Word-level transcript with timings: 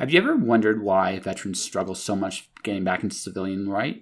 Have 0.00 0.10
you 0.10 0.18
ever 0.18 0.34
wondered 0.34 0.82
why 0.82 1.18
veterans 1.18 1.60
struggle 1.60 1.94
so 1.94 2.16
much 2.16 2.48
getting 2.62 2.84
back 2.84 3.02
into 3.02 3.14
civilian 3.14 3.66
life? 3.66 3.98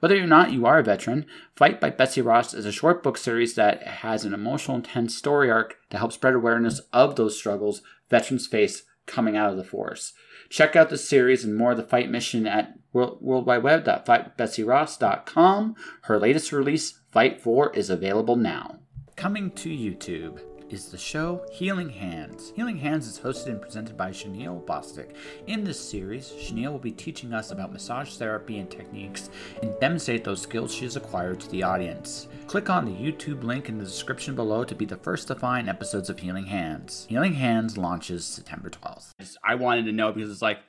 Whether 0.00 0.16
or 0.16 0.26
not 0.26 0.50
you 0.50 0.64
are 0.64 0.78
a 0.78 0.82
veteran, 0.82 1.26
Fight 1.56 1.78
by 1.78 1.90
Betsy 1.90 2.22
Ross 2.22 2.54
is 2.54 2.64
a 2.64 2.72
short 2.72 3.02
book 3.02 3.18
series 3.18 3.54
that 3.56 3.86
has 3.86 4.24
an 4.24 4.32
emotional, 4.32 4.78
intense 4.78 5.14
story 5.14 5.50
arc 5.50 5.76
to 5.90 5.98
help 5.98 6.14
spread 6.14 6.32
awareness 6.32 6.80
of 6.90 7.16
those 7.16 7.36
struggles 7.36 7.82
veterans 8.08 8.46
face 8.46 8.84
coming 9.04 9.36
out 9.36 9.50
of 9.50 9.58
the 9.58 9.64
force. 9.64 10.14
Check 10.48 10.74
out 10.74 10.88
the 10.88 10.96
series 10.96 11.44
and 11.44 11.54
more 11.54 11.72
of 11.72 11.76
the 11.76 11.82
fight 11.82 12.10
mission 12.10 12.46
at 12.46 12.72
worldwideweb.fightbetsyross.com. 12.94 15.76
Her 16.04 16.18
latest 16.18 16.50
release, 16.50 16.98
Fight 17.10 17.42
4, 17.42 17.74
is 17.74 17.90
available 17.90 18.36
now. 18.36 18.78
Coming 19.16 19.50
to 19.50 19.68
YouTube 19.68 20.40
is 20.72 20.86
the 20.86 20.96
show 20.96 21.44
Healing 21.52 21.90
Hands. 21.90 22.52
Healing 22.56 22.78
Hands 22.78 23.06
is 23.06 23.18
hosted 23.18 23.48
and 23.48 23.60
presented 23.60 23.96
by 23.96 24.10
Chenille 24.10 24.62
Bostic. 24.66 25.14
In 25.46 25.64
this 25.64 25.78
series, 25.78 26.32
Chenille 26.32 26.72
will 26.72 26.78
be 26.78 26.92
teaching 26.92 27.34
us 27.34 27.50
about 27.50 27.72
massage 27.72 28.14
therapy 28.16 28.58
and 28.58 28.70
techniques 28.70 29.28
and 29.60 29.78
demonstrate 29.80 30.24
those 30.24 30.40
skills 30.40 30.74
she 30.74 30.84
has 30.84 30.96
acquired 30.96 31.40
to 31.40 31.50
the 31.50 31.62
audience. 31.62 32.28
Click 32.46 32.70
on 32.70 32.86
the 32.86 32.90
YouTube 32.90 33.42
link 33.42 33.68
in 33.68 33.76
the 33.76 33.84
description 33.84 34.34
below 34.34 34.64
to 34.64 34.74
be 34.74 34.86
the 34.86 34.96
first 34.96 35.28
to 35.28 35.34
find 35.34 35.68
episodes 35.68 36.08
of 36.08 36.18
Healing 36.18 36.46
Hands. 36.46 37.06
Healing 37.08 37.34
Hands 37.34 37.76
launches 37.76 38.24
September 38.24 38.70
12th. 38.70 39.12
I 39.44 39.56
wanted 39.56 39.84
to 39.84 39.92
know 39.92 40.10
because 40.10 40.30
it's 40.30 40.42
like, 40.42 40.60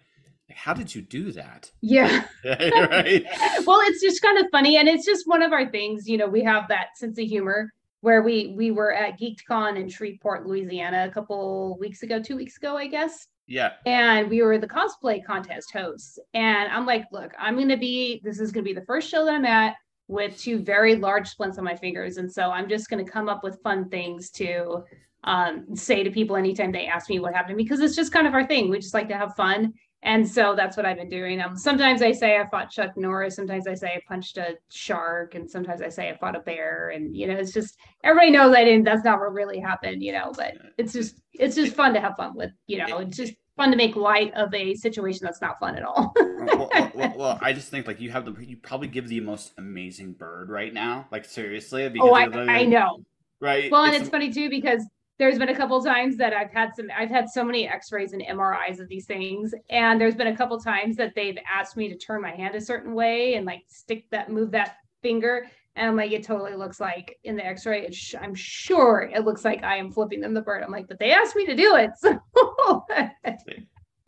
how 0.52 0.74
did 0.74 0.94
you 0.94 1.02
do 1.02 1.32
that? 1.32 1.72
Yeah. 1.82 2.26
right. 2.46 3.24
well, 3.66 3.80
it's 3.86 4.02
just 4.02 4.22
kind 4.22 4.38
of 4.38 4.48
funny. 4.52 4.76
And 4.76 4.90
it's 4.90 5.06
just 5.06 5.28
one 5.28 5.42
of 5.42 5.54
our 5.54 5.72
things, 5.72 6.10
you 6.10 6.18
know, 6.18 6.28
we 6.28 6.44
have 6.44 6.68
that 6.68 6.98
sense 6.98 7.18
of 7.18 7.26
humor 7.26 7.72
where 8.04 8.22
we 8.22 8.54
we 8.58 8.70
were 8.70 8.92
at 8.92 9.18
GeekCon 9.18 9.80
in 9.80 9.88
Shreveport, 9.88 10.46
Louisiana, 10.46 11.06
a 11.08 11.10
couple 11.10 11.78
weeks 11.80 12.04
ago, 12.04 12.22
two 12.22 12.36
weeks 12.36 12.58
ago, 12.58 12.76
I 12.76 12.86
guess. 12.88 13.28
Yeah. 13.48 13.72
And 13.86 14.30
we 14.30 14.42
were 14.42 14.58
the 14.58 14.68
cosplay 14.68 15.24
contest 15.24 15.72
hosts, 15.72 16.20
and 16.34 16.70
I'm 16.70 16.86
like, 16.86 17.06
look, 17.14 17.32
I'm 17.40 17.58
gonna 17.58 17.78
be. 17.78 18.20
This 18.22 18.42
is 18.42 18.52
gonna 18.52 18.66
be 18.66 18.74
the 18.74 18.84
first 18.86 19.10
show 19.10 19.24
that 19.24 19.34
I'm 19.34 19.46
at 19.46 19.76
with 20.10 20.38
two 20.38 20.60
very 20.60 20.98
large 20.98 21.30
splints 21.30 21.58
on 21.58 21.64
my 21.64 21.78
fingers, 21.78 22.18
and 22.18 22.30
so 22.30 22.52
I'm 22.52 22.68
just 22.68 22.90
gonna 22.90 23.06
come 23.06 23.30
up 23.30 23.42
with 23.42 23.64
fun 23.64 23.88
things 23.88 24.30
to 24.32 24.84
um, 25.24 25.74
say 25.74 26.04
to 26.04 26.12
people 26.12 26.36
anytime 26.36 26.74
they 26.74 26.88
ask 26.88 27.10
me 27.10 27.20
what 27.20 27.34
happened 27.34 27.56
because 27.56 27.80
it's 27.80 27.96
just 27.96 28.12
kind 28.12 28.28
of 28.28 28.34
our 28.34 28.46
thing. 28.46 28.70
We 28.70 28.80
just 28.80 28.94
like 28.94 29.08
to 29.08 29.18
have 29.18 29.34
fun 29.38 29.74
and 30.04 30.28
so 30.28 30.54
that's 30.56 30.76
what 30.76 30.86
I've 30.86 30.98
been 30.98 31.10
doing. 31.10 31.40
Um, 31.40 31.58
sometimes 31.58 32.02
I 32.02 32.12
say 32.12 32.38
I 32.38 32.48
fought 32.50 32.70
Chuck 32.70 32.98
Norris. 32.98 33.38
Sometimes 33.38 33.68
I 33.68 33.74
say 33.74 33.88
I 33.88 34.02
punched 34.06 34.38
a 34.38 34.56
shark, 34.70 35.36
and 35.36 35.50
sometimes 35.50 35.82
I 35.82 35.88
say 35.88 36.10
I 36.10 36.18
fought 36.18 36.36
a 36.36 36.42
bear. 36.42 36.90
And 36.90 37.16
you 37.16 37.26
know, 37.26 37.36
it's 37.36 37.54
just 37.54 37.78
everybody 38.04 38.32
knows 38.32 38.54
I 38.54 38.66
didn't. 38.66 38.84
That's 38.84 39.06
not 39.06 39.20
what 39.20 39.32
really 39.32 39.60
happened. 39.60 40.04
You 40.04 40.12
know, 40.12 40.34
but 40.36 40.56
it's 40.78 40.92
just 40.92 41.22
it's 41.32 41.56
just 41.56 41.74
fun 41.74 41.94
to 41.94 42.02
have 42.02 42.18
fun 42.18 42.36
with. 42.36 42.52
You 42.68 42.86
know, 42.86 42.98
it's 42.98 43.16
just 43.16 43.34
fun 43.56 43.72
to 43.72 43.78
make 43.78 43.96
light 43.96 44.34
of 44.34 44.54
a 44.54 44.74
situation 44.76 45.22
that's 45.24 45.42
not 45.42 45.58
fun 45.58 45.78
at 45.78 45.84
all. 45.84 46.12
well, 46.18 46.70
well, 46.94 47.14
well, 47.16 47.40
I 47.42 47.54
just 47.54 47.70
think 47.70 47.88
like 47.88 48.02
you 48.02 48.12
have 48.12 48.26
the 48.26 48.36
you 48.44 48.58
probably 48.58 48.90
give 48.90 49.08
the 49.08 49.22
most 49.22 49.54
amazing 49.58 50.14
bird 50.14 50.50
right 50.50 50.74
now. 50.74 51.08
Like 51.12 51.24
seriously, 51.24 51.90
oh, 52.02 52.14
I, 52.14 52.26
I 52.26 52.66
know. 52.66 53.06
Right. 53.40 53.72
Well, 53.72 53.86
and 53.86 53.94
it's, 53.94 54.04
it's 54.04 54.10
funny 54.10 54.34
too 54.34 54.50
because 54.50 54.86
there's 55.24 55.40
been 55.40 55.48
a 55.48 55.56
couple 55.56 55.82
times 55.82 56.18
that 56.18 56.34
I've 56.34 56.52
had 56.52 56.76
some 56.76 56.90
I've 56.94 57.10
had 57.10 57.30
so 57.30 57.46
many 57.46 57.66
x-rays 57.66 58.12
and 58.12 58.22
MRIs 58.22 58.82
of 58.82 58.90
these 58.90 59.06
things. 59.06 59.56
And 59.70 60.00
there's 60.00 60.16
been 60.16 60.28
a 60.28 60.36
couple 60.36 60.60
times 60.60 60.98
that 60.98 61.16
they've 61.16 61.38
asked 61.50 61.78
me 61.78 61.88
to 61.88 61.96
turn 61.96 62.22
my 62.22 62.32
hand 62.32 62.56
a 62.56 62.62
certain 62.62 62.94
way 62.94 63.36
and 63.36 63.46
like 63.46 63.64
stick 63.68 64.10
that 64.12 64.30
move 64.30 64.52
that 64.52 64.80
finger. 65.02 65.46
And 65.78 65.88
I'm 65.88 65.96
like 65.96 66.12
it 66.12 66.24
totally 66.24 66.56
looks 66.56 66.82
like 66.82 67.18
in 67.24 67.38
the 67.38 67.46
x-ray 67.46 67.90
sh- 67.92 68.16
I'm 68.22 68.36
sure 68.36 69.10
it 69.16 69.24
looks 69.24 69.46
like 69.46 69.64
I 69.64 69.78
am 69.78 69.94
flipping 69.94 70.20
them 70.20 70.34
the 70.34 70.42
bird. 70.42 70.62
I'm 70.62 70.72
like 70.72 70.90
but 70.90 71.00
they 71.00 71.14
asked 71.14 71.38
me 71.38 71.46
to 71.46 71.56
do 71.56 71.78
it. 71.78 71.92
So 72.02 72.20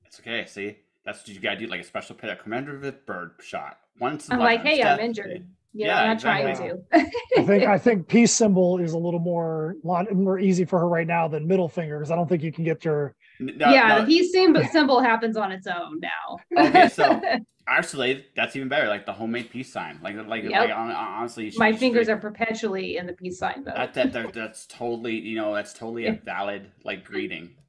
it's 0.05 0.19
okay. 0.19 0.45
See 0.47 0.77
that's 1.05 1.19
what 1.19 1.29
you 1.29 1.39
gotta 1.39 1.59
do 1.59 1.67
like 1.67 1.79
a 1.79 1.85
special 1.85 2.15
pet 2.15 2.43
commemorative 2.43 3.05
bird 3.05 3.31
shot. 3.39 3.77
Once 4.01 4.29
I'm 4.29 4.39
like 4.39 4.63
hey 4.63 4.83
I'm 4.83 4.99
injured 4.99 5.47
yeah, 5.75 5.87
yeah, 5.87 5.99
I'm 5.99 6.07
not 6.07 6.13
exactly. 6.13 6.55
trying 6.55 7.11
to. 7.11 7.11
I 7.37 7.43
think 7.43 7.63
I 7.63 7.77
think 7.85 8.07
peace 8.07 8.31
symbol 8.31 8.79
is 8.79 8.93
a 8.93 8.97
little 8.97 9.19
more 9.19 9.75
lot 9.83 10.09
more 10.13 10.39
easy 10.39 10.63
for 10.63 10.79
her 10.79 10.87
right 10.87 11.05
now 11.05 11.27
than 11.27 11.45
middle 11.45 11.67
finger 11.67 11.97
because 11.99 12.11
I 12.11 12.15
don't 12.15 12.29
think 12.29 12.43
you 12.43 12.51
can 12.51 12.63
get 12.63 12.85
your. 12.85 13.13
No, 13.39 13.69
yeah, 13.69 13.89
no. 13.89 14.01
the 14.01 14.07
peace 14.07 14.31
symbol 14.31 14.63
symbol 14.71 15.01
happens 15.01 15.35
on 15.35 15.51
its 15.51 15.67
own 15.67 15.99
now. 15.99 16.37
okay, 16.57 16.87
so 16.87 17.21
actually, 17.67 18.25
that's 18.37 18.55
even 18.55 18.69
better. 18.69 18.87
Like 18.87 19.05
the 19.05 19.11
homemade 19.11 19.49
peace 19.49 19.71
sign. 19.71 19.99
Like 20.01 20.15
like, 20.25 20.43
yep. 20.43 20.69
like 20.69 20.71
honestly, 20.73 21.51
my 21.57 21.73
fingers 21.73 22.07
are 22.07 22.17
perpetually 22.17 22.95
in 22.95 23.05
the 23.05 23.13
peace 23.13 23.37
sign. 23.37 23.65
Though. 23.65 23.73
That, 23.75 23.93
that, 23.95 24.13
that 24.13 24.33
that's 24.33 24.65
totally 24.67 25.15
you 25.15 25.35
know 25.35 25.53
that's 25.53 25.73
totally 25.73 26.07
a 26.07 26.13
valid 26.13 26.71
like 26.83 27.03
greeting. 27.03 27.51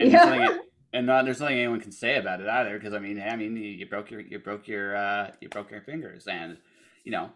And 0.00 0.10
yeah. 0.10 0.58
and 0.92 1.06
not, 1.06 1.24
there's 1.24 1.38
nothing 1.38 1.56
anyone 1.56 1.80
can 1.80 1.92
say 1.92 2.16
about 2.16 2.40
it 2.40 2.48
either 2.48 2.76
because 2.76 2.94
I 2.94 2.98
mean 2.98 3.22
I 3.22 3.36
mean 3.36 3.56
you, 3.56 3.70
you 3.70 3.86
broke 3.86 4.10
your 4.10 4.22
you 4.22 4.40
broke 4.40 4.66
your 4.66 4.96
uh, 4.96 5.30
you 5.40 5.48
broke 5.48 5.70
your 5.70 5.82
fingers 5.82 6.26
and 6.26 6.56
you 7.04 7.12
know, 7.12 7.30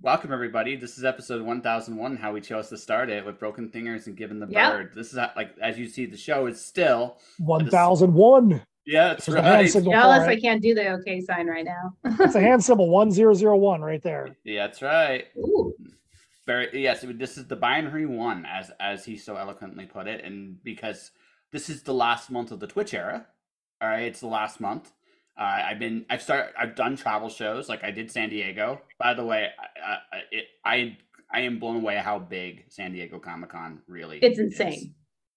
welcome 0.00 0.32
everybody. 0.32 0.76
This 0.76 0.96
is 0.96 1.04
episode 1.04 1.42
1001, 1.42 2.16
how 2.16 2.32
we 2.32 2.40
chose 2.40 2.68
to 2.68 2.78
start 2.78 3.10
it 3.10 3.26
with 3.26 3.40
Broken 3.40 3.68
Fingers 3.68 4.06
and 4.06 4.16
Given 4.16 4.38
the 4.38 4.46
yep. 4.46 4.72
Bird. 4.72 4.92
This 4.94 5.08
is 5.08 5.18
like, 5.34 5.58
as 5.60 5.76
you 5.76 5.88
see, 5.88 6.06
the 6.06 6.16
show 6.16 6.46
is 6.46 6.64
still 6.64 7.18
1001. 7.38 8.62
Yeah, 8.86 9.12
it's 9.14 9.28
right. 9.28 9.68
Jealous 9.68 10.28
I 10.28 10.38
can't 10.38 10.62
do 10.62 10.72
the 10.72 10.92
okay 10.92 11.20
sign 11.20 11.48
right 11.48 11.64
now. 11.64 11.96
it's 12.20 12.36
a 12.36 12.40
hand 12.40 12.62
symbol 12.62 12.88
1001 12.88 13.80
right 13.80 14.02
there. 14.04 14.36
Yeah, 14.44 14.68
that's 14.68 14.80
right. 14.80 15.24
Ooh. 15.36 15.74
Very 16.46 16.80
yes, 16.80 17.04
this 17.14 17.36
is 17.36 17.48
the 17.48 17.56
binary 17.56 18.06
one, 18.06 18.46
as 18.46 18.70
as 18.78 19.04
he 19.04 19.16
so 19.16 19.34
eloquently 19.34 19.86
put 19.86 20.06
it, 20.06 20.24
and 20.24 20.62
because 20.62 21.10
this 21.50 21.68
is 21.68 21.82
the 21.82 21.92
last 21.92 22.30
month 22.30 22.52
of 22.52 22.60
the 22.60 22.68
Twitch 22.68 22.94
era. 22.94 23.26
All 23.80 23.88
right, 23.88 24.04
it's 24.04 24.20
the 24.20 24.28
last 24.28 24.60
month. 24.60 24.92
Uh, 25.38 25.62
I've 25.66 25.78
been 25.78 26.06
I've 26.08 26.22
started 26.22 26.54
I've 26.58 26.74
done 26.74 26.96
travel 26.96 27.28
shows 27.28 27.68
like 27.68 27.84
I 27.84 27.90
did 27.90 28.10
San 28.10 28.30
Diego. 28.30 28.80
By 28.98 29.12
the 29.14 29.24
way, 29.24 29.50
I 29.58 29.90
I, 29.90 30.18
it, 30.30 30.46
I, 30.64 30.96
I 31.30 31.40
am 31.40 31.58
blown 31.58 31.76
away 31.76 31.96
how 31.96 32.18
big 32.18 32.64
San 32.68 32.92
Diego 32.92 33.18
Comic 33.18 33.50
Con 33.50 33.82
really. 33.86 34.18
Is. 34.18 34.30
It's 34.30 34.38
insane. 34.38 34.72
Is. 34.72 34.88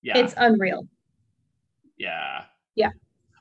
Yeah, 0.01 0.17
it's 0.17 0.33
unreal. 0.37 0.87
Yeah. 1.97 2.43
Yeah. 2.75 2.91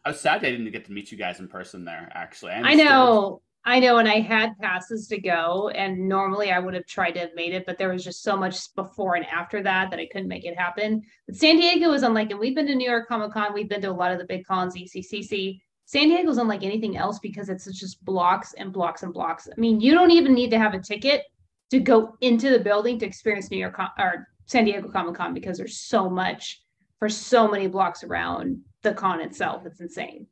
I 0.04 0.10
was 0.10 0.20
sad 0.20 0.44
I 0.44 0.50
didn't 0.50 0.70
get 0.72 0.84
to 0.86 0.92
meet 0.92 1.12
you 1.12 1.18
guys 1.18 1.38
in 1.38 1.48
person 1.48 1.84
there. 1.84 2.10
Actually, 2.12 2.52
I, 2.52 2.70
I 2.70 2.74
know. 2.74 3.42
I 3.64 3.80
know, 3.80 3.98
and 3.98 4.08
I 4.08 4.20
had 4.20 4.58
passes 4.60 5.08
to 5.08 5.20
go, 5.20 5.68
and 5.74 6.08
normally 6.08 6.50
I 6.52 6.58
would 6.58 6.72
have 6.72 6.86
tried 6.86 7.10
to 7.12 7.20
have 7.20 7.34
made 7.34 7.52
it, 7.52 7.66
but 7.66 7.76
there 7.76 7.90
was 7.90 8.02
just 8.02 8.22
so 8.22 8.34
much 8.34 8.74
before 8.74 9.16
and 9.16 9.26
after 9.26 9.62
that 9.62 9.90
that 9.90 10.00
I 10.00 10.06
couldn't 10.06 10.28
make 10.28 10.46
it 10.46 10.58
happen. 10.58 11.02
But 11.26 11.36
San 11.36 11.56
Diego 11.56 11.92
is 11.92 12.02
unlike, 12.02 12.30
and 12.30 12.40
we've 12.40 12.54
been 12.54 12.66
to 12.68 12.74
New 12.74 12.88
York 12.88 13.08
Comic 13.08 13.32
Con, 13.32 13.52
we've 13.52 13.68
been 13.68 13.82
to 13.82 13.90
a 13.90 13.92
lot 13.92 14.10
of 14.10 14.18
the 14.18 14.24
big 14.24 14.46
cons, 14.46 14.74
ECCC, 14.74 15.60
San 15.88 16.10
Diego's 16.10 16.36
unlike 16.36 16.64
anything 16.64 16.98
else 16.98 17.18
because 17.18 17.48
it's 17.48 17.64
just 17.64 18.04
blocks 18.04 18.52
and 18.58 18.74
blocks 18.74 19.04
and 19.04 19.14
blocks. 19.14 19.48
I 19.50 19.58
mean, 19.58 19.80
you 19.80 19.94
don't 19.94 20.10
even 20.10 20.34
need 20.34 20.50
to 20.50 20.58
have 20.58 20.74
a 20.74 20.78
ticket 20.78 21.22
to 21.70 21.80
go 21.80 22.14
into 22.20 22.50
the 22.50 22.58
building 22.58 22.98
to 22.98 23.06
experience 23.06 23.50
New 23.50 23.56
York 23.56 23.78
or 23.98 24.28
San 24.44 24.66
Diego 24.66 24.90
Comic 24.90 25.14
Con 25.14 25.32
because 25.32 25.56
there's 25.56 25.78
so 25.78 26.10
much 26.10 26.60
for 26.98 27.08
so 27.08 27.48
many 27.48 27.68
blocks 27.68 28.04
around 28.04 28.60
the 28.82 28.92
con 28.92 29.22
itself. 29.22 29.64
It's 29.64 29.80
insane. 29.80 30.26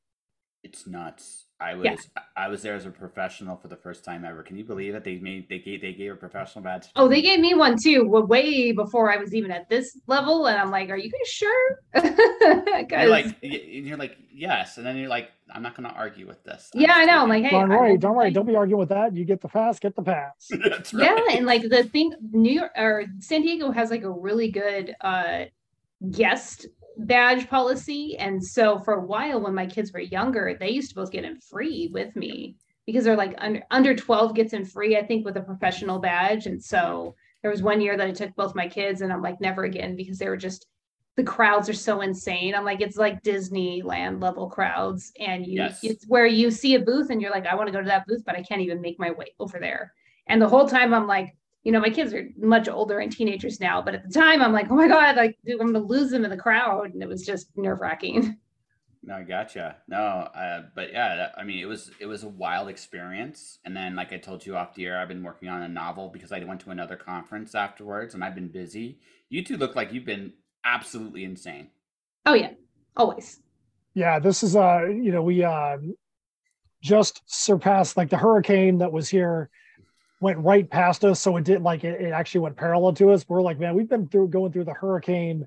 It's 0.62 0.86
nuts. 0.86 1.45
I 1.58 1.74
was 1.74 1.84
yeah. 1.84 2.22
I 2.36 2.48
was 2.48 2.60
there 2.60 2.74
as 2.74 2.84
a 2.84 2.90
professional 2.90 3.56
for 3.56 3.68
the 3.68 3.76
first 3.76 4.04
time 4.04 4.26
ever. 4.26 4.42
Can 4.42 4.58
you 4.58 4.64
believe 4.64 4.94
it? 4.94 5.04
They 5.04 5.16
made 5.16 5.48
they 5.48 5.58
gave 5.58 5.80
they 5.80 5.94
gave 5.94 6.12
a 6.12 6.16
professional 6.16 6.62
badge. 6.62 6.88
Oh, 6.96 7.08
they 7.08 7.22
gave 7.22 7.40
me 7.40 7.54
one 7.54 7.76
too. 7.82 8.04
Way 8.06 8.72
before 8.72 9.10
I 9.10 9.16
was 9.16 9.34
even 9.34 9.50
at 9.50 9.68
this 9.70 9.98
level, 10.06 10.46
and 10.48 10.58
I'm 10.58 10.70
like, 10.70 10.90
"Are 10.90 10.98
you 10.98 11.10
guys 11.10 11.28
sure?" 11.28 11.80
you're 11.94 13.08
like, 13.08 13.36
you're 13.40 13.96
like, 13.96 14.18
yes, 14.30 14.76
and 14.76 14.84
then 14.84 14.98
you're 14.98 15.08
like, 15.08 15.30
"I'm 15.50 15.62
not 15.62 15.74
going 15.74 15.88
to 15.88 15.94
argue 15.94 16.26
with 16.26 16.44
this." 16.44 16.70
I'm 16.74 16.82
yeah, 16.82 16.92
I 16.94 17.06
know. 17.06 17.22
I'm 17.22 17.28
like, 17.30 17.44
hey, 17.44 17.50
don't 17.50 17.70
worry, 17.70 17.96
don't 17.96 18.16
worry, 18.16 18.30
don't 18.30 18.46
be 18.46 18.56
arguing 18.56 18.80
with 18.80 18.90
that. 18.90 19.16
You 19.16 19.24
get 19.24 19.40
the 19.40 19.48
pass, 19.48 19.78
get 19.78 19.96
the 19.96 20.02
pass. 20.02 20.48
That's 20.50 20.92
right. 20.92 21.04
Yeah, 21.04 21.36
and 21.36 21.46
like 21.46 21.62
the 21.62 21.84
thing, 21.84 22.12
New 22.32 22.52
York 22.52 22.72
or 22.76 23.04
San 23.20 23.40
Diego 23.40 23.70
has 23.70 23.90
like 23.90 24.02
a 24.02 24.10
really 24.10 24.50
good 24.50 24.94
uh 25.00 25.44
guest 26.10 26.66
badge 26.98 27.48
policy. 27.48 28.16
And 28.18 28.42
so 28.42 28.78
for 28.78 28.94
a 28.94 29.04
while, 29.04 29.40
when 29.40 29.54
my 29.54 29.66
kids 29.66 29.92
were 29.92 30.00
younger, 30.00 30.56
they 30.58 30.70
used 30.70 30.90
to 30.90 30.94
both 30.94 31.10
get 31.10 31.24
in 31.24 31.38
free 31.40 31.90
with 31.92 32.14
me 32.16 32.56
because 32.86 33.04
they're 33.04 33.16
like 33.16 33.34
under, 33.38 33.62
under 33.70 33.94
12 33.94 34.34
gets 34.34 34.52
in 34.52 34.64
free, 34.64 34.96
I 34.96 35.04
think, 35.04 35.24
with 35.24 35.36
a 35.36 35.42
professional 35.42 35.98
badge. 35.98 36.46
And 36.46 36.62
so 36.62 37.14
there 37.42 37.50
was 37.50 37.62
one 37.62 37.80
year 37.80 37.96
that 37.96 38.06
I 38.06 38.12
took 38.12 38.34
both 38.34 38.54
my 38.54 38.68
kids, 38.68 39.02
and 39.02 39.12
I'm 39.12 39.22
like, 39.22 39.40
never 39.40 39.64
again 39.64 39.96
because 39.96 40.18
they 40.18 40.28
were 40.28 40.36
just 40.36 40.66
the 41.16 41.24
crowds 41.24 41.68
are 41.68 41.74
so 41.74 42.02
insane. 42.02 42.54
I'm 42.54 42.64
like, 42.64 42.82
it's 42.82 42.98
like 42.98 43.22
Disneyland 43.22 44.22
level 44.22 44.50
crowds. 44.50 45.12
And 45.18 45.46
you 45.46 45.62
yes. 45.62 45.80
it's 45.82 46.06
where 46.06 46.26
you 46.26 46.50
see 46.50 46.74
a 46.74 46.80
booth 46.80 47.08
and 47.08 47.22
you're 47.22 47.30
like, 47.30 47.46
I 47.46 47.54
want 47.54 47.68
to 47.68 47.72
go 47.72 47.80
to 47.80 47.88
that 47.88 48.06
booth, 48.06 48.22
but 48.26 48.36
I 48.36 48.42
can't 48.42 48.60
even 48.60 48.82
make 48.82 49.00
my 49.00 49.10
way 49.10 49.34
over 49.40 49.58
there. 49.58 49.94
And 50.26 50.42
the 50.42 50.48
whole 50.48 50.68
time 50.68 50.92
I'm 50.92 51.06
like, 51.06 51.34
you 51.66 51.72
know, 51.72 51.80
my 51.80 51.90
kids 51.90 52.14
are 52.14 52.28
much 52.38 52.68
older 52.68 53.00
and 53.00 53.10
teenagers 53.10 53.58
now, 53.58 53.82
but 53.82 53.92
at 53.92 54.06
the 54.06 54.14
time 54.14 54.40
I'm 54.40 54.52
like, 54.52 54.70
oh 54.70 54.76
my 54.76 54.86
God, 54.86 55.16
like 55.16 55.36
I'm 55.50 55.58
gonna 55.58 55.80
lose 55.80 56.10
them 56.12 56.24
in 56.24 56.30
the 56.30 56.36
crowd. 56.36 56.94
And 56.94 57.02
it 57.02 57.08
was 57.08 57.26
just 57.26 57.48
nerve 57.56 57.80
wracking. 57.80 58.38
No, 59.08 59.14
I 59.14 59.22
gotcha. 59.22 59.76
No, 59.86 59.96
uh, 59.96 60.62
but 60.74 60.90
yeah, 60.90 61.28
I 61.38 61.44
mean, 61.44 61.60
it 61.60 61.66
was 61.66 61.92
it 62.00 62.06
was 62.06 62.24
a 62.24 62.28
wild 62.28 62.68
experience. 62.68 63.60
And 63.64 63.76
then, 63.76 63.94
like 63.94 64.12
I 64.12 64.16
told 64.16 64.44
you 64.44 64.56
off 64.56 64.74
the 64.74 64.84
air, 64.84 64.98
I've 64.98 65.06
been 65.06 65.22
working 65.22 65.48
on 65.48 65.62
a 65.62 65.68
novel 65.68 66.08
because 66.08 66.32
I 66.32 66.42
went 66.42 66.60
to 66.62 66.70
another 66.70 66.96
conference 66.96 67.54
afterwards, 67.54 68.14
and 68.14 68.24
I've 68.24 68.34
been 68.34 68.48
busy. 68.48 68.98
You 69.28 69.44
two 69.44 69.58
look 69.58 69.76
like 69.76 69.92
you've 69.92 70.06
been 70.06 70.32
absolutely 70.64 71.22
insane. 71.22 71.68
Oh 72.24 72.34
yeah, 72.34 72.54
always. 72.96 73.38
Yeah, 73.94 74.18
this 74.18 74.42
is 74.42 74.56
uh, 74.56 74.86
you 74.88 75.12
know, 75.12 75.22
we 75.22 75.44
uh 75.44 75.76
just 76.82 77.22
surpassed 77.26 77.96
like 77.96 78.10
the 78.10 78.18
hurricane 78.18 78.78
that 78.78 78.90
was 78.90 79.08
here 79.08 79.50
went 80.20 80.38
right 80.38 80.68
past 80.68 81.04
us. 81.04 81.20
So 81.20 81.36
it 81.36 81.44
did 81.44 81.62
like 81.62 81.84
it, 81.84 82.00
it 82.00 82.10
actually 82.10 82.40
went 82.42 82.56
parallel 82.56 82.92
to 82.94 83.10
us. 83.10 83.24
We're 83.28 83.42
like, 83.42 83.58
man, 83.58 83.74
we've 83.74 83.88
been 83.88 84.08
through 84.08 84.28
going 84.28 84.52
through 84.52 84.64
the 84.64 84.74
hurricane 84.74 85.46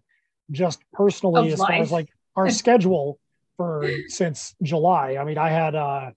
just 0.51 0.81
personally 0.93 1.47
Of 1.47 1.53
as 1.53 1.59
far 1.59 1.73
as 1.73 1.91
like 1.91 2.09
our 2.35 2.49
schedule 2.49 3.19
for 3.57 3.89
since 4.07 4.55
July. 4.61 5.17
I 5.19 5.23
mean, 5.23 5.37
I 5.37 5.49
had 5.49 5.75
uh 5.75 6.11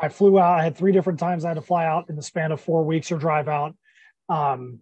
I 0.00 0.08
flew 0.08 0.38
out, 0.38 0.58
I 0.58 0.62
had 0.62 0.76
three 0.76 0.92
different 0.92 1.18
times 1.18 1.44
I 1.44 1.48
had 1.48 1.54
to 1.54 1.62
fly 1.62 1.84
out 1.86 2.08
in 2.08 2.16
the 2.16 2.22
span 2.22 2.52
of 2.52 2.60
four 2.60 2.84
weeks 2.84 3.10
or 3.12 3.18
drive 3.18 3.48
out. 3.48 3.74
Um 4.28 4.80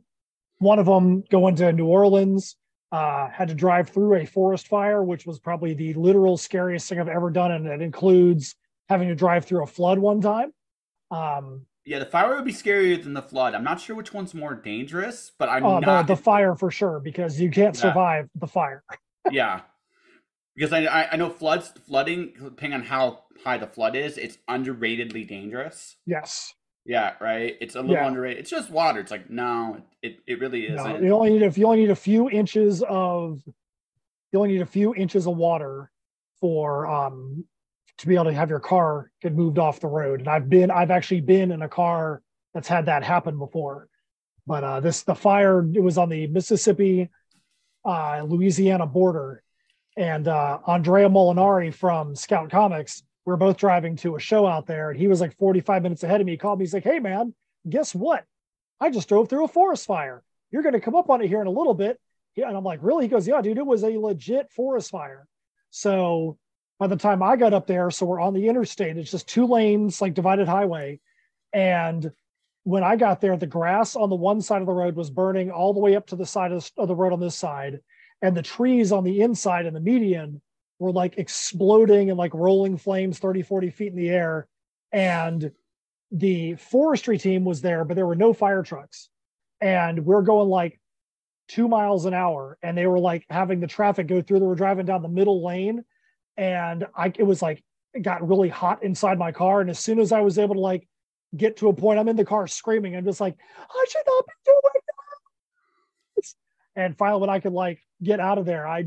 one 0.58 0.78
of 0.78 0.86
them 0.86 1.22
going 1.30 1.56
to 1.56 1.72
New 1.72 1.86
Orleans, 1.86 2.56
uh, 2.92 3.28
had 3.28 3.48
to 3.48 3.54
drive 3.54 3.90
through 3.90 4.14
a 4.14 4.24
forest 4.24 4.68
fire, 4.68 5.02
which 5.02 5.26
was 5.26 5.38
probably 5.38 5.74
the 5.74 5.92
literal 5.94 6.36
scariest 6.36 6.88
thing 6.88 6.98
I've 6.98 7.08
ever 7.08 7.30
done. 7.30 7.50
And 7.50 7.66
it 7.66 7.82
includes 7.82 8.54
having 8.88 9.08
to 9.08 9.14
drive 9.14 9.44
through 9.44 9.64
a 9.64 9.66
flood 9.66 9.98
one 9.98 10.20
time. 10.20 10.52
Um, 11.10 11.66
Yeah, 11.86 12.00
the 12.00 12.06
fire 12.06 12.34
would 12.34 12.44
be 12.44 12.52
scarier 12.52 13.00
than 13.00 13.14
the 13.14 13.22
flood. 13.22 13.54
I'm 13.54 13.62
not 13.62 13.80
sure 13.80 13.94
which 13.94 14.12
one's 14.12 14.34
more 14.34 14.56
dangerous, 14.56 15.30
but 15.38 15.48
I'm 15.48 15.64
uh, 15.64 15.78
not. 15.80 16.08
the, 16.08 16.14
the 16.16 16.20
fire 16.20 16.56
for 16.56 16.68
sure, 16.68 16.98
because 16.98 17.40
you 17.40 17.48
can't 17.48 17.76
Yeah. 17.76 17.80
survive 17.80 18.28
the 18.34 18.48
fire. 18.48 18.82
yeah, 19.30 19.60
because 20.56 20.72
I, 20.72 20.84
I 20.86 21.12
I 21.12 21.16
know 21.16 21.30
floods 21.30 21.72
flooding 21.86 22.32
depending 22.42 22.80
on 22.80 22.86
how 22.86 23.24
high 23.44 23.56
the 23.58 23.68
flood 23.68 23.94
is, 23.94 24.18
it's 24.18 24.38
underratedly 24.50 25.28
dangerous. 25.28 25.96
Yes. 26.06 26.52
Yeah, 26.84 27.14
right. 27.20 27.56
It's 27.60 27.76
a 27.76 27.80
little 27.80 27.94
Yeah. 27.94 28.06
underrated. 28.06 28.40
It's 28.40 28.50
just 28.50 28.68
water. 28.68 28.98
It's 28.98 29.12
like 29.12 29.30
no, 29.30 29.80
it, 30.02 30.18
it 30.26 30.40
really 30.40 30.66
isn't. 30.66 31.04
you 31.04 31.12
only 31.14 31.30
need 31.30 31.42
if 31.42 31.56
you 31.56 31.66
only 31.66 31.80
need 31.82 31.90
a 31.90 31.96
few 31.96 32.28
inches 32.28 32.82
of 32.82 33.42
you 34.32 34.40
only 34.40 34.54
need 34.54 34.62
a 34.62 34.66
few 34.66 34.92
inches 34.94 35.28
of 35.28 35.36
water 35.36 35.92
for 36.40 36.86
um 36.86 37.44
to 37.98 38.06
be 38.06 38.14
able 38.14 38.26
to 38.26 38.32
have 38.32 38.50
your 38.50 38.60
car 38.60 39.10
get 39.22 39.34
moved 39.34 39.58
off 39.58 39.80
the 39.80 39.86
road. 39.86 40.20
And 40.20 40.28
I've 40.28 40.48
been 40.48 40.70
I've 40.70 40.90
actually 40.90 41.22
been 41.22 41.50
in 41.50 41.62
a 41.62 41.68
car 41.68 42.22
that's 42.54 42.68
had 42.68 42.86
that 42.86 43.02
happen 43.02 43.38
before. 43.38 43.88
But 44.46 44.64
uh 44.64 44.80
this 44.80 45.02
the 45.02 45.14
fire 45.14 45.66
it 45.74 45.82
was 45.82 45.98
on 45.98 46.08
the 46.08 46.26
Mississippi 46.26 47.08
uh 47.84 48.22
Louisiana 48.26 48.86
border. 48.86 49.42
And 49.96 50.28
uh 50.28 50.58
Andrea 50.66 51.08
Molinari 51.08 51.72
from 51.72 52.14
Scout 52.14 52.50
Comics, 52.50 53.02
we 53.24 53.32
are 53.32 53.38
both 53.38 53.56
driving 53.56 53.96
to 53.96 54.16
a 54.16 54.20
show 54.20 54.46
out 54.46 54.66
there, 54.66 54.90
and 54.90 54.98
he 54.98 55.08
was 55.08 55.20
like 55.20 55.36
45 55.36 55.82
minutes 55.82 56.02
ahead 56.02 56.20
of 56.20 56.26
me. 56.26 56.32
He 56.32 56.38
called 56.38 56.58
me, 56.58 56.64
he's 56.64 56.74
like, 56.74 56.84
Hey 56.84 56.98
man, 56.98 57.34
guess 57.68 57.94
what? 57.94 58.24
I 58.80 58.90
just 58.90 59.08
drove 59.08 59.28
through 59.28 59.44
a 59.44 59.48
forest 59.48 59.86
fire. 59.86 60.22
You're 60.50 60.62
going 60.62 60.74
to 60.74 60.80
come 60.80 60.94
up 60.94 61.10
on 61.10 61.22
it 61.22 61.28
here 61.28 61.40
in 61.40 61.46
a 61.46 61.50
little 61.50 61.74
bit. 61.74 62.00
Yeah, 62.34 62.48
and 62.48 62.56
I'm 62.56 62.64
like, 62.64 62.80
really? 62.82 63.04
He 63.04 63.08
goes, 63.08 63.26
yeah, 63.26 63.40
dude, 63.40 63.58
it 63.58 63.66
was 63.66 63.82
a 63.82 63.98
legit 63.98 64.52
forest 64.52 64.90
fire. 64.90 65.26
So 65.70 66.38
by 66.78 66.86
the 66.86 66.96
time 66.96 67.22
I 67.22 67.36
got 67.36 67.54
up 67.54 67.66
there, 67.66 67.90
so 67.90 68.06
we're 68.06 68.20
on 68.20 68.34
the 68.34 68.48
interstate, 68.48 68.96
it's 68.98 69.10
just 69.10 69.28
two 69.28 69.46
lanes, 69.46 70.00
like 70.00 70.14
divided 70.14 70.46
highway. 70.46 71.00
And 71.52 72.10
when 72.64 72.82
I 72.82 72.96
got 72.96 73.20
there, 73.20 73.36
the 73.36 73.46
grass 73.46 73.96
on 73.96 74.10
the 74.10 74.16
one 74.16 74.40
side 74.40 74.60
of 74.60 74.66
the 74.66 74.72
road 74.72 74.96
was 74.96 75.08
burning 75.08 75.50
all 75.50 75.72
the 75.72 75.80
way 75.80 75.96
up 75.96 76.08
to 76.08 76.16
the 76.16 76.26
side 76.26 76.52
of 76.52 76.68
the, 76.76 76.94
road 76.94 77.12
on 77.12 77.20
this 77.20 77.36
side. 77.36 77.80
And 78.20 78.36
the 78.36 78.42
trees 78.42 78.92
on 78.92 79.04
the 79.04 79.20
inside 79.20 79.66
and 79.66 79.76
the 79.76 79.80
median 79.80 80.42
were 80.78 80.92
like 80.92 81.16
exploding 81.16 82.10
and 82.10 82.18
like 82.18 82.34
rolling 82.34 82.76
flames 82.76 83.18
30, 83.18 83.42
40 83.42 83.70
feet 83.70 83.92
in 83.92 83.96
the 83.96 84.10
air. 84.10 84.48
And 84.92 85.52
the 86.10 86.56
forestry 86.56 87.18
team 87.18 87.44
was 87.44 87.62
there, 87.62 87.84
but 87.84 87.94
there 87.94 88.06
were 88.06 88.16
no 88.16 88.32
fire 88.32 88.62
trucks. 88.62 89.08
And 89.60 90.04
we're 90.04 90.22
going 90.22 90.48
like 90.48 90.78
two 91.48 91.68
miles 91.68 92.04
an 92.04 92.14
hour. 92.14 92.58
And 92.62 92.76
they 92.76 92.86
were 92.86 92.98
like 92.98 93.24
having 93.30 93.60
the 93.60 93.66
traffic 93.66 94.08
go 94.08 94.20
through. 94.20 94.40
They 94.40 94.46
were 94.46 94.54
driving 94.54 94.86
down 94.86 95.02
the 95.02 95.08
middle 95.08 95.44
lane. 95.44 95.84
And 96.36 96.86
I 96.96 97.12
it 97.16 97.22
was 97.24 97.42
like 97.42 97.62
it 97.94 98.02
got 98.02 98.26
really 98.26 98.48
hot 98.48 98.82
inside 98.82 99.18
my 99.18 99.32
car. 99.32 99.60
And 99.60 99.70
as 99.70 99.78
soon 99.78 99.98
as 99.98 100.12
I 100.12 100.20
was 100.20 100.38
able 100.38 100.54
to 100.54 100.60
like 100.60 100.86
get 101.36 101.56
to 101.58 101.68
a 101.68 101.72
point, 101.72 101.98
I'm 101.98 102.08
in 102.08 102.16
the 102.16 102.24
car 102.24 102.46
screaming. 102.46 102.96
I'm 102.96 103.04
just 103.04 103.20
like, 103.20 103.36
I 103.58 103.84
should 103.88 104.02
not 104.06 104.26
be 104.26 104.32
doing 104.44 104.82
this. 106.16 106.34
And 106.76 106.96
finally, 106.96 107.20
when 107.20 107.30
I 107.30 107.40
could 107.40 107.52
like 107.52 107.80
get 108.02 108.20
out 108.20 108.38
of 108.38 108.46
there, 108.46 108.66
I 108.66 108.84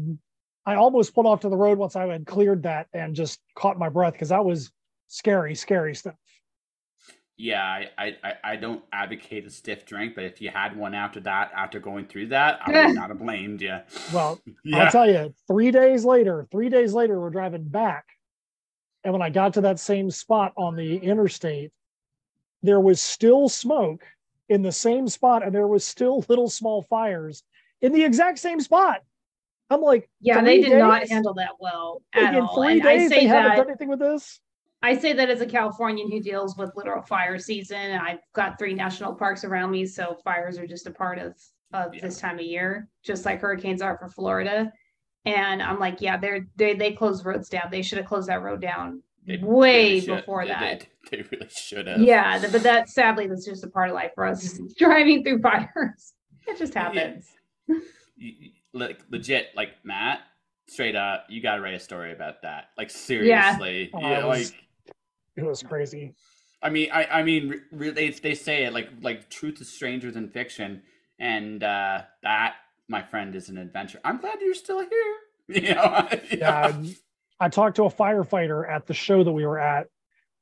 I 0.65 0.75
almost 0.75 1.15
pulled 1.15 1.25
off 1.25 1.41
to 1.41 1.49
the 1.49 1.57
road 1.57 1.77
once 1.77 1.95
I 1.95 2.05
had 2.05 2.25
cleared 2.25 2.63
that 2.63 2.87
and 2.93 3.15
just 3.15 3.39
caught 3.55 3.79
my 3.79 3.89
breath 3.89 4.13
because 4.13 4.29
that 4.29 4.45
was 4.45 4.71
scary, 5.07 5.55
scary 5.55 5.95
stuff. 5.95 6.15
Yeah, 7.41 7.63
I, 7.63 7.89
I, 7.97 8.17
I- 8.23 8.33
I 8.43 8.55
don't 8.57 8.83
advocate 8.91 9.45
a 9.45 9.49
stiff 9.49 9.85
drink, 9.85 10.13
but 10.13 10.25
if 10.25 10.41
you 10.41 10.49
had 10.49 10.75
one 10.75 10.93
after 10.93 11.21
that, 11.21 11.51
after 11.55 11.79
going 11.79 12.05
through 12.05 12.27
that, 12.27 12.59
I 12.65 12.87
would 12.87 12.95
not 12.95 13.09
have 13.09 13.19
blamed 13.19 13.61
you. 13.61 13.79
Well, 14.13 14.39
Yeah. 14.65 14.83
I'll 14.83 14.91
tell 14.91 15.09
you, 15.09 15.33
three 15.47 15.71
days 15.71 16.03
later, 16.03 16.45
three 16.51 16.67
days 16.69 16.93
later, 16.93 17.19
we're 17.19 17.29
driving 17.29 17.63
back. 17.63 18.05
And 19.05 19.13
when 19.13 19.21
I 19.21 19.29
got 19.29 19.53
to 19.53 19.61
that 19.61 19.79
same 19.79 20.11
spot 20.11 20.51
on 20.57 20.75
the 20.75 20.97
interstate, 20.97 21.71
there 22.61 22.81
was 22.81 22.99
still 23.01 23.47
smoke 23.47 24.03
in 24.49 24.61
the 24.61 24.71
same 24.73 25.07
spot, 25.07 25.41
and 25.45 25.55
there 25.55 25.67
was 25.67 25.85
still 25.87 26.25
little 26.27 26.49
small 26.49 26.81
fires 26.83 27.43
in 27.81 27.93
the 27.93 28.03
exact 28.03 28.39
same 28.39 28.59
spot. 28.59 29.01
I'm 29.69 29.81
like, 29.81 30.09
Yeah, 30.19 30.41
they 30.41 30.59
did 30.59 30.77
not 30.77 31.07
handle 31.07 31.35
that 31.35 31.51
well 31.61 32.01
like, 32.13 32.25
at 32.25 32.33
in 32.35 32.41
all. 32.41 32.55
three 32.55 32.79
And 32.79 32.87
I 32.89 32.97
days, 32.97 33.09
say 33.09 33.19
they 33.21 33.25
haven't 33.27 33.55
done 33.55 33.67
anything 33.69 33.87
with 33.87 33.99
this. 33.99 34.41
I 34.81 34.97
say 34.97 35.13
that 35.13 35.29
as 35.29 35.41
a 35.41 35.45
Californian 35.45 36.09
who 36.09 36.21
deals 36.21 36.57
with 36.57 36.71
literal 36.75 37.01
fire 37.03 37.37
season. 37.37 37.91
I've 37.99 38.19
got 38.33 38.57
three 38.57 38.73
national 38.73 39.13
parks 39.15 39.43
around 39.43 39.71
me, 39.71 39.85
so 39.85 40.17
fires 40.23 40.57
are 40.57 40.67
just 40.67 40.87
a 40.87 40.91
part 40.91 41.19
of 41.19 41.35
of 41.73 41.93
Yeah. 41.93 42.01
this 42.01 42.19
time 42.19 42.39
of 42.39 42.45
year, 42.45 42.87
just 43.03 43.25
like 43.25 43.41
hurricanes 43.41 43.81
are 43.81 43.97
for 43.97 44.07
Florida. 44.09 44.71
And 45.25 45.61
I'm 45.61 45.79
like, 45.79 46.01
yeah, 46.01 46.17
they're 46.17 46.47
they 46.55 46.73
they 46.73 46.93
close 46.93 47.23
roads 47.25 47.49
down. 47.49 47.69
They 47.71 47.81
should 47.81 47.97
have 47.99 48.07
closed 48.07 48.29
that 48.29 48.41
road 48.41 48.61
down 48.61 49.03
They 49.27 49.37
way 49.37 49.95
really 49.99 50.05
before 50.15 50.43
they- 50.45 50.49
that. 50.51 50.87
They, 51.11 51.17
they 51.17 51.23
really 51.31 51.49
should 51.49 51.87
have. 51.87 51.99
Yeah, 52.01 52.39
th- 52.39 52.51
but 52.51 52.63
that 52.63 52.89
sadly 52.89 53.27
that's 53.27 53.45
just 53.45 53.63
a 53.63 53.69
part 53.69 53.89
of 53.89 53.95
life 53.95 54.11
for 54.15 54.25
us 54.25 54.43
is 54.43 54.53
mm-hmm. 54.55 54.67
driving 54.77 55.23
through 55.23 55.41
fires. 55.41 56.13
It 56.47 56.57
just 56.57 56.73
happens. 56.73 57.27
You- 57.67 57.81
you- 58.17 58.51
Like 58.73 59.01
legit, 59.11 59.47
like 59.55 59.71
Matt, 59.83 60.21
straight 60.69 60.95
up, 60.95 61.25
you 61.29 61.41
gotta 61.41 61.61
write 61.61 61.73
a 61.75 61.79
story 61.79 62.13
about 62.13 62.41
that. 62.43 62.69
Like 62.77 62.89
seriously, 62.89 63.89
Oh, 63.93 63.99
yeah. 63.99 64.25
like 64.25 64.47
It 65.39 65.47
was 65.47 65.63
crazy. 65.63 66.13
I 66.61 66.69
mean, 66.69 66.89
I, 66.91 67.05
I 67.05 67.23
mean, 67.23 67.49
re- 67.49 67.59
re- 67.71 67.89
they 67.91 68.09
they 68.09 68.35
say 68.35 68.65
it 68.65 68.73
like 68.73 68.89
like 69.01 69.29
truth 69.29 69.61
is 69.61 69.69
stranger 69.69 70.11
than 70.11 70.29
fiction, 70.29 70.81
and 71.19 71.63
uh, 71.63 72.01
that, 72.23 72.55
my 72.87 73.01
friend, 73.01 73.35
is 73.35 73.49
an 73.49 73.57
adventure. 73.57 73.99
I'm 74.03 74.19
glad 74.19 74.39
you're 74.41 74.53
still 74.53 74.79
here. 74.79 74.89
You 75.51 75.73
know, 75.73 76.07
Yeah, 76.31 76.79
I 77.39 77.49
talked 77.49 77.77
to 77.77 77.85
a 77.85 77.89
firefighter 77.89 78.69
at 78.69 78.85
the 78.85 78.93
show 78.93 79.23
that 79.23 79.31
we 79.31 79.47
were 79.47 79.57
at 79.57 79.87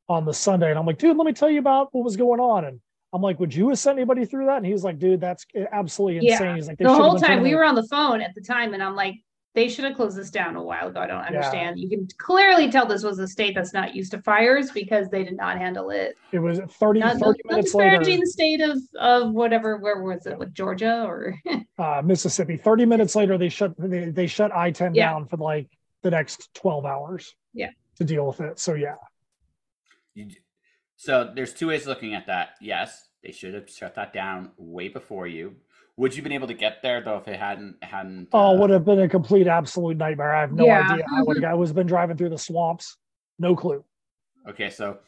on 0.09 0.25
the 0.25 0.33
Sunday, 0.33 0.69
and 0.69 0.77
I'm 0.77 0.86
like, 0.86 0.98
dude, 0.98 1.15
let 1.15 1.25
me 1.25 1.31
tell 1.31 1.50
you 1.50 1.60
about 1.60 1.88
what 1.93 2.03
was 2.03 2.17
going 2.17 2.41
on. 2.41 2.65
And 2.65 2.81
I'm 3.13 3.22
like, 3.22 3.39
would 3.39 3.55
you 3.55 3.69
have 3.69 3.79
sent 3.79 3.98
anybody 3.98 4.25
through 4.25 4.48
that? 4.48 4.57
And 4.57 4.65
he 4.65 4.74
was 4.74 4.83
like, 4.83 5.00
dude, 5.00 5.22
that's 5.22 5.45
absolutely 5.72 6.17
insane. 6.17 6.29
Yeah. 6.29 6.36
insane. 6.36 6.55
He's 6.55 6.67
like, 6.67 6.77
The 6.77 6.93
whole 6.93 7.17
time 7.17 7.41
we 7.41 7.55
were 7.55 7.63
on 7.63 7.75
the 7.75 7.88
phone 7.88 8.19
at 8.22 8.36
the 8.36 8.41
time, 8.41 8.74
and 8.74 8.83
I'm 8.83 8.95
like, 8.95 9.15
they 9.54 9.70
should 9.70 9.86
have 9.86 9.96
closed 9.96 10.18
this 10.18 10.30
down 10.30 10.56
a 10.56 10.63
while 10.63 10.88
ago. 10.89 11.00
I 11.00 11.08
don't 11.08 11.22
Yeah. 11.22 11.27
understand. 11.27 11.80
You 11.80 11.89
can 11.89 12.08
clearly 12.18 12.70
tell 12.70 12.86
this 12.86 13.04
was 13.04 13.18
a 13.20 13.27
state 13.27 13.56
that's 13.56 13.74
not 13.74 13.96
used 13.96 14.12
to 14.12 14.22
fires 14.22 14.72
because 14.72 15.10
they 15.10 15.24
did 15.24 15.36
not 15.38 15.58
handle 15.58 15.89
it. 15.89 16.18
It 16.32 16.39
was 16.39 16.60
30, 16.60 17.00
Not, 17.00 17.18
30 17.18 17.22
not 17.22 17.36
minutes 17.51 17.74
later, 17.74 17.98
disparaging 17.98 18.20
the 18.20 18.27
state 18.27 18.62
of 18.62 18.77
of 19.00 19.34
whatever. 19.34 19.77
Where 19.77 20.01
was 20.04 20.25
it? 20.25 20.38
Like 20.39 20.54
Georgia 20.54 21.04
or 21.06 21.36
uh, 21.80 22.01
Mississippi. 22.04 22.58
30 22.58 22.86
minutes 22.86 23.16
later, 23.16 23.38
they 23.38 23.50
shut 23.50 23.74
they, 23.77 24.10
they 24.10 24.27
shut 24.27 24.51
I-10 24.56 24.96
Yeah. 24.96 25.12
down 25.12 25.27
for 25.27 25.38
like 25.38 25.70
the 26.04 26.12
next 26.12 26.54
12 26.54 26.86
hours. 26.86 27.36
Yeah. 27.54 27.72
To 27.98 28.04
deal 28.04 28.27
with 28.27 28.42
it. 28.42 28.60
So 28.60 28.75
yeah. 28.75 28.96
So 30.98 31.32
there's 31.36 31.54
two 31.54 31.68
ways 31.68 31.82
of 31.84 31.88
looking 31.88 32.13
at 32.16 32.27
that. 32.27 32.50
Yes, 32.62 33.10
they 33.24 33.32
should 33.32 33.54
have 33.54 33.70
shut 33.70 33.96
that 33.96 34.13
down 34.13 34.51
way 34.58 34.88
before 34.88 35.27
you. 35.27 35.56
Would 35.98 36.16
you 36.16 36.22
been 36.22 36.32
able 36.32 36.48
to 36.48 36.54
get 36.54 36.82
there 36.84 37.01
though 37.01 37.18
if 37.18 37.27
it 37.27 37.39
hadn't 37.39 37.84
hadn't? 37.84 38.30
Oh, 38.32 38.56
uh, 38.56 38.60
would 38.60 38.70
have 38.70 38.86
been 38.86 39.00
a 39.01 39.10
complete 39.10 39.48
absolute 39.48 39.98
nightmare. 39.98 40.34
I 40.36 40.42
have 40.42 40.54
no 40.54 40.66
Yeah. 40.66 40.88
idea. 40.92 41.06
I 41.16 41.24
would 41.24 41.42
have 41.42 41.51
I 41.51 41.56
was 41.56 41.74
been 41.74 41.88
driving 41.88 42.16
through 42.18 42.30
the 42.30 42.38
swamps. 42.38 42.98
No 43.39 43.56
clue. 43.56 43.84
Okay, 44.48 44.70
so 44.70 45.00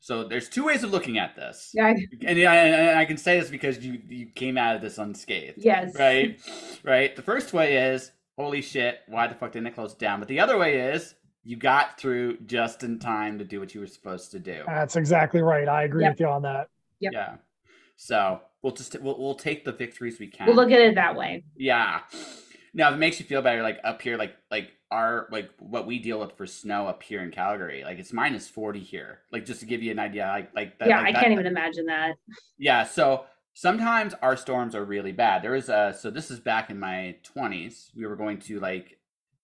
so 0.00 0.22
there's 0.24 0.48
two 0.48 0.64
ways 0.64 0.84
of 0.84 0.90
looking 0.92 1.18
at 1.18 1.34
this, 1.34 1.72
yeah, 1.74 1.88
and 2.26 2.38
I, 2.38 2.54
and 2.56 2.98
I 2.98 3.04
can 3.04 3.16
say 3.16 3.38
this 3.40 3.50
because 3.50 3.84
you 3.84 4.00
you 4.08 4.26
came 4.26 4.56
out 4.56 4.76
of 4.76 4.80
this 4.80 4.96
unscathed. 4.98 5.58
yes, 5.58 5.94
right? 5.98 6.40
Right. 6.84 7.14
The 7.16 7.22
first 7.22 7.52
way 7.52 7.76
is 7.92 8.12
holy 8.36 8.62
shit, 8.62 9.00
why 9.08 9.26
the 9.26 9.34
fuck 9.34 9.50
didn't 9.52 9.66
it 9.66 9.74
close 9.74 9.94
down? 9.94 10.20
But 10.20 10.28
the 10.28 10.38
other 10.38 10.56
way 10.56 10.92
is 10.92 11.16
you 11.42 11.56
got 11.56 11.98
through 11.98 12.36
just 12.46 12.84
in 12.84 13.00
time 13.00 13.38
to 13.40 13.44
do 13.44 13.58
what 13.58 13.74
you 13.74 13.80
were 13.80 13.86
supposed 13.88 14.30
to 14.30 14.38
do. 14.38 14.62
That's 14.66 14.94
exactly 14.94 15.42
right. 15.42 15.66
I 15.68 15.82
agree 15.82 16.04
Yep. 16.04 16.12
with 16.12 16.20
you 16.20 16.26
on 16.28 16.42
that. 16.42 16.68
Yep. 17.00 17.12
Yeah. 17.12 17.36
So 17.96 18.40
we'll 18.62 18.72
just 18.72 19.00
we'll, 19.00 19.18
we'll 19.18 19.34
take 19.34 19.64
the 19.64 19.72
victories 19.72 20.18
we 20.18 20.26
can. 20.26 20.46
We'll 20.46 20.56
look 20.56 20.70
at 20.70 20.80
it 20.80 20.94
that 20.96 21.16
way. 21.16 21.44
yeah. 21.56 22.00
Now, 22.74 22.88
if 22.90 22.94
it 22.94 22.98
makes 22.98 23.18
you 23.18 23.24
feel 23.26 23.40
better, 23.42 23.62
like 23.62 23.78
up 23.82 24.00
here, 24.02 24.16
like 24.18 24.36
like 24.50 24.70
our 24.90 25.26
like 25.32 25.50
what 25.58 25.86
we 25.86 25.98
deal 25.98 26.20
with 26.20 26.32
for 26.36 26.46
snow 26.46 26.86
up 26.86 27.02
here 27.02 27.22
in 27.22 27.30
Calgary, 27.30 27.82
like 27.82 27.98
it's 27.98 28.12
minus 28.12 28.48
forty 28.48 28.80
here. 28.80 29.20
Like 29.32 29.46
just 29.46 29.60
to 29.60 29.66
give 29.66 29.82
you 29.82 29.90
an 29.90 29.98
idea, 29.98 30.26
like 30.28 30.54
like 30.54 30.78
that, 30.78 30.88
yeah, 30.88 30.98
like 30.98 31.08
I 31.08 31.12
that- 31.12 31.20
can't 31.22 31.32
even 31.32 31.46
imagine 31.46 31.86
that. 31.86 32.16
yeah, 32.58 32.84
so 32.84 33.24
sometimes 33.54 34.14
our 34.22 34.36
storms 34.36 34.74
are 34.74 34.84
really 34.84 35.12
bad. 35.12 35.42
There 35.42 35.52
was 35.52 35.68
a 35.70 35.96
so 35.98 36.10
this 36.10 36.30
is 36.30 36.40
back 36.40 36.68
in 36.70 36.78
my 36.78 37.16
20s. 37.34 37.90
We 37.96 38.06
were 38.06 38.16
going 38.16 38.38
to 38.40 38.60
like 38.60 38.98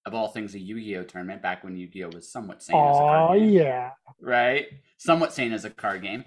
of 0.07 0.15
all 0.15 0.29
things 0.29 0.55
a 0.55 0.59
Yu-Gi-Oh 0.59 1.05
tournament 1.05 1.41
back 1.41 1.65
when 1.65 1.79
Yu-Gi-Oh 1.79 2.11
was 2.15 2.31
somewhat 2.31 2.63
sane 2.63 2.77
as 2.77 2.97
a 2.97 3.01
card 3.01 3.31
Oh 3.31 3.35
yeah. 3.43 3.93
right? 4.21 4.67
Somewhat 4.99 5.33
sane 5.33 5.55
as 5.55 5.65
a 5.65 5.71
card 5.71 6.03
game. 6.03 6.25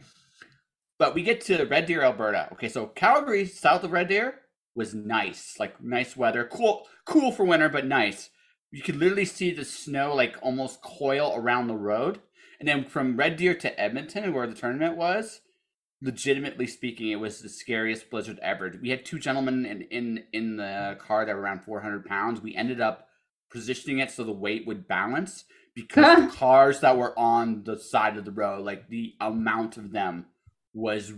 But 0.99 1.13
we 1.13 1.21
get 1.21 1.41
to 1.41 1.63
Red 1.65 1.85
Deer, 1.85 2.01
Alberta. 2.01 2.49
Okay, 2.53 2.69
so 2.69 2.87
Calgary, 2.87 3.45
south 3.45 3.83
of 3.83 3.91
Red 3.91 4.09
Deer, 4.09 4.39
was 4.75 4.93
nice, 4.93 5.55
like 5.59 5.81
nice 5.81 6.15
weather, 6.15 6.47
cool, 6.51 6.87
cool 7.05 7.31
for 7.31 7.43
winter, 7.43 7.69
but 7.69 7.85
nice. 7.85 8.29
You 8.71 8.81
could 8.81 8.95
literally 8.95 9.25
see 9.25 9.51
the 9.51 9.65
snow 9.65 10.13
like 10.13 10.37
almost 10.41 10.81
coil 10.81 11.33
around 11.35 11.67
the 11.67 11.75
road. 11.75 12.19
And 12.59 12.67
then 12.67 12.85
from 12.85 13.17
Red 13.17 13.37
Deer 13.37 13.53
to 13.55 13.79
Edmonton, 13.79 14.33
where 14.33 14.47
the 14.47 14.55
tournament 14.55 14.97
was, 14.97 15.41
legitimately 16.01 16.67
speaking, 16.67 17.11
it 17.11 17.19
was 17.19 17.41
the 17.41 17.49
scariest 17.49 18.09
blizzard 18.09 18.39
ever. 18.41 18.73
We 18.81 18.89
had 18.89 19.05
two 19.05 19.19
gentlemen 19.19 19.65
in 19.65 19.81
in, 19.83 20.23
in 20.33 20.57
the 20.57 20.97
car 20.99 21.25
that 21.25 21.35
were 21.35 21.41
around 21.41 21.63
400 21.63 22.05
pounds. 22.05 22.41
We 22.41 22.55
ended 22.55 22.81
up 22.81 23.07
positioning 23.51 23.99
it 23.99 24.11
so 24.11 24.23
the 24.23 24.31
weight 24.31 24.67
would 24.67 24.87
balance 24.87 25.45
because 25.73 26.31
the 26.31 26.37
cars 26.37 26.79
that 26.81 26.97
were 26.97 27.17
on 27.17 27.63
the 27.63 27.77
side 27.77 28.17
of 28.17 28.25
the 28.25 28.31
road, 28.31 28.65
like 28.65 28.89
the 28.89 29.13
amount 29.21 29.77
of 29.77 29.91
them 29.91 30.25
was 30.77 31.11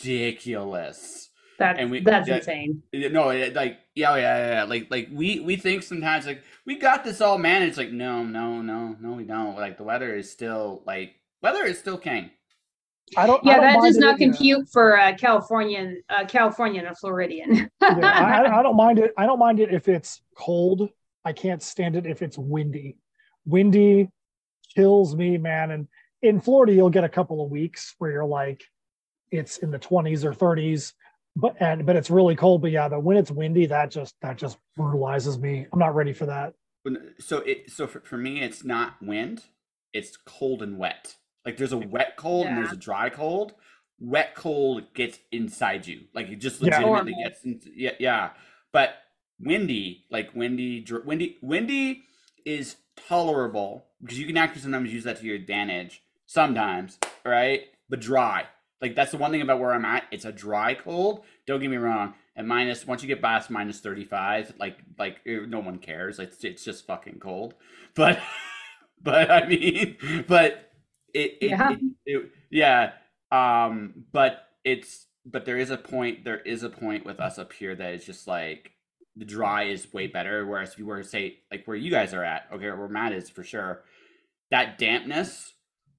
ridiculous. 0.00 1.30
That's 1.58 1.78
And 1.78 1.90
we- 1.90 2.00
that's 2.00 2.28
yeah. 2.28 2.36
insane. 2.38 2.82
No, 2.92 3.26
like 3.28 3.78
yeah, 3.94 4.12
oh, 4.12 4.16
yeah, 4.16 4.38
yeah, 4.38 4.50
yeah. 4.52 4.64
Like 4.64 4.88
like 4.90 5.08
we 5.12 5.38
we 5.38 5.54
think 5.54 5.84
sometimes 5.84 6.26
like 6.26 6.42
we 6.66 6.76
got 6.76 7.04
this 7.04 7.20
all 7.20 7.38
managed. 7.38 7.76
Like 7.76 7.92
no, 7.92 8.24
no, 8.24 8.60
no, 8.60 8.96
no, 9.00 9.12
we 9.12 9.22
don't. 9.24 9.54
Like 9.54 9.76
the 9.76 9.84
weather 9.84 10.16
is 10.16 10.28
still 10.32 10.82
like 10.84 11.14
weather 11.42 11.64
is 11.64 11.78
still 11.78 11.96
king. 11.98 12.30
I 13.16 13.26
don't. 13.28 13.46
I 13.46 13.50
Yeah, 13.50 13.56
don't 13.60 13.64
that 13.82 13.86
does 13.86 13.98
not 13.98 14.18
you 14.18 14.26
know. 14.26 14.32
compute 14.32 14.68
for 14.72 14.94
a 14.94 15.14
Californian, 15.14 16.02
a 16.08 16.24
Californian 16.26 16.86
and 16.86 16.98
Floridian. 16.98 17.70
Yeah, 17.80 17.98
I, 18.02 18.58
I 18.60 18.62
don't 18.62 18.76
mind 18.76 18.98
it. 18.98 19.12
I 19.16 19.24
don't 19.26 19.38
mind 19.38 19.60
it 19.60 19.72
if 19.72 19.86
it's 19.88 20.22
cold. 20.36 20.88
I 21.24 21.32
can't 21.32 21.62
stand 21.62 21.94
it 21.96 22.06
if 22.06 22.20
it's 22.22 22.36
windy. 22.38 22.96
Windy 23.46 24.08
kills 24.74 25.14
me, 25.14 25.38
man. 25.38 25.70
And 25.70 25.86
in 26.24 26.40
Florida, 26.40 26.72
you'll 26.72 26.90
get 26.90 27.04
a 27.04 27.08
couple 27.08 27.44
of 27.44 27.50
weeks 27.50 27.94
where 27.98 28.10
you're 28.10 28.24
like, 28.24 28.64
it's 29.30 29.58
in 29.58 29.70
the 29.70 29.78
20s 29.78 30.24
or 30.24 30.32
30s, 30.32 30.94
but 31.36 31.54
and 31.60 31.84
but 31.84 31.96
it's 31.96 32.10
really 32.10 32.34
cold. 32.34 32.62
But 32.62 32.70
yeah, 32.70 32.88
the 32.88 32.98
when 32.98 33.16
it's 33.16 33.30
windy, 33.30 33.66
that 33.66 33.90
just 33.90 34.14
that 34.22 34.38
just 34.38 34.56
brutalizes 34.76 35.38
me. 35.38 35.66
I'm 35.72 35.78
not 35.78 35.94
ready 35.94 36.12
for 36.12 36.26
that. 36.26 36.54
So 37.18 37.38
it 37.38 37.70
so 37.70 37.86
for, 37.86 38.00
for 38.00 38.16
me 38.16 38.40
it's 38.40 38.64
not 38.64 39.02
wind, 39.02 39.42
it's 39.92 40.16
cold 40.16 40.62
and 40.62 40.78
wet. 40.78 41.16
Like 41.44 41.56
there's 41.56 41.72
a 41.72 41.78
wet 41.78 42.16
cold 42.16 42.46
and 42.46 42.56
there's 42.56 42.72
a 42.72 42.76
dry 42.76 43.10
cold. 43.10 43.54
Wet 43.98 44.34
cold 44.34 44.94
gets 44.94 45.18
inside 45.30 45.86
you. 45.86 46.02
Like 46.14 46.28
it 46.28 46.36
just 46.36 46.62
legitimately 46.62 47.12
Horrible. 47.12 47.24
gets 47.24 47.44
into, 47.44 47.70
yeah 47.74 47.92
yeah. 47.98 48.30
But 48.72 48.94
windy, 49.40 50.04
like 50.10 50.34
windy 50.34 50.80
dr- 50.80 51.04
windy 51.04 51.38
windy 51.42 52.04
is 52.46 52.76
tolerable 53.08 53.86
because 54.00 54.18
you 54.18 54.26
can 54.26 54.36
actually 54.36 54.62
sometimes 54.62 54.92
use 54.92 55.04
that 55.04 55.18
to 55.18 55.26
your 55.26 55.36
advantage 55.36 56.03
sometimes, 56.34 56.98
right? 57.24 57.62
But 57.88 58.00
dry. 58.00 58.46
Like 58.82 58.96
that's 58.96 59.12
the 59.12 59.18
one 59.18 59.32
thing 59.32 59.42
about 59.42 59.60
where 59.60 59.72
I'm 59.72 59.86
at. 59.86 60.04
It's 60.12 60.26
a 60.26 60.32
dry 60.32 60.74
cold. 60.74 61.24
Don't 61.46 61.60
get 61.60 61.70
me 61.70 61.78
wrong. 61.78 62.14
And 62.36 62.48
minus 62.48 62.86
once 62.86 63.02
you 63.02 63.08
get 63.08 63.22
past 63.22 63.50
minus 63.50 63.80
35, 63.80 64.54
like 64.60 64.78
like 64.98 65.18
eh, 65.26 65.40
no 65.48 65.60
one 65.60 65.78
cares. 65.78 66.18
It's, 66.20 66.44
it's 66.44 66.64
just 66.64 66.86
fucking 66.86 67.20
cold. 67.20 67.54
But 67.96 68.20
but 69.02 69.30
I 69.30 69.46
mean, 69.48 69.96
but 70.28 70.72
it, 71.14 71.38
it, 71.42 71.50
Yeah. 71.50 71.70
it, 71.70 71.80
it 72.06 72.30
yeah. 72.50 72.92
Um, 73.32 74.06
but 74.12 74.48
it's 74.64 75.06
but 75.26 75.46
there 75.46 75.58
is 75.58 75.70
a 75.70 75.78
point. 75.78 76.24
There 76.24 76.40
is 76.40 76.64
a 76.64 76.70
point 76.70 77.06
with 77.06 77.20
us 77.20 77.38
up 77.38 77.52
here 77.52 77.74
that 77.76 77.94
is 77.94 78.04
just 78.04 78.28
like 78.28 78.72
the 79.16 79.24
dry 79.26 79.64
is 79.64 79.92
way 79.92 80.08
better. 80.08 80.46
Whereas 80.46 80.72
if 80.74 80.78
you 80.80 80.86
were 80.86 81.02
to 81.02 81.08
say 81.08 81.38
like 81.52 81.66
where 81.66 81.76
you 81.76 81.90
guys 81.90 82.14
are 82.14 82.24
at, 82.24 82.48
okay, 82.52 82.70
where 82.72 82.88
Matt 82.88 83.12
is 83.12 83.30
for 83.30 83.44
sure, 83.44 83.84
that 84.50 84.78
dampness 84.78 85.53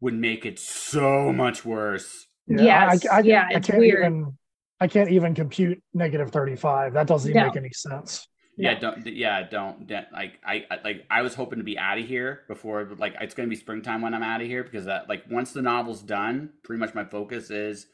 would 0.06 0.14
make 0.14 0.46
it 0.46 0.60
so 0.60 1.34
much 1.34 1.66
worse. 1.66 2.28
Yeah, 2.46 2.62
Yes, 2.92 3.06
I, 3.08 3.18
I, 3.18 3.20
yeah, 3.22 3.48
I 3.52 3.58
it's 3.58 3.68
can't 3.68 3.80
weird. 3.80 4.06
even. 4.06 4.38
I 4.80 4.88
can't 4.88 5.10
even 5.10 5.34
compute 5.34 5.82
negative 5.96 6.30
35. 6.32 6.94
That 6.94 7.08
doesn't 7.08 7.32
even 7.32 7.42
No. 7.42 7.48
make 7.48 7.56
any 7.58 7.72
sense. 7.72 8.28
Yeah, 8.56 8.74
No. 8.76 8.80
don't. 8.82 9.08
Yeah, 9.08 9.48
don't. 9.50 9.88
don't 9.88 10.06
like 10.14 10.34
I 10.46 10.66
I- 10.70 10.80
like. 10.84 11.06
I 11.10 11.24
was 11.24 11.34
hoping 11.34 11.58
to 11.58 11.64
be 11.66 11.78
out 11.80 11.98
of 11.98 12.06
here 12.06 12.42
before. 12.48 12.86
but, 12.86 13.00
Like 13.00 13.16
it's 13.20 13.34
gonna 13.34 13.50
be 13.50 13.56
springtime 13.56 14.04
when 14.04 14.14
I'm 14.14 14.22
out 14.22 14.42
of 14.42 14.48
here 14.48 14.64
because 14.64 14.86
that 14.86 15.10
like 15.10 15.24
once 15.30 15.54
the 15.54 15.64
novel's 15.64 16.04
done, 16.04 16.52
pretty 16.64 16.80
much 16.80 16.94
my 16.94 17.04
focus 17.06 17.50
is 17.50 17.88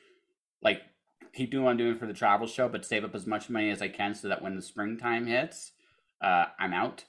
like 0.61 0.81
keep 1.33 1.49
doing 1.49 1.63
what 1.63 1.71
I'm 1.71 1.77
doing 1.77 1.95
for 1.97 2.07
the 2.07 2.13
travel 2.13 2.45
show, 2.45 2.67
but 2.67 2.83
save 2.85 3.05
up 3.05 3.15
as 3.15 3.25
much 3.25 3.49
money 3.49 3.69
as 3.71 3.81
I 3.81 3.87
can 3.87 4.13
so 4.13 4.27
that 4.27 4.41
when 4.41 4.57
the 4.57 4.61
springtime 4.61 5.27
hits, 5.27 5.71
uh, 6.21 6.45
I'm 6.59 6.73
out. 6.73 7.05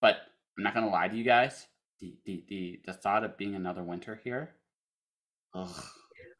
But 0.00 0.16
I'm 0.56 0.64
not 0.64 0.72
gonna 0.72 0.88
lie 0.88 1.08
to 1.08 1.16
you 1.16 1.24
guys. 1.24 1.66
The 2.00 2.14
the 2.24 2.44
the, 2.48 2.80
the 2.86 2.92
thought 2.92 3.24
of 3.24 3.36
being 3.36 3.54
another 3.54 3.82
winter 3.82 4.20
here. 4.22 4.54
Ugh. 5.54 5.70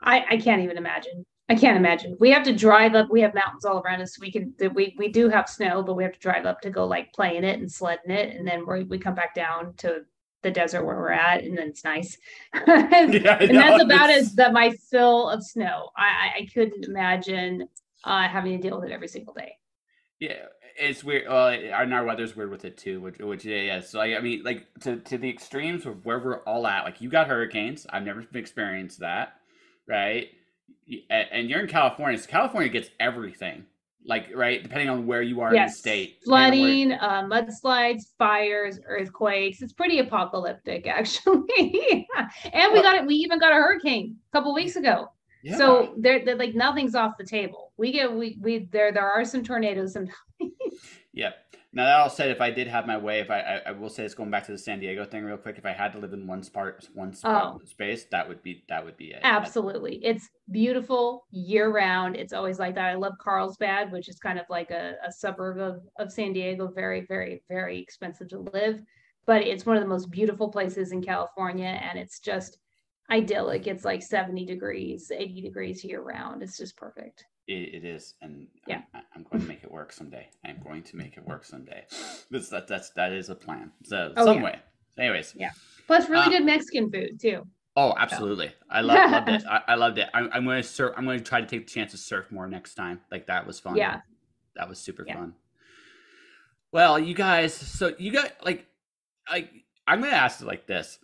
I, 0.03 0.25
I 0.33 0.37
can't 0.37 0.63
even 0.63 0.77
imagine. 0.77 1.25
I 1.49 1.55
can't 1.55 1.77
imagine. 1.77 2.17
We 2.21 2.31
have 2.33 2.43
to 2.45 2.53
drive 2.55 2.95
up. 2.95 3.09
We 3.11 3.21
have 3.23 3.33
mountains 3.35 3.65
all 3.65 3.79
around 3.81 4.03
us. 4.03 4.19
We 4.21 4.31
can 4.33 4.55
we 4.75 4.95
we 4.99 5.09
do 5.09 5.29
have 5.29 5.49
snow, 5.49 5.83
but 5.83 5.95
we 5.95 6.03
have 6.03 6.13
to 6.13 6.19
drive 6.19 6.45
up 6.45 6.61
to 6.63 6.71
go 6.71 6.87
like 6.87 7.13
play 7.13 7.37
in 7.37 7.45
it 7.45 7.59
and 7.61 7.71
sled 7.71 8.01
in 8.05 8.11
it, 8.11 8.37
and 8.37 8.47
then 8.47 8.67
we 8.67 8.83
we 8.85 8.99
come 8.99 9.15
back 9.15 9.35
down 9.35 9.75
to 9.79 10.01
the 10.43 10.51
desert 10.51 10.85
where 10.85 10.97
we're 10.97 11.11
at, 11.13 11.43
and 11.45 11.57
then 11.57 11.69
it's 11.69 11.85
nice. 11.85 12.19
and 12.53 13.15
Yeah, 13.15 13.39
I 13.41 13.47
that's 13.47 13.83
about 13.83 14.11
it's- 14.11 14.27
as 14.27 14.35
that 14.35 14.53
my 14.53 14.71
fill 14.91 15.31
of 15.31 15.43
snow. 15.43 15.89
I 15.97 16.03
I, 16.05 16.39
I 16.43 16.49
couldn't 16.53 16.85
imagine 16.85 17.67
uh, 18.05 18.29
having 18.29 18.61
to 18.61 18.69
deal 18.69 18.79
with 18.81 18.91
it 18.91 18.93
every 18.93 19.09
single 19.09 19.33
day. 19.35 19.57
Yeah, 20.21 20.47
it's 20.78 21.02
weird. 21.04 21.28
Well, 21.28 21.49
and 21.49 21.95
our 21.95 22.04
weather's 22.04 22.37
weird 22.37 22.50
with 22.50 22.64
it 22.64 22.76
too. 22.76 23.00
Which, 23.00 23.18
which 23.18 23.45
yeah, 23.45 23.61
yeah. 23.61 23.80
So 23.80 24.00
I, 24.00 24.16
I 24.16 24.21
mean, 24.21 24.42
like 24.45 24.66
to 24.80 24.97
to 24.97 25.18
the 25.18 25.28
extremes 25.28 25.87
of 25.87 26.04
where 26.04 26.18
we're 26.18 26.40
all 26.45 26.66
at. 26.66 26.85
Like 26.85 27.00
you 27.00 27.09
got 27.09 27.26
hurricanes. 27.28 27.87
I've 27.90 28.04
never 28.04 28.25
experienced 28.35 29.00
that, 29.00 29.35
right? 29.88 30.28
And 31.11 31.50
you're 31.50 31.61
in 31.61 31.68
California. 31.68 32.18
So 32.18 32.28
California 32.28 32.68
gets 32.68 32.90
everything. 33.00 33.64
Like 34.09 34.28
right, 34.37 34.62
depending 34.62 34.88
on 34.88 35.04
where 35.04 35.23
you 35.23 35.40
are 35.40 35.52
in 35.52 35.61
the 35.64 35.68
state. 35.68 36.18
on 36.28 36.30
where- 36.33 36.50
flooding, 36.52 36.92
uh, 36.92 37.25
mudslides, 37.25 38.02
fires, 38.16 38.78
earthquakes. 38.87 39.62
It's 39.62 39.73
pretty 39.73 39.99
apocalyptic, 39.99 40.87
actually. 40.87 42.06
and 42.52 42.73
we 42.73 42.75
Well- 42.75 42.83
got 42.83 42.95
it. 42.95 43.06
We 43.06 43.16
even 43.16 43.40
got 43.40 43.50
a 43.50 43.56
hurricane 43.56 44.16
a 44.30 44.37
couple 44.37 44.54
weeks 44.54 44.76
ago. 44.76 45.09
Yeah. 45.42 45.56
So 45.59 45.95
there, 45.99 46.25
there, 46.25 46.37
like 46.37 46.54
nothing's 46.54 46.95
off 46.95 47.14
the 47.18 47.25
table. 47.25 47.73
We 47.78 47.90
get 47.92 48.12
we 48.12 48.38
we 48.40 48.68
there 48.73 48.92
there 48.92 49.09
are 49.11 49.25
some 49.25 49.42
tornadoes 49.45 49.92
sometimes. 49.95 50.16
Yep. 51.17 51.35
Now 51.73 51.85
that 51.85 51.99
all 52.01 52.11
said, 52.11 52.31
if 52.31 52.41
I 52.41 52.51
did 52.51 52.69
have 52.69 52.87
my 52.87 52.97
way, 52.97 53.21
if 53.21 53.31
I, 53.31 53.41
I 53.41 53.71
I 53.71 53.73
will 53.73 53.89
say 53.89 54.05
it's 54.05 54.15
going 54.15 54.31
back 54.31 54.45
to 54.47 54.53
the 54.53 54.59
San 54.59 54.81
Diego 54.81 55.05
thing 55.05 55.25
real 55.25 55.37
quick. 55.39 55.59
If 55.59 55.67
I 55.67 55.73
had 55.73 55.93
to 55.93 55.99
live 55.99 56.13
in 56.13 56.27
one 56.27 56.43
part, 56.45 56.89
one 56.95 57.13
spot, 57.15 57.55
Oh. 57.57 57.61
space, 57.67 58.05
that 58.13 58.29
would 58.29 58.43
be 58.43 58.65
that 58.69 58.85
would 58.85 58.97
be 58.97 59.13
it. 59.13 59.21
Absolutely, 59.23 59.97
it's 60.05 60.29
beautiful 60.51 61.27
year 61.31 61.71
round. 61.73 62.17
It's 62.17 62.33
always 62.33 62.59
like 62.59 62.75
that. 62.77 62.85
I 62.87 62.95
love 62.95 63.15
Carlsbad, 63.19 63.93
which 63.93 64.09
is 64.09 64.19
kind 64.19 64.39
of 64.39 64.47
like 64.51 64.71
a, 64.71 64.95
a 65.07 65.11
suburb 65.11 65.59
of 65.59 65.81
of 65.99 66.13
San 66.13 66.33
Diego. 66.35 66.69
Very 66.69 67.07
very 67.07 67.43
very 67.49 67.79
expensive 67.81 68.29
to 68.29 68.39
live, 68.53 68.83
but 69.27 69.43
it's 69.43 69.67
one 69.67 69.77
of 69.77 69.83
the 69.83 69.89
most 69.89 70.11
beautiful 70.11 70.51
places 70.51 70.93
in 70.93 71.03
California, 71.03 71.79
and 71.83 71.99
it's 71.99 72.21
just 72.21 72.59
idyllic. 73.11 73.67
It's 73.67 73.85
like 73.87 74.03
seventy 74.03 74.45
degrees, 74.47 75.11
eighty 75.15 75.41
degrees 75.41 75.83
year 75.85 76.03
round. 76.03 76.43
It's 76.43 76.59
just 76.59 76.77
perfect. 76.77 77.25
It, 77.49 77.75
it 77.76 77.85
is, 77.85 78.15
and 78.23 78.49
Yeah. 78.67 78.83
I'm, 78.95 79.03
I'm 79.15 79.23
going 79.31 79.41
to 79.43 79.49
make 79.49 79.62
it 79.62 79.71
work 79.71 79.93
someday. 79.93 80.29
I'm 80.45 80.59
going 80.65 80.83
to 80.83 80.97
make 80.97 81.17
it 81.17 81.25
work 81.26 81.45
someday. 81.45 81.85
That's 82.31 82.49
that, 82.49 82.67
that's 82.67 82.91
that 82.91 83.12
is 83.12 83.29
a 83.29 83.35
plan. 83.37 83.71
So 83.85 84.12
Oh, 84.17 84.25
some 84.25 84.38
yeah. 84.38 84.43
way. 84.45 84.59
Anyways, 84.99 85.35
Yeah. 85.37 85.50
Plus, 85.87 86.09
really 86.09 86.26
Uh, 86.26 86.31
good 86.31 86.45
Mexican 86.45 86.91
food 86.91 87.21
too. 87.21 87.47
oh, 87.76 87.95
absolutely. 87.97 88.50
I 88.69 88.81
love, 88.81 89.11
loved 89.11 89.29
it. 89.29 89.45
I, 89.49 89.61
I 89.69 89.75
loved 89.76 89.99
it. 89.99 90.09
I'm, 90.12 90.29
I'm 90.33 90.45
going 90.45 90.61
to 90.61 90.69
surf. 90.69 90.95
I'm 90.97 91.05
going 91.05 91.19
to 91.19 91.25
try 91.25 91.41
to 91.41 91.47
take 91.47 91.67
the 91.67 91.73
chance 91.73 91.93
to 91.93 91.99
surf 91.99 92.33
more 92.33 92.49
next 92.49 92.75
time. 92.75 93.00
Like 93.12 93.26
that 93.26 93.47
was 93.47 93.61
fun. 93.61 93.76
Yeah. 93.76 94.00
that 94.57 94.69
was 94.69 94.79
super 94.81 95.05
Yeah. 95.07 95.15
fun. 95.15 95.35
Well, 96.73 96.99
you 96.99 97.15
guys, 97.15 97.55
so 97.55 97.95
you 97.99 98.11
got 98.12 98.33
like, 98.45 98.67
like 99.31 99.50
I'm 99.87 100.00
going 100.00 100.11
to 100.12 100.17
ask 100.19 100.41
it 100.41 100.47
like 100.47 100.67
this. 100.67 100.99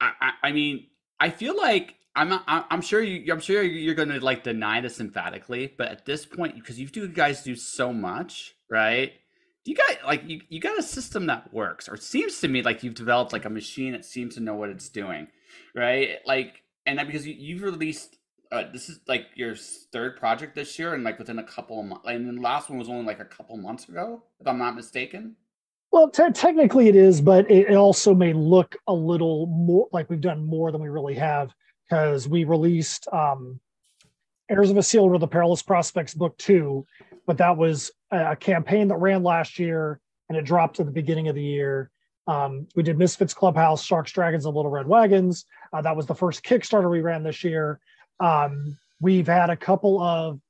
I, 0.00 0.12
I, 0.20 0.30
I 0.44 0.52
mean, 0.52 0.86
I 1.18 1.30
feel 1.30 1.56
like 1.56 1.96
I'm 2.16 2.40
I'm 2.46 2.80
sure 2.80 3.02
you 3.02 3.30
I'm 3.30 3.40
sure 3.40 3.62
you're 3.62 3.94
going 3.94 4.08
to 4.08 4.20
like 4.20 4.42
deny 4.42 4.80
this 4.80 5.00
emphatically, 5.00 5.74
but 5.76 5.88
at 5.88 6.06
this 6.06 6.24
point 6.24 6.54
because 6.54 6.80
you 6.80 6.88
two 6.88 7.08
guys 7.08 7.42
do 7.42 7.54
so 7.54 7.92
much, 7.92 8.54
right? 8.70 9.12
You 9.66 9.74
got 9.74 10.04
like 10.04 10.22
you, 10.26 10.40
you 10.48 10.58
got 10.58 10.78
a 10.78 10.82
system 10.82 11.26
that 11.26 11.52
works 11.52 11.88
or 11.88 11.94
it 11.94 12.02
seems 12.02 12.40
to 12.40 12.48
me 12.48 12.62
like 12.62 12.82
you've 12.82 12.94
developed 12.94 13.34
like 13.34 13.44
a 13.44 13.50
machine 13.50 13.92
that 13.92 14.04
seems 14.04 14.34
to 14.36 14.40
know 14.40 14.54
what 14.54 14.70
it's 14.70 14.88
doing, 14.88 15.28
right? 15.74 16.18
Like 16.24 16.62
and 16.86 16.98
that 16.98 17.06
because 17.06 17.26
you, 17.26 17.34
you've 17.34 17.62
released 17.62 18.16
uh, 18.50 18.64
this 18.72 18.88
is 18.88 19.00
like 19.06 19.26
your 19.34 19.54
third 19.54 20.16
project 20.16 20.54
this 20.54 20.78
year 20.78 20.94
and 20.94 21.04
like 21.04 21.18
within 21.18 21.38
a 21.38 21.44
couple 21.44 21.80
of 21.80 21.86
months 21.86 22.04
and 22.06 22.38
the 22.38 22.40
last 22.40 22.70
one 22.70 22.78
was 22.78 22.88
only 22.88 23.04
like 23.04 23.20
a 23.20 23.24
couple 23.24 23.56
months 23.58 23.88
ago 23.90 24.22
if 24.40 24.46
I'm 24.46 24.58
not 24.58 24.74
mistaken. 24.74 25.36
Well, 25.92 26.10
te- 26.10 26.32
technically 26.32 26.88
it 26.88 26.96
is, 26.96 27.20
but 27.20 27.50
it, 27.50 27.70
it 27.70 27.74
also 27.74 28.14
may 28.14 28.32
look 28.32 28.76
a 28.86 28.92
little 28.92 29.46
more 29.46 29.88
like 29.92 30.08
we've 30.08 30.20
done 30.20 30.46
more 30.46 30.72
than 30.72 30.80
we 30.80 30.88
really 30.88 31.14
have 31.14 31.54
because 31.88 32.28
we 32.28 32.44
released 32.44 33.08
um, 33.12 33.60
Heirs 34.48 34.70
of 34.70 34.76
Isildur 34.76 35.14
or 35.14 35.18
the 35.18 35.28
Perilous 35.28 35.62
Prospects 35.62 36.14
Book 36.14 36.36
Two, 36.38 36.86
but 37.26 37.38
that 37.38 37.56
was 37.56 37.90
a, 38.10 38.36
campaign 38.36 38.88
that 38.88 38.96
ran 38.96 39.22
last 39.22 39.58
year 39.58 40.00
and 40.28 40.36
it 40.36 40.44
dropped 40.44 40.80
at 40.80 40.86
the 40.86 40.92
beginning 40.92 41.28
of 41.28 41.34
the 41.34 41.42
year. 41.42 41.90
Um, 42.26 42.66
we 42.74 42.82
did 42.82 42.98
Misfits 42.98 43.34
Clubhouse, 43.34 43.84
Sharks, 43.84 44.10
Dragons, 44.12 44.46
and 44.46 44.54
Little 44.54 44.70
Red 44.70 44.88
Wagons. 44.88 45.46
Uh, 45.72 45.80
that 45.82 45.96
was 45.96 46.06
the 46.06 46.14
first 46.14 46.42
Kickstarter 46.42 46.90
we 46.90 47.00
ran 47.00 47.22
this 47.22 47.44
year. 47.44 47.78
Um, 48.18 48.76
we've 49.00 49.26
had 49.26 49.50
a 49.50 49.56
couple 49.56 50.02
of 50.02 50.40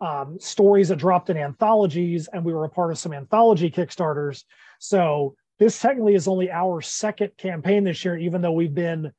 um, 0.00 0.38
stories 0.40 0.88
that 0.88 0.96
dropped 0.96 1.30
in 1.30 1.36
anthologies, 1.36 2.28
and 2.32 2.44
we 2.44 2.52
were 2.52 2.64
a 2.64 2.68
part 2.68 2.90
of 2.90 2.98
some 2.98 3.12
anthology 3.12 3.70
Kickstarters. 3.70 4.44
So 4.80 5.36
this 5.58 5.80
technically 5.80 6.14
is 6.14 6.26
only 6.26 6.50
our 6.50 6.80
second 6.80 7.36
campaign 7.36 7.84
this 7.84 8.04
year, 8.04 8.16
even 8.16 8.40
though 8.40 8.52
we've 8.52 8.74
been 8.74 9.12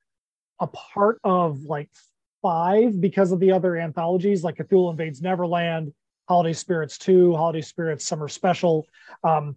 a 0.59 0.67
part 0.67 1.19
of 1.23 1.63
like 1.63 1.89
five 2.41 2.99
because 2.99 3.31
of 3.31 3.39
the 3.39 3.51
other 3.51 3.77
anthologies 3.77 4.43
like 4.43 4.57
Cthulhu 4.57 4.91
Invades 4.91 5.21
Neverland, 5.21 5.93
Holiday 6.27 6.53
Spirits 6.53 6.97
2, 6.97 7.35
Holiday 7.35 7.61
Spirits 7.61 8.05
Summer 8.05 8.27
Special. 8.27 8.87
Um, 9.23 9.55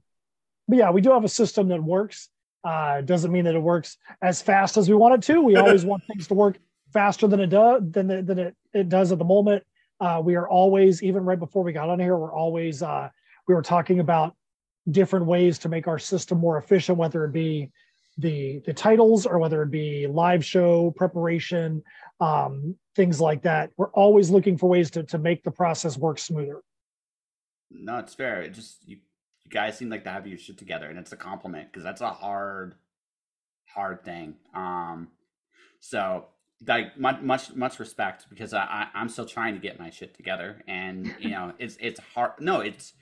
but 0.68 0.78
yeah, 0.78 0.90
we 0.90 1.00
do 1.00 1.10
have 1.12 1.24
a 1.24 1.28
system 1.28 1.68
that 1.68 1.82
works. 1.82 2.28
Uh, 2.62 3.00
doesn't 3.00 3.32
mean 3.32 3.44
that 3.46 3.54
it 3.54 3.62
works 3.62 3.96
as 4.22 4.42
fast 4.42 4.76
as 4.76 4.88
we 4.88 4.94
want 4.94 5.14
it 5.14 5.22
to. 5.32 5.40
We 5.40 5.56
always 5.56 5.84
want 5.84 6.02
things 6.06 6.28
to 6.28 6.34
work 6.34 6.58
faster 6.92 7.26
than 7.26 7.40
it 7.40 7.48
does 7.48 7.82
than, 7.90 8.06
the, 8.06 8.22
than 8.22 8.38
it, 8.38 8.56
it 8.72 8.88
does 8.88 9.12
at 9.12 9.18
the 9.18 9.24
moment. 9.24 9.64
Uh, 10.00 10.20
we 10.24 10.34
are 10.34 10.48
always, 10.48 11.02
even 11.02 11.24
right 11.24 11.38
before 11.38 11.62
we 11.62 11.72
got 11.72 11.90
on 11.90 11.98
here, 11.98 12.16
we're 12.16 12.34
always 12.34 12.82
uh, 12.82 13.08
we 13.46 13.54
were 13.54 13.62
talking 13.62 14.00
about 14.00 14.34
different 14.90 15.26
ways 15.26 15.58
to 15.58 15.68
make 15.68 15.86
our 15.88 15.98
system 15.98 16.38
more 16.38 16.56
efficient, 16.56 16.96
whether 16.96 17.24
it 17.24 17.32
be 17.32 17.70
the 18.18 18.60
the 18.66 18.72
titles 18.72 19.26
or 19.26 19.38
whether 19.38 19.62
it 19.62 19.70
be 19.70 20.06
live 20.06 20.44
show 20.44 20.92
preparation, 20.92 21.82
um, 22.20 22.76
things 22.96 23.20
like 23.20 23.42
that. 23.42 23.70
We're 23.76 23.90
always 23.92 24.30
looking 24.30 24.58
for 24.58 24.68
ways 24.68 24.90
to 24.92 25.02
to 25.04 25.18
make 25.18 25.42
the 25.42 25.50
process 25.50 25.96
work 25.96 26.18
smoother. 26.18 26.62
No, 27.70 27.98
it's 27.98 28.14
fair. 28.14 28.42
It 28.42 28.50
just 28.50 28.86
you, 28.86 28.96
you 29.44 29.50
guys 29.50 29.78
seem 29.78 29.88
like 29.88 30.04
to 30.04 30.10
have 30.10 30.26
your 30.26 30.38
shit 30.38 30.58
together, 30.58 30.88
and 30.88 30.98
it's 30.98 31.12
a 31.12 31.16
compliment 31.16 31.72
because 31.72 31.84
that's 31.84 32.00
a 32.00 32.10
hard, 32.10 32.74
hard 33.74 34.04
thing. 34.04 34.34
Um, 34.54 35.08
so 35.78 36.26
like 36.66 36.98
much 36.98 37.20
much 37.22 37.54
much 37.54 37.78
respect 37.78 38.26
because 38.28 38.52
I, 38.52 38.88
I 38.94 39.00
am 39.00 39.08
still 39.08 39.24
trying 39.24 39.54
to 39.54 39.60
get 39.60 39.78
my 39.78 39.90
shit 39.90 40.14
together, 40.14 40.62
and 40.66 41.14
you 41.18 41.30
know 41.30 41.52
it's 41.58 41.76
it's 41.80 42.00
hard. 42.14 42.32
No, 42.40 42.60
it's 42.60 42.92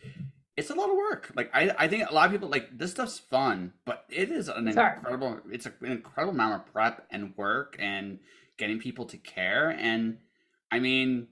it's 0.59 0.71
a 0.71 0.75
lot 0.75 0.91
of 0.91 0.97
work. 0.97 1.31
Like 1.37 1.51
I, 1.55 1.71
I 1.79 1.89
think 1.89 2.11
a 2.11 2.13
lot 2.13 2.27
of 2.27 2.33
people 2.33 2.49
like 2.49 2.77
this 2.77 2.91
stuff's 2.91 3.19
fun, 3.19 3.73
but 3.85 4.05
it 4.11 4.31
is 4.31 4.49
an 4.49 4.71
Sorry. 4.73 4.97
incredible. 4.97 5.39
It's 5.53 5.67
an 5.67 5.73
incredible 5.83 6.35
amount 6.35 6.55
of 6.57 6.73
prep 6.73 7.07
and 7.13 7.33
work 7.37 7.77
and 7.79 8.19
getting 8.57 8.81
people 8.81 9.05
to 9.07 9.17
care. 9.17 9.71
And 9.71 10.19
I 10.73 10.81
mean, 10.81 11.29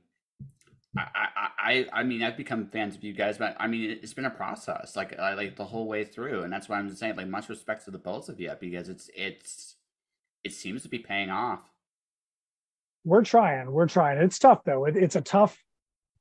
I, 0.97 1.49
I, 1.59 1.87
I 1.92 2.02
mean, 2.04 2.23
I've 2.23 2.37
become 2.37 2.68
fans 2.68 2.95
of 2.95 3.02
you 3.02 3.12
guys, 3.12 3.37
but 3.37 3.56
I 3.59 3.66
mean, 3.66 3.90
it's 3.90 4.14
been 4.14 4.25
a 4.25 4.30
process, 4.30 4.97
like, 4.97 5.18
I, 5.18 5.35
like 5.35 5.56
the 5.56 5.64
whole 5.64 5.87
way 5.87 6.04
through, 6.04 6.42
and 6.42 6.50
that's 6.50 6.71
why 6.71 6.78
I'm 6.78 6.88
just 6.88 7.00
saying, 7.00 7.16
like, 7.16 7.28
much 7.28 7.50
respect 7.50 7.85
to 7.85 7.90
the 7.90 7.99
both 7.99 8.30
of 8.30 8.40
you 8.40 8.52
because 8.59 8.88
it's, 8.88 9.11
it's, 9.14 9.75
it 10.42 10.52
seems 10.52 10.85
to 10.85 10.88
be 10.88 10.99
paying 10.99 11.28
off. 11.28 11.61
We're 13.04 13.25
trying, 13.25 13.73
we're 13.73 13.88
trying. 13.88 14.18
It's 14.18 14.38
tough 14.38 14.64
though. 14.64 14.87
It, 14.87 14.97
it's 14.97 15.16
a 15.16 15.21
tough, 15.21 15.62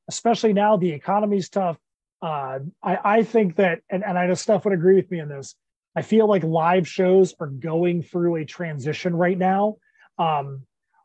especially 0.10 0.52
now. 0.52 0.76
The 0.76 0.92
economy's 0.92 1.48
tough 1.48 1.78
uh, 2.22 2.60
I, 2.82 2.98
I 3.04 3.24
think 3.24 3.58
that, 3.58 3.82
and, 3.90 4.04
and 4.04 4.18
I 4.18 4.28
know 4.28 4.34
Steph 4.34 4.66
would 4.66 4.74
agree 4.74 4.96
with 4.96 5.10
me 5.12 5.20
on 5.20 5.30
this. 5.30 5.56
I 5.96 6.02
feel 6.02 6.28
like 6.28 6.44
live 6.44 6.88
shows 6.88 7.34
are 7.40 7.48
going 7.48 8.02
through 8.02 8.36
a 8.38 8.46
transition 8.46 9.16
right 9.16 9.38
now 9.38 9.78
um, 10.18 10.64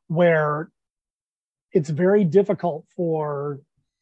where 0.08 0.70
it's 1.72 1.90
very 1.90 2.24
difficult 2.24 2.86
for 2.96 3.60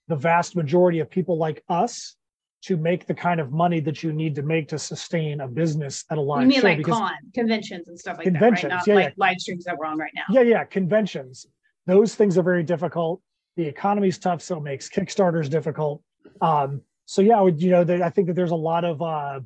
the 0.09 0.17
vast 0.17 0.57
majority 0.57 1.01
of 1.01 1.11
people 1.11 1.37
like 1.37 1.63
us 1.69 2.17
to 2.61 2.77
make 2.77 3.07
the 3.07 3.15
kind 3.15 3.41
of 3.41 3.53
money 3.53 3.81
that 3.81 4.03
you 4.03 4.13
need 4.13 4.35
to 4.35 4.43
make 4.43 4.69
to 4.69 4.79
sustain 4.79 5.41
a 5.41 5.47
business 5.47 6.05
at 6.11 6.19
a 6.19 6.21
live 6.21 6.43
you 6.43 6.49
mean 6.49 6.61
show. 6.61 6.67
like 6.67 6.83
con 6.83 7.13
conventions 7.35 7.87
and 7.89 7.99
stuff 7.99 8.17
like 8.17 8.25
conventions, 8.25 8.63
that, 8.63 8.69
right? 8.71 8.79
Not 8.79 8.87
yeah, 8.87 8.95
like 8.95 9.05
yeah. 9.05 9.15
live 9.17 9.37
streams 9.39 9.65
that 9.65 9.77
we're 9.77 9.87
on 9.87 9.99
right 9.99 10.11
now. 10.15 10.25
Yeah, 10.31 10.41
yeah, 10.41 10.65
conventions. 10.65 11.47
Those 11.87 12.15
things 12.15 12.37
are 12.37 12.43
very 12.43 12.65
difficult. 12.65 13.21
The 13.57 13.67
economy's 13.67 14.19
tough, 14.19 14.43
so 14.43 14.57
it 14.57 14.63
makes 14.63 14.89
Kickstarters 14.89 15.49
difficult. 15.49 16.03
Um, 16.41 16.83
so 17.09 17.23
yeah, 17.23 17.43
you 17.43 17.71
know, 17.71 18.05
I 18.05 18.11
think 18.11 18.27
that 18.27 18.35
there's 18.35 18.51
a 18.51 18.55
lot 18.55 18.85
of 18.85 19.01
uh, 19.01 19.41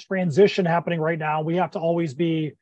transition 0.00 0.66
happening 0.66 1.00
right 1.00 1.18
now. 1.18 1.40
We 1.40 1.54
have 1.54 1.70
to 1.70 1.78
always 1.78 2.12
be 2.12 2.54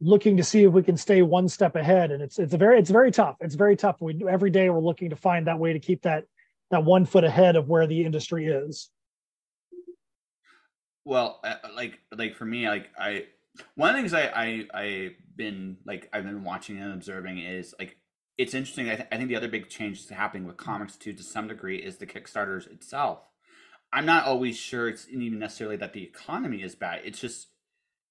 looking 0.00 0.36
to 0.36 0.44
see 0.44 0.62
if 0.62 0.72
we 0.72 0.84
can 0.84 0.96
stay 0.96 1.22
one 1.22 1.48
step 1.48 1.74
ahead, 1.74 2.12
and 2.12 2.22
it's 2.22 2.38
it's 2.38 2.54
a 2.54 2.56
very 2.56 2.78
it's 2.78 2.90
very 2.90 3.10
tough. 3.10 3.34
It's 3.40 3.56
very 3.56 3.74
tough. 3.74 3.96
We 4.00 4.22
every 4.30 4.50
day 4.50 4.70
we're 4.70 4.78
looking 4.78 5.10
to 5.10 5.16
find 5.16 5.48
that 5.48 5.58
way 5.58 5.72
to 5.72 5.80
keep 5.80 6.02
that 6.02 6.26
that 6.70 6.84
one 6.84 7.04
foot 7.04 7.24
ahead 7.24 7.56
of 7.56 7.68
where 7.68 7.88
the 7.88 8.04
industry 8.04 8.46
is. 8.46 8.90
Well, 11.04 11.40
uh, 11.42 11.56
like 11.74 11.98
like 12.16 12.36
for 12.36 12.44
me, 12.44 12.68
like 12.68 12.90
I 12.96 13.24
one 13.74 13.90
of 13.90 13.96
the 13.96 14.02
things 14.02 14.14
I 14.14 14.66
I 14.72 14.82
I've 14.82 15.16
been 15.34 15.78
like 15.84 16.08
I've 16.12 16.22
been 16.22 16.44
watching 16.44 16.78
and 16.78 16.92
observing 16.92 17.38
is 17.38 17.74
like 17.80 17.96
it's 18.36 18.54
interesting. 18.54 18.88
I, 18.88 18.94
th- 18.94 19.08
I 19.10 19.16
think 19.16 19.30
the 19.30 19.36
other 19.36 19.48
big 19.48 19.68
change 19.68 19.98
that's 19.98 20.16
happening 20.16 20.46
with 20.46 20.56
comics 20.56 20.94
too, 20.94 21.12
to 21.12 21.24
some 21.24 21.48
degree, 21.48 21.78
is 21.78 21.96
the 21.96 22.06
Kickstarters 22.06 22.70
itself 22.70 23.27
I'm 23.92 24.06
not 24.06 24.26
always 24.26 24.56
sure 24.56 24.88
it's 24.88 25.08
even 25.08 25.38
necessarily 25.38 25.76
that 25.76 25.92
the 25.92 26.02
economy 26.02 26.62
is 26.62 26.74
bad. 26.74 27.02
It's 27.04 27.20
just 27.20 27.48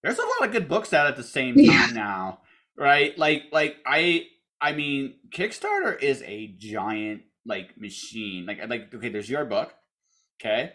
there's 0.03 0.17
a 0.17 0.23
lot 0.23 0.45
of 0.45 0.51
good 0.51 0.67
books 0.67 0.93
out 0.93 1.07
at 1.07 1.15
the 1.15 1.23
same 1.23 1.55
time 1.55 1.65
yeah. 1.65 1.89
now, 1.93 2.39
right? 2.77 3.17
Like 3.17 3.43
like 3.51 3.77
I 3.85 4.25
I 4.59 4.73
mean 4.73 5.15
Kickstarter 5.29 6.01
is 6.01 6.23
a 6.23 6.47
giant 6.57 7.21
like 7.45 7.79
machine. 7.79 8.45
Like 8.45 8.59
like 8.67 8.93
okay, 8.93 9.09
there's 9.09 9.29
your 9.29 9.45
book, 9.45 9.73
okay. 10.41 10.73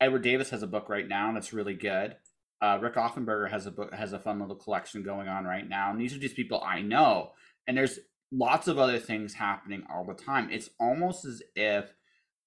Edward 0.00 0.22
Davis 0.22 0.50
has 0.50 0.62
a 0.62 0.66
book 0.66 0.88
right 0.88 1.08
now 1.08 1.32
that's 1.32 1.52
really 1.52 1.74
good. 1.74 2.16
Uh, 2.60 2.78
Rick 2.80 2.94
Offenberger 2.94 3.50
has 3.50 3.66
a 3.66 3.70
book 3.70 3.92
has 3.92 4.12
a 4.12 4.18
fun 4.18 4.40
little 4.40 4.56
collection 4.56 5.02
going 5.02 5.28
on 5.28 5.44
right 5.44 5.68
now, 5.68 5.90
and 5.90 6.00
these 6.00 6.14
are 6.14 6.18
just 6.18 6.36
people 6.36 6.62
I 6.62 6.82
know. 6.82 7.32
And 7.66 7.76
there's 7.76 7.98
lots 8.32 8.68
of 8.68 8.78
other 8.78 8.98
things 8.98 9.34
happening 9.34 9.84
all 9.92 10.04
the 10.04 10.14
time. 10.14 10.50
It's 10.50 10.70
almost 10.80 11.24
as 11.24 11.42
if 11.54 11.92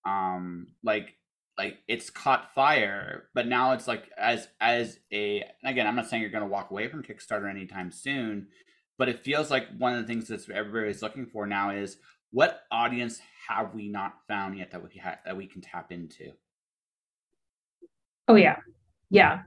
um 0.06 0.68
like 0.84 1.16
like 1.60 1.78
it's 1.88 2.10
caught 2.10 2.56
fire 2.56 3.26
but 3.36 3.46
now 3.46 3.74
it's 3.74 3.88
like 3.88 4.10
as 4.18 4.48
as 4.62 5.00
a 5.12 5.44
again 5.64 5.86
i'm 5.86 5.96
not 5.96 6.08
saying 6.08 6.22
you're 6.22 6.32
going 6.32 6.44
to 6.44 6.50
walk 6.50 6.72
away 6.72 6.88
from 6.88 7.04
kickstarter 7.04 7.50
anytime 7.50 7.92
soon 7.92 8.48
but 8.98 9.08
it 9.08 9.24
feels 9.24 9.52
like 9.52 9.66
one 9.78 9.94
of 9.94 10.02
the 10.02 10.08
things 10.08 10.28
that 10.28 10.50
everybody's 10.50 11.02
looking 11.02 11.26
for 11.26 11.46
now 11.48 11.70
is 11.72 11.98
what 12.32 12.64
audience 12.70 13.20
have 13.48 13.74
we 13.74 13.88
not 13.88 14.16
found 14.28 14.58
yet 14.58 14.72
that 14.72 14.84
we 14.84 15.00
ha- 15.02 15.20
that 15.26 15.36
we 15.36 15.48
can 15.48 15.62
tap 15.62 15.92
into? 15.92 16.32
Oh 18.28 18.36
yeah. 18.36 18.58
Yeah. 19.10 19.42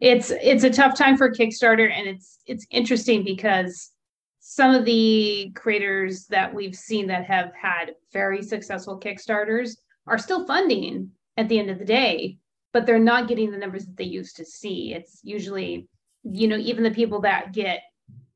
It's 0.00 0.30
it's 0.30 0.64
a 0.64 0.70
tough 0.70 0.96
time 0.96 1.16
for 1.16 1.30
kickstarter 1.30 1.90
and 1.90 2.06
it's 2.06 2.40
it's 2.46 2.66
interesting 2.70 3.24
because 3.24 3.92
some 4.40 4.74
of 4.74 4.84
the 4.84 5.50
creators 5.54 6.26
that 6.26 6.52
we've 6.52 6.74
seen 6.74 7.06
that 7.06 7.24
have 7.24 7.52
had 7.60 7.94
very 8.12 8.42
successful 8.42 8.98
kickstarters 8.98 9.76
are 10.06 10.18
still 10.18 10.46
funding 10.46 11.10
at 11.36 11.48
the 11.48 11.58
end 11.58 11.70
of 11.70 11.78
the 11.78 11.84
day, 11.84 12.38
but 12.72 12.86
they're 12.86 12.98
not 12.98 13.28
getting 13.28 13.50
the 13.50 13.58
numbers 13.58 13.86
that 13.86 13.96
they 13.96 14.04
used 14.04 14.36
to 14.36 14.44
see. 14.44 14.94
It's 14.94 15.20
usually, 15.22 15.88
you 16.24 16.48
know, 16.48 16.56
even 16.56 16.82
the 16.84 16.90
people 16.90 17.20
that 17.22 17.52
get 17.52 17.80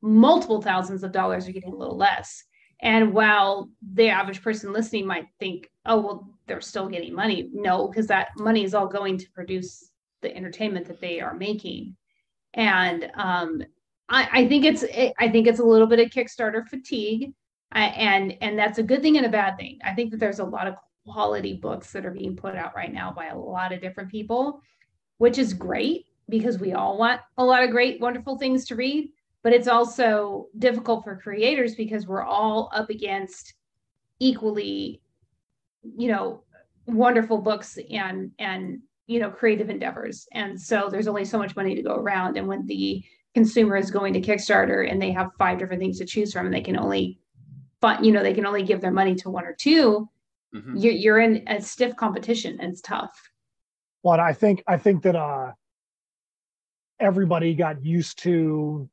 multiple 0.02 0.62
thousands 0.62 1.02
of 1.02 1.12
dollars 1.12 1.46
are 1.46 1.52
getting 1.52 1.72
a 1.72 1.76
little 1.76 1.96
less. 1.96 2.44
And 2.82 3.12
while 3.12 3.68
the 3.92 4.08
average 4.08 4.42
person 4.42 4.72
listening 4.72 5.06
might 5.06 5.26
think, 5.38 5.68
oh, 5.84 6.00
well, 6.00 6.30
they're 6.46 6.62
still 6.62 6.88
getting 6.88 7.14
money. 7.14 7.50
No, 7.52 7.88
because 7.88 8.06
that 8.06 8.28
money 8.38 8.64
is 8.64 8.74
all 8.74 8.86
going 8.86 9.18
to 9.18 9.30
produce 9.32 9.90
the 10.22 10.34
entertainment 10.34 10.86
that 10.86 11.00
they 11.00 11.20
are 11.20 11.34
making. 11.34 11.96
And 12.54 13.10
um, 13.14 13.62
I, 14.08 14.28
I, 14.32 14.48
think 14.48 14.64
it's 14.64 14.84
I 15.18 15.28
think 15.28 15.46
it's 15.46 15.60
a 15.60 15.64
little 15.64 15.86
bit 15.86 16.00
of 16.00 16.08
Kickstarter 16.10 16.66
fatigue. 16.66 17.32
I, 17.72 17.84
and 17.84 18.36
and 18.40 18.58
that's 18.58 18.78
a 18.78 18.82
good 18.82 19.02
thing 19.02 19.16
and 19.16 19.26
a 19.26 19.30
bad 19.30 19.56
thing. 19.56 19.78
I 19.84 19.94
think 19.94 20.10
that 20.10 20.18
there's 20.18 20.40
a 20.40 20.44
lot 20.44 20.66
of 20.66 20.74
quality 21.10 21.54
books 21.54 21.92
that 21.92 22.06
are 22.06 22.10
being 22.10 22.36
put 22.36 22.54
out 22.54 22.74
right 22.74 22.92
now 22.92 23.12
by 23.12 23.26
a 23.26 23.38
lot 23.38 23.72
of 23.72 23.80
different 23.80 24.10
people, 24.10 24.62
which 25.18 25.38
is 25.38 25.52
great 25.52 26.06
because 26.28 26.58
we 26.58 26.72
all 26.72 26.96
want 26.96 27.20
a 27.38 27.44
lot 27.44 27.62
of 27.62 27.70
great, 27.70 28.00
wonderful 28.00 28.38
things 28.38 28.64
to 28.66 28.76
read. 28.76 29.10
But 29.42 29.52
it's 29.52 29.68
also 29.68 30.46
difficult 30.58 31.04
for 31.04 31.16
creators 31.16 31.74
because 31.74 32.06
we're 32.06 32.24
all 32.24 32.70
up 32.74 32.90
against 32.90 33.54
equally, 34.18 35.00
you 35.82 36.08
know, 36.08 36.44
wonderful 36.86 37.38
books 37.38 37.78
and 37.90 38.32
and 38.38 38.80
you 39.06 39.18
know 39.18 39.30
creative 39.30 39.70
endeavors. 39.70 40.26
And 40.32 40.60
so 40.60 40.88
there's 40.90 41.08
only 41.08 41.24
so 41.24 41.38
much 41.38 41.56
money 41.56 41.74
to 41.74 41.82
go 41.82 41.94
around. 41.94 42.36
And 42.36 42.46
when 42.46 42.66
the 42.66 43.02
consumer 43.34 43.76
is 43.76 43.90
going 43.90 44.12
to 44.12 44.20
Kickstarter 44.20 44.90
and 44.90 45.00
they 45.00 45.10
have 45.12 45.30
five 45.38 45.58
different 45.58 45.80
things 45.80 45.98
to 45.98 46.04
choose 46.04 46.32
from, 46.32 46.46
and 46.46 46.54
they 46.54 46.60
can 46.60 46.78
only 46.78 47.18
fund, 47.80 48.04
you 48.04 48.12
know, 48.12 48.22
they 48.22 48.34
can 48.34 48.46
only 48.46 48.62
give 48.62 48.80
their 48.80 48.90
money 48.90 49.14
to 49.16 49.30
one 49.30 49.44
or 49.44 49.54
two 49.58 50.08
mm-hmm. 50.54 50.76
you're, 50.76 50.92
you're 50.92 51.18
in 51.18 51.42
a 51.48 51.60
stiff 51.60 51.96
competition 51.96 52.58
and 52.60 52.72
it's 52.72 52.80
tough 52.80 53.30
well 54.02 54.20
i 54.20 54.32
think 54.32 54.62
i 54.66 54.76
think 54.76 55.02
that 55.02 55.16
uh 55.16 55.52
everybody 56.98 57.54
got 57.54 57.82
used 57.84 58.18
to 58.22 58.88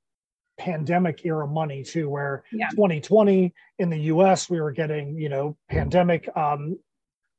pandemic 0.57 1.25
era 1.25 1.47
money 1.47 1.83
too 1.83 2.09
where 2.09 2.43
yeah. 2.51 2.67
2020 2.69 3.53
in 3.79 3.89
the 3.89 3.97
us 3.97 4.49
we 4.49 4.59
were 4.59 4.71
getting 4.71 5.15
you 5.15 5.29
know 5.29 5.55
pandemic 5.69 6.27
um, 6.35 6.77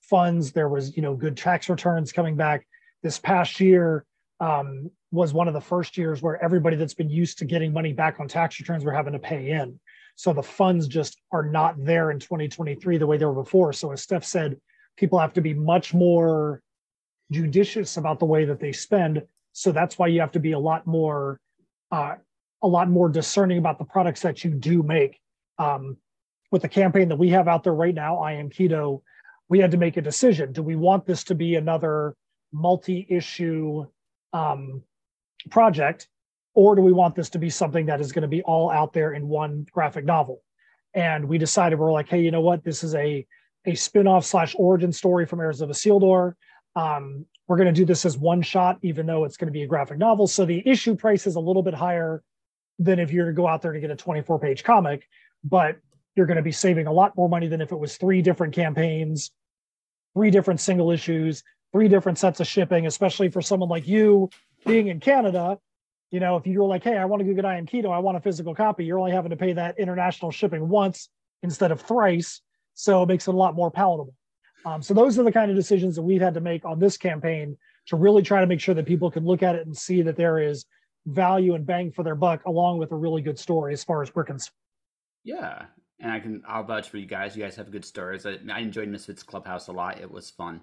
funds 0.03 0.53
there 0.53 0.69
was 0.69 0.97
you 0.97 1.03
know 1.03 1.15
good 1.15 1.37
tax 1.37 1.69
returns 1.69 2.13
coming 2.13 2.37
back 2.37 2.67
this 3.03 3.19
past 3.19 3.59
year 3.59 4.05
um, 4.41 4.91
was 5.11 5.33
one 5.33 5.49
of 5.49 5.55
the 5.55 5.61
first 5.61 5.97
years 5.97 6.23
where 6.23 6.43
everybody 6.43 6.77
that's 6.77 6.95
been 6.95 7.11
used 7.11 7.39
to 7.39 7.45
getting 7.45 7.73
money 7.73 7.93
back 7.93 8.21
on 8.21 8.29
tax 8.29 8.61
returns 8.61 8.85
were 8.85 8.93
having 8.93 9.13
to 9.13 9.19
pay 9.19 9.51
in. 9.51 9.79
So 10.19 10.33
the 10.33 10.43
funds 10.43 10.89
just 10.89 11.17
are 11.31 11.45
not 11.45 11.77
there 11.79 12.11
in 12.11 12.19
2023 12.19 12.99
the 12.99 13.07
way 13.07 13.19
they 13.19 13.25
were 13.25 13.33
before. 13.33 13.73
So 13.73 13.93
as 13.93 14.03
Steph 14.03 14.25
said, 14.25 14.57
people 14.97 15.17
have 15.17 15.33
to 15.35 15.41
be 15.41 15.55
much 15.55 15.95
more 15.95 16.61
judicious 17.31 17.97
about 17.99 18.19
the 18.19 18.25
way 18.25 18.45
that 18.45 18.59
they 18.59 18.73
spend. 18.73 19.23
So 19.53 19.71
that's 19.71 19.97
why 19.97 20.09
you 20.09 20.19
have 20.19 20.33
to 20.33 20.41
be 20.41 20.53
a 20.53 20.59
lot 20.59 20.89
more, 20.89 21.39
uh, 21.93 22.17
a 22.63 22.67
lot 22.67 22.91
more 22.91 23.09
discerning 23.09 23.59
about 23.59 23.79
the 23.79 23.85
products 23.85 24.21
that 24.23 24.43
you 24.43 24.51
do 24.51 24.83
make. 24.83 25.21
Um, 25.57 25.97
with 26.51 26.63
the 26.63 26.69
campaign 26.69 27.09
that 27.11 27.17
we 27.17 27.29
have 27.29 27.47
out 27.47 27.63
there 27.63 27.75
right 27.75 27.95
now, 27.95 28.19
I 28.19 28.33
am 28.33 28.51
Qido. 28.51 29.03
We 29.49 29.61
had 29.61 29.71
to 29.71 29.77
make 29.77 29.99
a 29.99 30.03
decision. 30.03 30.51
Do 30.51 30.65
we 30.65 30.75
want 30.75 31.07
this 31.07 31.23
to 31.25 31.37
be 31.37 31.55
another 31.55 32.17
multi-issue 32.53 33.87
um, 34.33 34.83
project, 35.49 36.09
or 36.55 36.75
do 36.75 36.83
we 36.83 36.93
want 36.93 37.15
this 37.15 37.31
to 37.31 37.39
be 37.39 37.51
something 37.51 37.87
that 37.87 38.01
is 38.01 38.13
going 38.13 38.23
to 38.23 38.29
be 38.29 38.43
all 38.43 38.71
out 38.71 38.93
there 38.93 39.13
in 39.13 39.29
one 39.29 39.67
graphic 39.71 40.05
novel? 40.05 40.43
And 40.95 41.29
we 41.29 41.39
decided 41.39 41.79
we're 41.79 41.93
like, 41.93 42.09
hey, 42.09 42.21
you 42.21 42.31
know 42.31 42.41
what? 42.41 42.65
This 42.65 42.83
is 42.83 42.95
a 42.95 43.27
a 43.67 43.75
spin-off 43.75 44.25
slash 44.25 44.55
origin 44.59 44.93
story 44.93 45.27
from 45.27 45.41
Heirs 45.41 45.61
of 45.61 45.69
Isildur. 45.69 46.35
Um, 46.75 47.27
we're 47.47 47.57
going 47.57 47.67
to 47.67 47.73
do 47.73 47.85
this 47.85 48.05
as 48.07 48.17
one 48.17 48.41
shot, 48.41 48.79
even 48.83 49.05
though 49.07 49.25
it's 49.25 49.37
going 49.37 49.49
to 49.49 49.53
be 49.53 49.63
a 49.63 49.67
graphic 49.67 49.99
novel. 49.99 50.27
So 50.27 50.45
the 50.45 50.63
issue 50.67 50.95
price 50.95 51.27
is 51.27 51.35
a 51.35 51.41
little 51.41 51.63
bit 51.63 51.75
higher 51.75 52.23
than 52.79 52.99
if 52.99 53.11
you're 53.11 53.27
to 53.27 53.33
go 53.33 53.49
out 53.49 53.63
there 53.63 53.73
to 53.73 53.81
get 53.81 53.91
a 53.91 53.97
24 53.97 54.39
page 54.39 54.63
comic, 54.63 55.09
but 55.43 55.77
you're 56.15 56.27
going 56.27 56.37
to 56.37 56.43
be 56.43 56.53
saving 56.53 56.87
a 56.87 56.93
lot 56.93 57.17
more 57.17 57.29
money 57.29 57.49
than 57.49 57.61
if 57.61 57.73
it 57.73 57.79
was 57.79 57.97
three 57.97 58.23
different 58.23 58.55
campaigns, 58.55 59.31
three 60.15 60.31
different 60.31 60.61
single 60.61 60.91
issues, 60.91 61.43
three 61.73 61.89
different 61.89 62.19
sets 62.19 62.41
of 62.41 62.47
shipping, 62.47 62.87
especially 62.87 63.31
for 63.31 63.43
someone 63.43 63.69
like 63.69 63.87
you 63.87 64.31
being 64.67 64.89
in 64.89 65.01
Canada. 65.01 65.59
You 66.11 66.21
know, 66.21 66.37
if 66.37 66.47
you're 66.47 66.65
like, 66.65 66.85
hey, 66.85 66.97
I 66.97 67.05
want 67.05 67.21
to 67.21 67.27
go 67.27 67.35
get 67.35 67.45
I 67.45 67.59
am 67.59 67.67
Qido, 67.67 67.91
I 67.91 67.99
want 67.99 68.17
a 68.17 68.21
physical 68.21 68.55
copy, 68.55 68.85
you're 68.85 68.99
only 68.99 69.13
having 69.13 69.31
to 69.31 69.37
pay 69.37 69.53
that 69.53 69.79
international 69.79 70.31
shipping 70.31 70.69
once 70.69 71.11
instead 71.43 71.71
of 71.71 71.81
thrice. 71.81 72.41
So 72.75 73.03
it 73.03 73.07
makes 73.07 73.29
it 73.29 73.35
a 73.35 73.37
lot 73.37 73.55
more 73.55 73.71
palatable. 73.71 74.15
Um, 74.65 74.83
so 74.83 74.95
those 74.95 75.19
are 75.19 75.23
the 75.23 75.33
kind 75.33 75.51
of 75.51 75.57
decisions 75.57 75.97
that 75.97 76.03
we've 76.03 76.21
had 76.21 76.35
to 76.35 76.41
make 76.41 76.65
on 76.65 76.79
this 76.79 76.97
campaign 76.97 77.57
to 77.87 77.97
really 77.97 78.23
try 78.23 78.41
to 78.41 78.47
make 78.47 78.61
sure 78.61 78.75
that 78.75 78.87
people 78.87 79.11
can 79.11 79.25
look 79.25 79.43
at 79.43 79.55
it 79.55 79.67
and 79.67 79.77
see 79.77 80.03
that 80.03 80.17
there 80.17 80.39
is 80.39 80.67
value 81.07 81.55
and 81.55 81.67
bang 81.67 81.91
for 81.91 82.03
their 82.03 82.15
buck, 82.15 82.45
along 82.45 82.79
with 82.79 82.93
a 82.93 82.97
really 82.97 83.23
good 83.23 83.39
story 83.39 83.73
as 83.73 83.83
far 83.85 84.03
as 84.03 84.15
we're 84.15 84.25
concerned. 84.25 84.55
Yeah, 85.25 85.67
and 86.01 86.13
I 86.13 86.21
can 86.21 86.43
I'll 86.47 86.65
vouch 86.65 86.89
for 86.89 86.99
you 86.99 87.07
guys. 87.07 87.37
You 87.37 87.43
guys 87.43 87.57
have 87.57 87.71
good 87.71 87.85
stories. 87.85 88.27
I, 88.27 88.39
I 88.51 88.61
enjoyed 88.61 88.89
Misfits 88.89 89.23
Clubhouse 89.23 89.69
a 89.69 89.73
lot. 89.73 90.01
It 90.01 90.11
was 90.11 90.31
fun. 90.31 90.61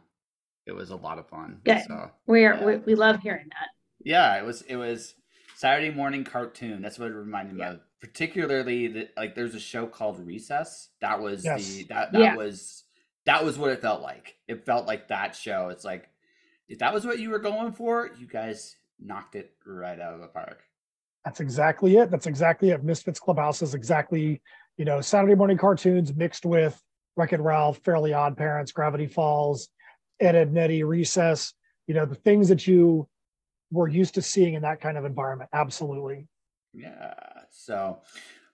It 0.65 0.71
was 0.71 0.91
a 0.91 0.95
lot 0.95 1.19
of 1.19 1.27
fun. 1.27 1.59
Yeah, 1.65 1.83
so, 1.85 2.11
we 2.27 2.45
are 2.45 2.55
yeah. 2.55 2.65
we, 2.65 2.77
we 2.77 2.95
love 2.95 3.19
hearing 3.21 3.47
that. 3.49 3.69
Yeah, 4.03 4.37
it 4.37 4.45
was 4.45 4.61
it 4.63 4.75
was 4.75 5.15
Saturday 5.55 5.89
morning 5.89 6.23
cartoon. 6.23 6.81
That's 6.81 6.99
what 6.99 7.09
it 7.09 7.15
reminded 7.15 7.55
me 7.55 7.61
yeah. 7.61 7.71
of. 7.71 7.79
Particularly 8.01 8.87
that 8.89 9.11
like 9.17 9.35
there's 9.35 9.55
a 9.55 9.59
show 9.59 9.87
called 9.87 10.19
Recess. 10.19 10.89
That 11.01 11.19
was 11.19 11.43
yes. 11.43 11.65
the 11.65 11.83
that 11.85 12.11
that 12.11 12.21
yeah. 12.21 12.35
was 12.35 12.83
that 13.25 13.43
was 13.43 13.57
what 13.57 13.71
it 13.71 13.81
felt 13.81 14.01
like. 14.01 14.35
It 14.47 14.65
felt 14.65 14.85
like 14.85 15.07
that 15.07 15.35
show. 15.35 15.69
It's 15.69 15.83
like 15.83 16.09
if 16.67 16.79
that 16.79 16.93
was 16.93 17.05
what 17.05 17.19
you 17.19 17.29
were 17.29 17.39
going 17.39 17.71
for, 17.71 18.11
you 18.19 18.27
guys 18.27 18.75
knocked 18.99 19.35
it 19.35 19.53
right 19.65 19.99
out 19.99 20.13
of 20.13 20.21
the 20.21 20.27
park. 20.27 20.61
That's 21.23 21.39
exactly 21.39 21.97
it. 21.97 22.11
That's 22.11 22.27
exactly 22.27 22.69
it. 22.69 22.83
Misfits 22.83 23.19
Clubhouse 23.19 23.61
is 23.61 23.73
exactly, 23.73 24.41
you 24.77 24.85
know, 24.85 25.01
Saturday 25.01 25.35
morning 25.35 25.57
cartoons 25.57 26.13
mixed 26.13 26.45
with 26.45 26.79
Wreck 27.17 27.33
It 27.33 27.41
Ralph, 27.41 27.79
Fairly 27.83 28.13
Odd 28.13 28.37
Parents, 28.37 28.71
Gravity 28.71 29.07
Falls, 29.07 29.69
Ed, 30.19 30.35
Edd 30.35 30.49
n 30.49 30.57
Eddy, 30.57 30.83
Recess, 30.83 31.53
you 31.87 31.95
know, 31.95 32.05
the 32.05 32.15
things 32.15 32.47
that 32.49 32.67
you 32.67 33.07
were 33.75 33.87
used 33.87 34.15
to 34.15 34.21
seeing 34.21 34.53
in 34.55 34.61
that 34.63 34.81
kind 34.81 34.97
of 34.97 35.05
environment. 35.05 35.49
Absolutely. 35.53 36.27
Yeah. 36.73 37.13
So, 37.51 37.99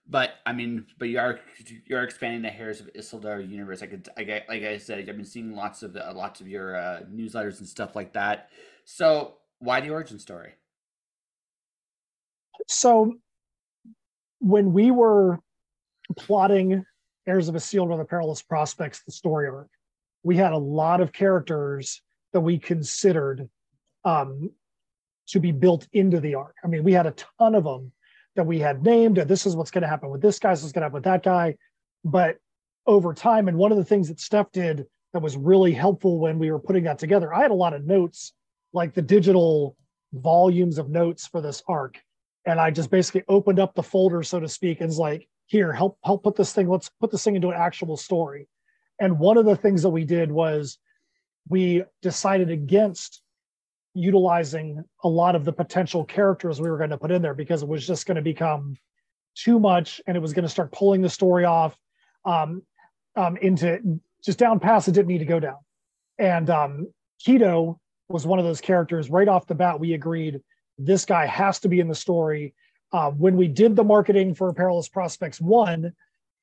but 0.08 0.34
I 0.46 0.52
mean, 0.52 0.86
but 0.98 1.08
you 1.08 1.18
are 1.18 1.40
you're 1.86 2.02
expanding 2.02 2.42
the 2.42 2.54
Heirs 2.54 2.80
of 2.80 2.92
Isildur 2.92 3.48
universe. 3.48 3.82
I 3.82 3.86
could, 3.86 4.08
I 4.16 4.24
get, 4.24 4.48
like 4.48 4.62
I 4.62 4.76
said, 4.76 4.98
I've 4.98 5.06
been 5.06 5.24
seeing 5.24 5.54
lots 5.54 5.82
of 5.82 5.96
uh, 5.96 6.12
lots 6.14 6.40
of 6.40 6.48
your 6.48 6.76
uh, 6.76 7.00
newsletters 7.12 7.60
and 7.60 7.68
stuff 7.68 7.96
like 7.96 8.12
that. 8.14 8.50
So, 8.84 9.34
why 9.58 9.80
the 9.80 9.90
origin 9.90 10.18
story? 10.18 10.52
So, 12.68 13.14
when 14.40 14.72
we 14.72 14.90
were 14.90 15.38
plotting 16.16 16.84
Heirs 17.26 17.48
of 17.48 17.54
Isildur: 17.54 17.96
The 17.96 18.04
Perilous 18.04 18.42
Prospects, 18.42 19.02
the 19.04 19.12
story 19.12 19.48
arc, 19.48 19.70
we 20.24 20.36
had 20.36 20.52
a 20.52 20.58
lot 20.58 21.00
of 21.00 21.12
characters 21.12 22.02
that 22.32 22.40
we 22.40 22.58
considered 22.58 23.48
um, 24.04 24.50
to 25.28 25.40
be 25.40 25.52
built 25.52 25.86
into 25.92 26.20
the 26.20 26.34
arc. 26.34 26.56
I 26.64 26.66
mean, 26.66 26.84
we 26.84 26.92
had 26.92 27.06
a 27.06 27.14
ton 27.38 27.54
of 27.54 27.64
them 27.64 27.92
that 28.36 28.46
we 28.46 28.58
had 28.58 28.82
named, 28.82 29.16
this 29.16 29.46
is 29.46 29.56
what's 29.56 29.70
going 29.70 29.82
to 29.82 29.88
happen 29.88 30.10
with 30.10 30.22
this 30.22 30.38
guy, 30.38 30.50
this 30.50 30.64
is 30.64 30.72
going 30.72 30.82
to 30.82 30.86
happen 30.86 30.94
with 30.94 31.04
that 31.04 31.22
guy. 31.22 31.56
But 32.04 32.38
over 32.86 33.14
time, 33.14 33.48
and 33.48 33.56
one 33.56 33.72
of 33.72 33.78
the 33.78 33.84
things 33.84 34.08
that 34.08 34.20
Steph 34.20 34.50
did 34.52 34.86
that 35.12 35.22
was 35.22 35.36
really 35.36 35.72
helpful 35.72 36.18
when 36.18 36.38
we 36.38 36.50
were 36.50 36.58
putting 36.58 36.84
that 36.84 36.98
together, 36.98 37.32
I 37.32 37.42
had 37.42 37.50
a 37.50 37.54
lot 37.54 37.74
of 37.74 37.86
notes, 37.86 38.32
like 38.72 38.94
the 38.94 39.02
digital 39.02 39.76
volumes 40.12 40.78
of 40.78 40.88
notes 40.88 41.26
for 41.26 41.40
this 41.40 41.62
arc. 41.68 41.98
And 42.46 42.58
I 42.58 42.70
just 42.70 42.90
basically 42.90 43.22
opened 43.28 43.60
up 43.60 43.74
the 43.74 43.82
folder, 43.82 44.22
so 44.22 44.40
to 44.40 44.48
speak, 44.48 44.80
and 44.80 44.88
was 44.88 44.98
like, 44.98 45.28
here, 45.46 45.72
help 45.72 45.98
help 46.02 46.24
put 46.24 46.34
this 46.34 46.52
thing, 46.52 46.68
let's 46.68 46.90
put 47.00 47.10
this 47.10 47.22
thing 47.22 47.36
into 47.36 47.48
an 47.48 47.56
actual 47.56 47.96
story. 47.96 48.48
And 48.98 49.18
one 49.18 49.36
of 49.36 49.44
the 49.44 49.56
things 49.56 49.82
that 49.82 49.90
we 49.90 50.04
did 50.04 50.32
was 50.32 50.78
we 51.48 51.84
decided 52.00 52.50
against 52.50 53.21
utilizing 53.94 54.82
a 55.04 55.08
lot 55.08 55.34
of 55.34 55.44
the 55.44 55.52
potential 55.52 56.04
characters 56.04 56.60
we 56.60 56.70
were 56.70 56.78
going 56.78 56.90
to 56.90 56.98
put 56.98 57.10
in 57.10 57.22
there 57.22 57.34
because 57.34 57.62
it 57.62 57.68
was 57.68 57.86
just 57.86 58.06
going 58.06 58.16
to 58.16 58.22
become 58.22 58.76
too 59.34 59.58
much 59.58 60.00
and 60.06 60.16
it 60.16 60.20
was 60.20 60.32
going 60.32 60.44
to 60.44 60.48
start 60.48 60.72
pulling 60.72 61.02
the 61.02 61.08
story 61.08 61.44
off 61.44 61.76
um, 62.24 62.62
um, 63.16 63.36
into 63.38 64.00
just 64.24 64.38
down 64.38 64.60
paths 64.60 64.88
it 64.88 64.92
didn't 64.92 65.08
need 65.08 65.18
to 65.18 65.24
go 65.24 65.40
down. 65.40 65.58
And 66.18 66.48
um, 66.50 66.92
Qido 67.26 67.78
was 68.08 68.26
one 68.26 68.38
of 68.38 68.44
those 68.44 68.60
characters 68.60 69.10
right 69.10 69.28
off 69.28 69.46
the 69.46 69.54
bat. 69.54 69.80
We 69.80 69.94
agreed 69.94 70.40
this 70.78 71.04
guy 71.04 71.26
has 71.26 71.58
to 71.60 71.68
be 71.68 71.80
in 71.80 71.88
the 71.88 71.94
story. 71.94 72.54
Uh, 72.92 73.10
when 73.10 73.36
we 73.36 73.48
did 73.48 73.74
the 73.74 73.84
marketing 73.84 74.34
for 74.34 74.52
Perilous 74.52 74.88
Prospects 74.88 75.40
One, 75.40 75.92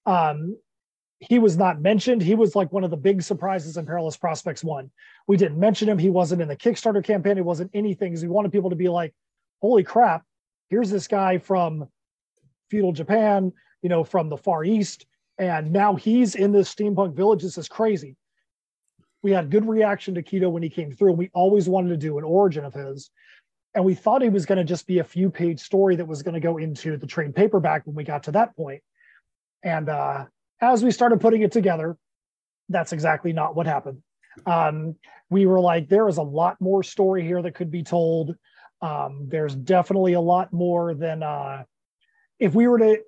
um, 0.06 0.58
he 1.20 1.38
was 1.38 1.58
not 1.58 1.82
mentioned. 1.82 2.22
He 2.22 2.36
was 2.36 2.56
like 2.56 2.72
one 2.72 2.84
of 2.84 2.92
the 2.92 2.98
big 2.98 3.22
surprises 3.22 3.78
in 3.78 3.86
Perilous 3.86 4.16
Prospects 4.16 4.64
One. 4.64 4.90
We 5.28 5.38
didn't 5.38 5.60
mention 5.60 5.90
him. 5.90 5.98
He 5.98 6.10
wasn't 6.10 6.42
in 6.42 6.48
the 6.48 6.56
Kickstarter 6.56 7.04
campaign. 7.04 7.36
He 7.36 7.42
wasn't 7.42 7.72
anything 7.74 8.20
we 8.22 8.28
wanted 8.28 8.52
people 8.52 8.70
to 8.70 8.76
be 8.76 8.88
like, 8.88 9.14
holy 9.62 9.84
crap, 9.84 10.24
here's 10.70 10.90
this 10.90 11.08
guy 11.08 11.38
from 11.38 11.88
feudal 12.70 12.94
Japan, 12.94 13.52
you 13.82 13.90
know, 13.90 14.04
from 14.04 14.30
the 14.30 14.38
Far 14.38 14.64
East. 14.64 15.06
And 15.38 15.72
now 15.72 15.96
he's 15.96 16.36
in 16.36 16.52
this 16.52 16.74
steampunk 16.74 17.16
village. 17.16 17.42
This 17.42 17.58
is 17.58 17.68
crazy. 17.68 18.16
We 19.22 19.32
had 19.32 19.52
good 19.52 19.68
reaction 19.68 20.16
to 20.16 20.24
Qido 20.24 20.50
when 20.50 20.64
he 20.64 20.70
came 20.70 20.94
through. 20.94 21.14
We 21.14 21.30
always 21.34 21.68
wanted 21.68 21.90
to 21.90 21.98
do 21.98 22.18
an 22.18 22.24
origin 22.24 22.64
of 22.64 22.74
his. 22.74 23.10
And 23.76 23.84
we 23.84 23.94
thought 23.94 24.22
he 24.22 24.30
was 24.30 24.46
going 24.46 24.58
to 24.58 24.64
just 24.64 24.88
be 24.88 25.00
a 25.00 25.04
few 25.04 25.30
page 25.30 25.60
story 25.60 25.98
that 25.98 26.08
was 26.08 26.24
going 26.24 26.34
to 26.34 26.40
go 26.40 26.58
into 26.58 26.98
the 26.98 27.06
trade 27.06 27.36
paperback 27.36 27.86
when 27.86 27.96
we 27.96 28.04
got 28.04 28.24
to 28.24 28.32
that 28.32 28.56
point. 28.56 28.82
And 29.64 29.90
uh, 29.90 30.26
as 30.62 30.84
we 30.84 30.92
started 30.92 31.22
putting 31.22 31.42
it 31.42 31.52
together, 31.52 31.98
that's 32.70 32.94
exactly 32.94 33.34
not 33.34 33.56
what 33.56 33.66
happened. 33.66 34.02
Um, 34.46 34.96
we 35.30 35.46
were 35.46 35.60
like, 35.60 35.90
there 35.90 36.08
is 36.08 36.18
a 36.18 36.24
lot 36.24 36.58
more 36.60 36.84
story 36.84 37.24
here 37.24 37.42
that 37.42 37.56
could 37.56 37.72
be 37.72 37.84
told. 37.84 38.36
Um, 38.82 39.28
there's 39.28 39.56
definitely 39.56 40.14
a 40.14 40.22
lot 40.22 40.54
more 40.54 40.94
than 40.94 41.24
uh, 41.24 41.64
if 42.40 42.54
we 42.56 42.68
were 42.68 42.80
to, 42.80 43.00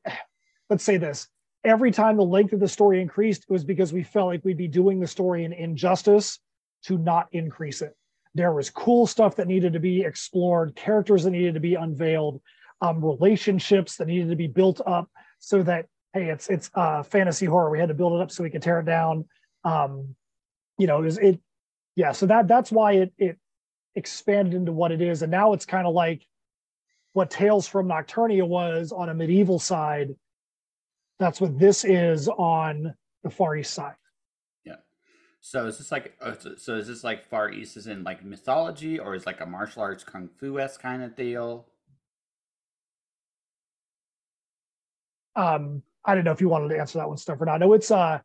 let's 0.69 0.83
say 0.83 0.97
this, 0.97 1.27
every 1.63 1.91
time 1.91 2.17
the 2.17 2.23
length 2.23 2.53
of 2.53 2.59
the 2.59 2.67
story 2.67 3.01
increased, 3.01 3.43
it 3.43 3.53
was 3.53 3.63
because 3.63 3.93
we 3.93 4.03
felt 4.03 4.27
like 4.27 4.43
we'd 4.43 4.57
be 4.57 4.67
doing 4.67 4.99
the 4.99 5.07
story 5.07 5.45
an 5.45 5.53
injustice 5.53 6.39
to 6.83 6.97
not 6.97 7.27
increase 7.31 7.81
it. 7.81 7.95
There 8.33 8.53
was 8.53 8.69
cool 8.69 9.07
stuff 9.07 9.35
that 9.35 9.47
needed 9.47 9.73
to 9.73 9.79
be 9.79 10.01
explored, 10.01 10.75
characters 10.75 11.23
that 11.23 11.31
needed 11.31 11.53
to 11.53 11.59
be 11.59 11.75
unveiled, 11.75 12.41
um, 12.81 13.03
relationships 13.03 13.97
that 13.97 14.07
needed 14.07 14.29
to 14.29 14.35
be 14.35 14.47
built 14.47 14.81
up 14.85 15.09
so 15.39 15.63
that 15.63 15.87
hey, 16.13 16.30
it's 16.30 16.50
it's 16.50 16.69
uh, 16.76 17.04
fantasy 17.04 17.45
horror. 17.45 17.69
We 17.69 17.80
had 17.80 17.89
to 17.89 17.93
build 17.93 18.13
it 18.13 18.21
up 18.21 18.32
so 18.32 18.43
we 18.43 18.50
could 18.50 18.62
tear 18.62 18.80
it 18.80 18.86
down. 18.86 19.26
Um, 19.63 20.15
you 20.78 20.88
know, 20.88 21.00
it, 21.00 21.06
was, 21.06 21.17
it 21.17 21.39
yeah. 21.95 22.12
So 22.12 22.26
that 22.28 22.47
that's 22.47 22.71
why 22.71 22.93
it 22.93 23.13
it 23.17 23.38
expanded 23.95 24.54
into 24.54 24.71
what 24.71 24.91
it 24.91 25.02
is, 25.02 25.21
and 25.21 25.32
now 25.32 25.54
it's 25.54 25.65
kind 25.65 25.88
of 25.88 25.93
like 25.93 26.26
what 27.13 27.30
Tales 27.30 27.67
from 27.67 27.88
Nocturnia 27.88 28.47
was 28.47 28.91
on 28.91 29.10
a 29.10 29.13
medieval 29.13 29.60
side. 29.60 30.15
That's 31.19 31.39
what 31.39 31.60
this 31.60 31.84
is 31.84 32.28
on 32.28 32.93
the 33.24 33.30
Far 33.30 33.56
East 33.56 33.74
side. 33.74 33.95
Yeah. 34.65 34.78
So 35.39 35.67
is 35.67 35.78
this 35.78 35.91
like 35.91 36.17
uh, 36.21 36.34
so 36.58 36.76
is 36.76 36.88
this 36.88 37.04
like 37.04 37.26
Far 37.30 37.52
East 37.52 37.78
is 37.78 37.88
in 37.88 38.04
like 38.04 38.24
mythology 38.24 39.00
or 39.00 39.15
is 39.15 39.26
like 39.26 39.39
a 39.39 39.45
martial 39.45 39.84
arts 39.84 40.04
kung 40.04 40.30
fu 40.39 40.60
s 40.60 40.78
kind 40.78 41.04
of 41.04 41.15
deal? 41.15 41.67
Um, 45.36 45.84
I 46.05 46.15
don't 46.15 46.23
know 46.23 46.31
if 46.31 46.41
you 46.41 46.49
wanted 46.49 46.69
to 46.69 46.79
answer 46.79 46.99
that 46.99 47.07
one, 47.07 47.17
Steph 47.17 47.41
or 47.41 47.45
not. 47.45 47.59
No, 47.59 47.73
it's 47.73 47.91
uh, 47.91 48.19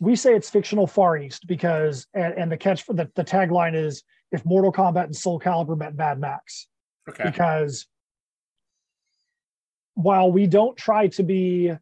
we 0.00 0.16
say 0.16 0.34
it's 0.34 0.50
fictional 0.50 0.86
Far 0.86 1.16
East 1.16 1.46
because 1.46 2.06
and, 2.14 2.34
and 2.34 2.52
the 2.52 2.56
catch 2.56 2.82
for 2.82 2.92
the, 2.92 3.10
the 3.14 3.24
tagline 3.24 3.74
is 3.74 4.04
if 4.32 4.44
Mortal 4.44 4.72
Kombat 4.72 5.04
and 5.04 5.16
Soul 5.16 5.40
Calibur 5.40 5.76
met 5.76 5.96
Mad 5.96 6.20
Max. 6.20 6.68
Okay. 7.08 7.24
Because 7.24 7.86
while 9.94 10.30
we 10.30 10.46
don't 10.46 10.76
try 10.76 11.08
to 11.08 11.22
be 11.22 11.72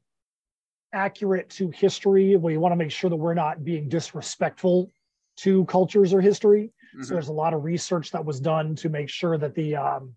accurate 0.93 1.51
to 1.51 1.71
history, 1.71 2.37
we 2.37 2.57
want 2.57 2.73
to 2.73 2.77
make 2.77 2.91
sure 2.91 3.11
that 3.11 3.17
we're 3.17 3.35
not 3.35 3.65
being 3.65 3.89
disrespectful 3.89 4.91
to 5.37 5.65
cultures 5.65 6.15
or 6.15 6.21
history. 6.21 6.73
Mm-hmm. 6.95 7.03
So 7.03 7.15
there's 7.15 7.29
a 7.29 7.33
lot 7.33 7.55
of 7.55 7.65
research 7.65 8.13
that 8.13 8.25
was 8.25 8.39
done 8.41 8.77
to 8.77 8.89
make 8.89 9.09
sure 9.09 9.37
that 9.37 9.55
the 9.55 9.77
um, 9.77 10.15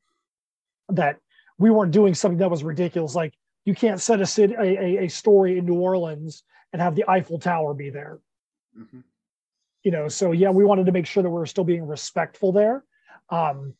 that 0.89 1.17
we 1.57 1.71
weren't 1.71 1.91
doing 1.91 2.13
something 2.13 2.37
that 2.37 2.51
was 2.51 2.63
ridiculous. 2.63 3.15
Like 3.15 3.33
you 3.67 3.75
can't 3.75 3.99
set 3.99 4.21
a, 4.21 4.25
city, 4.25 4.55
a, 4.57 5.03
a 5.03 5.07
story 5.09 5.57
in 5.57 5.65
New 5.65 5.75
Orleans 5.75 6.43
and 6.71 6.81
have 6.81 6.95
the 6.95 7.03
Eiffel 7.09 7.37
Tower 7.37 7.73
be 7.73 7.89
there. 7.89 8.19
Mm-hmm. 8.79 9.01
You 9.83 9.91
know, 9.91 10.07
so 10.07 10.31
yeah, 10.31 10.51
we 10.51 10.63
wanted 10.63 10.85
to 10.85 10.93
make 10.93 11.05
sure 11.05 11.21
that 11.21 11.29
we 11.29 11.41
are 11.41 11.45
still 11.45 11.65
being 11.65 11.85
respectful 11.85 12.53
there. 12.53 12.85
Um, 13.29 13.73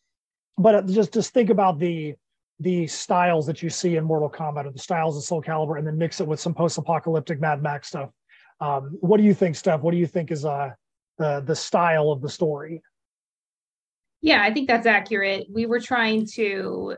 but 0.57 0.87
just 0.87 1.13
just 1.13 1.33
think 1.33 1.49
about 1.49 1.79
the 1.79 2.15
the 2.59 2.85
styles 2.87 3.45
that 3.45 3.63
you 3.63 3.69
see 3.69 3.95
in 3.95 4.03
Mortal 4.03 4.29
Kombat 4.29 4.65
or 4.65 4.71
the 4.71 4.79
styles 4.79 5.15
of 5.15 5.23
Soul 5.23 5.41
Calibur, 5.41 5.77
and 5.77 5.87
then 5.87 5.97
mix 5.97 6.19
it 6.19 6.27
with 6.27 6.41
some 6.41 6.53
post-apocalyptic 6.53 7.39
Mad 7.39 7.61
Max 7.61 7.87
stuff. 7.87 8.09
Um, 8.59 8.97
what 8.99 9.17
do 9.17 9.23
you 9.23 9.33
think, 9.33 9.55
Steph? 9.55 9.81
What 9.81 9.91
do 9.91 9.97
you 9.97 10.07
think 10.07 10.31
is 10.31 10.43
uh, 10.43 10.71
the 11.17 11.41
the 11.45 11.55
style 11.55 12.11
of 12.11 12.21
the 12.21 12.29
story? 12.29 12.81
Yeah, 14.21 14.43
I 14.43 14.51
think 14.53 14.67
that's 14.67 14.87
accurate. 14.87 15.47
We 15.49 15.65
were 15.65 15.79
trying 15.79 16.25
to. 16.33 16.97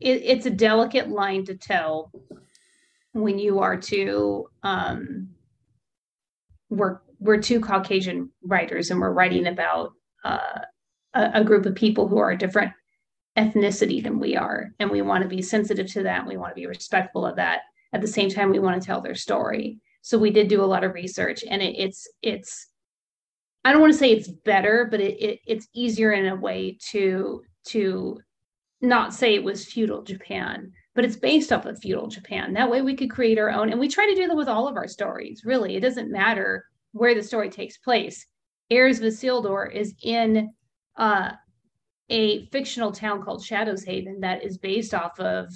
It, 0.00 0.22
it's 0.24 0.46
a 0.46 0.50
delicate 0.50 1.08
line 1.08 1.44
to 1.46 1.56
tell 1.56 2.12
when 3.12 3.38
you 3.38 3.60
are 3.60 3.76
to 3.76 4.48
um, 4.62 5.30
we're 6.70 7.00
we're 7.20 7.40
two 7.40 7.60
Caucasian 7.60 8.30
writers 8.42 8.90
and 8.90 9.00
we're 9.00 9.12
writing 9.12 9.48
about 9.48 9.92
uh, 10.24 10.60
a, 11.14 11.30
a 11.34 11.44
group 11.44 11.66
of 11.66 11.74
people 11.74 12.06
who 12.06 12.18
are 12.18 12.30
a 12.30 12.38
different 12.38 12.72
ethnicity 13.36 14.02
than 14.02 14.18
we 14.18 14.36
are. 14.36 14.70
And 14.78 14.90
we 14.90 15.02
want 15.02 15.22
to 15.22 15.28
be 15.28 15.42
sensitive 15.42 15.90
to 15.92 16.02
that. 16.04 16.26
We 16.26 16.36
want 16.36 16.52
to 16.52 16.60
be 16.60 16.66
respectful 16.66 17.26
of 17.26 17.36
that. 17.36 17.62
At 17.92 18.00
the 18.02 18.06
same 18.06 18.28
time 18.28 18.50
we 18.50 18.58
want 18.58 18.80
to 18.80 18.86
tell 18.86 19.00
their 19.00 19.14
story. 19.14 19.78
So 20.02 20.18
we 20.18 20.30
did 20.30 20.48
do 20.48 20.62
a 20.62 20.66
lot 20.66 20.84
of 20.84 20.94
research 20.94 21.44
and 21.48 21.60
it, 21.60 21.74
it's 21.78 22.08
it's 22.22 22.68
i 23.64 23.72
don't 23.72 23.80
want 23.80 23.92
to 23.92 23.98
say 23.98 24.10
it's 24.10 24.28
better 24.28 24.86
but 24.90 25.00
it, 25.00 25.20
it 25.20 25.40
it's 25.46 25.68
easier 25.74 26.12
in 26.12 26.26
a 26.26 26.36
way 26.36 26.78
to 26.90 27.42
to 27.66 28.18
not 28.80 29.14
say 29.14 29.34
it 29.34 29.42
was 29.42 29.64
feudal 29.64 30.02
japan 30.02 30.72
but 30.98 31.04
it's 31.04 31.14
based 31.14 31.52
off 31.52 31.64
of 31.64 31.78
feudal 31.78 32.08
japan. 32.08 32.52
That 32.52 32.68
way 32.68 32.82
we 32.82 32.96
could 32.96 33.08
create 33.08 33.38
our 33.38 33.50
own 33.50 33.70
and 33.70 33.78
we 33.78 33.86
try 33.86 34.04
to 34.04 34.16
do 34.16 34.26
that 34.26 34.36
with 34.36 34.48
all 34.48 34.66
of 34.66 34.74
our 34.74 34.88
stories 34.88 35.42
really. 35.44 35.76
It 35.76 35.80
doesn't 35.80 36.10
matter 36.10 36.64
where 36.90 37.14
the 37.14 37.22
story 37.22 37.50
takes 37.50 37.78
place. 37.78 38.26
Heirs 38.68 38.98
of 38.98 39.04
Isildur 39.04 39.72
is 39.72 39.94
in 40.02 40.52
uh, 40.96 41.30
a 42.10 42.46
fictional 42.46 42.90
town 42.90 43.22
called 43.22 43.44
Shadows 43.44 43.84
Haven 43.84 44.18
that 44.22 44.44
is 44.44 44.58
based 44.58 44.92
off 44.92 45.20
of, 45.20 45.54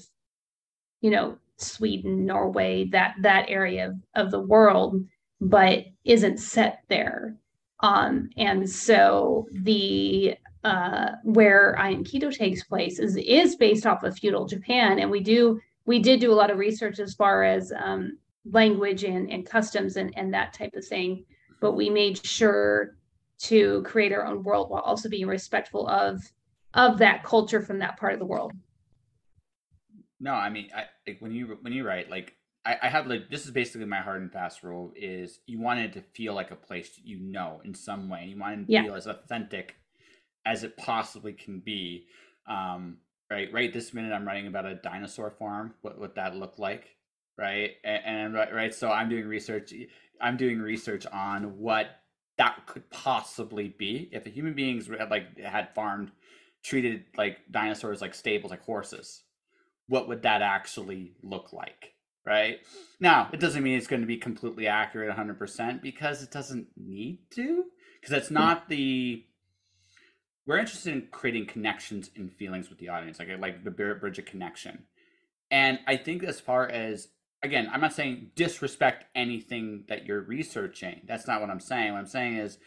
you 1.01 1.11
know, 1.11 1.37
Sweden, 1.57 2.25
Norway, 2.25 2.85
that 2.93 3.17
that 3.23 3.47
area 3.49 3.89
of, 3.89 4.27
of 4.27 4.31
the 4.31 4.43
world, 4.43 5.05
but 5.41 5.87
isn't 6.05 6.39
set 6.39 6.85
there. 6.89 7.37
Um, 7.81 8.31
and 8.37 8.71
so 8.71 9.49
the 9.51 10.37
uh, 10.65 11.13
where 11.25 11.77
Qido 11.79 12.35
takes 12.35 12.63
place 12.65 12.99
is 12.99 13.17
is 13.17 13.57
based 13.57 13.87
off 13.87 14.05
of 14.05 14.19
feudal 14.19 14.47
Japan, 14.47 14.99
and 14.99 15.11
we 15.11 15.21
do 15.21 15.61
we 15.85 15.99
did 15.99 16.21
do 16.21 16.33
a 16.33 16.35
lot 16.35 16.51
of 16.51 16.59
research 16.59 16.99
as 17.01 17.15
far 17.15 17.43
as 17.43 17.73
um, 17.77 18.19
language 18.45 19.05
and, 19.05 19.31
and 19.31 19.45
customs 19.45 19.97
and, 19.97 20.13
and 20.17 20.33
that 20.33 20.53
type 20.53 20.75
of 20.75 20.85
thing. 20.85 21.25
But 21.61 21.73
we 21.73 21.91
made 21.91 22.25
sure 22.25 22.97
to 23.41 23.83
create 23.83 24.13
our 24.13 24.25
own 24.25 24.45
world 24.45 24.71
while 24.71 24.83
also 24.83 25.09
being 25.09 25.27
respectful 25.27 25.89
of 25.89 26.23
of 26.75 26.99
that 26.99 27.25
culture 27.25 27.61
from 27.61 27.79
that 27.81 27.99
part 27.99 28.13
of 28.13 28.19
the 28.19 28.27
world. 28.27 28.53
No, 30.21 30.33
I 30.33 30.49
mean, 30.49 30.71
I 30.75 30.85
like 31.07 31.21
when 31.21 31.33
you 31.33 31.59
when 31.63 31.73
you 31.73 31.85
write 31.85 32.09
like 32.09 32.37
I, 32.65 32.77
I 32.83 32.89
have 32.89 33.09
like 33.09 33.29
this 33.31 33.45
is 33.45 33.51
basically 33.51 33.87
my 33.87 34.01
hard 34.01 34.23
and 34.23 34.33
fast 34.33 34.63
rule 34.63 34.93
is 34.95 35.41
you 35.47 35.61
want 35.61 35.81
it 35.81 35.93
to 35.95 36.01
feel 36.01 36.35
like 36.35 36.53
a 36.53 36.57
place 36.57 37.01
you 37.03 37.19
know 37.19 37.61
in 37.65 37.75
some 37.75 38.09
way. 38.09 38.27
You 38.27 38.39
want 38.39 38.61
it 38.61 38.67
to 38.67 38.73
yeah. 38.73 38.85
feel 38.85 38.95
as 38.95 39.07
authentic 39.07 39.75
as 40.47 40.65
it 40.65 40.77
possibly 40.77 41.33
can 41.33 41.61
be. 41.61 42.07
Um, 42.49 42.99
right, 43.31 43.53
right. 43.53 43.73
This 43.73 43.95
minute 43.95 44.13
I'm 44.13 44.27
writing 44.27 44.47
about 44.47 44.67
a 44.67 44.75
dinosaur 44.75 45.31
farm. 45.31 45.75
What 45.83 45.99
what 45.99 46.15
that 46.17 46.37
looked 46.37 46.59
like, 46.59 46.97
right? 47.39 47.73
And, 47.85 48.03
and 48.05 48.35
right, 48.35 48.53
right. 48.53 48.75
So 48.75 48.91
I'm 48.91 49.09
doing 49.09 49.27
research. 49.27 49.73
I'm 50.21 50.37
doing 50.37 50.61
research 50.61 51.07
on 51.07 51.59
what 51.59 51.87
that 52.39 52.67
could 52.67 52.89
possibly 52.91 53.69
be 53.79 54.09
if 54.13 54.25
the 54.25 54.31
human 54.31 54.55
beings 54.55 54.89
had 54.89 55.11
like 55.11 55.39
had 55.39 55.75
farmed 55.75 56.11
treated 56.65 57.05
like 57.17 57.39
dinosaurs 57.51 58.01
like 58.01 58.15
stables, 58.15 58.51
like 58.51 58.63
horses, 58.63 59.23
what 59.89 60.09
would 60.09 60.23
that 60.23 60.43
actually 60.43 61.13
look 61.23 61.53
like? 61.53 61.93
Right 62.25 62.61
now, 63.01 63.29
it 63.33 63.41
doesn't 63.41 63.65
mean 63.65 63.77
it's 63.77 63.89
going 63.89 64.03
to 64.03 64.07
be 64.07 64.17
completely 64.17 64.69
accurate 64.69 65.15
100% 65.15 65.83
because 65.83 66.23
it 66.23 66.31
doesn't 66.31 66.69
need 66.77 67.19
to, 67.35 67.65
because 68.01 68.17
it's 68.17 68.31
not 68.31 68.69
the. 68.69 69.25
We're 70.47 70.59
interested 70.59 70.93
in 70.93 71.09
creating 71.11 71.47
connections 71.47 72.11
and 72.17 72.33
feelings 72.33 72.69
with 72.69 72.79
the 72.79 72.89
audience, 72.89 73.19
like 73.19 73.29
like 73.39 73.65
the 73.65 73.71
bridge 73.71 74.19
of 74.19 74.25
connection. 74.25 74.85
And 75.51 75.79
I 75.87 75.97
think 75.97 76.25
as 76.25 76.41
far 76.41 76.69
as 76.69 77.09
again, 77.43 77.69
I'm 77.73 77.81
not 77.81 77.93
saying 77.93 78.31
disrespect 78.35 79.05
anything 79.15 79.85
that 79.89 80.07
you're 80.07 80.23
researching. 80.23 81.03
That's 81.07 81.27
not 81.27 81.41
what 81.41 81.51
I'm 81.51 81.61
saying. 81.61 81.93
What 81.93 81.99
I'm 81.99 82.07
saying 82.07 82.37
is 82.39 82.59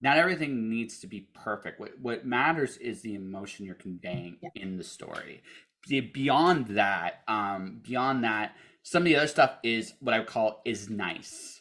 not 0.00 0.16
everything 0.16 0.68
needs 0.68 1.00
to 1.00 1.06
be 1.06 1.28
perfect. 1.34 1.80
What 1.80 1.92
what 2.00 2.26
matters 2.26 2.76
is 2.76 3.02
the 3.02 3.14
emotion 3.14 3.66
you're 3.66 3.74
conveying 3.74 4.38
yeah. 4.42 4.50
in 4.54 4.76
the 4.76 4.84
story. 4.84 5.42
Beyond 5.88 6.66
that, 6.68 7.22
um, 7.28 7.80
beyond 7.82 8.24
that, 8.24 8.54
some 8.82 9.02
of 9.02 9.04
the 9.04 9.16
other 9.16 9.26
stuff 9.26 9.56
is 9.62 9.94
what 10.00 10.14
I 10.14 10.18
would 10.18 10.28
call 10.28 10.60
is 10.64 10.90
nice. 10.90 11.57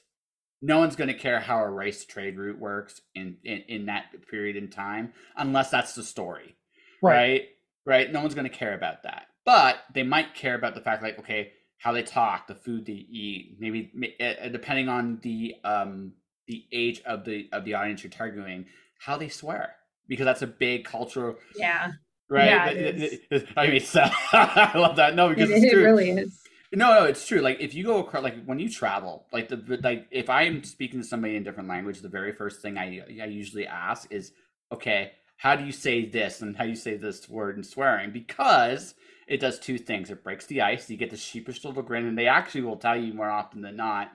No 0.62 0.80
one's 0.80 0.96
going 0.96 1.10
to 1.10 1.14
care 1.14 1.40
how 1.40 1.60
a 1.60 1.70
race 1.70 2.06
trade 2.06 2.38
route 2.38 2.60
works 2.60 3.02
in, 3.14 3.38
in 3.44 3.64
in 3.68 3.86
that 3.88 4.06
period 4.30 4.56
in 4.56 4.70
time 4.70 5.14
unless 5.36 5.70
that's 5.70 5.94
the 5.94 6.04
story, 6.04 6.56
right? 7.02 7.14
Right. 7.14 7.48
right? 7.86 8.12
No 8.12 8.22
one's 8.22 8.36
going 8.36 8.50
to 8.50 8.56
care 8.56 8.74
about 8.74 9.04
that, 9.04 9.28
but 9.46 9.78
they 9.94 10.04
might 10.04 10.34
care 10.34 10.56
about 10.56 10.76
the 10.76 10.82
fact, 10.82 11.04
like, 11.04 11.20
okay, 11.20 11.52
how 11.78 11.92
they 11.92 12.04
talk, 12.04 12.48
the 12.48 12.56
food 12.56 12.86
they 12.86 12.94
eat, 12.94 13.58
maybe 13.60 13.92
uh, 14.20 14.50
depending 14.50 14.90
on 14.90 15.20
the 15.22 15.56
um 15.64 16.14
the 16.48 16.66
age 16.72 17.02
of 17.06 17.26
the 17.26 17.50
of 17.52 17.66
the 17.66 17.74
audience 17.74 18.04
you're 18.04 18.10
targeting, 18.10 18.66
how 19.00 19.18
they 19.18 19.30
swear 19.30 19.76
because 20.08 20.26
that's 20.26 20.42
a 20.42 20.48
big 20.48 20.86
cultural. 20.86 21.36
Yeah. 21.56 21.92
Right. 22.30 22.48
Yeah, 22.48 23.40
I 23.56 23.68
mean, 23.68 23.80
so, 23.86 24.02
I 24.04 24.72
love 24.76 24.98
that. 24.98 25.16
No, 25.16 25.30
because 25.30 25.50
it, 25.50 25.64
it 25.64 25.76
really 25.76 26.12
is. 26.12 26.40
No, 26.74 26.94
no, 26.94 27.06
it's 27.06 27.26
true. 27.26 27.40
Like 27.40 27.62
if 27.62 27.74
you 27.74 27.84
go 27.84 28.00
across, 28.00 28.24
like 28.24 28.44
when 28.46 28.60
you 28.60 28.70
travel, 28.70 29.26
like 29.32 29.48
the 29.48 29.80
like 29.82 30.08
if 30.12 30.30
I 30.30 30.44
am 30.44 30.64
speaking 30.64 31.02
to 31.02 31.08
somebody 31.08 31.36
in 31.36 31.44
different 31.44 31.70
language, 31.70 32.02
the 32.02 32.10
very 32.10 32.34
first 32.34 32.62
thing 32.62 32.78
I 32.78 33.02
I 33.22 33.26
usually 33.26 33.66
ask 33.66 34.12
is, 34.12 34.34
okay, 34.72 35.14
how 35.38 35.56
do 35.56 35.64
you 35.64 35.72
say 35.72 36.06
this 36.06 36.42
and 36.42 36.58
how 36.58 36.64
do 36.64 36.70
you 36.70 36.76
say 36.76 36.98
this 36.98 37.30
word 37.30 37.56
and 37.56 37.66
swearing? 37.66 38.12
Because 38.12 38.96
it 39.28 39.40
does 39.40 39.60
two 39.60 39.78
things. 39.78 40.10
It 40.10 40.24
breaks 40.24 40.46
the 40.46 40.62
ice. 40.62 40.90
You 40.90 40.98
get 40.98 41.10
the 41.10 41.18
sheepish 41.18 41.64
little 41.64 41.84
grin, 41.84 42.06
and 42.06 42.18
they 42.18 42.28
actually 42.28 42.62
will 42.62 42.78
tell 42.78 42.98
you 42.98 43.14
more 43.14 43.30
often 43.30 43.62
than 43.62 43.78
not. 43.78 44.12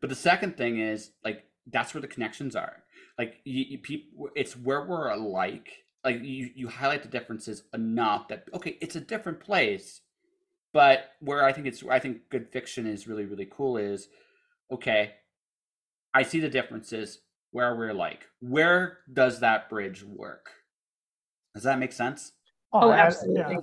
But 0.00 0.10
the 0.10 0.16
second 0.16 0.56
thing 0.56 0.78
is 0.78 1.10
like 1.24 1.44
that's 1.66 1.92
where 1.92 2.00
the 2.00 2.08
connections 2.08 2.54
are. 2.54 2.84
Like 3.18 3.40
you, 3.44 3.64
you 3.70 3.78
people, 3.78 4.28
it's 4.36 4.56
where 4.56 4.84
we're 4.84 5.08
alike. 5.08 5.84
Like 6.04 6.22
you, 6.22 6.50
you 6.54 6.68
highlight 6.68 7.02
the 7.02 7.08
differences 7.08 7.64
enough 7.74 8.28
that 8.28 8.44
okay, 8.54 8.78
it's 8.80 8.94
a 8.94 9.00
different 9.00 9.40
place. 9.40 10.02
But 10.76 11.12
where 11.20 11.42
I 11.42 11.54
think 11.54 11.66
it's, 11.66 11.82
I 11.90 11.98
think 11.98 12.28
good 12.28 12.50
fiction 12.52 12.86
is 12.86 13.08
really, 13.08 13.24
really 13.24 13.48
cool 13.50 13.78
is, 13.78 14.08
okay, 14.70 15.12
I 16.12 16.22
see 16.22 16.38
the 16.38 16.50
differences 16.50 17.20
where 17.50 17.74
we're 17.74 17.94
like. 17.94 18.26
Where 18.40 18.98
does 19.10 19.40
that 19.40 19.70
bridge 19.70 20.04
work? 20.04 20.50
Does 21.54 21.62
that 21.62 21.78
make 21.78 21.92
sense? 21.92 22.32
Oh, 22.74 22.92
absolutely. 22.92 23.54
Yeah. 23.54 23.60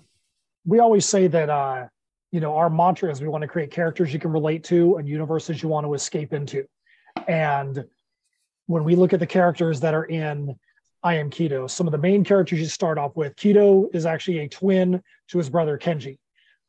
We 0.66 0.80
always 0.80 1.06
say 1.06 1.28
that 1.28 1.52
uh, 1.52 1.86
you 2.32 2.40
know, 2.40 2.56
our 2.56 2.68
mantra 2.68 3.12
is 3.12 3.22
we 3.22 3.28
want 3.28 3.44
to 3.44 3.48
create 3.48 3.70
characters 3.70 4.12
you 4.12 4.18
can 4.18 4.32
relate 4.32 4.64
to 4.64 4.98
and 4.98 5.08
universes 5.08 5.62
you 5.62 5.70
want 5.70 5.86
to 5.86 5.94
escape 5.94 6.34
into. 6.34 6.66
And 7.28 7.86
when 8.66 8.84
we 8.84 8.96
look 8.96 9.14
at 9.14 9.20
the 9.20 9.28
characters 9.28 9.80
that 9.82 9.94
are 9.94 10.06
in 10.06 10.56
I 11.04 11.14
Am 11.14 11.30
Qido, 11.30 11.70
some 11.70 11.86
of 11.86 11.92
the 11.92 12.00
main 12.00 12.24
characters 12.24 12.60
you 12.60 12.66
start 12.66 12.98
off 12.98 13.16
with, 13.16 13.36
Qido 13.36 13.94
is 13.94 14.08
actually 14.08 14.40
a 14.40 14.50
twin 14.50 15.00
to 15.28 15.38
his 15.38 15.48
brother 15.48 15.78
Kenji. 15.78 16.18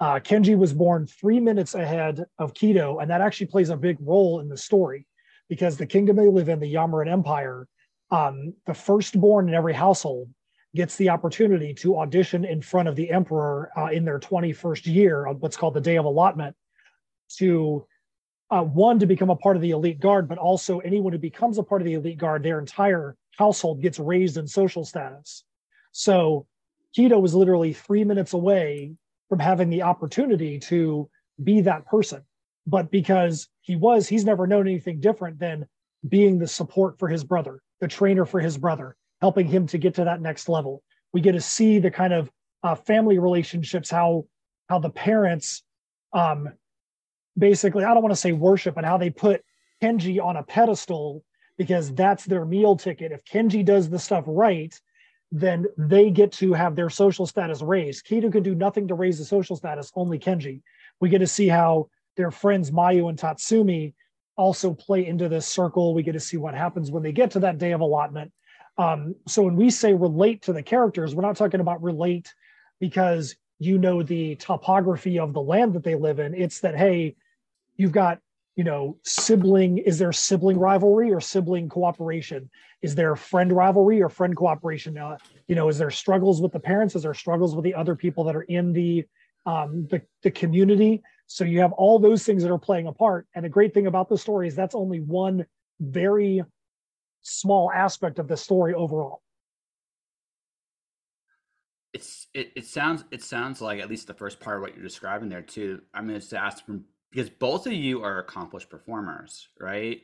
Uh, 0.05 0.21
Kenji 0.21 0.55
was 0.55 0.75
born 0.75 1.07
three 1.07 1.41
minutes 1.41 1.75
ahead 1.75 2.27
of 2.39 2.53
Qido, 2.53 3.01
and 3.01 3.11
that 3.11 3.23
actually 3.23 3.47
plays 3.47 3.71
a 3.71 3.77
big 3.77 3.97
role 4.03 4.41
in 4.41 4.51
the 4.51 4.57
story 4.59 5.07
because 5.49 5.79
the 5.79 5.87
kingdom 5.87 6.17
they 6.17 6.29
live 6.29 6.51
in, 6.51 6.61
the 6.61 6.75
Yamaran 6.75 7.11
Empire, 7.11 7.67
um, 8.11 8.53
the 8.67 8.75
firstborn 8.75 9.49
in 9.49 9.55
every 9.55 9.73
household 9.73 10.29
gets 10.77 10.97
the 10.97 11.09
opportunity 11.09 11.73
to 11.73 11.97
audition 11.97 12.45
in 12.45 12.61
front 12.61 12.87
of 12.87 12.97
the 12.97 13.11
emperor 13.11 13.71
uh, 13.79 13.87
in 13.87 14.05
their 14.05 14.21
21st 14.21 14.95
year, 14.95 15.27
what's 15.39 15.57
called 15.57 15.73
the 15.73 15.81
Day 15.81 15.97
of 15.97 16.05
Allotment, 16.05 16.55
to 17.39 17.87
uh, 18.51 18.63
one 18.63 18.99
to 18.99 19.07
become 19.07 19.31
a 19.31 19.37
part 19.37 19.57
of 19.57 19.63
the 19.63 19.71
elite 19.71 20.01
guard, 20.01 20.29
but 20.29 20.37
also 20.37 20.81
anyone 20.81 21.15
who 21.15 21.19
becomes 21.19 21.57
a 21.57 21.63
part 21.63 21.81
of 21.81 21.87
the 21.87 21.95
elite 21.95 22.19
guard, 22.19 22.43
their 22.43 22.59
entire 22.59 23.17
household 23.39 23.81
gets 23.81 23.99
raised 23.99 24.37
in 24.37 24.47
social 24.47 24.85
status. 24.85 25.45
So 25.93 26.47
Qido 26.95 27.19
was 27.23 27.35
literally 27.35 27.73
three 27.73 28.05
minutes 28.05 28.35
away 28.35 28.97
from 29.29 29.39
having 29.39 29.71
the 29.71 29.83
opportunity 29.83 30.59
to 30.59 31.09
be 31.43 31.61
that 31.63 31.87
person. 31.87 32.23
But 32.67 32.91
because 32.91 33.49
he 33.61 33.77
was, 33.77 34.09
he's 34.09 34.25
never 34.25 34.47
known 34.47 34.67
anything 34.67 35.01
different 35.01 35.39
than 35.39 35.67
being 36.09 36.39
the 36.39 36.47
support 36.47 36.99
for 36.99 37.09
his 37.09 37.25
brother, 37.25 37.61
the 37.81 37.89
trainer 37.89 38.25
for 38.25 38.41
his 38.41 38.57
brother, 38.57 38.97
helping 39.21 39.47
him 39.47 39.67
to 39.69 39.79
get 39.79 39.95
to 39.95 40.05
that 40.05 40.21
next 40.21 40.49
level. 40.49 40.83
We 41.13 41.21
get 41.21 41.33
to 41.33 41.41
see 41.41 41.79
the 41.79 41.91
kind 41.91 42.13
of 42.13 42.31
uh, 42.63 42.75
family 42.75 43.19
relationships, 43.19 43.91
how 43.91 44.27
how 44.69 44.79
the 44.79 44.91
parents 44.91 45.63
um, 46.15 46.49
basically, 47.37 47.85
I 47.85 47.93
don't 47.93 48.03
want 48.03 48.15
to 48.15 48.21
say 48.21 48.33
worship, 48.33 48.75
but 48.75 48.85
how 48.85 48.97
they 48.97 49.11
put 49.11 49.45
Kenji 49.83 50.25
on 50.25 50.37
a 50.37 50.43
pedestal 50.43 51.25
because 51.59 51.93
that's 51.93 52.25
their 52.25 52.45
meal 52.45 52.77
ticket. 52.77 53.13
If 53.13 53.25
Kenji 53.25 53.65
does 53.65 53.91
the 53.91 53.99
stuff 53.99 54.25
right, 54.27 54.75
then 55.33 55.67
they 55.77 56.11
get 56.11 56.33
to 56.33 56.53
have 56.53 56.77
their 56.77 56.91
social 56.91 57.27
status 57.27 57.63
raised. 57.63 58.07
Qido 58.07 58.31
can 58.31 58.43
do 58.43 58.55
nothing 58.55 58.89
to 58.89 58.95
raise 58.95 59.19
the 59.19 59.25
social 59.25 59.57
status, 59.57 59.91
only 59.97 60.19
Kenji. 60.19 60.63
We 61.01 61.09
get 61.09 61.19
to 61.19 61.27
see 61.27 61.49
how 61.49 61.89
their 62.17 62.31
friends 62.31 62.71
Mayu 62.71 63.09
and 63.09 63.19
Tatsumi 63.19 63.95
also 64.37 64.75
play 64.75 65.07
into 65.07 65.29
this 65.29 65.47
circle. 65.47 65.95
We 65.95 66.03
get 66.03 66.13
to 66.13 66.21
see 66.21 66.37
what 66.37 66.55
happens 66.55 66.91
when 66.91 67.03
they 67.03 67.13
get 67.13 67.33
to 67.33 67.41
that 67.41 67.59
day 67.59 67.73
of 67.73 67.81
allotment. 67.81 68.33
Um, 68.79 69.15
so 69.27 69.43
when 69.43 69.57
we 69.57 69.71
say 69.71 69.95
relate 69.95 70.43
to 70.43 70.53
the 70.53 70.63
characters, 70.63 71.15
we're 71.15 71.23
not 71.23 71.37
talking 71.37 71.61
about 71.61 71.83
relate 71.83 72.33
because 72.81 73.37
you 73.59 73.79
know 73.79 74.03
the 74.03 74.35
topography 74.37 75.19
of 75.19 75.33
the 75.33 75.41
land 75.41 75.75
that 75.75 75.85
they 75.85 75.95
live 75.95 76.19
in. 76.19 76.35
It's 76.35 76.61
that, 76.61 76.77
hey, 76.77 77.15
you've 77.77 77.93
got 77.93 78.19
you 78.57 78.65
know 78.65 78.97
sibling 79.05 79.79
is 79.79 79.99
there 79.99 80.13
sibling 80.13 80.59
rivalry 80.59 81.13
or 81.13 81.21
sibling 81.21 81.69
cooperation? 81.69 82.51
Is 82.83 82.95
there 82.95 83.17
friend 83.17 83.53
rivalry 83.53 84.03
or 84.03 84.09
friend 84.09 84.37
cooperation? 84.37 84.97
Uh, 84.97 85.17
you 85.49 85.55
know 85.55 85.69
is 85.69 85.79
there 85.79 85.91
struggles 85.91 86.41
with 86.41 86.53
the 86.53 86.61
parents? 86.61 86.95
Is 86.95 87.03
there 87.03 87.15
struggles 87.15 87.55
with 87.55 87.65
the 87.65 87.75
other 87.75 87.97
people 87.97 88.25
that 88.25 88.37
are 88.37 88.43
in 88.43 88.73
the 88.73 89.05
um, 89.47 89.87
the, 89.91 90.03
the 90.23 90.31
community? 90.31 91.03
So 91.27 91.45
you 91.45 91.61
have 91.61 91.73
all 91.73 91.99
those 91.99 92.25
things 92.25 92.43
that 92.43 92.53
are 92.53 92.59
playing 92.59 92.87
a 92.87 92.93
part. 92.93 93.27
And 93.35 93.45
the 93.45 93.49
great 93.49 93.75
thing 93.75 93.87
about 93.87 94.09
the 94.09 94.19
story 94.19 94.47
is 94.49 94.55
that's 94.55 94.75
only 94.75 95.01
one 95.01 95.47
very 95.81 96.43
small 97.23 97.71
aspect 97.73 98.19
of 98.19 98.29
the 98.29 98.37
story 98.37 98.75
overall. 98.75 99.23
It's 101.93 102.27
it, 102.35 102.53
it 102.57 102.67
sounds 102.67 103.05
it 103.11 103.23
sounds 103.23 103.61
like 103.61 103.81
at 103.81 103.89
least 103.89 104.09
the 104.09 104.15
first 104.15 104.41
part 104.41 104.57
of 104.57 104.63
what 104.63 104.75
you're 104.75 104.83
describing 104.83 105.29
there 105.29 105.43
too. 105.43 105.81
I'm 105.95 106.09
going 106.09 106.21
to 106.21 106.39
ask 106.39 106.65
from 106.65 106.85
because 107.15 107.31
both 107.31 107.67
of 107.67 107.73
you 107.73 108.03
are 108.03 108.19
accomplished 108.19 108.69
performers, 108.69 109.49
right? 109.61 110.03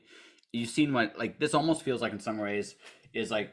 You've 0.52 0.68
seen 0.68 0.92
what 0.92 1.18
like 1.18 1.40
this 1.40 1.54
almost 1.54 1.82
feels 1.82 2.00
like 2.00 2.12
in 2.12 2.20
some 2.20 2.38
ways 2.38 2.76
is 3.12 3.30
like 3.30 3.50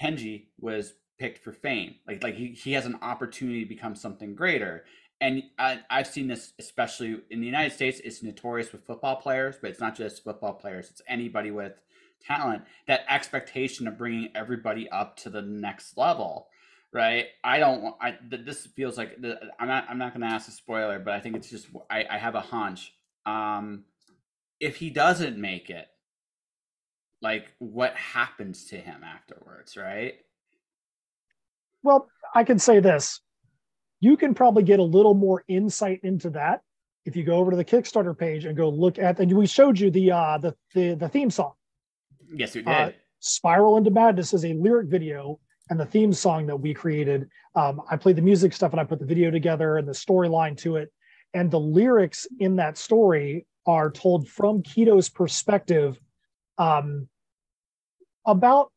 Kenji 0.00 0.46
was 0.58 0.94
picked 1.18 1.42
for 1.42 1.52
fame. 1.52 1.96
Like 2.06 2.22
like 2.22 2.36
he, 2.36 2.48
he 2.48 2.72
has 2.72 2.86
an 2.86 2.98
opportunity 3.02 3.64
to 3.64 3.68
become 3.68 3.96
something 3.96 4.36
greater. 4.36 4.84
And 5.20 5.42
I, 5.58 5.80
I've 5.90 6.06
seen 6.06 6.28
this 6.28 6.52
especially 6.58 7.20
in 7.30 7.40
the 7.40 7.46
United 7.46 7.72
States. 7.72 8.00
It's 8.04 8.22
notorious 8.22 8.72
with 8.72 8.86
football 8.86 9.16
players, 9.16 9.56
but 9.60 9.70
it's 9.70 9.80
not 9.80 9.96
just 9.96 10.22
football 10.22 10.54
players. 10.54 10.90
It's 10.90 11.02
anybody 11.08 11.50
with 11.50 11.74
talent. 12.24 12.62
That 12.86 13.04
expectation 13.08 13.88
of 13.88 13.98
bringing 13.98 14.30
everybody 14.34 14.88
up 14.90 15.16
to 15.18 15.30
the 15.30 15.42
next 15.42 15.98
level 15.98 16.48
right? 16.92 17.26
I 17.44 17.58
don't 17.58 17.82
want. 17.82 17.96
I 18.00 18.18
this 18.30 18.66
feels 18.66 18.96
like 18.96 19.16
I'm 19.58 19.68
not. 19.68 19.86
I'm 19.88 19.98
not 19.98 20.12
going 20.12 20.22
to 20.22 20.34
ask 20.34 20.48
a 20.48 20.52
spoiler, 20.52 20.98
but 20.98 21.14
I 21.14 21.20
think 21.20 21.36
it's 21.36 21.50
just. 21.50 21.68
I, 21.90 22.04
I 22.10 22.18
have 22.18 22.34
a 22.34 22.40
hunch. 22.40 22.92
Um, 23.26 23.84
if 24.58 24.76
he 24.76 24.90
doesn't 24.90 25.38
make 25.38 25.70
it, 25.70 25.86
like 27.22 27.46
what 27.58 27.94
happens 27.94 28.66
to 28.66 28.76
him 28.76 29.02
afterwards, 29.04 29.76
right? 29.76 30.14
Well, 31.82 32.08
I 32.34 32.44
can 32.44 32.58
say 32.58 32.80
this. 32.80 33.20
You 34.00 34.16
can 34.16 34.34
probably 34.34 34.62
get 34.62 34.80
a 34.80 34.84
little 34.84 35.14
more 35.14 35.44
insight 35.48 36.00
into 36.02 36.30
that 36.30 36.62
if 37.04 37.16
you 37.16 37.24
go 37.24 37.36
over 37.36 37.50
to 37.50 37.56
the 37.56 37.64
Kickstarter 37.64 38.16
page 38.16 38.44
and 38.44 38.56
go 38.56 38.68
look 38.68 38.98
at. 38.98 39.18
And 39.18 39.32
we 39.32 39.46
showed 39.46 39.78
you 39.78 39.90
the 39.90 40.12
uh, 40.12 40.38
the 40.38 40.54
the, 40.74 40.94
the 40.94 41.08
theme 41.08 41.30
song. 41.30 41.52
Yes, 42.34 42.54
we 42.54 42.64
uh, 42.64 42.86
did. 42.86 42.94
Uh, 42.94 42.96
Spiral 43.20 43.76
into 43.76 43.90
Madness 43.90 44.32
is 44.32 44.44
a 44.44 44.54
lyric 44.54 44.88
video 44.88 45.38
and 45.70 45.78
the 45.78 45.86
theme 45.86 46.12
song 46.12 46.46
that 46.46 46.56
we 46.56 46.74
created. 46.74 47.28
Um, 47.54 47.80
I 47.90 47.96
played 47.96 48.16
the 48.16 48.22
music 48.22 48.52
stuff 48.52 48.72
and 48.72 48.80
I 48.80 48.84
put 48.84 48.98
the 48.98 49.06
video 49.06 49.30
together 49.30 49.78
and 49.78 49.88
the 49.88 49.92
storyline 49.92 50.56
to 50.58 50.76
it. 50.76 50.92
And 51.32 51.50
the 51.50 51.60
lyrics 51.60 52.26
in 52.40 52.56
that 52.56 52.76
story 52.76 53.46
are 53.66 53.90
told 53.90 54.28
from 54.28 54.62
Qido's 54.62 55.08
perspective 55.08 55.98
um, 56.58 57.08
about 58.26 58.72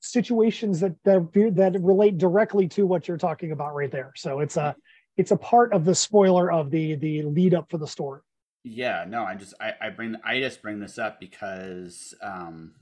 situations 0.00 0.80
that, 0.80 0.94
that 1.04 1.32
that 1.54 1.80
relate 1.80 2.18
directly 2.18 2.68
to 2.68 2.86
what 2.86 3.08
you're 3.08 3.16
talking 3.16 3.50
about 3.52 3.74
right 3.74 3.90
there. 3.90 4.12
So 4.14 4.40
it's 4.40 4.58
a 4.58 4.76
it's 5.16 5.30
a 5.30 5.36
part 5.36 5.72
of 5.72 5.84
the 5.84 5.94
spoiler 5.94 6.52
of 6.52 6.70
the 6.70 6.96
the 6.96 7.22
lead 7.22 7.54
up 7.54 7.70
for 7.70 7.78
the 7.78 7.86
story. 7.86 8.20
Yeah, 8.62 9.04
no, 9.08 9.24
I 9.24 9.34
just 9.36 9.54
I, 9.60 9.72
I 9.80 9.90
bring 9.90 10.16
I 10.24 10.40
just 10.40 10.60
bring 10.60 10.80
this 10.80 10.98
up 10.98 11.18
because 11.18 12.14
um 12.22 12.72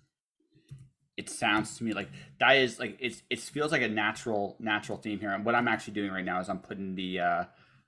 it 1.17 1.31
sounds 1.31 1.79
to 1.79 1.85
me 1.85 1.93
like 1.93 2.09
that 2.41 2.57
is 2.57 2.79
like 2.79 2.97
it's 3.01 3.23
it 3.31 3.41
feels 3.41 3.73
like 3.73 3.83
a 3.83 3.89
natural 3.89 4.57
natural 4.59 4.99
theme 4.99 5.21
here. 5.21 5.31
And 5.31 5.45
what 5.45 5.55
I'm 5.55 5.69
actually 5.69 5.95
doing 5.95 6.11
right 6.11 6.25
now 6.25 6.41
is 6.41 6.49
I'm 6.49 6.59
putting 6.59 6.95
the 6.95 7.21
uh 7.21 7.45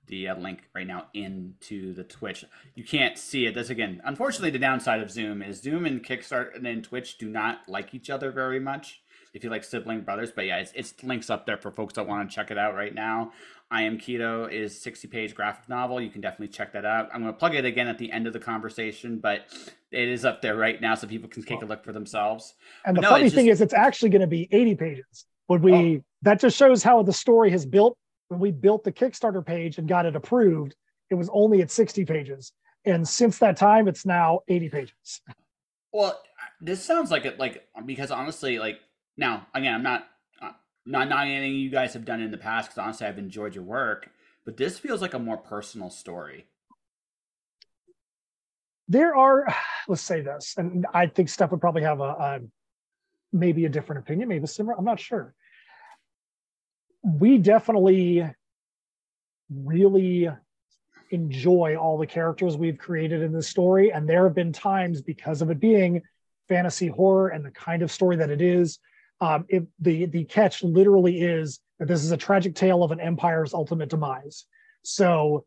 the 0.07 0.29
uh, 0.29 0.37
link 0.37 0.63
right 0.73 0.87
now 0.87 1.07
into 1.13 1.93
the 1.93 2.03
Twitch. 2.03 2.45
You 2.75 2.83
can't 2.83 3.17
see 3.17 3.45
it. 3.45 3.55
That's 3.55 3.69
again, 3.69 4.01
unfortunately, 4.05 4.51
the 4.51 4.59
downside 4.59 5.01
of 5.01 5.11
Zoom 5.11 5.41
is 5.41 5.61
Zoom 5.61 5.85
and 5.85 6.03
Kickstarter 6.03 6.55
and 6.55 6.65
then 6.65 6.81
Twitch 6.81 7.17
do 7.17 7.29
not 7.29 7.59
like 7.67 7.93
each 7.93 8.09
other 8.09 8.31
very 8.31 8.59
much. 8.59 9.01
If 9.33 9.43
you 9.43 9.49
like 9.49 9.65
sibling 9.65 10.01
brothers, 10.01 10.31
but 10.31 10.45
yeah, 10.45 10.57
it's, 10.57 10.71
it's 10.73 11.03
links 11.03 11.29
up 11.29 11.45
there 11.45 11.57
for 11.57 11.69
folks 11.69 11.93
that 11.95 12.07
want 12.07 12.27
to 12.27 12.33
check 12.33 12.49
it 12.49 12.57
out 12.57 12.73
right 12.73 12.95
now. 12.95 13.33
I 13.69 13.83
Am 13.83 13.97
Qido 13.97 14.51
is 14.51 14.79
60 14.81 15.07
page 15.09 15.35
graphic 15.35 15.67
novel. 15.67 15.99
You 15.99 16.09
can 16.09 16.21
definitely 16.21 16.47
check 16.47 16.71
that 16.73 16.85
out. 16.85 17.09
I'm 17.13 17.21
going 17.21 17.33
to 17.33 17.37
plug 17.37 17.55
it 17.55 17.65
again 17.65 17.87
at 17.87 17.97
the 17.97 18.11
end 18.11 18.25
of 18.25 18.33
the 18.33 18.39
conversation, 18.39 19.19
but 19.19 19.45
it 19.91 20.07
is 20.07 20.23
up 20.23 20.41
there 20.41 20.55
right 20.55 20.79
now 20.79 20.95
so 20.95 21.07
people 21.07 21.29
can 21.29 21.43
take 21.43 21.61
a 21.61 21.65
look 21.65 21.83
for 21.83 21.91
themselves. 21.91 22.53
And 22.85 22.95
the 22.95 23.01
no, 23.01 23.09
funny 23.09 23.29
thing 23.29 23.47
is, 23.47 23.59
it's 23.59 23.73
actually 23.73 24.09
going 24.09 24.21
to 24.21 24.27
be 24.27 24.47
80 24.51 24.75
pages. 24.75 25.25
When 25.47 25.61
we, 25.61 25.73
oh. 25.73 26.03
that 26.21 26.39
just 26.39 26.55
shows 26.57 26.81
how 26.81 27.03
the 27.03 27.13
story 27.13 27.49
has 27.51 27.65
built. 27.65 27.97
When 28.29 28.39
we 28.39 28.51
built 28.51 28.83
the 28.83 28.91
Kickstarter 28.91 29.45
page 29.45 29.77
and 29.77 29.87
got 29.87 30.05
it 30.05 30.15
approved, 30.15 30.75
it 31.09 31.15
was 31.15 31.29
only 31.33 31.61
at 31.61 31.71
60 31.71 32.05
pages. 32.05 32.53
And 32.85 33.07
since 33.07 33.37
that 33.39 33.57
time, 33.57 33.87
it's 33.87 34.05
now 34.05 34.41
80 34.47 34.69
pages. 34.69 35.21
Well, 35.91 36.21
this 36.61 36.83
sounds 36.83 37.11
like 37.11 37.25
it, 37.25 37.39
like, 37.39 37.67
because 37.85 38.11
honestly, 38.11 38.59
like, 38.59 38.79
now, 39.17 39.47
again, 39.53 39.73
I'm 39.73 39.83
not 39.83 40.07
not 40.87 41.09
not 41.09 41.27
anything 41.27 41.55
you 41.55 41.69
guys 41.69 41.93
have 41.93 42.05
done 42.05 42.21
in 42.21 42.31
the 42.31 42.37
past 42.37 42.69
because 42.69 42.77
honestly 42.81 43.05
I've 43.05 43.17
enjoyed 43.17 43.53
your 43.53 43.63
work, 43.63 44.09
but 44.45 44.57
this 44.57 44.79
feels 44.79 45.01
like 45.01 45.13
a 45.13 45.19
more 45.19 45.37
personal 45.37 45.89
story. 45.89 46.47
There 48.87 49.15
are, 49.15 49.45
let's 49.87 50.01
say 50.01 50.21
this, 50.21 50.55
and 50.57 50.87
I 50.93 51.07
think 51.07 51.29
Steph 51.29 51.51
would 51.51 51.61
probably 51.61 51.83
have 51.83 51.99
a, 51.99 52.03
a 52.03 52.39
maybe 53.33 53.65
a 53.65 53.69
different 53.69 53.99
opinion, 53.99 54.29
maybe 54.29 54.45
a 54.45 54.47
similar. 54.47 54.77
I'm 54.77 54.85
not 54.85 54.99
sure. 54.99 55.33
We 57.03 57.37
definitely 57.37 58.25
really 59.53 60.29
enjoy 61.09 61.77
all 61.77 61.97
the 61.97 62.07
characters 62.07 62.57
we've 62.57 62.77
created 62.77 63.21
in 63.21 63.33
this 63.33 63.47
story, 63.47 63.91
and 63.91 64.07
there 64.07 64.23
have 64.23 64.35
been 64.35 64.53
times 64.53 65.01
because 65.01 65.41
of 65.41 65.49
it 65.49 65.59
being 65.59 66.01
fantasy 66.47 66.87
horror 66.87 67.29
and 67.29 67.43
the 67.43 67.51
kind 67.51 67.81
of 67.81 67.91
story 67.91 68.15
that 68.15 68.29
it 68.29 68.41
is 68.41 68.79
um, 69.19 69.45
it, 69.49 69.67
the 69.79 70.05
the 70.05 70.23
catch 70.25 70.63
literally 70.63 71.21
is 71.21 71.59
that 71.79 71.87
this 71.87 72.03
is 72.03 72.11
a 72.11 72.17
tragic 72.17 72.55
tale 72.55 72.83
of 72.83 72.91
an 72.91 72.99
empire's 72.99 73.53
ultimate 73.53 73.89
demise. 73.89 74.45
So 74.83 75.45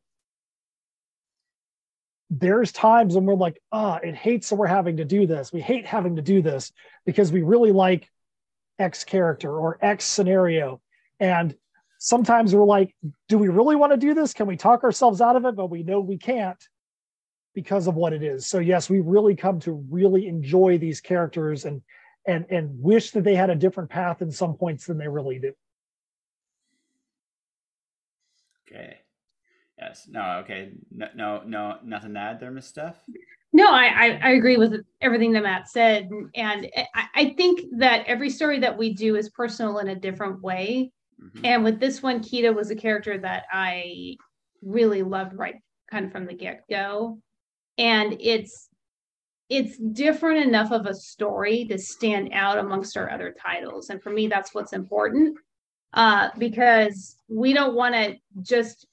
there's 2.31 2.71
times 2.73 3.15
when 3.15 3.25
we're 3.25 3.35
like, 3.35 3.61
ah, 3.73 3.99
oh, 4.03 4.09
it 4.09 4.15
hates 4.15 4.49
that 4.49 4.57
we're 4.57 4.67
having 4.67 4.99
to 4.99 5.05
do 5.05 5.27
this. 5.27 5.53
We 5.53 5.61
hate 5.61 5.87
having 5.87 6.17
to 6.17 6.23
do 6.23 6.43
this 6.43 6.73
because 7.05 7.33
we 7.33 7.43
really 7.43 7.73
like 7.73 8.09
X 8.79 9.03
character 9.05 9.53
or 9.53 9.79
X 9.83 10.05
scenario. 10.05 10.81
And 11.19 11.55
sometimes 11.99 12.55
we're 12.55 12.65
like, 12.65 12.95
do 13.29 13.37
we 13.37 13.49
really 13.49 13.77
want 13.77 13.93
to 13.93 13.99
do 13.99 14.15
this? 14.15 14.33
Can 14.33 14.47
we 14.47 14.57
talk 14.57 14.85
ourselves 14.85 15.21
out 15.21 15.37
of 15.37 15.45
it? 15.45 15.57
But 15.57 15.71
we 15.71 15.83
know 15.83 16.01
we 16.01 16.19
can't 16.19 16.63
because 17.53 17.89
of 17.89 17.97
what 17.97 18.13
it 18.13 18.23
is. 18.23 18.47
So 18.47 18.61
yes, 18.61 18.89
we 18.89 19.01
really 19.01 19.35
come 19.35 19.59
to 19.61 19.85
really 19.91 20.29
enjoy 20.29 20.79
these 20.79 21.01
characters 21.01 21.65
and 21.65 21.83
and 22.27 22.47
and 22.51 22.83
wish 22.83 23.13
that 23.13 23.25
they 23.25 23.35
had 23.35 23.51
a 23.51 23.55
different 23.55 23.91
path 23.91 24.23
in 24.23 24.31
some 24.31 24.55
points 24.55 24.87
than 24.87 24.99
they 24.99 25.09
really 25.09 25.39
do. 25.39 25.53
Okay. 28.71 28.99
Yes. 29.79 30.07
No. 30.09 30.39
Okay. 30.45 30.73
No. 30.91 31.09
No. 31.15 31.43
No. 31.45 31.79
Nothing 31.83 32.15
to 32.15 32.21
add 32.21 32.41
there, 32.41 32.51
Miss 32.51 32.67
Steph. 32.67 33.03
No, 33.53 33.73
I, 33.73 33.87
I, 33.87 34.21
I 34.23 34.31
agree 34.33 34.57
with 34.57 34.85
everything 35.01 35.33
that 35.33 35.43
Matt 35.43 35.69
said, 35.69 36.09
and 36.37 36.69
I, 36.95 37.07
I 37.17 37.35
think 37.37 37.63
that 37.79 38.07
every 38.07 38.31
story 38.31 38.61
that 38.61 38.79
we 38.79 38.95
do 38.95 39.17
is 39.17 39.29
personal 39.31 39.79
in 39.79 39.89
a 39.89 39.97
different 39.97 40.41
way. 40.41 40.93
Mm-hmm. 41.21 41.45
And 41.45 41.65
with 41.65 41.81
this 41.81 42.01
one, 42.01 42.21
Qido 42.21 42.55
was 42.55 42.71
a 42.71 42.77
character 42.77 43.19
that 43.19 43.47
I 43.51 44.17
really 44.63 45.03
loved 45.03 45.35
right 45.35 45.57
kind 45.91 46.07
of 46.07 46.13
from 46.13 46.27
the 46.27 46.35
get 46.35 46.63
go, 46.71 47.19
and 47.77 48.17
it's 48.21 48.69
it's 49.51 49.77
different 49.79 50.39
enough 50.47 50.73
of 50.73 50.87
a 50.87 50.95
story 50.95 51.67
to 51.67 51.79
stand 51.79 52.31
out 52.33 52.59
amongst 52.59 52.97
our 52.97 53.11
other 53.11 53.35
titles. 53.41 53.91
And 53.91 54.03
for 54.03 54.11
me, 54.11 54.29
that's 54.29 54.55
what's 54.55 54.73
important. 54.73 55.37
uh, 55.93 56.31
because 56.39 57.17
we 57.29 57.53
don't 57.53 57.75
want 57.75 57.95
to 57.95 58.17
just 58.43 58.87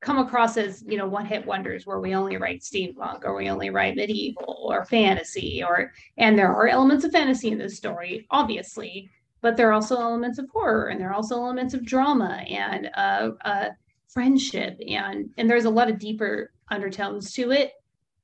come 0.00 0.18
across 0.18 0.56
as 0.56 0.84
you 0.86 0.98
know 0.98 1.06
one 1.06 1.26
hit 1.26 1.46
wonders 1.46 1.86
where 1.86 2.00
we 2.00 2.14
only 2.14 2.36
write 2.36 2.60
steampunk 2.60 3.24
or 3.24 3.34
we 3.34 3.48
only 3.48 3.70
write 3.70 3.96
medieval 3.96 4.66
or 4.70 4.84
fantasy 4.84 5.62
or 5.66 5.92
and 6.18 6.38
there 6.38 6.54
are 6.54 6.68
elements 6.68 7.04
of 7.04 7.12
fantasy 7.12 7.48
in 7.50 7.58
this 7.58 7.76
story 7.76 8.26
obviously 8.30 9.10
but 9.40 9.56
there 9.56 9.68
are 9.70 9.72
also 9.72 9.96
elements 9.96 10.38
of 10.38 10.48
horror 10.52 10.88
and 10.88 11.00
there 11.00 11.10
are 11.10 11.14
also 11.14 11.36
elements 11.36 11.74
of 11.74 11.84
drama 11.84 12.44
and 12.48 12.90
uh, 12.96 13.30
uh, 13.44 13.68
friendship 14.08 14.78
and 14.88 15.30
and 15.38 15.48
there's 15.50 15.64
a 15.64 15.70
lot 15.70 15.90
of 15.90 15.98
deeper 15.98 16.52
undertones 16.70 17.32
to 17.32 17.50
it 17.50 17.72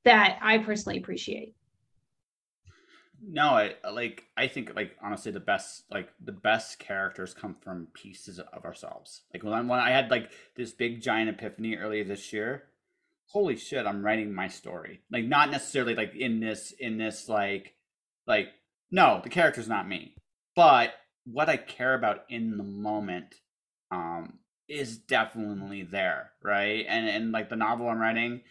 that 0.03 0.37
i 0.41 0.57
personally 0.57 0.97
appreciate 0.97 1.55
no, 3.25 3.51
I 3.51 3.75
like 3.89 4.25
I 4.35 4.47
think 4.47 4.75
like 4.75 4.97
honestly 5.01 5.31
the 5.31 5.39
best 5.39 5.83
like 5.89 6.09
the 6.23 6.31
best 6.31 6.79
characters 6.79 7.33
come 7.33 7.55
from 7.61 7.87
pieces 7.93 8.39
of 8.39 8.65
ourselves. 8.65 9.21
Like 9.33 9.43
when 9.43 9.53
I 9.53 9.61
when 9.61 9.79
I 9.79 9.91
had 9.91 10.11
like 10.11 10.31
this 10.55 10.71
big 10.71 11.01
giant 11.01 11.29
epiphany 11.29 11.75
earlier 11.75 12.03
this 12.03 12.33
year, 12.33 12.65
holy 13.27 13.55
shit, 13.55 13.85
I'm 13.85 14.03
writing 14.03 14.33
my 14.33 14.47
story. 14.47 15.01
Like 15.11 15.25
not 15.25 15.51
necessarily 15.51 15.95
like 15.95 16.15
in 16.15 16.39
this 16.39 16.73
in 16.77 16.97
this 16.97 17.29
like 17.29 17.75
like 18.27 18.49
no, 18.91 19.21
the 19.23 19.29
character's 19.29 19.69
not 19.69 19.87
me. 19.87 20.15
But 20.55 20.93
what 21.25 21.49
I 21.49 21.57
care 21.57 21.93
about 21.93 22.25
in 22.29 22.57
the 22.57 22.63
moment 22.63 23.35
um 23.91 24.39
is 24.67 24.97
definitely 24.97 25.83
there, 25.83 26.31
right? 26.43 26.85
And 26.89 27.07
and 27.07 27.31
like 27.31 27.49
the 27.49 27.55
novel 27.55 27.87
I'm 27.87 27.99
writing, 27.99 28.41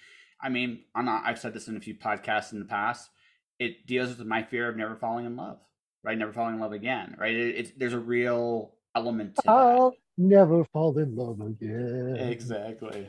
I 0.43 0.49
mean, 0.49 0.81
I'm 0.95 1.05
not, 1.05 1.23
I've 1.25 1.39
said 1.39 1.55
this 1.55 1.69
in 1.69 1.77
a 1.77 1.81
few 1.81 1.95
podcasts 1.95 2.53
in 2.53 2.59
the 2.59 2.65
past 2.65 3.11
it 3.63 3.87
deals 3.87 4.17
with 4.19 4.27
my 4.27 4.43
fear 4.43 4.69
of 4.69 4.77
never 4.77 4.97
falling 4.97 5.25
in 5.27 5.37
love, 5.37 5.59
right? 6.03 6.19
Never 6.19 6.33
falling 6.33 6.55
in 6.55 6.61
love 6.61 6.73
again, 6.73 7.15
right? 7.19 7.35
It, 7.35 7.55
it's 7.57 7.71
there's 7.77 7.93
a 7.93 8.01
real 8.01 8.75
element 8.95 9.37
to 9.37 9.43
I'll 9.47 9.91
that. 9.91 9.97
never 10.19 10.65
fall 10.65 10.99
in 10.99 11.15
love 11.15 11.41
again. 11.41 12.17
Exactly. 12.19 13.09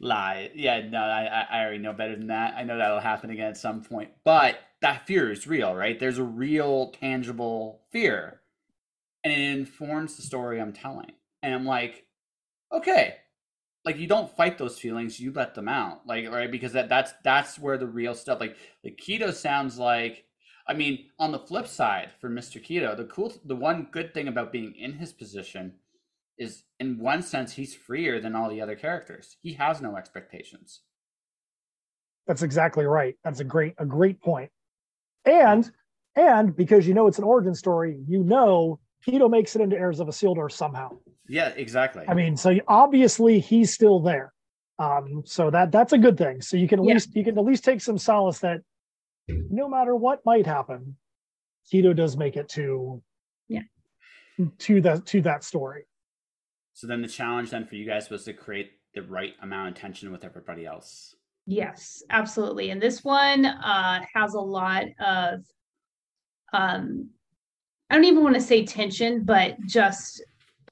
Lie. 0.00 0.50
Yeah, 0.54 0.88
no, 0.88 0.98
I 0.98 1.46
I 1.50 1.60
already 1.62 1.78
know 1.78 1.92
better 1.92 2.16
than 2.16 2.28
that. 2.28 2.54
I 2.56 2.62
know 2.62 2.78
that'll 2.78 3.00
happen 3.00 3.30
again 3.30 3.48
at 3.48 3.56
some 3.56 3.82
point. 3.82 4.10
But 4.24 4.60
that 4.82 5.06
fear 5.06 5.30
is 5.30 5.46
real, 5.46 5.74
right? 5.74 5.98
There's 5.98 6.18
a 6.18 6.24
real 6.24 6.90
tangible 6.92 7.82
fear. 7.90 8.40
And 9.24 9.32
it 9.32 9.40
informs 9.58 10.16
the 10.16 10.22
story 10.22 10.60
I'm 10.60 10.72
telling. 10.72 11.12
And 11.42 11.52
I'm 11.54 11.66
like, 11.66 12.06
okay, 12.72 13.16
like 13.84 13.96
you 13.96 14.06
don't 14.06 14.34
fight 14.36 14.58
those 14.58 14.78
feelings 14.78 15.18
you 15.18 15.32
let 15.32 15.54
them 15.54 15.68
out 15.68 16.06
like 16.06 16.28
right? 16.30 16.50
Because 16.50 16.72
that 16.72 16.88
that's 16.88 17.12
that's 17.24 17.58
where 17.58 17.78
the 17.78 17.86
real 17.86 18.14
stuff 18.14 18.40
like 18.40 18.56
the 18.82 18.90
Qido 18.90 19.32
sounds 19.32 19.78
like 19.78 20.24
i 20.66 20.74
mean 20.74 21.06
on 21.18 21.32
the 21.32 21.38
flip 21.38 21.66
side 21.66 22.10
for 22.20 22.28
mr 22.28 22.62
Qido 22.62 22.94
the 22.96 23.04
cool 23.04 23.32
the 23.44 23.56
one 23.56 23.88
good 23.90 24.12
thing 24.12 24.28
about 24.28 24.52
being 24.52 24.74
in 24.74 24.92
his 24.92 25.12
position 25.12 25.72
is 26.40 26.64
in 26.80 26.98
one 26.98 27.22
sense 27.22 27.52
he's 27.52 27.74
freer 27.74 28.18
than 28.18 28.34
all 28.34 28.48
the 28.48 28.62
other 28.62 28.74
characters. 28.74 29.36
He 29.42 29.52
has 29.52 29.80
no 29.80 29.96
expectations. 29.96 30.80
That's 32.26 32.42
exactly 32.42 32.86
right. 32.86 33.14
That's 33.22 33.40
a 33.40 33.44
great 33.44 33.74
a 33.78 33.84
great 33.84 34.20
point. 34.20 34.50
And 35.26 35.70
and 36.16 36.56
because 36.56 36.88
you 36.88 36.94
know 36.94 37.06
it's 37.06 37.18
an 37.18 37.24
origin 37.24 37.54
story 37.54 38.00
you 38.08 38.24
know 38.24 38.80
Qido 39.06 39.30
makes 39.30 39.56
it 39.56 39.62
into 39.62 39.76
Heirs 39.76 40.00
of 40.00 40.08
Isildur 40.08 40.50
somehow 40.50 40.90
yeah, 41.30 41.50
exactly. 41.50 42.04
I 42.08 42.14
mean, 42.14 42.36
so 42.36 42.56
obviously 42.66 43.38
he's 43.38 43.72
still 43.72 44.00
there. 44.00 44.32
Um, 44.80 45.22
so 45.24 45.48
that 45.50 45.70
that's 45.70 45.92
a 45.92 45.98
good 45.98 46.18
thing. 46.18 46.40
So 46.40 46.56
you 46.56 46.66
can 46.66 46.80
at 46.80 46.86
yeah. 46.86 46.94
least 46.94 47.14
you 47.14 47.22
can 47.22 47.38
at 47.38 47.44
least 47.44 47.62
take 47.62 47.80
some 47.80 47.96
solace 47.96 48.40
that 48.40 48.62
no 49.28 49.68
matter 49.68 49.94
what 49.94 50.20
might 50.26 50.44
happen, 50.44 50.96
Qido 51.72 51.94
does 51.94 52.16
make 52.16 52.36
it 52.36 52.48
to 52.50 53.00
yeah 53.48 53.62
to 54.58 54.80
that 54.80 55.06
to 55.06 55.20
that 55.22 55.44
story. 55.44 55.84
So 56.72 56.88
then 56.88 57.00
the 57.00 57.08
challenge 57.08 57.50
then 57.50 57.64
for 57.64 57.76
you 57.76 57.86
guys 57.86 58.10
was 58.10 58.24
to 58.24 58.32
create 58.32 58.72
the 58.94 59.02
right 59.02 59.34
amount 59.40 59.68
of 59.68 59.74
tension 59.76 60.10
with 60.10 60.24
everybody 60.24 60.66
else. 60.66 61.14
Yes, 61.46 62.02
absolutely. 62.10 62.70
And 62.70 62.82
this 62.82 63.04
one 63.04 63.44
uh, 63.44 64.00
has 64.14 64.34
a 64.34 64.40
lot 64.40 64.86
of 64.98 65.44
um 66.52 67.10
I 67.90 67.96
don't 67.96 68.04
even 68.04 68.22
want 68.22 68.36
to 68.36 68.40
say 68.40 68.64
tension, 68.64 69.24
but 69.24 69.60
just 69.66 70.22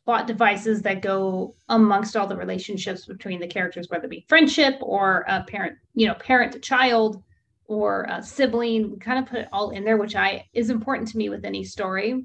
plot 0.05 0.27
devices 0.27 0.81
that 0.83 1.03
go 1.03 1.55
amongst 1.69 2.17
all 2.17 2.27
the 2.27 2.37
relationships 2.37 3.05
between 3.05 3.41
the 3.41 3.47
characters, 3.47 3.89
whether 3.91 4.07
it 4.07 4.11
be 4.11 4.25
friendship 4.29 4.77
or 4.81 5.25
a 5.29 5.43
parent, 5.43 5.77
you 5.95 6.07
know, 6.07 6.15
parent 6.15 6.53
to 6.53 6.61
child 6.61 7.23
or 7.67 8.07
a 8.09 8.23
sibling. 8.23 8.93
We 8.93 8.99
kind 8.99 9.19
of 9.19 9.27
put 9.27 9.41
it 9.41 9.49
all 9.53 9.71
in 9.71 9.85
there, 9.85 9.99
which 9.99 10.17
I 10.17 10.47
is 10.55 10.71
important 10.71 11.09
to 11.09 11.19
me 11.19 11.29
with 11.29 11.45
any 11.45 11.65
story. 11.65 12.25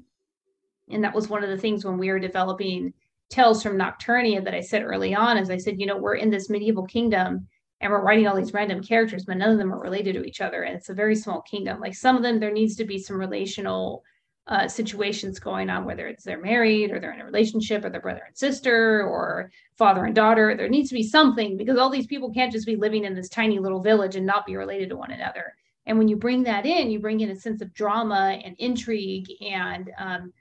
And 0.90 1.02
that 1.02 1.14
was 1.14 1.28
one 1.28 1.42
of 1.42 1.50
the 1.50 1.58
things 1.58 1.84
when 1.84 1.98
we 1.98 2.10
were 2.10 2.18
developing 2.18 2.94
Tales 3.30 3.62
from 3.62 3.76
Nocturnia 3.76 4.44
that 4.44 4.54
I 4.54 4.60
said 4.60 4.84
early 4.84 5.14
on, 5.14 5.36
as 5.36 5.50
I 5.50 5.56
said, 5.56 5.80
you 5.80 5.86
know, 5.86 5.96
we're 5.96 6.14
in 6.14 6.30
this 6.30 6.48
medieval 6.48 6.86
kingdom 6.86 7.48
and 7.80 7.90
we're 7.90 8.02
writing 8.02 8.28
all 8.28 8.36
these 8.36 8.54
random 8.54 8.82
characters, 8.82 9.24
but 9.24 9.36
none 9.36 9.50
of 9.50 9.58
them 9.58 9.72
are 9.74 9.80
related 9.80 10.14
to 10.14 10.24
each 10.24 10.40
other. 10.40 10.62
And 10.62 10.76
it's 10.76 10.88
a 10.88 10.94
very 10.94 11.16
small 11.16 11.42
kingdom. 11.42 11.80
Like 11.80 11.94
some 11.94 12.16
of 12.16 12.22
them, 12.22 12.38
there 12.38 12.52
needs 12.52 12.76
to 12.76 12.84
be 12.84 12.98
some 12.98 13.18
relational 13.18 14.04
uh, 14.46 14.68
situations 14.68 15.38
going 15.38 15.70
on, 15.70 15.84
whether 15.84 16.06
it's 16.06 16.22
they're 16.22 16.40
married 16.40 16.90
or 16.90 17.00
they're 17.00 17.14
in 17.14 17.20
a 17.20 17.24
relationship 17.24 17.84
or 17.84 17.90
they're 17.90 18.00
brother 18.00 18.24
and 18.26 18.36
sister 18.36 19.02
or 19.02 19.50
father 19.76 20.04
and 20.04 20.14
daughter. 20.14 20.54
There 20.54 20.68
needs 20.68 20.90
to 20.90 20.94
be 20.94 21.02
something 21.02 21.56
because 21.56 21.78
all 21.78 21.88
these 21.88 22.06
people 22.06 22.32
can't 22.32 22.52
just 22.52 22.66
be 22.66 22.76
living 22.76 23.04
in 23.04 23.14
this 23.14 23.30
tiny 23.30 23.58
little 23.58 23.80
village 23.80 24.16
and 24.16 24.26
not 24.26 24.46
be 24.46 24.56
related 24.56 24.90
to 24.90 24.96
one 24.96 25.12
another. 25.12 25.54
And 25.86 25.98
when 25.98 26.08
you 26.08 26.16
bring 26.16 26.42
that 26.44 26.66
in, 26.66 26.90
you 26.90 26.98
bring 26.98 27.20
in 27.20 27.30
a 27.30 27.36
sense 27.36 27.62
of 27.62 27.72
drama 27.74 28.38
and 28.44 28.54
intrigue 28.58 29.28
and 29.40 29.90
um, 29.98 30.32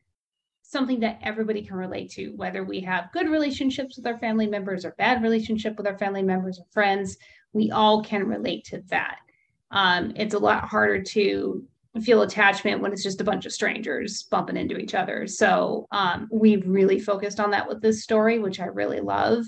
something 0.62 1.00
that 1.02 1.20
everybody 1.22 1.62
can 1.62 1.78
relate 1.78 2.12
to, 2.12 2.30
whether 2.36 2.64
we 2.64 2.82
have 2.82 3.12
good 3.14 3.30
relationships 3.30 3.96
with 3.96 4.08
our 4.08 4.18
family 4.20 4.48
members 4.48 4.86
or 4.86 4.96
bad 4.98 5.22
relationship 5.22 5.78
with 5.78 5.88
our 5.88 5.98
family 5.98 6.24
members 6.24 6.60
or 6.60 6.66
friends. 6.72 7.18
We 7.54 7.72
all 7.72 8.04
can 8.04 8.26
relate 8.26 8.66
to 8.66 8.82
that. 8.90 9.18
Um, 9.72 10.14
it's 10.16 10.34
a 10.34 10.40
lot 10.40 10.66
harder 10.66 11.02
to 11.02 11.64
feel 12.02 12.24
attachment 12.24 12.82
when 12.82 12.92
it's 12.92 13.04
just 13.04 13.22
a 13.22 13.24
bunch 13.24 13.46
of 13.46 13.54
strangers 13.54 14.24
bumping 14.24 14.58
into 14.58 14.78
each 14.78 14.96
other. 14.96 15.28
So 15.28 15.88
um, 15.92 16.28
we've 16.32 16.68
really 16.68 17.00
focused 17.00 17.40
on 17.40 17.52
that 17.52 17.68
with 17.68 17.82
this 17.82 18.04
story, 18.04 18.40
which 18.40 18.60
I 18.60 18.66
really 18.66 19.00
love. 19.00 19.46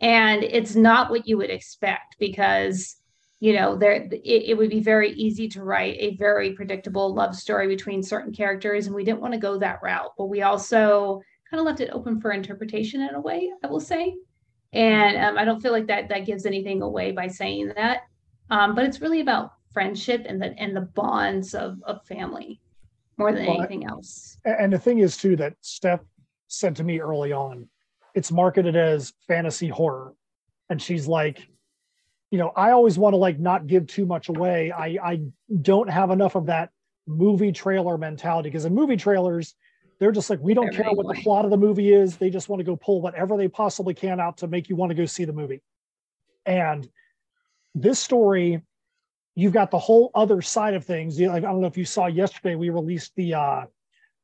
And 0.00 0.44
it's 0.44 0.76
not 0.76 1.10
what 1.10 1.26
you 1.26 1.36
would 1.38 1.50
expect 1.50 2.16
because 2.18 2.96
you 3.42 3.52
know 3.52 3.74
there 3.74 3.92
it, 3.92 4.20
it 4.22 4.56
would 4.56 4.70
be 4.70 4.80
very 4.80 5.10
easy 5.14 5.48
to 5.48 5.64
write 5.64 5.96
a 5.98 6.14
very 6.14 6.52
predictable 6.52 7.12
love 7.12 7.34
story 7.34 7.66
between 7.66 8.00
certain 8.00 8.32
characters 8.32 8.86
and 8.86 8.94
we 8.94 9.02
didn't 9.02 9.20
want 9.20 9.34
to 9.34 9.40
go 9.40 9.58
that 9.58 9.80
route 9.82 10.12
but 10.16 10.26
we 10.26 10.42
also 10.42 11.20
kind 11.50 11.60
of 11.60 11.66
left 11.66 11.80
it 11.80 11.90
open 11.90 12.20
for 12.20 12.30
interpretation 12.30 13.00
in 13.00 13.16
a 13.16 13.20
way 13.20 13.50
i 13.64 13.66
will 13.66 13.80
say 13.80 14.14
and 14.72 15.16
um, 15.16 15.36
i 15.36 15.44
don't 15.44 15.60
feel 15.60 15.72
like 15.72 15.88
that 15.88 16.08
that 16.08 16.24
gives 16.24 16.46
anything 16.46 16.82
away 16.82 17.10
by 17.10 17.26
saying 17.26 17.72
that 17.74 18.02
um, 18.50 18.76
but 18.76 18.84
it's 18.84 19.00
really 19.00 19.20
about 19.20 19.54
friendship 19.72 20.24
and 20.26 20.40
the 20.40 20.54
and 20.58 20.76
the 20.76 20.82
bonds 20.82 21.54
of 21.54 21.82
of 21.84 22.04
family 22.06 22.60
more 23.18 23.32
than 23.32 23.46
well, 23.46 23.58
anything 23.58 23.84
else. 23.84 24.38
And 24.44 24.72
the 24.72 24.78
thing 24.78 24.98
is 24.98 25.16
too 25.16 25.36
that 25.36 25.54
Steph 25.60 26.00
said 26.48 26.76
to 26.76 26.84
me 26.84 27.00
early 27.00 27.32
on, 27.32 27.68
it's 28.14 28.32
marketed 28.32 28.76
as 28.76 29.12
fantasy 29.28 29.68
horror, 29.68 30.14
and 30.68 30.80
she's 30.80 31.06
like, 31.06 31.46
you 32.30 32.38
know, 32.38 32.52
I 32.56 32.72
always 32.72 32.98
want 32.98 33.12
to 33.14 33.18
like 33.18 33.38
not 33.38 33.66
give 33.66 33.86
too 33.86 34.06
much 34.06 34.28
away. 34.28 34.72
I 34.72 34.98
I 35.02 35.22
don't 35.60 35.90
have 35.90 36.10
enough 36.10 36.34
of 36.34 36.46
that 36.46 36.70
movie 37.06 37.52
trailer 37.52 37.98
mentality 37.98 38.48
because 38.48 38.64
in 38.64 38.74
movie 38.74 38.96
trailers 38.96 39.54
they're 39.98 40.12
just 40.12 40.30
like 40.30 40.38
we 40.40 40.54
don't 40.54 40.72
care 40.72 40.90
what 40.92 41.06
the 41.14 41.20
plot 41.22 41.44
of 41.44 41.50
the 41.50 41.56
movie 41.56 41.92
is 41.92 42.16
they 42.16 42.30
just 42.30 42.48
want 42.48 42.60
to 42.60 42.64
go 42.64 42.76
pull 42.76 43.00
whatever 43.00 43.36
they 43.36 43.48
possibly 43.48 43.92
can 43.92 44.20
out 44.20 44.36
to 44.36 44.46
make 44.46 44.68
you 44.68 44.76
want 44.76 44.90
to 44.90 44.94
go 44.94 45.04
see 45.04 45.24
the 45.24 45.32
movie 45.32 45.60
and 46.46 46.88
this 47.74 47.98
story 47.98 48.62
you've 49.34 49.52
got 49.52 49.70
the 49.70 49.78
whole 49.78 50.10
other 50.14 50.42
side 50.42 50.74
of 50.74 50.84
things. 50.84 51.18
You 51.18 51.26
know, 51.26 51.32
like, 51.34 51.44
I 51.44 51.46
don't 51.46 51.60
know 51.60 51.66
if 51.66 51.76
you 51.76 51.84
saw 51.84 52.06
yesterday, 52.06 52.54
we 52.54 52.70
released 52.70 53.12
the 53.16 53.34
uh, 53.34 53.62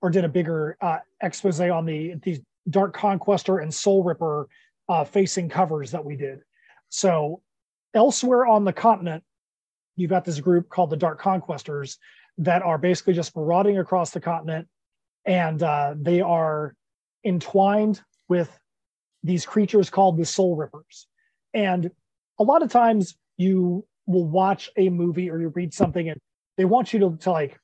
or 0.01 0.11
did 0.11 0.25
a 0.25 0.29
bigger 0.29 0.77
uh, 0.81 0.99
expose 1.23 1.61
on 1.61 1.87
the 1.87 2.15
these 2.23 2.41
Dark 2.71 2.95
Conquestor 2.95 3.59
and 3.59 3.73
Soul 3.73 4.05
Ripper 4.05 4.49
uh, 4.89 5.05
facing 5.05 5.49
covers 5.49 5.91
that 5.91 6.05
we 6.05 6.17
did. 6.17 6.41
So 6.89 7.43
elsewhere 7.95 8.47
on 8.47 8.65
the 8.65 8.73
continent, 8.73 9.25
you've 9.97 10.11
got 10.11 10.25
this 10.25 10.41
group 10.41 10.69
called 10.69 10.91
the 10.91 10.97
Dark 10.97 11.21
Conquestors 11.21 11.97
that 12.39 12.63
are 12.63 12.79
basically 12.79 13.15
just 13.15 13.37
marauding 13.37 13.79
across 13.79 14.11
the 14.11 14.21
continent, 14.21 14.69
and 15.25 15.63
uh, 15.63 15.95
they 15.97 16.21
are 16.21 16.75
entwined 17.25 18.01
with 18.29 18.57
these 19.25 19.45
creatures 19.45 19.91
called 19.91 20.17
the 20.17 20.25
Soul 20.25 20.55
Rippers. 20.55 21.07
And 21.53 21.91
a 22.39 22.45
lot 22.45 22.63
of 22.63 22.71
times 22.71 23.17
you 23.37 23.85
will 24.09 24.27
watch 24.27 24.71
a 24.77 24.89
movie 24.89 25.31
or 25.31 25.39
you 25.39 25.49
read 25.49 25.73
something 25.73 26.09
and 26.09 26.19
they 26.57 26.65
want 26.65 26.93
you 26.93 26.99
to, 26.99 27.17
to 27.19 27.31
like 27.31 27.61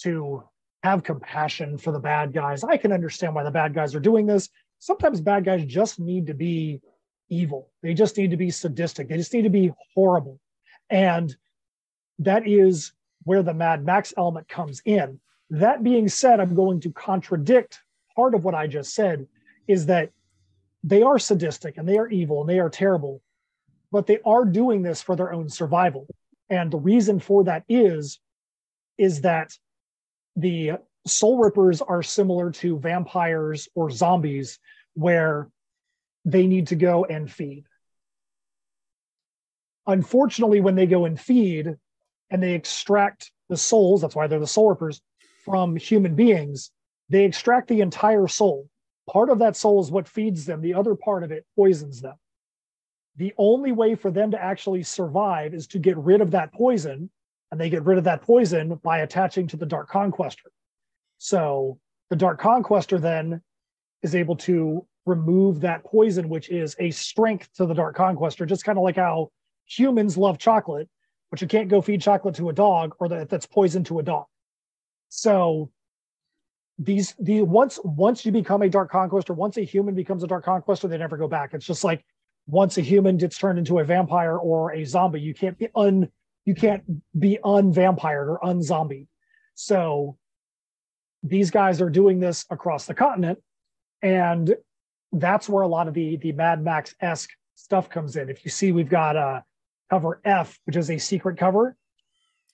to 0.00 0.42
have 0.82 1.04
compassion 1.04 1.78
for 1.78 1.92
the 1.92 2.00
bad 2.00 2.32
guys. 2.34 2.64
I 2.64 2.76
can 2.76 2.92
understand 2.92 3.34
why 3.34 3.44
the 3.44 3.50
bad 3.50 3.72
guys 3.74 3.94
are 3.94 4.00
doing 4.00 4.26
this. 4.26 4.50
Sometimes 4.80 5.20
bad 5.20 5.44
guys 5.44 5.64
just 5.64 5.98
need 5.98 6.26
to 6.26 6.34
be 6.34 6.82
evil. 7.30 7.70
They 7.82 7.94
just 7.94 8.18
need 8.18 8.32
to 8.32 8.36
be 8.36 8.50
sadistic. 8.50 9.08
They 9.08 9.16
just 9.16 9.32
need 9.32 9.42
to 9.42 9.50
be 9.50 9.72
horrible. 9.94 10.40
And 10.90 11.34
that 12.18 12.46
is 12.46 12.92
where 13.22 13.42
the 13.42 13.54
Mad 13.54 13.84
Max 13.84 14.12
element 14.18 14.48
comes 14.48 14.82
in. 14.84 15.20
That 15.48 15.82
being 15.82 16.08
said, 16.08 16.40
I'm 16.40 16.54
going 16.54 16.80
to 16.80 16.90
contradict 16.90 17.80
part 18.16 18.34
of 18.34 18.44
what 18.44 18.54
I 18.54 18.66
just 18.66 18.94
said 18.94 19.26
is 19.68 19.86
that 19.86 20.10
they 20.82 21.02
are 21.02 21.18
sadistic 21.18 21.78
and 21.78 21.88
they 21.88 21.98
are 21.98 22.08
evil 22.08 22.40
and 22.40 22.50
they 22.50 22.58
are 22.58 22.68
terrible, 22.68 23.22
but 23.94 24.08
they 24.08 24.18
are 24.26 24.44
doing 24.44 24.82
this 24.82 25.00
for 25.00 25.14
their 25.14 25.32
own 25.32 25.48
survival. 25.48 26.08
And 26.50 26.68
the 26.68 26.78
reason 26.78 27.20
for 27.20 27.44
that 27.44 27.62
is, 27.68 28.18
is 28.98 29.20
that 29.20 29.52
the 30.34 30.72
soul 31.06 31.38
rippers 31.38 31.80
are 31.80 32.02
similar 32.02 32.50
to 32.50 32.80
vampires 32.80 33.68
or 33.76 33.90
zombies, 33.90 34.58
where 34.94 35.48
they 36.24 36.48
need 36.48 36.66
to 36.66 36.74
go 36.74 37.04
and 37.04 37.30
feed. 37.30 37.66
Unfortunately, 39.86 40.60
when 40.60 40.74
they 40.74 40.86
go 40.86 41.04
and 41.04 41.20
feed 41.20 41.76
and 42.30 42.42
they 42.42 42.54
extract 42.54 43.30
the 43.48 43.56
souls, 43.56 44.00
that's 44.00 44.16
why 44.16 44.26
they're 44.26 44.40
the 44.40 44.46
soul 44.48 44.70
rippers, 44.70 45.00
from 45.44 45.76
human 45.76 46.16
beings, 46.16 46.72
they 47.10 47.24
extract 47.24 47.68
the 47.68 47.80
entire 47.80 48.26
soul. 48.26 48.68
Part 49.08 49.30
of 49.30 49.38
that 49.38 49.54
soul 49.54 49.80
is 49.80 49.92
what 49.92 50.08
feeds 50.08 50.46
them, 50.46 50.62
the 50.62 50.74
other 50.74 50.96
part 50.96 51.22
of 51.22 51.30
it 51.30 51.46
poisons 51.54 52.00
them. 52.00 52.16
The 53.16 53.32
only 53.38 53.72
way 53.72 53.94
for 53.94 54.10
them 54.10 54.30
to 54.32 54.42
actually 54.42 54.82
survive 54.82 55.54
is 55.54 55.66
to 55.68 55.78
get 55.78 55.96
rid 55.96 56.20
of 56.20 56.30
that 56.32 56.52
poison, 56.52 57.10
and 57.50 57.60
they 57.60 57.70
get 57.70 57.84
rid 57.84 57.98
of 57.98 58.04
that 58.04 58.22
poison 58.22 58.74
by 58.82 58.98
attaching 58.98 59.46
to 59.48 59.56
the 59.56 59.66
Dark 59.66 59.88
Conquestor. 59.88 60.50
So 61.18 61.78
the 62.10 62.16
Dark 62.16 62.40
Conquestor 62.40 62.98
then 62.98 63.40
is 64.02 64.14
able 64.14 64.36
to 64.36 64.86
remove 65.06 65.60
that 65.60 65.84
poison, 65.84 66.28
which 66.28 66.50
is 66.50 66.74
a 66.78 66.90
strength 66.90 67.48
to 67.54 67.66
the 67.66 67.74
Dark 67.74 67.96
Conquestor, 67.96 68.46
just 68.46 68.64
kind 68.64 68.78
of 68.78 68.84
like 68.84 68.96
how 68.96 69.30
humans 69.66 70.16
love 70.16 70.38
chocolate, 70.38 70.88
but 71.30 71.40
you 71.40 71.48
can't 71.48 71.68
go 71.68 71.80
feed 71.80 72.00
chocolate 72.00 72.34
to 72.36 72.48
a 72.48 72.52
dog 72.52 72.94
or 72.98 73.08
that 73.08 73.28
that's 73.28 73.46
poison 73.46 73.84
to 73.84 73.98
a 73.98 74.02
dog. 74.02 74.26
So 75.08 75.70
these 76.78 77.14
the 77.20 77.42
once 77.42 77.78
once 77.84 78.26
you 78.26 78.32
become 78.32 78.62
a 78.62 78.68
dark 78.68 78.90
conquestor, 78.90 79.32
once 79.32 79.56
a 79.56 79.62
human 79.62 79.94
becomes 79.94 80.24
a 80.24 80.26
dark 80.26 80.44
conquestor, 80.44 80.88
they 80.88 80.98
never 80.98 81.16
go 81.16 81.28
back. 81.28 81.54
It's 81.54 81.66
just 81.66 81.84
like 81.84 82.04
once 82.46 82.76
a 82.78 82.82
human 82.82 83.16
gets 83.16 83.38
turned 83.38 83.58
into 83.58 83.78
a 83.78 83.84
vampire 83.84 84.36
or 84.36 84.72
a 84.72 84.84
zombie, 84.84 85.20
you 85.20 85.34
can't 85.34 85.58
be 85.58 85.68
un 85.74 86.08
you 86.44 86.54
can't 86.54 86.82
be 87.18 87.38
unvampired 87.42 88.28
or 88.28 88.38
unzombied. 88.42 89.08
So 89.54 90.18
these 91.22 91.50
guys 91.50 91.80
are 91.80 91.88
doing 91.88 92.20
this 92.20 92.44
across 92.50 92.86
the 92.86 92.94
continent, 92.94 93.38
and 94.02 94.54
that's 95.12 95.48
where 95.48 95.62
a 95.62 95.68
lot 95.68 95.88
of 95.88 95.94
the 95.94 96.16
the 96.16 96.32
Mad 96.32 96.62
Max 96.62 96.94
esque 97.00 97.30
stuff 97.54 97.88
comes 97.88 98.16
in. 98.16 98.28
If 98.28 98.44
you 98.44 98.50
see, 98.50 98.72
we've 98.72 98.88
got 98.88 99.16
uh, 99.16 99.40
cover 99.90 100.20
F, 100.24 100.58
which 100.64 100.76
is 100.76 100.90
a 100.90 100.98
secret 100.98 101.38
cover. 101.38 101.76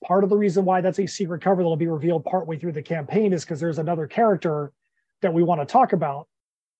Part 0.04 0.24
of 0.24 0.30
the 0.30 0.36
reason 0.36 0.64
why 0.64 0.80
that's 0.80 1.00
a 1.00 1.06
secret 1.06 1.42
cover 1.42 1.62
that'll 1.62 1.76
be 1.76 1.88
revealed 1.88 2.24
partway 2.24 2.58
through 2.58 2.72
the 2.72 2.82
campaign 2.82 3.32
is 3.32 3.44
because 3.44 3.60
there's 3.60 3.78
another 3.78 4.06
character 4.06 4.72
that 5.20 5.34
we 5.34 5.42
want 5.42 5.60
to 5.60 5.66
talk 5.66 5.92
about, 5.92 6.28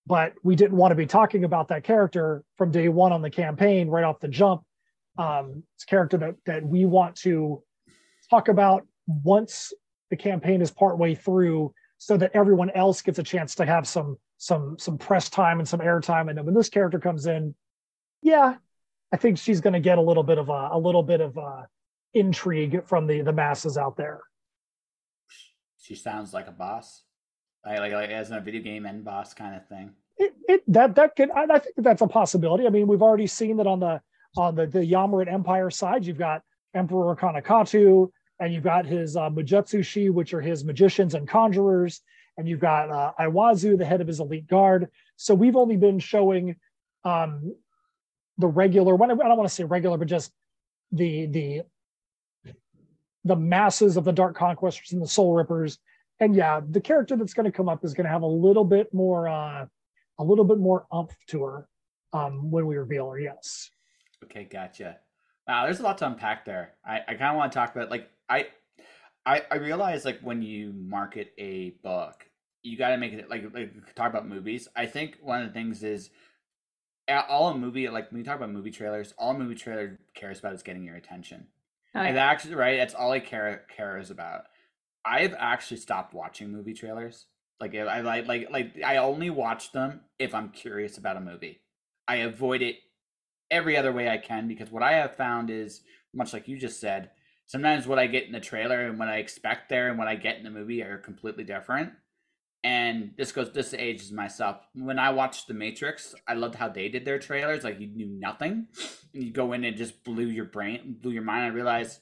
but 0.07 0.32
we 0.42 0.57
didn't 0.57 0.76
want 0.76 0.92
to 0.92 0.96
be 0.96 1.07
talking 1.07 1.44
about 1.44 1.68
that 1.68 1.84
character 1.84 2.42
from 2.57 2.70
day 2.70 2.88
one 2.88 3.12
on 3.12 3.22
the 3.22 3.30
campaign 3.30 3.88
right 3.88 4.05
off 4.05 4.20
the 4.20 4.28
jump. 4.28 4.62
Um, 5.18 5.62
it's 5.74 5.84
a 5.84 5.86
character 5.86 6.16
that 6.18 6.34
that 6.46 6.66
we 6.66 6.84
want 6.84 7.16
to 7.16 7.62
talk 8.28 8.48
about 8.48 8.86
once 9.07 9.72
the 10.11 10.16
campaign 10.16 10.62
is 10.62 10.70
partway 10.70 11.14
through, 11.14 11.72
so 11.98 12.16
that 12.16 12.30
everyone 12.34 12.70
else 12.70 13.03
gets 13.03 13.18
a 13.18 13.22
chance 13.22 13.55
to 13.57 13.66
have 13.66 13.86
some 13.86 14.16
some 14.38 14.78
some 14.78 14.96
press 14.98 15.28
time 15.28 15.59
and 15.59 15.68
some 15.68 15.80
airtime. 15.80 16.28
And 16.28 16.38
then 16.38 16.46
when 16.46 16.55
this 16.55 16.70
character 16.70 16.98
comes 16.98 17.26
in, 17.26 17.55
yeah, 18.22 18.57
I 19.12 19.16
think 19.16 19.38
she's 19.38 19.61
going 19.61 19.74
to 19.74 19.80
get 19.80 19.98
a 19.98 20.03
little 20.03 20.22
bit 20.22 20.38
of 20.38 20.48
a, 20.48 20.70
a 20.72 20.78
little 20.78 21.03
bit 21.03 21.20
of 21.20 21.36
a 21.36 21.66
intrigue 22.14 22.86
from 22.86 23.07
the 23.07 23.20
the 23.20 23.32
masses 23.32 23.76
out 23.76 23.96
there. 23.96 24.20
She 25.78 25.94
sounds 25.94 26.32
like 26.32 26.46
a 26.46 26.53
boss, 26.53 27.03
like 27.64 27.78
like, 27.78 27.92
like 27.92 28.11
as 28.11 28.30
in 28.30 28.36
a 28.36 28.40
video 28.40 28.62
game 28.62 28.86
end 28.86 29.04
boss 29.04 29.34
kind 29.34 29.54
of 29.54 29.66
thing. 29.68 29.90
It, 30.18 30.34
it 30.48 30.62
that 30.68 30.94
that 30.96 31.16
could 31.16 31.30
I, 31.30 31.44
I 31.44 31.58
think 31.58 31.74
that's 31.78 32.02
a 32.02 32.06
possibility. 32.06 32.66
I 32.66 32.70
mean, 32.70 32.86
we've 32.86 33.02
already 33.02 33.26
seen 33.26 33.56
that 33.58 33.66
on 33.66 33.80
the 33.80 34.00
on 34.36 34.54
the 34.54 34.66
the 34.66 34.80
Yamaran 34.80 35.32
Empire 35.32 35.70
side. 35.70 36.04
You've 36.04 36.18
got 36.18 36.42
Emperor 36.74 37.16
Kanakatu, 37.16 38.11
and 38.38 38.52
you've 38.52 38.64
got 38.64 38.86
his 38.86 39.16
uh, 39.16 39.30
which 39.30 40.34
are 40.34 40.40
his 40.40 40.64
magicians 40.64 41.14
and 41.14 41.28
conjurers, 41.28 42.00
and 42.36 42.48
you've 42.48 42.61
got 42.61 42.90
uh, 42.90 43.12
Aiwazu, 43.18 43.76
the 43.76 43.84
head 43.84 44.00
of 44.00 44.06
his 44.06 44.20
elite 44.20 44.46
guard. 44.46 44.88
So 45.16 45.34
we've 45.34 45.56
only 45.56 45.76
been 45.76 45.98
showing 45.98 46.56
um, 47.04 47.54
the 48.38 48.46
regular. 48.46 48.94
I 48.94 49.06
don't 49.06 49.18
want 49.18 49.48
to 49.48 49.54
say 49.54 49.64
regular, 49.64 49.98
but 49.98 50.08
just 50.08 50.32
the 50.92 51.26
the 51.26 51.62
the 53.24 53.36
masses 53.36 53.96
of 53.96 54.04
the 54.04 54.12
Dark 54.12 54.36
Conquestors 54.36 54.92
and 54.92 55.02
the 55.02 55.08
Soul 55.08 55.34
Rippers. 55.34 55.78
And 56.21 56.35
yeah, 56.35 56.61
the 56.71 56.81
character 56.81 57.16
that's 57.16 57.35
going 57.35 57.51
to 57.51 57.53
come 57.53 57.68
up 57.68 57.85
is 57.85 57.95
going 57.95 58.05
to 58.05 58.11
have 58.11 58.23
a 58.23 58.27
little 58.27 58.64
bit 58.64 58.93
more, 58.93 59.29
uh, 59.29 59.66
a 60.18 60.25
little 60.25 60.45
bit 60.45 60.59
more 60.59 60.87
umph 60.93 61.16
to 61.29 61.43
her 61.45 61.68
um, 62.12 62.51
when 62.51 62.66
we 62.66 62.77
reveal 62.77 63.11
her. 63.11 63.18
Yes. 63.18 63.71
Okay, 64.25 64.45
gotcha. 64.45 64.99
Wow, 65.49 65.64
there's 65.64 65.81
a 65.81 65.83
lot 65.83 65.99
to 65.99 66.07
unpack 66.07 66.45
there. 66.45 66.75
I, 66.85 67.01
I 67.09 67.14
kind 67.14 67.31
of 67.31 67.37
want 67.37 67.53
to 67.53 67.59
talk 67.59 67.75
about 67.75 67.91
like 67.91 68.09
I, 68.29 68.49
I 69.25 69.43
I 69.51 69.57
realize 69.57 70.05
like 70.05 70.21
when 70.21 70.43
you 70.43 70.73
market 70.75 71.33
a 71.39 71.71
book, 71.83 72.29
you 72.62 72.77
got 72.77 72.91
to 72.91 72.99
make 72.99 73.14
it 73.14 73.29
like 73.31 73.45
like 73.55 73.95
talk 73.95 74.11
about 74.11 74.29
movies. 74.29 74.68
I 74.77 74.87
think 74.87 75.16
one 75.23 75.41
of 75.41 75.49
the 75.49 75.55
things 75.55 75.83
is 75.83 76.11
all 77.09 77.49
a 77.49 77.57
movie 77.57 77.89
like 77.89 78.11
when 78.11 78.18
you 78.21 78.25
talk 78.25 78.37
about 78.37 78.51
movie 78.53 78.71
trailers, 78.71 79.14
all 79.18 79.33
a 79.33 79.39
movie 79.39 79.55
trailer 79.55 79.99
cares 80.14 80.39
about 80.39 80.55
is 80.55 80.62
getting 80.62 80.85
your 80.85 80.97
attention. 80.97 81.47
Oh, 81.95 82.01
and 82.01 82.16
actually, 82.16 82.55
right, 82.55 82.77
that's 82.77 82.95
all 82.95 83.11
I 83.11 83.21
care 83.21 83.64
cares 83.75 84.11
about. 84.11 84.45
I've 85.05 85.34
actually 85.38 85.78
stopped 85.78 86.14
watching 86.14 86.51
movie 86.51 86.74
trailers. 86.74 87.26
Like 87.61 87.74
I 87.74 88.01
like 88.01 88.26
like 88.26 88.51
like 88.51 88.82
I 88.84 88.96
only 88.98 89.30
watch 89.30 89.72
them 89.72 90.01
if 90.18 90.34
I'm 90.34 90.51
curious 90.51 90.98
about 90.98 91.16
a 91.16 91.20
movie. 91.20 91.61
I 92.09 92.16
avoid 92.16 92.62
it 92.62 92.76
every 93.51 93.76
other 93.76 93.92
way 93.92 94.09
I 94.09 94.18
can 94.18 94.48
because 94.48 94.70
what 94.70 94.82
I 94.82 94.92
have 94.92 95.16
found 95.16 95.51
is 95.51 95.82
much 96.14 96.32
like 96.32 96.48
you 96.48 96.59
just 96.59 96.80
said. 96.80 97.11
Sometimes 97.46 97.86
what 97.86 97.98
I 97.98 98.07
get 98.07 98.24
in 98.24 98.32
the 98.32 98.40
trailer 98.40 98.86
and 98.86 98.98
what 98.98 99.09
I 99.09 99.16
expect 99.16 99.68
there 99.68 99.88
and 99.88 99.98
what 99.98 100.09
I 100.09 100.14
get 100.14 100.36
in 100.38 100.44
the 100.44 100.51
movie 100.51 100.82
are 100.82 100.98
completely 100.98 101.44
different 101.44 101.92
and 102.62 103.12
this 103.16 103.32
goes 103.32 103.51
this 103.53 103.72
ages 103.72 104.12
myself 104.12 104.59
when 104.74 104.98
i 104.98 105.11
watched 105.11 105.48
the 105.48 105.55
matrix 105.55 106.14
i 106.28 106.34
loved 106.34 106.55
how 106.55 106.68
they 106.68 106.88
did 106.88 107.05
their 107.05 107.18
trailers 107.18 107.64
like 107.64 107.80
you 107.80 107.86
knew 107.86 108.07
nothing 108.18 108.66
and 109.14 109.22
you 109.22 109.32
go 109.32 109.53
in 109.53 109.64
and 109.64 109.76
just 109.76 110.05
blew 110.05 110.26
your 110.26 110.44
brain 110.44 110.96
blew 111.01 111.12
your 111.12 111.22
mind 111.22 111.44
i 111.44 111.48
realized 111.48 112.01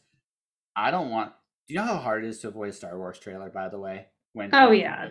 i 0.74 0.90
don't 0.90 1.10
want 1.10 1.32
do 1.68 1.74
you 1.74 1.80
know 1.80 1.86
how 1.86 1.96
hard 1.96 2.24
it 2.24 2.28
is 2.28 2.40
to 2.40 2.48
avoid 2.48 2.70
a 2.70 2.72
star 2.72 2.96
wars 2.98 3.18
trailer 3.18 3.50
by 3.50 3.68
the 3.68 3.78
way 3.78 4.06
when 4.32 4.50
oh 4.54 4.70
yeah 4.70 5.10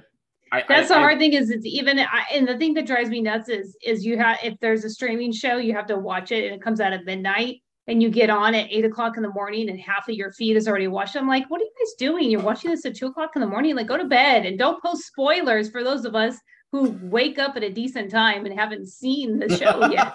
I, 0.51 0.63
that's 0.67 0.89
I, 0.91 0.95
the 0.95 0.99
hard 0.99 1.15
I, 1.15 1.19
thing 1.19 1.33
is 1.33 1.49
it's 1.49 1.65
even 1.65 1.99
and 1.99 2.47
the 2.47 2.57
thing 2.57 2.73
that 2.75 2.85
drives 2.85 3.09
me 3.09 3.21
nuts 3.21 3.49
is 3.49 3.75
is 3.83 4.05
you 4.05 4.17
have 4.17 4.37
if 4.43 4.59
there's 4.59 4.83
a 4.83 4.89
streaming 4.89 5.31
show 5.31 5.57
you 5.57 5.73
have 5.73 5.87
to 5.87 5.97
watch 5.97 6.31
it 6.31 6.45
and 6.45 6.55
it 6.55 6.61
comes 6.61 6.79
out 6.79 6.93
at 6.93 7.05
midnight 7.05 7.61
and 7.87 8.03
you 8.03 8.09
get 8.09 8.29
on 8.29 8.53
at 8.53 8.69
eight 8.69 8.85
o'clock 8.85 9.17
in 9.17 9.23
the 9.23 9.29
morning 9.29 9.69
and 9.69 9.79
half 9.79 10.09
of 10.09 10.15
your 10.15 10.31
feed 10.33 10.57
is 10.57 10.67
already 10.67 10.87
watched. 10.87 11.15
I'm 11.15 11.27
like, 11.27 11.49
what 11.49 11.61
are 11.61 11.63
you 11.63 11.71
guys 11.79 11.93
doing? 11.97 12.29
You're 12.29 12.41
watching 12.41 12.69
this 12.69 12.85
at 12.85 12.95
two 12.95 13.07
o'clock 13.07 13.31
in 13.35 13.41
the 13.41 13.47
morning. 13.47 13.75
Like, 13.75 13.87
go 13.87 13.97
to 13.97 14.05
bed 14.05 14.45
and 14.45 14.59
don't 14.59 14.81
post 14.83 15.05
spoilers 15.05 15.69
for 15.69 15.83
those 15.83 16.03
of 16.03 16.13
us 16.13 16.37
who 16.73 16.97
wake 17.01 17.39
up 17.39 17.55
at 17.55 17.63
a 17.63 17.71
decent 17.71 18.11
time 18.11 18.45
and 18.45 18.59
haven't 18.59 18.87
seen 18.87 19.39
the 19.39 19.47
show 19.57 19.89
yet. 19.89 20.13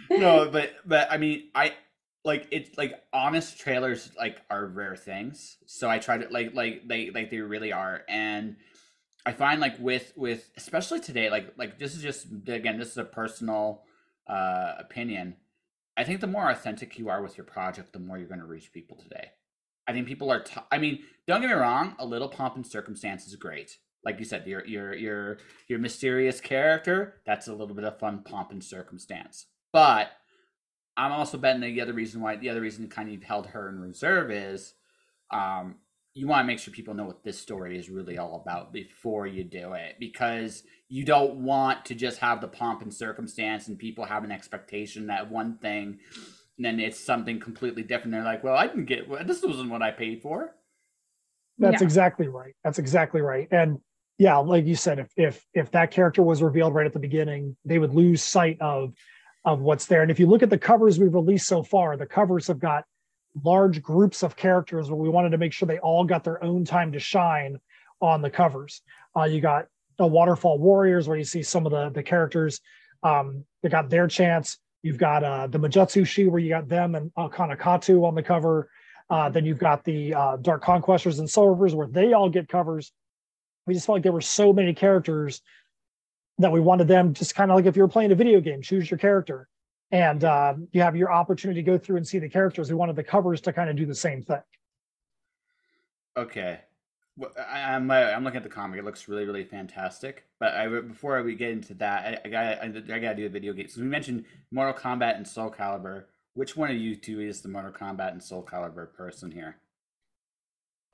no, 0.10 0.48
but 0.50 0.72
but 0.86 1.12
I 1.12 1.18
mean, 1.18 1.50
I 1.54 1.74
like 2.28 2.46
it's 2.52 2.78
like 2.78 3.02
honest 3.12 3.58
trailers 3.58 4.12
like 4.16 4.40
are 4.48 4.66
rare 4.66 4.94
things. 4.94 5.58
So 5.66 5.90
I 5.90 5.98
try 5.98 6.18
to 6.18 6.28
like 6.30 6.54
like 6.54 6.86
they 6.86 7.10
like 7.10 7.30
they 7.30 7.38
really 7.38 7.72
are 7.72 8.02
and. 8.08 8.56
I 9.26 9.32
find 9.32 9.60
like 9.60 9.78
with 9.78 10.14
with 10.16 10.48
especially 10.56 11.00
today, 11.00 11.28
like 11.28 11.52
like 11.58 11.78
this 11.78 11.94
is 11.94 12.00
just 12.00 12.28
again, 12.46 12.78
this 12.78 12.92
is 12.92 12.96
a 12.96 13.04
personal 13.04 13.82
uh, 14.26 14.74
opinion, 14.78 15.36
I 15.98 16.04
think 16.04 16.20
the 16.20 16.28
more 16.28 16.48
authentic 16.48 16.96
you 16.96 17.08
are 17.08 17.20
with 17.20 17.36
your 17.36 17.44
project, 17.44 17.92
the 17.92 17.98
more 17.98 18.16
you're 18.18 18.28
going 18.28 18.40
to 18.40 18.46
reach 18.46 18.72
people 18.72 18.96
today. 18.96 19.32
I 19.88 19.92
think 19.92 20.06
people 20.06 20.30
are. 20.30 20.44
T- 20.44 20.60
I 20.70 20.78
mean, 20.78 21.00
don't 21.26 21.40
get 21.40 21.48
me 21.48 21.54
wrong. 21.54 21.96
A 21.98 22.06
little 22.06 22.28
pomp 22.28 22.54
and 22.54 22.64
circumstance 22.64 23.26
is 23.26 23.34
great. 23.34 23.78
Like 24.04 24.20
you 24.20 24.24
said, 24.24 24.46
your 24.46 24.64
your 24.64 24.94
your 24.94 25.38
your 25.66 25.80
mysterious 25.80 26.40
character. 26.40 27.16
That's 27.26 27.48
a 27.48 27.52
little 27.52 27.74
bit 27.74 27.84
of 27.84 27.98
fun 27.98 28.22
pomp 28.22 28.52
and 28.52 28.62
circumstance. 28.62 29.46
But 29.72 30.12
I'm 30.98 31.12
also 31.12 31.38
betting 31.38 31.60
the 31.60 31.80
other 31.80 31.92
reason 31.92 32.20
why 32.20 32.36
the 32.36 32.50
other 32.50 32.60
reason 32.60 32.88
kind 32.88 33.14
of 33.14 33.22
held 33.22 33.46
her 33.46 33.68
in 33.68 33.80
reserve 33.80 34.32
is 34.32 34.74
um, 35.30 35.76
you 36.12 36.26
want 36.26 36.42
to 36.42 36.46
make 36.46 36.58
sure 36.58 36.74
people 36.74 36.94
know 36.94 37.04
what 37.04 37.22
this 37.22 37.38
story 37.38 37.78
is 37.78 37.88
really 37.88 38.18
all 38.18 38.42
about 38.42 38.72
before 38.72 39.26
you 39.26 39.44
do 39.44 39.74
it 39.74 39.94
because 40.00 40.64
you 40.88 41.04
don't 41.04 41.36
want 41.36 41.84
to 41.84 41.94
just 41.94 42.18
have 42.18 42.40
the 42.40 42.48
pomp 42.48 42.82
and 42.82 42.92
circumstance 42.92 43.68
and 43.68 43.78
people 43.78 44.04
have 44.04 44.24
an 44.24 44.32
expectation 44.32 45.06
that 45.06 45.30
one 45.30 45.56
thing 45.58 46.00
and 46.56 46.64
then 46.64 46.80
it's 46.80 46.98
something 46.98 47.38
completely 47.38 47.84
different. 47.84 48.10
They're 48.10 48.24
like 48.24 48.42
well 48.42 48.56
i 48.56 48.66
didn't 48.66 48.86
get 48.86 49.08
this 49.24 49.42
wasn't 49.42 49.70
what 49.70 49.82
i 49.82 49.92
paid 49.92 50.20
for. 50.20 50.54
That's 51.58 51.80
yeah. 51.80 51.86
exactly 51.86 52.26
right. 52.26 52.54
That's 52.64 52.78
exactly 52.80 53.20
right. 53.20 53.46
And 53.52 53.78
yeah 54.18 54.36
like 54.38 54.66
you 54.66 54.74
said 54.74 54.98
if 54.98 55.12
if 55.16 55.46
if 55.54 55.70
that 55.70 55.92
character 55.92 56.22
was 56.22 56.42
revealed 56.42 56.74
right 56.74 56.86
at 56.86 56.92
the 56.92 56.98
beginning 56.98 57.56
they 57.64 57.78
would 57.78 57.94
lose 57.94 58.20
sight 58.20 58.58
of 58.60 58.92
of 59.44 59.60
what's 59.60 59.86
there 59.86 60.02
and 60.02 60.10
if 60.10 60.18
you 60.18 60.26
look 60.26 60.42
at 60.42 60.50
the 60.50 60.58
covers 60.58 60.98
we've 60.98 61.14
released 61.14 61.46
so 61.46 61.62
far 61.62 61.96
the 61.96 62.06
covers 62.06 62.46
have 62.46 62.58
got 62.58 62.84
large 63.44 63.82
groups 63.82 64.22
of 64.22 64.36
characters 64.36 64.90
where 64.90 64.96
we 64.96 65.08
wanted 65.08 65.30
to 65.30 65.38
make 65.38 65.52
sure 65.52 65.66
they 65.66 65.78
all 65.78 66.04
got 66.04 66.24
their 66.24 66.42
own 66.42 66.64
time 66.64 66.92
to 66.92 66.98
shine 66.98 67.58
on 68.00 68.22
the 68.22 68.30
covers. 68.30 68.82
Uh, 69.16 69.24
you 69.24 69.40
got 69.40 69.66
the 69.98 70.06
Waterfall 70.06 70.58
Warriors, 70.58 71.08
where 71.08 71.16
you 71.16 71.24
see 71.24 71.42
some 71.42 71.66
of 71.66 71.72
the 71.72 71.90
the 71.90 72.02
characters. 72.02 72.60
Um, 73.02 73.44
they 73.62 73.68
got 73.68 73.90
their 73.90 74.06
chance. 74.06 74.58
You've 74.82 74.98
got 74.98 75.24
uh, 75.24 75.46
the 75.48 75.58
Majutsu 75.58 76.28
where 76.28 76.40
you 76.40 76.48
got 76.48 76.68
them 76.68 76.94
and 76.94 77.10
uh, 77.16 77.28
Kanakatu 77.28 78.04
on 78.04 78.14
the 78.14 78.22
cover. 78.22 78.70
Uh, 79.10 79.28
then 79.28 79.44
you've 79.44 79.58
got 79.58 79.84
the 79.84 80.14
uh, 80.14 80.36
Dark 80.36 80.62
Conquestors 80.62 81.18
and 81.18 81.28
Soul 81.28 81.54
where 81.54 81.88
they 81.88 82.12
all 82.12 82.28
get 82.28 82.48
covers. 82.48 82.92
We 83.66 83.74
just 83.74 83.86
felt 83.86 83.96
like 83.96 84.02
there 84.02 84.12
were 84.12 84.20
so 84.20 84.52
many 84.52 84.74
characters 84.74 85.42
that 86.38 86.52
we 86.52 86.60
wanted 86.60 86.88
them 86.88 87.12
just 87.12 87.34
kind 87.34 87.50
of 87.50 87.56
like 87.56 87.66
if 87.66 87.76
you 87.76 87.82
were 87.82 87.88
playing 87.88 88.12
a 88.12 88.14
video 88.14 88.40
game, 88.40 88.62
choose 88.62 88.90
your 88.90 88.98
character, 88.98 89.48
and 89.90 90.24
uh, 90.24 90.54
you 90.72 90.80
have 90.82 90.96
your 90.96 91.12
opportunity 91.12 91.62
to 91.62 91.66
go 91.66 91.78
through 91.78 91.96
and 91.96 92.06
see 92.06 92.18
the 92.18 92.28
characters. 92.28 92.70
We 92.70 92.76
wanted 92.76 92.96
the 92.96 93.04
covers 93.04 93.40
to 93.42 93.52
kind 93.52 93.70
of 93.70 93.76
do 93.76 93.86
the 93.86 93.94
same 93.94 94.22
thing. 94.22 94.42
Okay, 96.16 96.60
well, 97.18 97.32
I, 97.36 97.60
am 97.60 97.90
I'm, 97.90 97.90
uh, 97.90 98.10
I'm 98.12 98.24
looking 98.24 98.38
at 98.38 98.42
the 98.44 98.48
comic. 98.48 98.78
It 98.78 98.84
looks 98.84 99.08
really 99.08 99.24
really 99.24 99.44
fantastic. 99.44 100.24
But 100.38 100.54
I 100.54 100.68
before 100.80 101.20
we 101.22 101.34
get 101.34 101.50
into 101.50 101.74
that, 101.74 102.20
I, 102.24 102.28
I 102.28 102.30
got 102.30 102.44
I, 102.44 102.94
I 102.94 102.98
got 103.00 103.10
to 103.10 103.16
do 103.16 103.26
a 103.26 103.28
video 103.28 103.52
game. 103.52 103.68
So 103.68 103.80
we 103.80 103.88
mentioned 103.88 104.24
Mortal 104.52 104.80
Kombat 104.80 105.16
and 105.16 105.26
Soul 105.26 105.50
Calibur. 105.50 106.04
Which 106.34 106.56
one 106.56 106.70
of 106.70 106.76
you 106.76 106.94
two 106.94 107.20
is 107.20 107.40
the 107.40 107.48
Mortal 107.48 107.72
Kombat 107.72 108.12
and 108.12 108.22
Soul 108.22 108.46
Calibur 108.48 108.92
person 108.94 109.32
here? 109.32 109.56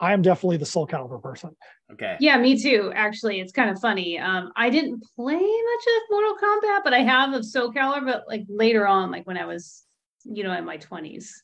I 0.00 0.12
am 0.12 0.22
definitely 0.22 0.56
the 0.56 0.66
Soul 0.66 0.86
Calibur 0.86 1.22
person. 1.22 1.54
Okay. 1.92 2.16
Yeah, 2.18 2.36
me 2.36 2.60
too. 2.60 2.92
Actually, 2.94 3.40
it's 3.40 3.52
kind 3.52 3.70
of 3.70 3.78
funny. 3.80 4.18
Um, 4.18 4.52
I 4.56 4.68
didn't 4.68 5.02
play 5.16 5.34
much 5.34 5.42
of 5.42 6.02
Mortal 6.10 6.36
Kombat, 6.42 6.82
but 6.82 6.92
I 6.92 7.00
have 7.00 7.32
of 7.32 7.44
Soul 7.44 7.72
Calibur, 7.72 8.06
but 8.06 8.24
like 8.26 8.44
later 8.48 8.86
on, 8.86 9.10
like 9.10 9.26
when 9.26 9.38
I 9.38 9.46
was, 9.46 9.84
you 10.24 10.42
know, 10.42 10.52
in 10.52 10.64
my 10.64 10.76
twenties. 10.78 11.42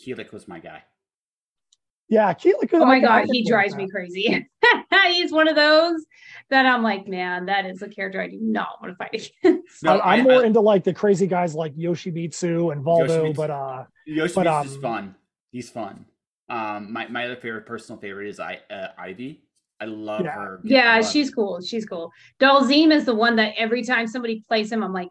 Kilik 0.00 0.32
was 0.32 0.46
my 0.46 0.60
guy. 0.60 0.82
Yeah, 2.08 2.32
Kilik. 2.34 2.70
Oh 2.72 2.84
my 2.84 3.00
god, 3.00 3.26
he 3.30 3.44
drives 3.44 3.74
me 3.74 3.88
crazy. 3.88 4.46
He's 5.08 5.32
one 5.32 5.48
of 5.48 5.56
those 5.56 6.04
that 6.50 6.66
I'm 6.66 6.82
like, 6.82 7.06
man, 7.06 7.46
that 7.46 7.66
is 7.66 7.82
a 7.82 7.88
character 7.88 8.20
I 8.20 8.28
do 8.28 8.38
not 8.40 8.80
want 8.80 8.92
to 8.92 8.96
fight 8.96 9.30
against. 9.42 9.64
No, 9.82 9.98
I, 9.98 10.16
am 10.16 10.24
more 10.24 10.42
I, 10.42 10.46
into 10.46 10.60
like 10.60 10.84
the 10.84 10.92
crazy 10.92 11.26
guys 11.26 11.54
like 11.54 11.74
Yoshimitsu 11.76 12.72
and 12.72 12.84
Voldo, 12.84 13.08
Yoshimitsu, 13.08 13.36
but 13.36 13.50
uh, 13.50 13.84
Yoshimitsu's 14.08 14.34
but, 14.34 14.46
um, 14.46 14.68
fun. 14.80 15.14
He's 15.52 15.70
fun. 15.70 16.04
Um, 16.50 16.92
my, 16.92 17.06
my 17.08 17.24
other 17.24 17.36
favorite 17.36 17.64
personal 17.64 18.00
favorite 18.00 18.28
is 18.28 18.40
I 18.40 18.60
uh, 18.70 18.88
Ivy. 18.98 19.44
I 19.80 19.86
love 19.86 20.22
yeah. 20.24 20.32
her. 20.32 20.60
Yeah, 20.62 20.96
love 20.96 21.10
she's 21.10 21.28
her. 21.28 21.34
cool. 21.34 21.60
She's 21.62 21.86
cool. 21.86 22.12
Dhalsim 22.38 22.92
is 22.92 23.04
the 23.06 23.14
one 23.14 23.36
that 23.36 23.54
every 23.56 23.82
time 23.82 24.06
somebody 24.06 24.44
plays 24.46 24.70
him, 24.70 24.82
I'm 24.82 24.92
like, 24.92 25.08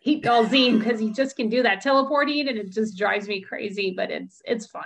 he 0.00 0.20
Dhalsim 0.22 0.78
because 0.78 0.98
he 0.98 1.12
just 1.12 1.36
can 1.36 1.48
do 1.48 1.62
that 1.62 1.80
teleporting 1.80 2.48
and 2.48 2.58
it 2.58 2.72
just 2.72 2.98
drives 2.98 3.28
me 3.28 3.40
crazy, 3.40 3.94
but 3.96 4.10
it's 4.10 4.42
it's 4.44 4.66
fun. 4.66 4.82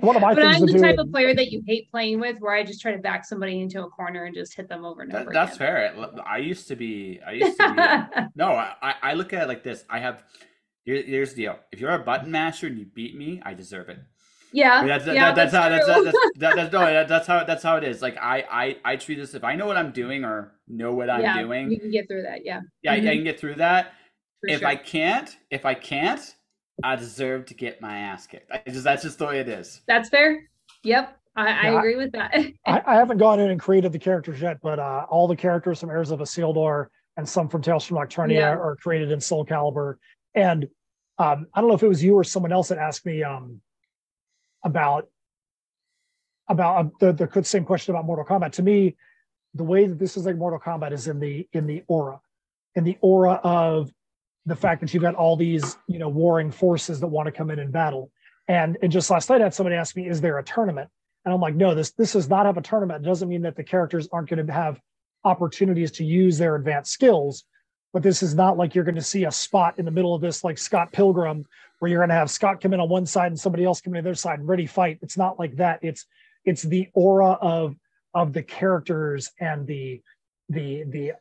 One 0.00 0.16
of 0.16 0.22
my 0.22 0.34
but 0.34 0.44
I'm 0.44 0.64
the 0.64 0.78
type 0.78 0.98
of 0.98 1.10
player 1.10 1.34
that 1.34 1.50
you 1.50 1.62
hate 1.66 1.90
playing 1.90 2.20
with, 2.20 2.38
where 2.38 2.54
I 2.54 2.62
just 2.62 2.80
try 2.80 2.92
to 2.92 2.98
back 2.98 3.24
somebody 3.24 3.60
into 3.60 3.82
a 3.82 3.88
corner 3.88 4.24
and 4.24 4.34
just 4.34 4.54
hit 4.54 4.68
them 4.68 4.84
over 4.84 5.02
and 5.02 5.10
that, 5.12 5.22
over. 5.22 5.32
That's 5.32 5.56
again. 5.56 5.94
fair. 5.94 6.10
I 6.24 6.38
used 6.38 6.68
to 6.68 6.76
be. 6.76 7.20
I 7.26 7.32
used 7.32 7.58
to 7.58 7.74
be. 7.74 8.22
no, 8.36 8.52
I, 8.52 8.94
I 9.02 9.14
look 9.14 9.32
at 9.32 9.42
it 9.42 9.48
like 9.48 9.62
this. 9.62 9.84
I 9.90 9.98
have. 9.98 10.22
Here, 10.84 11.02
here's 11.02 11.34
the 11.34 11.42
deal. 11.42 11.58
If 11.72 11.80
you're 11.80 11.90
a 11.90 11.98
button 11.98 12.30
masher 12.30 12.68
and 12.68 12.78
you 12.78 12.86
beat 12.86 13.16
me, 13.16 13.42
I 13.44 13.54
deserve 13.54 13.88
it. 13.88 13.98
Yeah, 14.52 14.86
that's, 14.86 15.06
yeah, 15.06 15.32
that, 15.32 15.34
that's, 15.34 15.52
that's 15.52 15.54
how 15.54 15.68
that's 15.68 15.86
that's, 16.38 16.56
that's 16.56 16.72
no 16.72 17.04
that's 17.08 17.26
how 17.26 17.44
that's 17.44 17.62
how 17.62 17.76
it 17.76 17.84
is. 17.84 18.00
Like 18.00 18.16
I 18.18 18.44
I 18.50 18.76
I 18.92 18.96
treat 18.96 19.16
this 19.16 19.34
if 19.34 19.44
I 19.44 19.54
know 19.54 19.66
what 19.66 19.76
I'm 19.76 19.92
doing 19.92 20.24
or 20.24 20.54
know 20.66 20.92
what 20.92 21.10
I'm 21.10 21.20
yeah, 21.20 21.42
doing. 21.42 21.70
You 21.70 21.80
can 21.80 21.90
get 21.90 22.08
through 22.08 22.22
that. 22.22 22.44
Yeah. 22.44 22.60
Yeah, 22.82 22.96
mm-hmm. 22.96 23.08
I, 23.08 23.10
I, 23.10 23.14
can 23.14 23.24
get 23.24 23.40
through 23.40 23.56
that. 23.56 23.92
For 24.40 24.50
if 24.50 24.60
sure. 24.60 24.68
I 24.68 24.76
can't, 24.76 25.36
if 25.50 25.66
I 25.66 25.74
can't, 25.74 26.20
I 26.82 26.96
deserve 26.96 27.46
to 27.46 27.54
get 27.54 27.80
my 27.80 27.98
ass 27.98 28.26
kicked. 28.26 28.50
I 28.50 28.62
just 28.68 28.84
that's 28.84 29.02
just 29.02 29.18
the 29.18 29.26
way 29.26 29.40
it 29.40 29.48
is. 29.48 29.82
That's 29.86 30.08
fair. 30.08 30.48
Yep. 30.84 31.16
I, 31.36 31.68
I 31.68 31.78
agree 31.78 31.96
with 31.96 32.12
that. 32.12 32.34
I, 32.66 32.82
I, 32.86 32.94
haven't 32.96 33.18
gone 33.18 33.38
in 33.38 33.50
and 33.50 33.60
created 33.60 33.92
the 33.92 33.98
characters 33.98 34.40
yet, 34.40 34.58
but 34.60 34.80
uh, 34.80 35.06
all 35.08 35.28
the 35.28 35.36
characters 35.36 35.80
from 35.80 35.90
Heirs 35.90 36.10
of 36.10 36.18
Isildur 36.18 36.86
and 37.16 37.28
some 37.28 37.48
from 37.48 37.62
Tales 37.62 37.84
from 37.84 37.96
Nocturnia 37.96 38.34
yeah. 38.34 38.50
are 38.50 38.76
created 38.82 39.12
in 39.12 39.20
Soul 39.20 39.46
Calibur. 39.46 39.96
And 40.34 40.64
um, 41.18 41.46
I 41.54 41.60
don't 41.60 41.68
know 41.68 41.76
if 41.76 41.82
it 41.82 41.88
was 41.88 42.02
you 42.02 42.14
or 42.14 42.24
someone 42.24 42.52
else 42.52 42.68
that 42.68 42.78
asked 42.78 43.06
me 43.06 43.22
um, 43.22 43.60
about 44.64 45.08
about 46.48 46.86
uh, 47.02 47.12
the, 47.12 47.26
the 47.26 47.44
same 47.44 47.64
question 47.64 47.94
about 47.94 48.06
Mortal 48.06 48.24
Kombat. 48.24 48.52
To 48.52 48.62
me, 48.62 48.96
the 49.54 49.64
way 49.64 49.86
that 49.86 49.98
this 49.98 50.16
is 50.16 50.26
like 50.26 50.36
Mortal 50.36 50.58
Kombat 50.58 50.92
is 50.92 51.06
in 51.06 51.20
the 51.20 51.46
in 51.52 51.66
the 51.66 51.82
aura, 51.88 52.20
in 52.74 52.84
the 52.84 52.96
aura 53.00 53.34
of 53.44 53.92
the 54.46 54.56
fact 54.56 54.80
that 54.80 54.94
you've 54.94 55.02
got 55.02 55.14
all 55.14 55.36
these 55.36 55.76
you 55.86 55.98
know 55.98 56.08
warring 56.08 56.50
forces 56.50 57.00
that 57.00 57.06
want 57.06 57.26
to 57.26 57.32
come 57.32 57.50
in 57.50 57.58
and 57.58 57.72
battle. 57.72 58.10
And 58.46 58.78
and 58.82 58.90
just 58.90 59.10
last 59.10 59.28
night, 59.28 59.40
I 59.40 59.44
had 59.44 59.54
somebody 59.54 59.76
ask 59.76 59.94
me, 59.94 60.08
"Is 60.08 60.20
there 60.20 60.38
a 60.38 60.44
tournament?" 60.44 60.88
And 61.24 61.34
I'm 61.34 61.40
like, 61.40 61.54
"No, 61.54 61.74
this 61.74 61.90
this 61.92 62.12
does 62.12 62.28
not 62.28 62.46
have 62.46 62.56
a 62.56 62.62
tournament. 62.62 63.04
It 63.04 63.08
doesn't 63.08 63.28
mean 63.28 63.42
that 63.42 63.56
the 63.56 63.64
characters 63.64 64.08
aren't 64.10 64.30
going 64.30 64.46
to 64.46 64.52
have 64.52 64.80
opportunities 65.24 65.90
to 65.92 66.04
use 66.04 66.38
their 66.38 66.56
advanced 66.56 66.92
skills." 66.92 67.44
But 67.92 68.02
this 68.02 68.22
is 68.22 68.34
not 68.34 68.58
like 68.58 68.74
you're 68.74 68.84
going 68.84 68.94
to 68.96 69.02
see 69.02 69.24
a 69.24 69.32
spot 69.32 69.78
in 69.78 69.84
the 69.84 69.90
middle 69.90 70.14
of 70.14 70.20
this 70.20 70.44
like 70.44 70.58
Scott 70.58 70.92
Pilgrim 70.92 71.46
where 71.78 71.90
you're 71.90 72.00
going 72.00 72.08
to 72.08 72.14
have 72.14 72.30
Scott 72.30 72.60
come 72.60 72.74
in 72.74 72.80
on 72.80 72.88
one 72.88 73.06
side 73.06 73.28
and 73.28 73.38
somebody 73.38 73.64
else 73.64 73.80
come 73.80 73.94
in 73.94 73.98
on 73.98 74.04
the 74.04 74.10
other 74.10 74.14
side 74.14 74.38
and 74.40 74.48
ready 74.48 74.66
fight. 74.66 74.98
It's 75.02 75.16
not 75.16 75.38
like 75.38 75.56
that. 75.56 75.80
It's 75.82 76.06
it's 76.44 76.62
the 76.62 76.88
aura 76.94 77.32
of 77.32 77.76
of 78.14 78.32
the 78.32 78.42
characters 78.42 79.30
and 79.40 79.66
the 79.66 80.02
the 80.48 80.84
the 80.84 81.12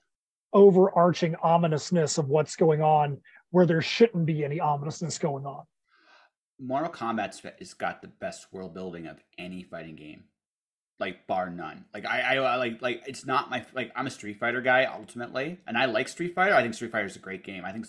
overarching 0.53 1.35
ominousness 1.43 2.17
of 2.17 2.29
what's 2.29 2.55
going 2.55 2.81
on 2.81 3.19
where 3.51 3.65
there 3.65 3.81
shouldn't 3.81 4.25
be 4.25 4.43
any 4.43 4.59
ominousness 4.59 5.17
going 5.17 5.45
on. 5.45 5.63
Mortal 6.59 6.91
Kombat 6.91 7.39
has 7.59 7.73
got 7.73 8.01
the 8.01 8.07
best 8.07 8.47
world 8.51 8.73
building 8.73 9.07
of 9.07 9.21
any 9.37 9.63
fighting 9.63 9.95
game, 9.95 10.23
like 10.99 11.27
bar 11.27 11.49
none. 11.49 11.85
Like 11.93 12.05
I, 12.05 12.37
I 12.37 12.55
like 12.55 12.81
like 12.81 13.03
it's 13.05 13.25
not 13.25 13.49
my 13.49 13.63
like 13.73 13.91
I'm 13.95 14.07
a 14.07 14.09
Street 14.09 14.39
Fighter 14.39 14.61
guy 14.61 14.85
ultimately, 14.85 15.59
and 15.67 15.77
I 15.77 15.85
like 15.85 16.07
Street 16.07 16.33
Fighter. 16.33 16.55
I 16.55 16.63
think 16.63 16.73
Street 16.73 16.91
Fighter 16.91 17.05
is 17.05 17.15
a 17.15 17.19
great 17.19 17.43
game. 17.43 17.63
I 17.63 17.71
think, 17.71 17.85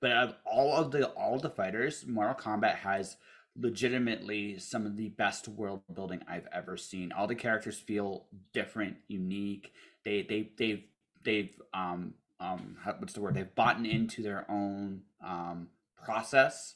but 0.00 0.12
of 0.12 0.34
all 0.44 0.74
of 0.76 0.90
the 0.90 1.08
all 1.08 1.38
the 1.38 1.50
fighters, 1.50 2.04
Mortal 2.06 2.34
Kombat 2.34 2.76
has 2.76 3.16
legitimately 3.58 4.58
some 4.58 4.86
of 4.86 4.96
the 4.96 5.08
best 5.10 5.48
world 5.48 5.82
building 5.94 6.20
I've 6.28 6.48
ever 6.52 6.76
seen. 6.76 7.12
All 7.12 7.26
the 7.26 7.34
characters 7.34 7.78
feel 7.78 8.26
different, 8.52 8.96
unique. 9.08 9.72
They 10.04 10.22
they 10.22 10.50
they've 10.58 10.84
they've 11.24 11.60
um 11.72 12.14
um 12.40 12.76
what's 12.98 13.14
the 13.14 13.20
word? 13.20 13.34
They've 13.34 13.54
bought 13.54 13.84
into 13.84 14.22
their 14.22 14.50
own 14.50 15.02
um 15.24 15.68
process. 16.02 16.74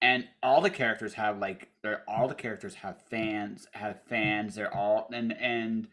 And 0.00 0.28
all 0.44 0.60
the 0.60 0.70
characters 0.70 1.14
have 1.14 1.38
like 1.38 1.70
they're 1.82 2.04
all 2.06 2.28
the 2.28 2.34
characters 2.34 2.74
have 2.76 3.02
fans, 3.10 3.66
have 3.72 4.02
fans, 4.04 4.54
they're 4.54 4.74
all 4.74 5.08
and 5.12 5.32
and 5.32 5.88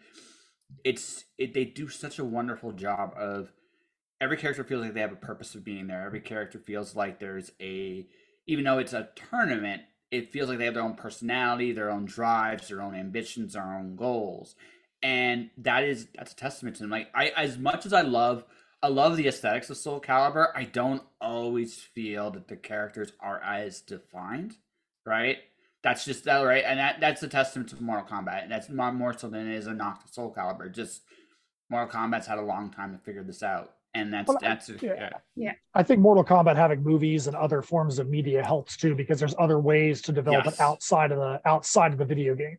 it's 0.83 1.25
it 1.37 1.53
they 1.53 1.65
do 1.65 1.87
such 1.87 2.19
a 2.19 2.25
wonderful 2.25 2.71
job 2.71 3.13
of 3.17 3.51
every 4.21 4.37
character 4.37 4.63
feels 4.63 4.83
like 4.83 4.93
they 4.93 5.01
have 5.01 5.11
a 5.11 5.17
purpose 5.17 5.55
of 5.55 5.63
being 5.63 5.87
there. 5.87 6.05
Every 6.05 6.21
character 6.21 6.59
feels 6.59 6.95
like 6.95 7.19
there's 7.19 7.51
a 7.59 8.07
even 8.47 8.63
though 8.63 8.77
it's 8.77 8.93
a 8.93 9.09
tournament, 9.15 9.81
it 10.11 10.31
feels 10.31 10.49
like 10.49 10.59
they 10.59 10.65
have 10.65 10.75
their 10.75 10.83
own 10.83 10.95
personality, 10.95 11.71
their 11.71 11.89
own 11.89 12.05
drives, 12.05 12.67
their 12.67 12.81
own 12.81 12.95
ambitions, 12.95 13.53
their 13.53 13.63
own 13.63 13.95
goals, 13.95 14.55
and 15.01 15.49
that 15.57 15.83
is 15.83 16.07
that's 16.15 16.33
a 16.33 16.35
testament 16.35 16.75
to 16.77 16.83
them. 16.83 16.91
Like 16.91 17.09
I, 17.13 17.29
as 17.35 17.57
much 17.57 17.85
as 17.85 17.93
I 17.93 18.01
love, 18.01 18.45
I 18.81 18.87
love 18.87 19.17
the 19.17 19.27
aesthetics 19.27 19.69
of 19.69 19.77
Soul 19.77 19.99
Calibur. 19.99 20.47
I 20.55 20.63
don't 20.63 21.03
always 21.19 21.75
feel 21.75 22.31
that 22.31 22.47
the 22.47 22.55
characters 22.55 23.11
are 23.19 23.41
as 23.41 23.81
defined, 23.81 24.57
right? 25.05 25.37
That's 25.83 26.05
just 26.05 26.23
that, 26.23 26.39
right? 26.41 26.63
And 26.65 26.79
that 26.79 26.99
that's 26.99 27.23
a 27.23 27.27
testament 27.27 27.69
to 27.69 27.83
Mortal 27.83 28.05
Kombat. 28.05 28.43
And 28.43 28.51
that's 28.51 28.69
not 28.69 28.95
more 28.95 29.17
so 29.17 29.27
than 29.29 29.51
it 29.51 29.55
is 29.55 29.67
a 29.67 29.73
knock 29.73 30.05
to 30.05 30.13
Soul 30.13 30.33
Calibur. 30.35 30.71
Just 30.71 31.01
Mortal 31.69 31.99
Kombat's 31.99 32.27
had 32.27 32.37
a 32.37 32.43
long 32.43 32.71
time 32.71 32.91
to 32.91 33.03
figure 33.03 33.23
this 33.23 33.43
out 33.43 33.74
and 33.95 34.13
that's 34.13 34.27
well, 34.27 34.37
that's 34.39 34.69
yeah. 34.81 34.93
yeah. 34.93 35.09
yeah. 35.35 35.51
I 35.73 35.81
think 35.81 36.01
mortal 36.01 36.23
kombat 36.23 36.57
having 36.57 36.83
movies 36.83 37.27
and 37.27 37.35
other 37.35 37.61
forms 37.61 37.97
of 37.97 38.09
media 38.09 38.43
helps 38.43 38.77
too 38.77 38.93
because 38.93 39.19
there's 39.19 39.35
other 39.39 39.59
ways 39.59 40.01
to 40.03 40.11
develop 40.11 40.45
yes. 40.45 40.55
it 40.55 40.59
outside 40.59 41.11
of 41.11 41.17
the 41.17 41.41
outside 41.45 41.93
of 41.93 41.97
the 41.97 42.05
video 42.05 42.35
game. 42.35 42.57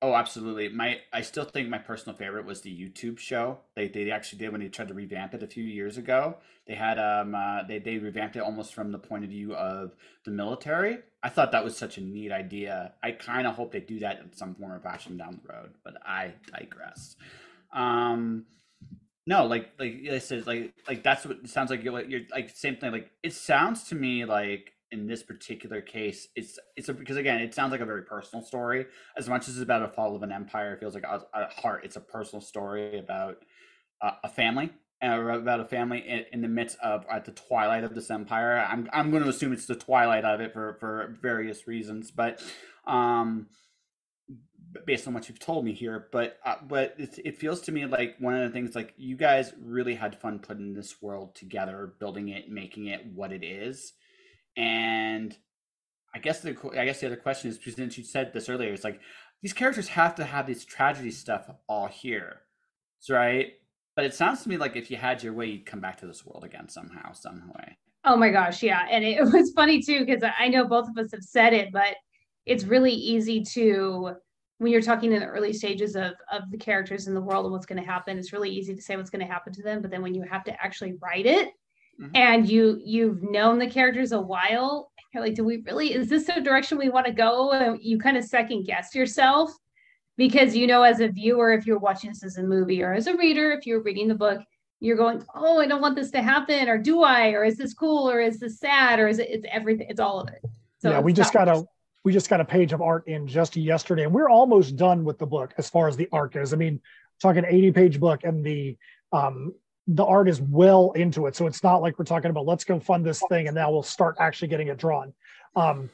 Oh 0.00 0.14
absolutely. 0.14 0.68
My 0.68 0.98
i 1.12 1.22
still 1.22 1.44
think 1.44 1.68
my 1.68 1.78
personal 1.78 2.16
favorite 2.16 2.46
was 2.46 2.60
the 2.60 2.70
youtube 2.70 3.18
show. 3.18 3.58
They 3.74 3.88
they 3.88 4.10
actually 4.10 4.38
did 4.38 4.52
when 4.52 4.60
they 4.60 4.68
tried 4.68 4.88
to 4.88 4.94
revamp 4.94 5.34
it 5.34 5.42
a 5.42 5.46
few 5.46 5.64
years 5.64 5.98
ago. 5.98 6.36
They 6.66 6.74
had 6.74 6.98
um 6.98 7.34
uh, 7.34 7.64
they 7.64 7.78
they 7.78 7.98
revamped 7.98 8.36
it 8.36 8.40
almost 8.40 8.74
from 8.74 8.92
the 8.92 8.98
point 8.98 9.24
of 9.24 9.30
view 9.30 9.54
of 9.54 9.94
the 10.24 10.30
military. 10.30 10.98
I 11.22 11.30
thought 11.30 11.52
that 11.52 11.64
was 11.64 11.76
such 11.76 11.98
a 11.98 12.00
neat 12.00 12.32
idea. 12.32 12.92
I 13.02 13.12
kind 13.12 13.46
of 13.46 13.54
hope 13.54 13.72
they 13.72 13.80
do 13.80 13.98
that 14.00 14.20
in 14.20 14.32
some 14.34 14.54
form 14.54 14.72
or 14.72 14.80
fashion 14.80 15.16
down 15.16 15.40
the 15.42 15.52
road 15.52 15.70
but 15.82 15.94
i 16.06 16.34
digress. 16.52 17.16
Um 17.72 18.44
no, 19.26 19.46
like 19.46 19.70
like 19.78 20.00
I 20.10 20.18
said, 20.18 20.46
like 20.46 20.74
like 20.86 21.02
that's 21.02 21.24
what 21.24 21.38
it 21.42 21.48
sounds 21.48 21.70
like. 21.70 21.82
You're 21.82 21.92
like 21.92 22.08
you're 22.08 22.22
like 22.30 22.50
same 22.50 22.76
thing. 22.76 22.92
Like 22.92 23.10
it 23.22 23.32
sounds 23.32 23.84
to 23.84 23.94
me 23.94 24.24
like 24.24 24.72
in 24.90 25.06
this 25.06 25.22
particular 25.22 25.80
case, 25.80 26.28
it's 26.36 26.58
it's 26.76 26.88
a, 26.88 26.94
because 26.94 27.16
again, 27.16 27.40
it 27.40 27.54
sounds 27.54 27.72
like 27.72 27.80
a 27.80 27.86
very 27.86 28.02
personal 28.02 28.44
story. 28.44 28.86
As 29.16 29.28
much 29.28 29.48
as 29.48 29.54
it's 29.54 29.62
about 29.62 29.82
a 29.82 29.88
fall 29.88 30.14
of 30.14 30.22
an 30.22 30.30
empire, 30.30 30.74
it 30.74 30.80
feels 30.80 30.94
like 30.94 31.04
at 31.04 31.52
heart, 31.52 31.84
it's 31.84 31.96
a 31.96 32.00
personal 32.00 32.42
story 32.42 32.98
about 32.98 33.38
uh, 34.02 34.12
a 34.22 34.28
family 34.28 34.70
and 35.00 35.28
about 35.28 35.60
a 35.60 35.64
family 35.64 35.98
in, 36.06 36.24
in, 36.32 36.40
the 36.42 36.48
midst 36.48 36.78
of 36.82 37.04
at 37.10 37.24
the 37.24 37.32
twilight 37.32 37.84
of 37.84 37.94
this 37.94 38.10
empire. 38.10 38.58
I'm 38.58 38.88
I'm 38.92 39.10
going 39.10 39.22
to 39.22 39.28
assume 39.28 39.52
it's 39.52 39.66
the 39.66 39.74
twilight 39.74 40.24
of 40.24 40.40
it 40.40 40.52
for 40.52 40.76
for 40.80 41.16
various 41.20 41.66
reasons, 41.66 42.10
but 42.10 42.42
um 42.86 43.48
based 44.86 45.06
on 45.06 45.14
what 45.14 45.28
you've 45.28 45.38
told 45.38 45.64
me 45.64 45.72
here. 45.72 46.08
But 46.12 46.38
uh, 46.44 46.56
but 46.66 46.94
it, 46.98 47.18
it 47.24 47.38
feels 47.38 47.60
to 47.62 47.72
me 47.72 47.86
like 47.86 48.16
one 48.18 48.34
of 48.34 48.42
the 48.42 48.50
things 48.50 48.74
like 48.74 48.94
you 48.96 49.16
guys 49.16 49.52
really 49.60 49.94
had 49.94 50.18
fun 50.20 50.38
putting 50.38 50.74
this 50.74 51.00
world 51.02 51.34
together, 51.34 51.94
building 51.98 52.28
it, 52.28 52.50
making 52.50 52.86
it 52.86 53.04
what 53.14 53.32
it 53.32 53.44
is, 53.44 53.92
and 54.56 55.36
I 56.14 56.18
guess 56.18 56.40
the 56.40 56.56
I 56.78 56.84
guess 56.84 57.00
the 57.00 57.06
other 57.06 57.16
question 57.16 57.50
is 57.50 57.58
because 57.58 57.74
since 57.74 57.98
you 57.98 58.04
said 58.04 58.32
this 58.32 58.48
earlier, 58.48 58.72
it's 58.72 58.84
like 58.84 59.00
these 59.42 59.52
characters 59.52 59.88
have 59.88 60.14
to 60.16 60.24
have 60.24 60.46
this 60.46 60.64
tragedy 60.64 61.10
stuff 61.10 61.50
all 61.68 61.86
here, 61.86 62.42
right? 63.10 63.54
But 63.96 64.04
it 64.04 64.14
sounds 64.14 64.42
to 64.42 64.48
me 64.48 64.56
like 64.56 64.76
if 64.76 64.90
you 64.90 64.96
had 64.96 65.22
your 65.22 65.32
way, 65.32 65.46
you'd 65.46 65.66
come 65.66 65.80
back 65.80 65.98
to 65.98 66.06
this 66.06 66.24
world 66.24 66.44
again 66.44 66.68
somehow, 66.68 67.12
some 67.12 67.52
way. 67.54 67.76
Oh 68.04 68.16
my 68.16 68.30
gosh, 68.30 68.62
yeah. 68.62 68.86
And 68.90 69.04
it 69.04 69.22
was 69.32 69.52
funny 69.54 69.82
too, 69.82 70.04
because 70.04 70.22
I 70.38 70.48
know 70.48 70.66
both 70.66 70.88
of 70.88 70.96
us 70.98 71.10
have 71.12 71.22
said 71.22 71.52
it, 71.52 71.72
but 71.72 71.96
it's 72.46 72.64
really 72.64 72.92
easy 72.92 73.42
to 73.54 74.12
when 74.58 74.70
you're 74.70 74.82
talking 74.82 75.12
in 75.12 75.20
the 75.20 75.26
early 75.26 75.52
stages 75.52 75.96
of 75.96 76.12
of 76.32 76.50
the 76.50 76.58
characters 76.58 77.06
in 77.08 77.14
the 77.14 77.20
world 77.20 77.44
and 77.44 77.52
what's 77.52 77.66
going 77.66 77.82
to 77.82 77.88
happen, 77.88 78.18
it's 78.18 78.32
really 78.32 78.50
easy 78.50 78.74
to 78.74 78.82
say 78.82 78.96
what's 78.96 79.10
going 79.10 79.26
to 79.26 79.32
happen 79.32 79.52
to 79.52 79.62
them. 79.62 79.82
But 79.82 79.90
then 79.90 80.02
when 80.02 80.14
you 80.14 80.22
have 80.22 80.44
to 80.44 80.64
actually 80.64 80.94
write 81.00 81.26
it 81.26 81.48
mm-hmm. 82.00 82.10
and 82.14 82.48
you 82.48 82.80
you've 82.84 83.22
known 83.22 83.58
the 83.58 83.66
characters 83.66 84.12
a 84.12 84.20
while, 84.20 84.92
you're 85.12 85.22
like, 85.22 85.34
do 85.34 85.44
we 85.44 85.62
really 85.66 85.92
is 85.92 86.08
this 86.08 86.26
the 86.26 86.40
direction 86.40 86.78
we 86.78 86.88
want 86.88 87.06
to 87.06 87.12
go? 87.12 87.52
And 87.52 87.82
you 87.82 87.98
kind 87.98 88.16
of 88.16 88.24
second 88.24 88.64
guess 88.64 88.94
yourself 88.94 89.50
because 90.16 90.54
you 90.54 90.66
know 90.66 90.82
as 90.82 91.00
a 91.00 91.08
viewer 91.08 91.52
if 91.52 91.66
you're 91.66 91.78
watching 91.78 92.10
this 92.10 92.24
as 92.24 92.36
a 92.38 92.42
movie 92.42 92.82
or 92.82 92.92
as 92.92 93.06
a 93.06 93.16
reader 93.16 93.52
if 93.52 93.66
you're 93.66 93.82
reading 93.82 94.08
the 94.08 94.14
book 94.14 94.40
you're 94.80 94.96
going 94.96 95.22
oh 95.34 95.60
i 95.60 95.66
don't 95.66 95.80
want 95.80 95.96
this 95.96 96.10
to 96.10 96.22
happen 96.22 96.68
or 96.68 96.78
do 96.78 97.02
i 97.02 97.30
or 97.30 97.44
is 97.44 97.56
this 97.56 97.74
cool 97.74 98.08
or 98.08 98.20
is 98.20 98.38
this 98.38 98.58
sad 98.58 98.98
or 98.98 99.08
is 99.08 99.18
it 99.18 99.28
it's 99.30 99.46
everything 99.50 99.86
it's 99.88 100.00
all 100.00 100.20
of 100.20 100.28
it 100.28 100.42
so 100.78 100.90
yeah 100.90 101.00
we 101.00 101.12
just 101.12 101.32
got 101.32 101.48
a 101.48 101.64
we 102.04 102.12
just 102.12 102.28
got 102.28 102.40
a 102.40 102.44
page 102.44 102.72
of 102.72 102.82
art 102.82 103.06
in 103.08 103.26
just 103.26 103.56
yesterday 103.56 104.04
and 104.04 104.12
we're 104.12 104.28
almost 104.28 104.76
done 104.76 105.04
with 105.04 105.18
the 105.18 105.26
book 105.26 105.52
as 105.58 105.68
far 105.68 105.88
as 105.88 105.96
the 105.96 106.08
art 106.12 106.32
goes 106.32 106.52
i 106.52 106.56
mean 106.56 106.80
talking 107.20 107.44
80 107.46 107.72
page 107.72 108.00
book 108.00 108.24
and 108.24 108.44
the 108.44 108.76
um 109.12 109.52
the 109.86 110.04
art 110.04 110.28
is 110.28 110.40
well 110.40 110.92
into 110.92 111.26
it 111.26 111.36
so 111.36 111.46
it's 111.46 111.62
not 111.62 111.82
like 111.82 111.98
we're 111.98 112.04
talking 112.04 112.30
about 112.30 112.46
let's 112.46 112.64
go 112.64 112.78
fund 112.78 113.04
this 113.04 113.22
thing 113.28 113.48
and 113.48 113.54
now 113.54 113.70
we'll 113.70 113.82
start 113.82 114.16
actually 114.18 114.48
getting 114.48 114.68
it 114.68 114.78
drawn 114.78 115.12
um 115.56 115.90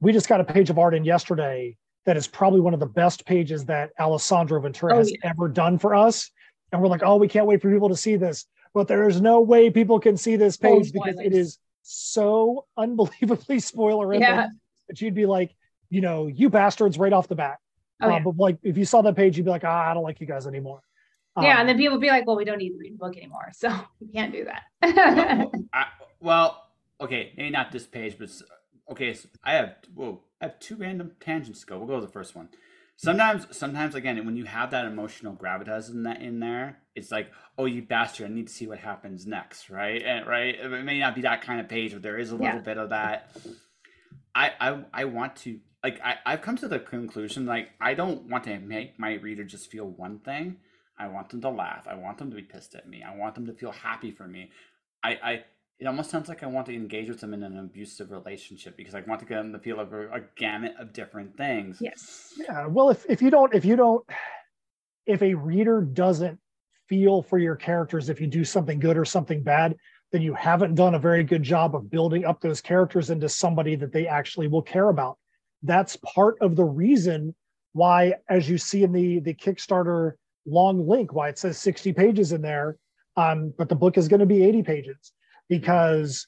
we 0.00 0.12
just 0.12 0.28
got 0.28 0.40
a 0.40 0.44
page 0.44 0.68
of 0.68 0.78
art 0.78 0.94
in 0.94 1.04
yesterday 1.04 1.76
that 2.04 2.16
is 2.16 2.26
probably 2.26 2.60
one 2.60 2.74
of 2.74 2.80
the 2.80 2.86
best 2.86 3.24
pages 3.24 3.64
that 3.66 3.90
Alessandro 3.98 4.60
Ventura 4.60 4.94
oh, 4.94 4.98
has 4.98 5.12
yeah. 5.12 5.18
ever 5.22 5.48
done 5.48 5.78
for 5.78 5.94
us. 5.94 6.30
And 6.72 6.80
we're 6.80 6.88
like, 6.88 7.02
oh, 7.04 7.16
we 7.16 7.28
can't 7.28 7.46
wait 7.46 7.62
for 7.62 7.70
people 7.70 7.88
to 7.88 7.96
see 7.96 8.16
this. 8.16 8.46
But 8.74 8.88
there 8.88 9.08
is 9.08 9.20
no 9.20 9.40
way 9.40 9.70
people 9.70 10.00
can 10.00 10.16
see 10.16 10.36
this 10.36 10.56
page 10.56 10.88
oh, 10.88 11.00
because 11.04 11.20
it 11.20 11.32
is 11.32 11.58
so 11.82 12.66
unbelievably 12.76 13.60
spoiler 13.60 14.14
yeah. 14.14 14.48
That 14.92 15.00
you'd 15.00 15.14
be 15.14 15.24
like, 15.24 15.54
you 15.88 16.02
know, 16.02 16.26
you 16.26 16.50
bastards 16.50 16.98
right 16.98 17.12
off 17.12 17.28
the 17.28 17.34
bat. 17.34 17.56
Oh, 18.02 18.10
uh. 18.10 18.20
But 18.20 18.36
like, 18.36 18.58
if 18.62 18.76
you 18.76 18.84
saw 18.84 19.00
that 19.02 19.16
page, 19.16 19.38
you'd 19.38 19.44
be 19.44 19.50
like, 19.50 19.64
ah, 19.64 19.90
I 19.90 19.94
don't 19.94 20.02
like 20.02 20.20
you 20.20 20.26
guys 20.26 20.46
anymore. 20.46 20.82
Yeah, 21.40 21.54
um, 21.54 21.60
and 21.60 21.68
then 21.70 21.78
people 21.78 21.98
be 21.98 22.08
like, 22.08 22.26
well, 22.26 22.36
we 22.36 22.44
don't 22.44 22.58
need 22.58 22.70
to 22.70 22.78
read 22.78 22.92
the 22.92 22.98
book 22.98 23.16
anymore, 23.16 23.48
so 23.54 23.74
we 24.00 24.08
can't 24.08 24.32
do 24.32 24.44
that. 24.44 24.64
well, 24.82 25.52
I, 25.72 25.86
well, 26.20 26.66
okay, 27.00 27.32
maybe 27.38 27.48
not 27.48 27.72
this 27.72 27.86
page, 27.86 28.16
but 28.18 28.28
okay, 28.90 29.14
so 29.14 29.28
I 29.42 29.54
have 29.54 29.76
whoa, 29.94 30.20
I 30.42 30.46
have 30.46 30.58
two 30.60 30.76
random 30.76 31.12
tangents 31.20 31.60
to 31.60 31.66
go. 31.66 31.78
We'll 31.78 31.86
go 31.86 32.00
to 32.00 32.06
the 32.06 32.12
first 32.12 32.36
one. 32.36 32.50
Sometimes, 32.96 33.46
sometimes 33.56 33.94
again, 33.94 34.24
when 34.26 34.36
you 34.36 34.44
have 34.44 34.70
that 34.72 34.84
emotional 34.84 35.34
gravitas 35.34 35.90
in 35.90 36.02
that 36.02 36.20
in 36.20 36.38
there, 36.38 36.78
it's 36.94 37.10
like, 37.10 37.32
oh, 37.56 37.64
you 37.64 37.80
bastard! 37.82 38.30
I 38.30 38.34
need 38.34 38.48
to 38.48 38.52
see 38.52 38.66
what 38.66 38.78
happens 38.78 39.26
next, 39.26 39.70
right? 39.70 40.02
And 40.02 40.26
right, 40.26 40.54
it 40.54 40.84
may 40.84 41.00
not 41.00 41.14
be 41.14 41.22
that 41.22 41.40
kind 41.40 41.60
of 41.60 41.68
page, 41.68 41.94
but 41.94 42.02
there 42.02 42.18
is 42.18 42.30
a 42.30 42.36
little 42.36 42.56
yeah. 42.56 42.58
bit 42.58 42.76
of 42.76 42.90
that. 42.90 43.34
I, 44.34 44.52
I, 44.60 44.84
I 44.92 45.04
want 45.04 45.36
to 45.36 45.60
like 45.84 46.00
I, 46.04 46.16
I've 46.24 46.42
come 46.42 46.56
to 46.58 46.68
the 46.68 46.78
conclusion 46.78 47.44
like 47.44 47.70
I 47.80 47.94
don't 47.94 48.28
want 48.28 48.44
to 48.44 48.58
make 48.58 48.98
my 48.98 49.14
reader 49.14 49.44
just 49.44 49.70
feel 49.70 49.86
one 49.86 50.20
thing. 50.20 50.56
I 50.98 51.08
want 51.08 51.30
them 51.30 51.40
to 51.40 51.48
laugh. 51.48 51.86
I 51.88 51.94
want 51.94 52.18
them 52.18 52.30
to 52.30 52.36
be 52.36 52.42
pissed 52.42 52.74
at 52.74 52.88
me. 52.88 53.02
I 53.02 53.16
want 53.16 53.34
them 53.34 53.46
to 53.46 53.52
feel 53.52 53.72
happy 53.72 54.12
for 54.12 54.28
me. 54.28 54.50
I, 55.02 55.18
I 55.22 55.44
it 55.80 55.86
almost 55.86 56.10
sounds 56.10 56.28
like 56.28 56.44
I 56.44 56.46
want 56.46 56.66
to 56.66 56.74
engage 56.74 57.08
with 57.08 57.20
them 57.20 57.34
in 57.34 57.42
an 57.42 57.58
abusive 57.58 58.12
relationship 58.12 58.76
because 58.76 58.94
I 58.94 59.00
want 59.00 59.18
to 59.20 59.26
get 59.26 59.36
them 59.42 59.52
to 59.52 59.58
feel 59.58 59.80
a, 59.80 59.84
a 59.84 60.20
gamut 60.36 60.74
of 60.78 60.92
different 60.92 61.36
things. 61.36 61.78
Yes. 61.80 62.34
Yeah. 62.36 62.66
Well, 62.66 62.90
if, 62.90 63.04
if 63.08 63.20
you 63.20 63.30
don't, 63.30 63.52
if 63.52 63.64
you 63.64 63.74
don't, 63.74 64.04
if 65.06 65.22
a 65.22 65.34
reader 65.34 65.80
doesn't 65.80 66.38
feel 66.88 67.22
for 67.22 67.38
your 67.38 67.56
characters, 67.56 68.08
if 68.08 68.20
you 68.20 68.28
do 68.28 68.44
something 68.44 68.78
good 68.78 68.96
or 68.96 69.04
something 69.04 69.42
bad, 69.42 69.74
then 70.12 70.22
you 70.22 70.34
haven't 70.34 70.74
done 70.74 70.94
a 70.94 70.98
very 70.98 71.24
good 71.24 71.42
job 71.42 71.74
of 71.74 71.90
building 71.90 72.24
up 72.24 72.40
those 72.40 72.60
characters 72.60 73.10
into 73.10 73.28
somebody 73.28 73.74
that 73.76 73.92
they 73.92 74.06
actually 74.06 74.46
will 74.46 74.62
care 74.62 74.90
about. 74.90 75.18
That's 75.62 75.96
part 75.96 76.36
of 76.40 76.54
the 76.54 76.64
reason 76.64 77.34
why, 77.72 78.14
as 78.28 78.48
you 78.48 78.58
see 78.58 78.82
in 78.82 78.92
the 78.92 79.20
the 79.20 79.34
Kickstarter 79.34 80.12
long 80.44 80.86
link, 80.86 81.14
why 81.14 81.28
it 81.28 81.38
says 81.38 81.56
60 81.58 81.92
pages 81.94 82.32
in 82.32 82.42
there, 82.42 82.76
um, 83.16 83.54
but 83.56 83.68
the 83.68 83.74
book 83.74 83.96
is 83.96 84.08
going 84.08 84.20
to 84.20 84.26
be 84.26 84.44
80 84.44 84.62
pages 84.62 85.12
because 85.48 86.26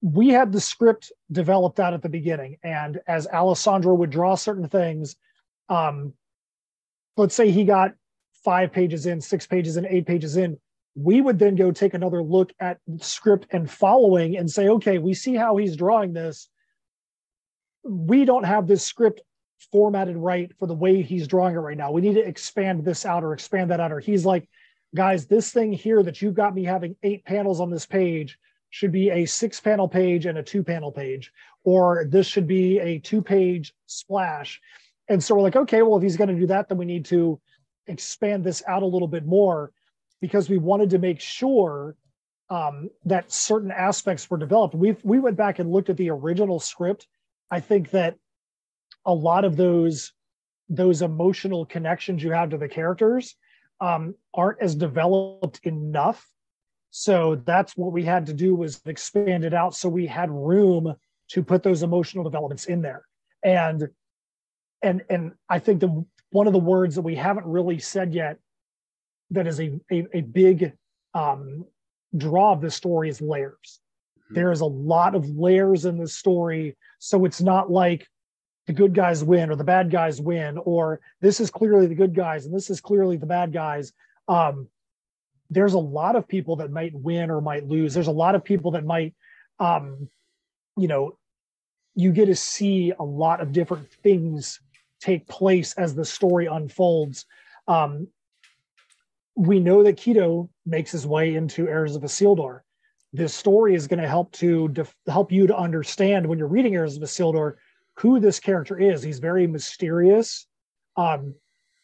we 0.00 0.28
had 0.28 0.52
the 0.52 0.60
script 0.60 1.12
developed 1.30 1.80
out 1.80 1.92
at 1.92 2.02
the 2.02 2.08
beginning. 2.08 2.56
And 2.62 3.00
as 3.06 3.26
Alessandro 3.26 3.94
would 3.94 4.10
draw 4.10 4.34
certain 4.36 4.68
things, 4.68 5.16
um, 5.68 6.12
let's 7.16 7.34
say 7.34 7.50
he 7.50 7.64
got 7.64 7.92
five 8.44 8.72
pages 8.72 9.06
in, 9.06 9.20
six 9.20 9.46
pages 9.46 9.76
in, 9.76 9.86
eight 9.86 10.06
pages 10.06 10.36
in, 10.36 10.58
we 11.00 11.20
would 11.20 11.38
then 11.38 11.54
go 11.54 11.70
take 11.70 11.94
another 11.94 12.20
look 12.20 12.52
at 12.58 12.78
script 13.00 13.46
and 13.52 13.70
following 13.70 14.36
and 14.36 14.50
say, 14.50 14.68
okay, 14.68 14.98
we 14.98 15.14
see 15.14 15.36
how 15.36 15.56
he's 15.56 15.76
drawing 15.76 16.12
this. 16.12 16.48
We 17.84 18.24
don't 18.24 18.44
have 18.44 18.66
this 18.66 18.84
script 18.84 19.20
formatted 19.70 20.16
right 20.16 20.50
for 20.58 20.66
the 20.66 20.74
way 20.74 21.02
he's 21.02 21.28
drawing 21.28 21.54
it 21.54 21.58
right 21.58 21.76
now. 21.76 21.92
We 21.92 22.00
need 22.00 22.14
to 22.14 22.26
expand 22.26 22.84
this 22.84 23.06
out 23.06 23.22
or 23.22 23.32
expand 23.32 23.70
that 23.70 23.78
out. 23.78 23.92
Or 23.92 24.00
he's 24.00 24.26
like, 24.26 24.48
guys, 24.92 25.26
this 25.26 25.52
thing 25.52 25.72
here 25.72 26.02
that 26.02 26.20
you've 26.20 26.34
got 26.34 26.54
me 26.54 26.64
having 26.64 26.96
eight 27.04 27.24
panels 27.24 27.60
on 27.60 27.70
this 27.70 27.86
page 27.86 28.36
should 28.70 28.90
be 28.90 29.10
a 29.10 29.24
six 29.24 29.60
panel 29.60 29.88
page 29.88 30.26
and 30.26 30.38
a 30.38 30.42
two 30.42 30.64
panel 30.64 30.90
page, 30.90 31.32
or 31.62 32.06
this 32.08 32.26
should 32.26 32.48
be 32.48 32.80
a 32.80 32.98
two 32.98 33.22
page 33.22 33.72
splash. 33.86 34.60
And 35.08 35.22
so 35.22 35.36
we're 35.36 35.42
like, 35.42 35.56
okay, 35.56 35.82
well, 35.82 35.96
if 35.96 36.02
he's 36.02 36.16
going 36.16 36.28
to 36.28 36.40
do 36.40 36.48
that, 36.48 36.68
then 36.68 36.76
we 36.76 36.86
need 36.86 37.04
to 37.06 37.40
expand 37.86 38.42
this 38.42 38.64
out 38.66 38.82
a 38.82 38.86
little 38.86 39.08
bit 39.08 39.24
more 39.24 39.70
because 40.20 40.48
we 40.48 40.58
wanted 40.58 40.90
to 40.90 40.98
make 40.98 41.20
sure 41.20 41.96
um, 42.50 42.88
that 43.04 43.30
certain 43.30 43.70
aspects 43.70 44.28
were 44.30 44.38
developed. 44.38 44.74
We 44.74 44.96
we 45.02 45.18
went 45.18 45.36
back 45.36 45.58
and 45.58 45.70
looked 45.70 45.90
at 45.90 45.96
the 45.96 46.10
original 46.10 46.60
script. 46.60 47.06
I 47.50 47.60
think 47.60 47.90
that 47.90 48.16
a 49.04 49.12
lot 49.12 49.44
of 49.44 49.56
those 49.56 50.12
those 50.68 51.02
emotional 51.02 51.64
connections 51.66 52.22
you 52.22 52.32
have 52.32 52.50
to 52.50 52.58
the 52.58 52.68
characters 52.68 53.36
um, 53.80 54.14
aren't 54.34 54.60
as 54.60 54.74
developed 54.74 55.60
enough. 55.64 56.26
So 56.90 57.36
that's 57.44 57.76
what 57.76 57.92
we 57.92 58.02
had 58.02 58.26
to 58.26 58.34
do 58.34 58.54
was 58.54 58.80
expand 58.86 59.44
it 59.44 59.54
out 59.54 59.74
so 59.74 59.88
we 59.88 60.06
had 60.06 60.30
room 60.30 60.94
to 61.28 61.42
put 61.42 61.62
those 61.62 61.82
emotional 61.82 62.24
developments 62.24 62.64
in 62.64 62.82
there. 62.82 63.04
And 63.42 63.88
and 64.82 65.02
and 65.10 65.32
I 65.48 65.58
think 65.58 65.80
the 65.80 66.04
one 66.30 66.46
of 66.46 66.52
the 66.52 66.58
words 66.58 66.94
that 66.94 67.02
we 67.02 67.14
haven't 67.14 67.46
really 67.46 67.78
said 67.78 68.14
yet 68.14 68.38
that 69.30 69.46
is 69.46 69.60
a 69.60 69.78
a, 69.90 70.06
a 70.14 70.20
big 70.20 70.72
um, 71.14 71.64
draw 72.16 72.52
of 72.52 72.60
the 72.60 72.70
story 72.70 73.08
is 73.08 73.20
layers. 73.20 73.80
Mm-hmm. 74.24 74.34
There 74.34 74.52
is 74.52 74.60
a 74.60 74.66
lot 74.66 75.14
of 75.14 75.28
layers 75.28 75.84
in 75.84 75.98
this 75.98 76.14
story, 76.14 76.76
so 76.98 77.24
it's 77.24 77.40
not 77.40 77.70
like 77.70 78.06
the 78.68 78.74
good 78.74 78.94
guys 78.94 79.24
win 79.24 79.50
or 79.50 79.56
the 79.56 79.64
bad 79.64 79.90
guys 79.90 80.20
win 80.20 80.58
or 80.58 81.00
this 81.22 81.40
is 81.40 81.50
clearly 81.50 81.86
the 81.86 81.94
good 81.94 82.14
guys 82.14 82.44
and 82.44 82.54
this 82.54 82.68
is 82.68 82.82
clearly 82.82 83.16
the 83.16 83.26
bad 83.26 83.50
guys 83.50 83.94
um, 84.28 84.68
there's 85.48 85.72
a 85.72 85.78
lot 85.78 86.14
of 86.14 86.28
people 86.28 86.56
that 86.56 86.70
might 86.70 86.94
win 86.94 87.30
or 87.30 87.40
might 87.40 87.66
lose 87.66 87.94
there's 87.94 88.08
a 88.08 88.12
lot 88.12 88.34
of 88.34 88.44
people 88.44 88.70
that 88.72 88.84
might 88.84 89.14
um, 89.58 90.06
you 90.76 90.86
know 90.86 91.16
you 91.94 92.12
get 92.12 92.26
to 92.26 92.36
see 92.36 92.92
a 92.98 93.02
lot 93.02 93.40
of 93.40 93.52
different 93.52 93.90
things 94.02 94.60
take 95.00 95.26
place 95.26 95.72
as 95.78 95.94
the 95.94 96.04
story 96.04 96.44
unfolds 96.44 97.24
um, 97.68 98.06
we 99.38 99.60
know 99.60 99.84
that 99.84 99.96
Qido 99.96 100.48
makes 100.66 100.90
his 100.90 101.06
way 101.06 101.36
into 101.36 101.68
Heirs 101.68 101.94
of 101.94 102.02
Isildur. 102.02 102.60
This 103.12 103.32
story 103.32 103.76
is 103.76 103.86
going 103.86 104.02
to 104.02 104.08
help 104.08 104.32
to 104.32 104.68
def- 104.70 104.96
help 105.06 105.30
you 105.30 105.46
to 105.46 105.56
understand 105.56 106.26
when 106.26 106.38
you're 106.38 106.48
reading 106.48 106.74
Heirs 106.74 106.96
of 106.96 107.02
Isildur 107.02 107.54
who 107.94 108.18
this 108.18 108.40
character 108.40 108.76
is. 108.78 109.00
He's 109.00 109.20
very 109.20 109.46
mysterious. 109.46 110.46
Um, 110.96 111.34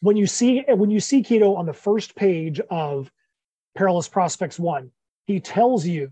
when 0.01 0.17
you 0.17 0.27
see 0.27 0.65
when 0.67 0.91
you 0.91 0.99
see 0.99 1.23
Qido 1.23 1.57
on 1.57 1.65
the 1.65 1.73
first 1.73 2.13
page 2.15 2.59
of 2.69 3.09
Perilous 3.73 4.09
Prospects 4.09 4.59
One, 4.59 4.91
he 5.25 5.39
tells 5.39 5.87
you 5.87 6.11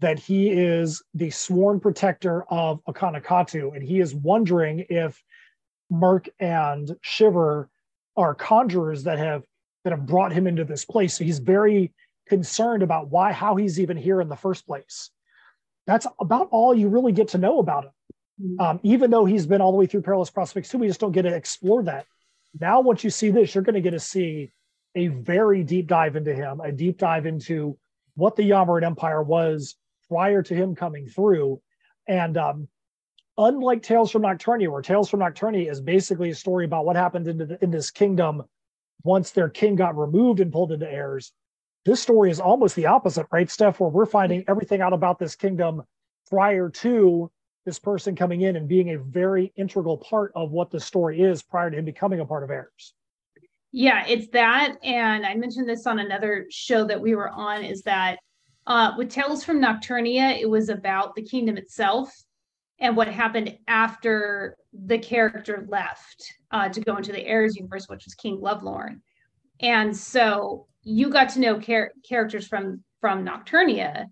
that 0.00 0.18
he 0.18 0.50
is 0.50 1.00
the 1.14 1.30
sworn 1.30 1.78
protector 1.78 2.42
of 2.50 2.82
Akanakatu, 2.88 3.74
and 3.74 3.84
he 3.84 4.00
is 4.00 4.16
wondering 4.16 4.84
if 4.88 5.22
Merc 5.90 6.28
and 6.40 6.96
Shiver 7.02 7.68
are 8.16 8.34
conjurers 8.34 9.04
that 9.04 9.18
have 9.18 9.44
that 9.84 9.90
have 9.90 10.06
brought 10.06 10.32
him 10.32 10.46
into 10.46 10.64
this 10.64 10.84
place. 10.84 11.16
So 11.16 11.24
he's 11.24 11.38
very 11.38 11.92
concerned 12.28 12.82
about 12.82 13.08
why 13.08 13.32
how 13.32 13.56
he's 13.56 13.80
even 13.80 13.96
here 13.96 14.20
in 14.20 14.28
the 14.28 14.36
first 14.36 14.66
place. 14.66 15.10
That's 15.86 16.06
about 16.20 16.48
all 16.50 16.74
you 16.74 16.88
really 16.88 17.12
get 17.12 17.28
to 17.28 17.38
know 17.38 17.58
about 17.58 17.84
him 17.86 17.90
Mm-hmm. 18.40 18.60
Um, 18.60 18.80
even 18.82 19.10
though 19.10 19.24
he's 19.24 19.46
been 19.46 19.60
all 19.60 19.72
the 19.72 19.78
way 19.78 19.86
through 19.86 20.02
Perilous 20.02 20.30
Prospects 20.30 20.68
Two, 20.68 20.78
we 20.78 20.86
just 20.86 21.00
don't 21.00 21.12
get 21.12 21.22
to 21.22 21.34
explore 21.34 21.82
that. 21.84 22.06
Now, 22.58 22.80
once 22.80 23.04
you 23.04 23.10
see 23.10 23.30
this, 23.30 23.54
you're 23.54 23.64
going 23.64 23.74
to 23.74 23.80
get 23.80 23.90
to 23.90 24.00
see 24.00 24.50
a 24.94 25.08
very 25.08 25.62
deep 25.62 25.86
dive 25.86 26.16
into 26.16 26.34
him, 26.34 26.60
a 26.60 26.72
deep 26.72 26.98
dive 26.98 27.26
into 27.26 27.78
what 28.14 28.36
the 28.36 28.48
Yamaran 28.48 28.82
Empire 28.82 29.22
was 29.22 29.76
prior 30.08 30.42
to 30.42 30.54
him 30.54 30.74
coming 30.74 31.06
through. 31.06 31.60
And 32.08 32.36
um, 32.36 32.68
unlike 33.38 33.82
Tales 33.82 34.10
from 34.10 34.22
Nocturnia, 34.22 34.70
where 34.70 34.82
Tales 34.82 35.08
from 35.08 35.20
Nocturnia 35.20 35.70
is 35.70 35.80
basically 35.80 36.30
a 36.30 36.34
story 36.34 36.64
about 36.64 36.84
what 36.84 36.96
happened 36.96 37.28
in, 37.28 37.38
the, 37.38 37.58
in 37.62 37.70
this 37.70 37.90
kingdom 37.90 38.42
once 39.04 39.30
their 39.30 39.48
king 39.48 39.76
got 39.76 39.96
removed 39.96 40.40
and 40.40 40.52
pulled 40.52 40.72
into 40.72 40.90
heirs, 40.90 41.32
this 41.84 42.00
story 42.00 42.30
is 42.30 42.40
almost 42.40 42.76
the 42.76 42.86
opposite, 42.86 43.26
right, 43.32 43.50
Steph? 43.50 43.80
Where 43.80 43.90
we're 43.90 44.06
finding 44.06 44.44
everything 44.48 44.80
out 44.80 44.92
about 44.92 45.18
this 45.18 45.34
kingdom 45.34 45.82
prior 46.28 46.68
to 46.68 47.30
this 47.64 47.78
person 47.78 48.16
coming 48.16 48.42
in 48.42 48.56
and 48.56 48.68
being 48.68 48.90
a 48.90 48.98
very 48.98 49.52
integral 49.56 49.98
part 49.98 50.32
of 50.34 50.50
what 50.50 50.70
the 50.70 50.80
story 50.80 51.20
is 51.20 51.42
prior 51.42 51.70
to 51.70 51.78
him 51.78 51.84
becoming 51.84 52.20
a 52.20 52.26
part 52.26 52.42
of 52.42 52.50
heirs. 52.50 52.94
Yeah, 53.72 54.04
it's 54.06 54.28
that. 54.28 54.76
And 54.82 55.24
I 55.24 55.34
mentioned 55.34 55.68
this 55.68 55.86
on 55.86 55.98
another 55.98 56.46
show 56.50 56.84
that 56.84 57.00
we 57.00 57.14
were 57.14 57.28
on 57.28 57.64
is 57.64 57.82
that 57.82 58.18
uh, 58.66 58.92
with 58.96 59.10
Tales 59.10 59.44
from 59.44 59.60
Nocturnia, 59.60 60.38
it 60.40 60.48
was 60.48 60.68
about 60.68 61.14
the 61.14 61.22
kingdom 61.22 61.56
itself 61.56 62.12
and 62.80 62.96
what 62.96 63.08
happened 63.08 63.56
after 63.68 64.56
the 64.72 64.98
character 64.98 65.66
left 65.68 66.32
uh, 66.50 66.68
to 66.68 66.80
go 66.80 66.96
into 66.96 67.12
the 67.12 67.24
heirs 67.26 67.56
universe, 67.56 67.86
which 67.88 68.04
was 68.04 68.14
King 68.14 68.40
Lovelorn. 68.40 69.00
And 69.60 69.94
so 69.94 70.66
you 70.82 71.10
got 71.10 71.28
to 71.30 71.40
know 71.40 71.60
char- 71.60 71.92
characters 72.08 72.46
from 72.46 72.82
from 73.00 73.24
Nocturnia, 73.24 74.06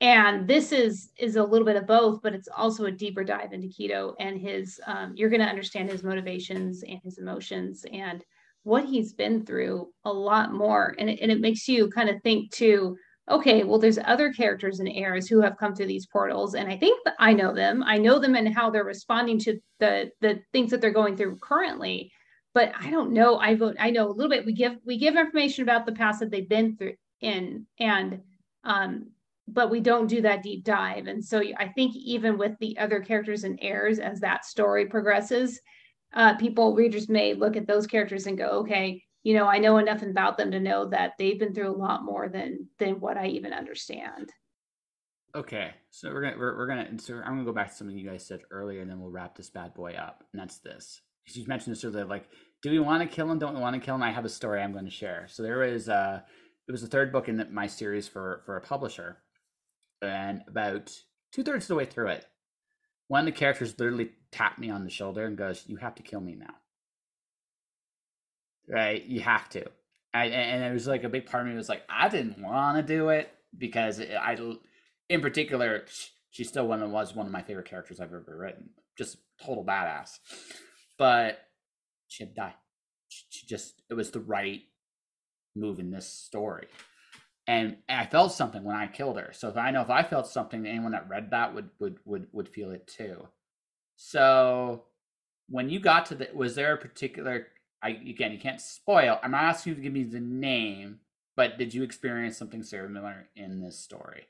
and 0.00 0.46
this 0.46 0.72
is 0.72 1.10
is 1.18 1.36
a 1.36 1.44
little 1.44 1.66
bit 1.66 1.76
of 1.76 1.86
both, 1.86 2.20
but 2.22 2.34
it's 2.34 2.48
also 2.54 2.84
a 2.84 2.92
deeper 2.92 3.24
dive 3.24 3.52
into 3.52 3.68
Qido 3.68 4.14
and 4.20 4.38
his. 4.38 4.80
Um, 4.86 5.14
you're 5.16 5.30
going 5.30 5.40
to 5.40 5.46
understand 5.46 5.90
his 5.90 6.04
motivations 6.04 6.82
and 6.82 7.00
his 7.02 7.18
emotions 7.18 7.84
and 7.92 8.22
what 8.62 8.84
he's 8.84 9.14
been 9.14 9.46
through 9.46 9.88
a 10.04 10.12
lot 10.12 10.52
more, 10.52 10.94
and 10.98 11.08
it, 11.08 11.20
and 11.22 11.32
it 11.32 11.40
makes 11.40 11.66
you 11.66 11.88
kind 11.88 12.10
of 12.10 12.22
think 12.22 12.50
too 12.50 12.96
okay, 13.30 13.64
well, 13.64 13.78
there's 13.78 13.98
other 14.04 14.32
characters 14.32 14.80
in 14.80 14.88
heirs 14.88 15.28
who 15.28 15.40
have 15.40 15.56
come 15.56 15.74
through 15.74 15.86
these 15.86 16.06
portals, 16.06 16.54
and 16.54 16.68
I 16.68 16.76
think 16.76 17.00
I 17.18 17.32
know 17.32 17.54
them. 17.54 17.82
I 17.84 17.96
know 17.98 18.18
them 18.18 18.34
and 18.34 18.54
how 18.54 18.70
they're 18.70 18.84
responding 18.84 19.38
to 19.40 19.58
the 19.78 20.10
the 20.20 20.40
things 20.52 20.70
that 20.70 20.80
they're 20.80 20.90
going 20.90 21.16
through 21.16 21.38
currently. 21.38 22.12
But 22.52 22.72
I 22.78 22.90
don't 22.90 23.12
know. 23.12 23.38
I 23.38 23.54
vote. 23.54 23.76
I 23.78 23.90
know 23.90 24.08
a 24.08 24.10
little 24.10 24.30
bit. 24.30 24.44
We 24.44 24.52
give 24.52 24.76
we 24.84 24.98
give 24.98 25.16
information 25.16 25.62
about 25.62 25.86
the 25.86 25.92
past 25.92 26.20
that 26.20 26.30
they've 26.30 26.48
been 26.48 26.76
through 26.76 26.94
in, 27.20 27.66
and 27.78 28.20
um, 28.64 29.10
but 29.46 29.70
we 29.70 29.80
don't 29.80 30.06
do 30.08 30.20
that 30.22 30.42
deep 30.42 30.64
dive. 30.64 31.06
And 31.06 31.24
so 31.24 31.42
I 31.56 31.68
think 31.68 31.94
even 31.96 32.38
with 32.38 32.52
the 32.60 32.76
other 32.78 33.00
characters 33.00 33.44
and 33.44 33.58
heirs, 33.62 33.98
as 33.98 34.20
that 34.20 34.44
story 34.44 34.86
progresses, 34.86 35.60
uh, 36.14 36.34
people 36.36 36.74
readers 36.74 37.08
may 37.08 37.34
look 37.34 37.56
at 37.56 37.66
those 37.66 37.86
characters 37.86 38.26
and 38.26 38.38
go, 38.38 38.48
okay, 38.60 39.02
you 39.22 39.34
know, 39.34 39.46
I 39.46 39.58
know 39.58 39.78
enough 39.78 40.02
about 40.02 40.38
them 40.38 40.50
to 40.52 40.60
know 40.60 40.88
that 40.88 41.12
they've 41.18 41.38
been 41.38 41.54
through 41.54 41.70
a 41.70 41.76
lot 41.76 42.04
more 42.04 42.28
than 42.28 42.68
than 42.78 43.00
what 43.00 43.16
I 43.16 43.26
even 43.26 43.52
understand. 43.52 44.32
Okay, 45.34 45.72
so 45.90 46.10
we're 46.10 46.22
gonna 46.22 46.38
we're, 46.38 46.56
we're 46.56 46.66
gonna 46.66 46.98
so 46.98 47.16
I'm 47.16 47.34
gonna 47.34 47.44
go 47.44 47.52
back 47.52 47.70
to 47.70 47.76
something 47.76 47.96
you 47.96 48.08
guys 48.08 48.26
said 48.26 48.40
earlier, 48.50 48.80
and 48.80 48.90
then 48.90 49.00
we'll 49.00 49.10
wrap 49.10 49.36
this 49.36 49.50
bad 49.50 49.74
boy 49.74 49.92
up. 49.92 50.24
And 50.32 50.40
that's 50.40 50.58
this. 50.58 51.02
You 51.32 51.46
mentioned 51.46 51.76
this 51.76 51.84
earlier, 51.84 52.04
like, 52.04 52.28
do 52.62 52.70
we 52.70 52.80
want 52.80 53.02
to 53.02 53.14
kill 53.14 53.30
him? 53.30 53.38
Don't 53.38 53.54
we 53.54 53.60
want 53.60 53.74
to 53.74 53.80
kill 53.80 53.94
him? 53.94 54.02
I 54.02 54.10
have 54.10 54.24
a 54.24 54.28
story 54.28 54.60
I'm 54.60 54.72
going 54.72 54.86
to 54.86 54.90
share. 54.90 55.26
So 55.28 55.44
there 55.44 55.58
was 55.58 55.88
uh, 55.88 56.20
it 56.66 56.72
was 56.72 56.82
the 56.82 56.88
third 56.88 57.12
book 57.12 57.28
in 57.28 57.46
my 57.52 57.66
series 57.66 58.08
for 58.08 58.42
for 58.46 58.56
a 58.56 58.60
publisher, 58.60 59.18
and 60.02 60.42
about 60.48 60.92
two 61.32 61.44
thirds 61.44 61.64
of 61.64 61.68
the 61.68 61.74
way 61.76 61.84
through 61.84 62.08
it, 62.08 62.26
one 63.08 63.20
of 63.20 63.26
the 63.26 63.38
characters 63.38 63.78
literally 63.78 64.10
tapped 64.32 64.58
me 64.58 64.70
on 64.70 64.84
the 64.84 64.90
shoulder 64.90 65.26
and 65.26 65.36
goes, 65.36 65.64
"You 65.66 65.76
have 65.76 65.94
to 65.96 66.02
kill 66.02 66.20
me 66.20 66.34
now." 66.34 66.54
Right? 68.70 69.04
You 69.04 69.20
have 69.20 69.48
to. 69.50 69.64
And 70.12 70.64
it 70.64 70.72
was 70.72 70.86
like 70.86 71.04
a 71.04 71.08
big 71.08 71.26
part 71.26 71.44
of 71.44 71.50
me 71.50 71.56
was 71.56 71.68
like, 71.68 71.82
I 71.88 72.08
didn't 72.08 72.42
want 72.42 72.76
to 72.76 72.82
do 72.82 73.10
it 73.10 73.32
because 73.56 74.00
I, 74.00 74.36
in 75.08 75.20
particular, 75.20 75.84
she 76.30 76.44
still 76.44 76.66
one 76.66 76.82
of, 76.82 76.90
was 76.90 77.14
one 77.14 77.26
of 77.26 77.32
my 77.32 77.42
favorite 77.42 77.68
characters 77.68 78.00
I've 78.00 78.12
ever 78.12 78.36
written. 78.36 78.70
Just 78.98 79.18
total 79.40 79.64
badass. 79.64 80.18
But 80.98 81.38
she 82.08 82.24
had 82.24 82.34
to 82.34 82.40
die. 82.40 82.54
She 83.08 83.46
just, 83.46 83.82
it 83.88 83.94
was 83.94 84.10
the 84.10 84.20
right 84.20 84.62
move 85.54 85.78
in 85.78 85.90
this 85.90 86.06
story. 86.06 86.66
And 87.46 87.78
I 87.88 88.06
felt 88.06 88.32
something 88.32 88.62
when 88.62 88.76
I 88.76 88.86
killed 88.86 89.18
her. 89.18 89.32
So 89.32 89.48
if 89.48 89.56
I 89.56 89.70
know 89.70 89.82
if 89.82 89.90
I 89.90 90.02
felt 90.02 90.26
something, 90.28 90.66
anyone 90.66 90.92
that 90.92 91.08
read 91.08 91.30
that 91.32 91.54
would 91.54 91.70
would 91.80 91.98
would 92.04 92.26
would 92.32 92.48
feel 92.48 92.70
it 92.70 92.86
too. 92.86 93.26
So 93.96 94.84
when 95.48 95.68
you 95.68 95.80
got 95.80 96.06
to 96.06 96.14
the, 96.14 96.28
was 96.32 96.54
there 96.54 96.74
a 96.74 96.78
particular 96.78 97.48
I 97.82 97.90
again, 97.90 98.32
you 98.32 98.38
can't 98.38 98.60
spoil. 98.60 99.18
I'm 99.22 99.30
not 99.30 99.44
asking 99.44 99.70
you 99.70 99.76
to 99.76 99.82
give 99.82 99.92
me 99.92 100.04
the 100.04 100.20
name, 100.20 101.00
but 101.36 101.58
did 101.58 101.72
you 101.72 101.82
experience 101.82 102.36
something 102.36 102.62
similar 102.62 103.28
in 103.36 103.60
this 103.60 103.78
story? 103.78 104.26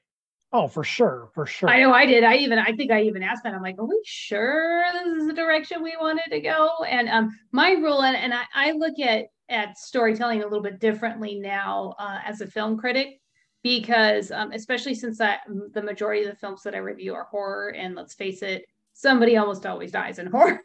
Oh, 0.53 0.66
for 0.66 0.82
sure, 0.82 1.30
for 1.32 1.46
sure. 1.46 1.68
I 1.68 1.78
know 1.78 1.92
I 1.92 2.07
did. 2.07 2.24
I 2.24 2.36
even 2.36 2.59
I 2.59 2.72
think 2.72 2.90
I 2.90 3.03
even 3.03 3.22
asked 3.22 3.44
that. 3.44 3.55
I'm 3.55 3.62
like, 3.62 3.78
are 3.78 3.84
we 3.84 4.01
sure 4.05 4.84
this 4.92 5.22
is 5.22 5.26
the 5.28 5.32
direction 5.32 5.82
we 5.82 5.96
wanted 6.01 6.28
to 6.30 6.40
go? 6.40 6.70
And 6.88 7.09
um, 7.09 7.30
my 7.53 7.70
rule, 7.72 8.03
and, 8.03 8.16
and 8.16 8.34
I, 8.34 8.44
I 8.55 8.72
look 8.72 8.98
at 8.98 9.26
at 9.48 9.78
storytelling 9.78 10.40
a 10.40 10.44
little 10.44 10.62
bit 10.62 10.80
differently 10.80 11.38
now 11.38 11.94
uh, 11.98 12.18
as 12.24 12.40
a 12.40 12.46
film 12.46 12.78
critic 12.78 13.20
because 13.62 14.30
um, 14.30 14.53
especially 14.53 14.94
since 14.94 15.20
I, 15.20 15.38
the 15.72 15.82
majority 15.82 16.24
of 16.24 16.30
the 16.30 16.36
films 16.36 16.62
that 16.62 16.74
I 16.74 16.78
review 16.78 17.14
are 17.14 17.24
horror, 17.24 17.74
and 17.74 17.94
let's 17.94 18.14
face 18.14 18.42
it, 18.42 18.64
somebody 19.01 19.36
almost 19.36 19.64
always 19.64 19.90
dies 19.90 20.18
in 20.18 20.26
horror. 20.30 20.62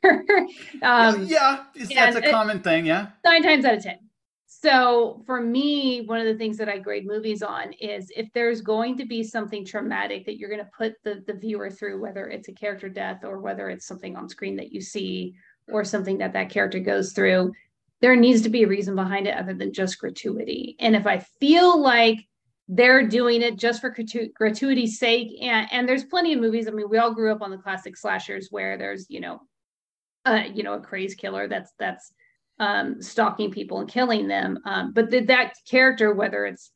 um, 0.81 1.25
yeah, 1.25 1.63
yeah 1.75 2.11
that's 2.11 2.17
a 2.17 2.29
common 2.29 2.61
thing. 2.61 2.85
Yeah, 2.85 3.07
nine 3.23 3.43
times 3.43 3.65
out 3.65 3.75
of 3.75 3.83
ten. 3.83 3.99
So 4.47 5.21
for 5.25 5.41
me, 5.41 6.01
one 6.01 6.19
of 6.19 6.25
the 6.25 6.37
things 6.37 6.57
that 6.57 6.69
I 6.69 6.79
grade 6.79 7.05
movies 7.05 7.43
on 7.43 7.73
is 7.73 8.11
if 8.15 8.27
there's 8.33 8.61
going 8.61 8.97
to 8.97 9.05
be 9.05 9.21
something 9.21 9.63
traumatic 9.63 10.25
that 10.25 10.37
you're 10.37 10.49
going 10.49 10.63
to 10.63 10.71
put 10.75 10.95
the, 11.03 11.23
the 11.27 11.33
viewer 11.33 11.69
through, 11.69 12.01
whether 12.01 12.27
it's 12.27 12.47
a 12.47 12.53
character 12.53 12.89
death 12.89 13.23
or 13.23 13.39
whether 13.39 13.69
it's 13.69 13.85
something 13.85 14.15
on 14.15 14.27
screen 14.27 14.55
that 14.55 14.71
you 14.71 14.81
see 14.81 15.35
or 15.67 15.83
something 15.83 16.17
that 16.17 16.33
that 16.33 16.49
character 16.49 16.79
goes 16.79 17.13
through, 17.13 17.51
there 18.01 18.15
needs 18.15 18.41
to 18.41 18.49
be 18.49 18.63
a 18.63 18.67
reason 18.67 18.95
behind 18.95 19.27
it 19.27 19.37
other 19.37 19.53
than 19.53 19.71
just 19.71 19.99
gratuity. 19.99 20.75
And 20.79 20.95
if 20.95 21.05
I 21.05 21.19
feel 21.19 21.79
like 21.79 22.19
they're 22.67 23.07
doing 23.07 23.41
it 23.41 23.57
just 23.57 23.79
for 23.79 23.93
gratu- 23.93 24.33
gratuity's 24.33 24.97
sake 24.97 25.29
and 25.41 25.67
and 25.71 25.87
there's 25.87 26.03
plenty 26.05 26.33
of 26.33 26.39
movies. 26.39 26.67
I 26.67 26.71
mean 26.71 26.89
we 26.89 26.97
all 26.97 27.13
grew 27.13 27.31
up 27.31 27.41
on 27.41 27.51
the 27.51 27.57
classic 27.57 27.95
slashers 27.97 28.47
where 28.49 28.77
there's 28.77 29.05
you 29.09 29.19
know 29.19 29.41
uh 30.25 30.43
you 30.53 30.63
know 30.63 30.73
a 30.73 30.79
crazed 30.79 31.17
killer 31.19 31.47
that's 31.47 31.71
that's 31.77 32.11
um 32.59 33.01
stalking 33.01 33.51
people 33.51 33.79
and 33.79 33.89
killing 33.89 34.27
them. 34.27 34.59
Um 34.65 34.93
but 34.93 35.11
th- 35.11 35.27
that 35.27 35.53
character 35.69 36.13
whether 36.13 36.45
it's 36.45 36.71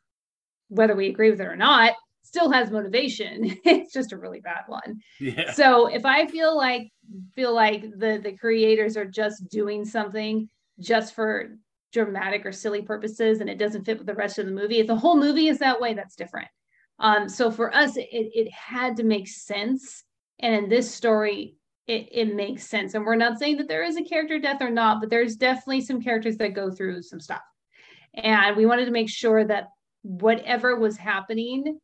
whether 0.68 0.96
we 0.96 1.08
agree 1.08 1.32
with 1.32 1.42
it 1.42 1.48
or 1.48 1.56
not 1.56 1.94
still 2.22 2.52
has 2.52 2.70
motivation. 2.70 3.58
It's 3.66 3.92
just 3.92 4.12
a 4.14 4.18
really 4.18 4.40
bad 4.42 4.64
one. 4.68 5.00
Yeah. 5.20 5.52
so 5.54 5.88
if 5.88 6.06
i 6.06 6.28
feel 6.28 6.56
like 6.56 6.92
feel 7.34 7.54
like 7.56 7.82
the 7.82 8.20
the 8.24 8.38
creators 8.38 8.96
are 8.96 9.06
just 9.06 9.50
doing 9.50 9.84
something 9.86 10.48
just 10.80 11.16
for 11.16 11.58
dramatic 11.92 12.46
or 12.46 12.52
silly 12.52 12.82
purposes 12.82 13.42
and 13.42 13.50
it 13.50 13.58
doesn't 13.58 13.86
fit 13.86 13.98
with 13.98 14.08
the 14.08 14.14
rest 14.14 14.40
of 14.40 14.46
the 14.46 14.52
movie. 14.52 14.80
If 14.80 14.88
the 14.88 14.96
whole 14.96 15.18
movie 15.18 15.48
is 15.48 15.60
that 15.60 15.82
way, 15.82 15.94
that's 15.94 16.16
different. 16.16 16.48
Um, 17.00 17.30
so 17.30 17.50
for 17.50 17.74
us, 17.74 17.98
it, 17.98 18.08
it 18.12 18.52
had 18.52 18.98
to 18.98 19.04
make 19.04 19.28
sense. 19.28 20.04
And 20.40 20.54
in 20.54 20.70
this 20.70 20.94
story, 20.94 21.56
it, 21.88 22.10
it 22.12 22.36
makes 22.36 22.68
sense. 22.68 22.94
And 22.94 23.06
we're 23.06 23.16
not 23.16 23.40
saying 23.40 23.58
that 23.58 23.68
there 23.68 23.84
is 23.84 23.98
a 23.98 24.04
character 24.04 24.38
death 24.38 24.62
or 24.62 24.70
not, 24.70 25.00
but 25.00 25.10
there's 25.10 25.36
definitely 25.36 25.82
some 25.82 26.02
characters 26.02 26.38
that 26.38 26.54
go 26.54 26.70
through 26.70 27.02
some 27.02 27.20
stuff. 27.20 27.42
And 28.14 28.56
we 28.56 28.66
wanted 28.66 28.86
to 28.86 28.92
make 28.92 29.10
sure 29.10 29.44
that 29.46 29.70
whatever 30.04 30.78
was 30.78 30.98
happening 30.98 31.80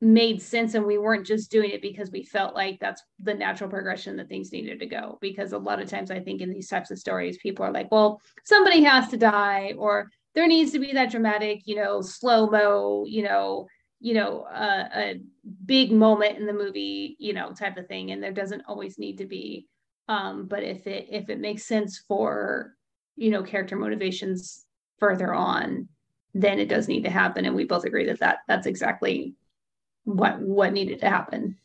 made 0.00 0.40
sense 0.40 0.74
and 0.74 0.86
we 0.86 0.96
weren't 0.96 1.26
just 1.26 1.50
doing 1.50 1.70
it 1.70 1.82
because 1.82 2.10
we 2.12 2.22
felt 2.22 2.54
like 2.54 2.78
that's 2.80 3.02
the 3.20 3.34
natural 3.34 3.68
progression 3.68 4.16
that 4.16 4.28
things 4.28 4.52
needed 4.52 4.78
to 4.78 4.86
go. 4.86 5.18
Because 5.20 5.52
a 5.52 5.58
lot 5.58 5.80
of 5.80 5.88
times 5.88 6.10
i 6.10 6.20
think 6.20 6.40
in 6.40 6.52
these 6.52 6.68
types 6.68 6.90
of 6.90 6.98
stories 6.98 7.38
people 7.38 7.64
are 7.64 7.72
like 7.72 7.90
well 7.90 8.20
somebody 8.44 8.82
has 8.82 9.08
to 9.08 9.16
die 9.16 9.74
or 9.76 10.08
there 10.34 10.46
needs 10.46 10.70
to 10.72 10.78
be 10.78 10.92
that 10.92 11.10
dramatic 11.10 11.62
you 11.64 11.74
know 11.74 12.00
slow 12.00 12.48
mo 12.48 13.04
you 13.08 13.22
know 13.24 13.66
you 14.00 14.14
know 14.14 14.42
uh, 14.42 14.88
a 14.94 15.20
big 15.66 15.90
moment 15.90 16.38
in 16.38 16.46
the 16.46 16.52
movie 16.52 17.16
you 17.18 17.32
know 17.32 17.52
type 17.52 17.76
of 17.76 17.88
thing. 17.88 18.12
And 18.12 18.22
there 18.22 18.32
doesn't 18.32 18.62
always 18.68 18.98
need 18.98 19.18
to 19.18 19.26
be. 19.26 19.66
Um 20.08 20.46
but 20.46 20.62
if 20.62 20.86
it 20.86 21.08
if 21.10 21.28
it 21.28 21.40
makes 21.40 21.64
sense 21.64 21.98
for 22.06 22.74
you 23.16 23.30
know 23.30 23.42
character 23.42 23.76
motivations 23.76 24.64
further 25.00 25.34
on 25.34 25.88
then 26.34 26.60
it 26.60 26.68
does 26.68 26.86
need 26.86 27.02
to 27.02 27.10
happen. 27.10 27.46
And 27.46 27.56
we 27.56 27.64
both 27.64 27.84
agree 27.84 28.06
that 28.06 28.20
that 28.20 28.38
that's 28.46 28.66
exactly 28.66 29.34
what 30.14 30.40
what 30.40 30.72
needed 30.72 31.00
to 31.00 31.08
happen. 31.08 31.56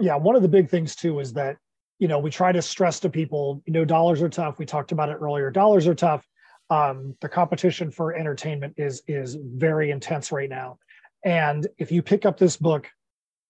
Yeah 0.00 0.16
one 0.16 0.36
of 0.36 0.42
the 0.42 0.48
big 0.48 0.68
things 0.68 0.96
too 0.96 1.20
is 1.20 1.32
that 1.34 1.56
you 1.98 2.08
know 2.08 2.18
we 2.18 2.30
try 2.30 2.52
to 2.52 2.62
stress 2.62 3.00
to 3.00 3.10
people 3.10 3.62
you 3.66 3.72
know 3.72 3.84
dollars 3.84 4.22
are 4.22 4.28
tough. 4.28 4.58
We 4.58 4.66
talked 4.66 4.92
about 4.92 5.08
it 5.08 5.18
earlier. 5.20 5.50
Dollars 5.50 5.86
are 5.86 5.94
tough. 5.94 6.26
Um, 6.70 7.14
the 7.20 7.28
competition 7.28 7.90
for 7.90 8.14
entertainment 8.14 8.74
is 8.76 9.02
is 9.06 9.36
very 9.40 9.90
intense 9.90 10.32
right 10.32 10.48
now. 10.48 10.78
And 11.24 11.66
if 11.78 11.90
you 11.90 12.02
pick 12.02 12.26
up 12.26 12.38
this 12.38 12.56
book 12.56 12.90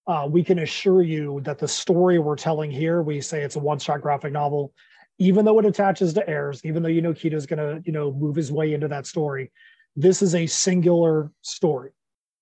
uh, 0.07 0.29
we 0.31 0.45
can 0.45 0.59
assure 0.59 1.03
you 1.03 1.41
that 1.45 1.59
the 1.59 1.69
story 1.69 2.19
we're 2.19 2.37
telling 2.37 2.71
here, 2.71 3.03
we 3.03 3.21
say 3.21 3.43
it's 3.43 3.57
a 3.57 3.61
one-shot 3.61 4.03
graphic 4.03 4.33
novel, 4.33 4.73
even 5.19 5.45
though 5.45 5.59
it 5.59 5.65
attaches 5.65 6.13
to 6.13 6.29
heirs, 6.29 6.61
even 6.65 6.83
though 6.83 6.89
you 6.89 7.01
know 7.01 7.15
Qido's 7.15 7.47
gonna, 7.47 7.81
you 7.85 7.93
know, 7.93 8.13
move 8.13 8.37
his 8.37 8.53
way 8.53 8.75
into 8.75 8.89
that 8.89 9.07
story, 9.07 9.51
this 9.97 10.21
is 10.21 10.35
a 10.35 10.47
singular 10.47 11.31
story. 11.41 11.91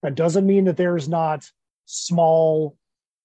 That 0.02 0.14
doesn't 0.14 0.46
mean 0.46 0.64
that 0.64 0.76
there's 0.76 1.08
not 1.08 1.48
small 1.86 2.76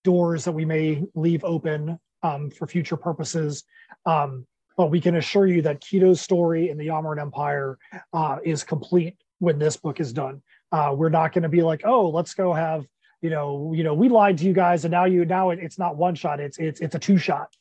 doors 0.04 0.46
that 0.46 0.52
we 0.52 0.66
may 0.66 1.04
leave 1.16 1.44
open 1.44 2.00
um, 2.24 2.50
for 2.50 2.68
future 2.68 2.98
purposes. 2.98 3.64
Um, 4.06 4.46
but 4.76 4.92
we 4.92 5.02
can 5.02 5.16
assure 5.16 5.48
you 5.48 5.62
that 5.64 5.82
Qido's 5.82 6.22
story 6.22 6.70
in 6.70 6.78
the 6.78 6.88
Yamaran 6.88 7.20
Empire 7.20 7.78
uh, 8.14 8.38
is 8.44 8.64
complete 8.64 9.18
when 9.40 9.58
this 9.58 9.76
book 9.76 10.00
is 10.00 10.14
done. 10.14 10.42
Uh, 10.72 10.94
we're 10.96 11.10
not 11.10 11.34
going 11.34 11.44
to 11.44 11.50
be 11.50 11.64
like, 11.64 11.82
oh, 11.86 12.10
let's 12.10 12.34
go 12.34 12.54
have 12.54 12.86
you 13.22 13.30
know, 13.30 13.74
you 13.76 13.84
know, 13.84 13.94
we 13.94 14.10
lied 14.10 14.38
to 14.40 14.46
you 14.46 14.54
guys, 14.54 14.86
and 14.86 14.92
now 14.92 15.06
you 15.06 15.26
now 15.26 15.50
it, 15.50 15.60
it's 15.60 15.80
not 15.80 15.96
one 15.96 16.16
shot, 16.16 16.40
it's 16.40 16.58
it's 16.58 16.80
it's 16.80 16.96
a 16.96 17.00
two 17.00 17.18
shot. 17.18 17.56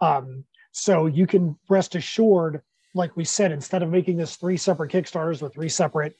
Um, 0.00 0.44
so 0.72 1.06
you 1.06 1.26
can 1.26 1.58
rest 1.68 1.94
assured, 1.94 2.62
like 2.94 3.16
we 3.16 3.24
said, 3.24 3.52
instead 3.52 3.82
of 3.82 3.90
making 3.90 4.16
this 4.16 4.36
three 4.36 4.56
separate 4.56 4.90
Kickstarters 4.90 5.42
with 5.42 5.54
three 5.54 5.68
separate 5.68 6.16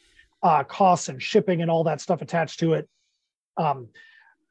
uh, 0.46 0.64
costs 0.64 1.08
and 1.08 1.22
shipping 1.22 1.62
and 1.62 1.70
all 1.70 1.84
that 1.84 2.00
stuff 2.00 2.22
attached 2.22 2.60
to 2.60 2.74
it, 2.74 2.88
um, 3.56 3.88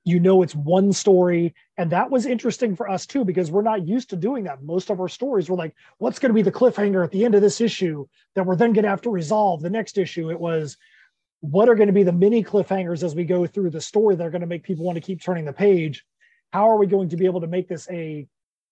you 0.04 0.20
know 0.20 0.42
it's 0.44 0.54
one 0.54 0.94
story, 0.94 1.56
and 1.78 1.92
that 1.92 2.12
was 2.12 2.26
interesting 2.26 2.76
for 2.76 2.90
us 2.90 3.06
too 3.06 3.26
because 3.26 3.50
we're 3.50 3.62
not 3.62 3.88
used 3.88 4.10
to 4.12 4.16
doing 4.16 4.44
that. 4.44 4.62
Most 4.62 4.90
of 4.90 5.00
our 5.00 5.08
stories 5.08 5.50
were 5.50 5.58
like, 5.58 5.74
what's 5.98 6.20
going 6.20 6.30
to 6.30 6.36
be 6.36 6.42
the 6.42 6.52
cliffhanger 6.52 7.04
at 7.04 7.12
the 7.12 7.26
end 7.26 7.34
of 7.34 7.42
this 7.42 7.62
issue 7.62 8.06
that 8.36 8.46
we're 8.46 8.56
then 8.56 8.74
going 8.74 8.84
to 8.84 8.90
have 8.90 9.02
to 9.02 9.10
resolve 9.10 9.62
the 9.62 9.70
next 9.70 9.98
issue? 9.98 10.30
It 10.30 10.40
was 10.40 10.78
what 11.42 11.70
are 11.70 11.76
going 11.76 11.88
to 11.88 11.94
be 11.94 12.04
the 12.04 12.12
mini 12.12 12.44
cliffhangers 12.44 13.04
as 13.04 13.16
we 13.16 13.24
go 13.24 13.46
through 13.46 13.70
the 13.70 13.82
story 13.82 14.16
that 14.16 14.26
are 14.26 14.32
going 14.32 14.42
to 14.42 14.48
make 14.48 14.64
people 14.64 14.86
want 14.86 14.96
to 14.96 15.02
keep 15.02 15.22
turning 15.22 15.46
the 15.46 15.54
page 15.54 16.06
how 16.52 16.70
are 16.70 16.78
we 16.78 16.88
going 16.88 17.10
to 17.10 17.18
be 17.18 17.26
able 17.26 17.42
to 17.42 17.48
make 17.48 17.68
this 17.68 17.88
a 17.92 18.26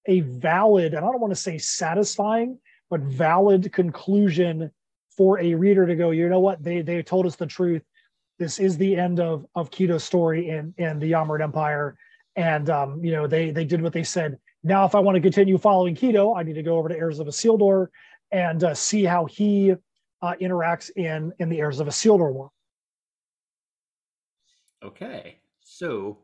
a 0.08 0.22
valid 0.22 0.94
and 0.94 1.06
i 1.06 1.12
don't 1.12 1.20
want 1.20 1.32
to 1.32 1.40
say 1.40 1.58
satisfying 1.58 2.58
but 2.90 3.02
valid 3.02 3.72
conclusion 3.74 4.72
for 5.16 5.40
a 5.40 5.54
reader 5.54 5.86
to 5.86 5.96
go 5.96 6.12
you 6.12 6.30
know 6.30 6.40
what? 6.40 6.64
They 6.64 6.82
they 6.82 7.02
told 7.04 7.26
us 7.26 7.36
the 7.36 7.46
truth. 7.46 7.84
This 8.40 8.60
is 8.60 8.78
the 8.78 8.96
end 8.96 9.20
of 9.20 9.46
of 9.56 9.70
Qido's 9.70 10.04
story 10.04 10.50
in 10.50 10.74
in 10.78 11.00
the 11.00 11.12
Yamaran 11.12 11.42
Empire. 11.42 11.98
And 12.36 12.70
um 12.70 13.04
you 13.04 13.12
know 13.12 13.28
they 13.28 13.52
they 13.52 13.66
did 13.66 13.82
what 13.82 13.94
they 13.94 14.04
said. 14.04 14.38
Now 14.64 14.86
if 14.86 14.96
i 14.96 15.00
want 15.00 15.16
to 15.16 15.22
continue 15.22 15.58
following 15.58 15.96
Kito 15.96 16.38
i 16.38 16.44
need 16.44 16.54
to 16.54 16.64
go 16.64 16.78
over 16.78 16.90
to 16.90 16.98
heirs 16.98 17.20
of 17.20 17.28
Isildur 17.28 17.88
and 18.32 18.64
uh, 18.64 18.74
see 18.74 19.04
how 19.04 19.26
he 19.26 19.74
uh, 20.22 20.34
interacts 20.42 20.90
in 20.96 21.34
in 21.40 21.50
the 21.50 21.60
heirs 21.60 21.80
of 21.80 21.88
Isildur 21.88 22.34
world. 22.34 22.52
Okay, 24.84 25.38
so 25.60 26.18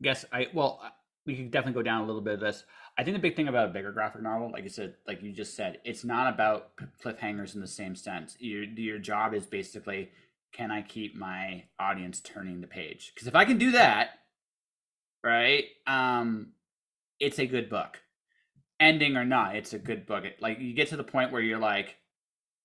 I 0.00 0.04
guess 0.04 0.24
I 0.32 0.48
well 0.54 0.80
we 1.26 1.36
could 1.36 1.50
definitely 1.50 1.80
go 1.80 1.82
down 1.82 2.02
a 2.02 2.06
little 2.06 2.20
bit 2.20 2.34
of 2.34 2.40
this. 2.40 2.64
I 2.96 3.02
think 3.02 3.16
the 3.16 3.20
big 3.20 3.34
thing 3.34 3.48
about 3.48 3.70
a 3.70 3.72
bigger 3.72 3.92
graphic 3.92 4.22
novel, 4.22 4.50
like 4.52 4.62
you 4.62 4.68
said, 4.68 4.94
like 5.06 5.22
you 5.22 5.32
just 5.32 5.56
said, 5.56 5.78
it's 5.84 6.04
not 6.04 6.32
about 6.32 6.70
cliffhangers 7.02 7.54
in 7.54 7.60
the 7.60 7.66
same 7.66 7.96
sense. 7.96 8.36
Your 8.38 8.64
your 8.64 8.98
job 8.98 9.34
is 9.34 9.46
basically, 9.46 10.10
can 10.52 10.70
I 10.70 10.82
keep 10.82 11.16
my 11.16 11.64
audience 11.78 12.20
turning 12.20 12.60
the 12.60 12.66
page? 12.66 13.12
Because 13.14 13.26
if 13.26 13.34
I 13.34 13.44
can 13.44 13.58
do 13.58 13.72
that, 13.72 14.10
right, 15.24 15.64
um, 15.86 16.52
it's 17.18 17.38
a 17.38 17.46
good 17.46 17.68
book. 17.68 18.00
Ending 18.78 19.16
or 19.16 19.24
not, 19.24 19.56
it's 19.56 19.72
a 19.72 19.78
good 19.78 20.06
book. 20.06 20.24
It, 20.24 20.40
like 20.40 20.60
you 20.60 20.74
get 20.74 20.88
to 20.88 20.96
the 20.96 21.04
point 21.04 21.32
where 21.32 21.42
you're 21.42 21.58
like, 21.58 21.96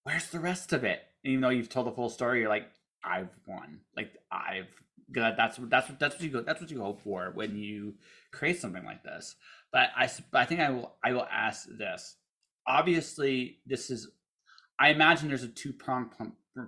where's 0.04 0.30
the 0.30 0.40
rest 0.40 0.74
of 0.74 0.84
it? 0.84 1.02
even 1.24 1.42
though 1.42 1.50
you've 1.50 1.70
told 1.70 1.88
the 1.88 1.92
full 1.92 2.10
story, 2.10 2.40
you're 2.40 2.50
like, 2.50 2.70
I've 3.04 3.30
won. 3.46 3.80
Like 3.96 4.12
I've 4.32 4.68
good. 5.12 5.36
That's 5.38 5.58
that's 5.58 5.88
that's 6.00 6.16
what 6.16 6.22
you 6.22 6.30
go. 6.30 6.42
That's 6.42 6.62
what 6.62 6.72
you 6.72 6.82
hope 6.82 7.02
for 7.02 7.32
when 7.34 7.58
you 7.58 7.96
create 8.32 8.60
something 8.60 8.86
like 8.86 9.04
this. 9.04 9.36
But 9.72 9.90
I 9.96 10.10
I 10.34 10.46
think 10.46 10.62
I 10.62 10.70
will 10.72 10.96
I 11.04 11.14
will 11.14 11.28
ask 11.32 11.68
this. 11.78 12.16
Obviously, 12.68 13.60
this 13.66 13.90
is. 13.90 14.10
I 14.80 14.90
imagine 14.90 15.28
there's 15.28 15.44
a 15.44 15.50
two 15.50 15.74
pronged 15.74 16.12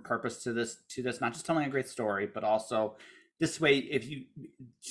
purpose 0.04 0.42
to 0.44 0.52
this 0.52 0.78
to 0.90 1.02
this. 1.02 1.20
Not 1.20 1.32
just 1.32 1.46
telling 1.46 1.66
a 1.66 1.70
great 1.70 1.88
story, 1.88 2.28
but 2.32 2.44
also 2.44 2.96
this 3.40 3.60
way, 3.60 3.78
if 3.78 4.06
you 4.06 4.24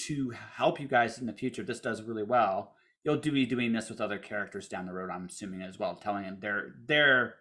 to 0.08 0.34
help 0.56 0.80
you 0.80 0.88
guys 0.88 1.20
in 1.20 1.26
the 1.26 1.34
future, 1.34 1.64
this 1.64 1.80
does 1.80 2.02
really 2.02 2.24
well. 2.24 2.74
You'll 3.04 3.18
do 3.18 3.32
be 3.32 3.46
doing 3.46 3.72
this 3.72 3.90
with 3.90 4.02
other 4.02 4.18
characters 4.18 4.68
down 4.68 4.86
the 4.86 4.94
road. 4.94 5.10
I'm 5.10 5.28
assuming 5.28 5.62
as 5.62 5.80
well, 5.80 5.96
telling 5.96 6.38
their 6.42 6.76
their 6.86 7.36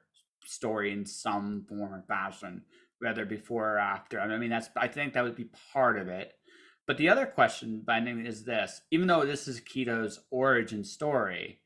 story 0.47 0.93
in 0.93 1.05
some 1.05 1.67
form 1.69 1.93
or 1.93 2.05
fashion 2.07 2.63
whether 3.01 3.25
before 3.25 3.75
or 3.75 3.79
after. 3.79 4.21
I 4.21 4.39
mean, 4.39 4.51
that's 4.51 4.69
I 4.77 4.87
think 4.87 5.15
that 5.15 5.25
would 5.25 5.35
be 5.35 5.51
part 5.73 5.99
of 5.99 6.09
it. 6.09 6.35
But 6.91 6.97
the 6.97 7.09
other 7.09 7.25
question, 7.25 7.85
by 7.87 8.01
binding, 8.01 8.27
is 8.27 8.43
this: 8.43 8.81
even 8.91 9.07
though 9.07 9.25
this 9.25 9.47
is 9.47 9.61
Qido's 9.61 10.19
origin 10.33 10.83
story, 10.83 11.61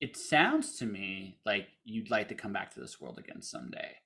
it 0.00 0.16
sounds 0.16 0.78
to 0.78 0.86
me 0.86 1.36
like 1.44 1.68
you'd 1.84 2.10
like 2.10 2.28
to 2.28 2.34
come 2.34 2.54
back 2.54 2.72
to 2.72 2.80
this 2.80 2.98
world 2.98 3.18
again 3.18 3.42
someday. 3.42 3.96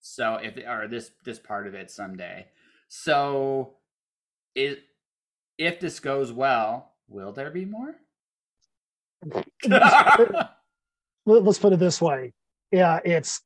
So 0.00 0.36
if 0.36 0.56
or 0.66 0.88
this 0.88 1.10
this 1.26 1.38
part 1.38 1.66
of 1.66 1.74
it 1.74 1.90
someday. 1.90 2.46
So 2.88 3.74
it 4.54 4.78
if 5.58 5.78
this 5.78 6.00
goes 6.00 6.32
well, 6.32 6.94
will 7.06 7.32
there 7.32 7.50
be 7.50 7.66
more? 7.66 7.94
Let's 11.26 11.58
put 11.58 11.74
it 11.74 11.80
this 11.80 12.00
way. 12.00 12.32
Yeah, 12.70 12.98
it's 13.04 13.42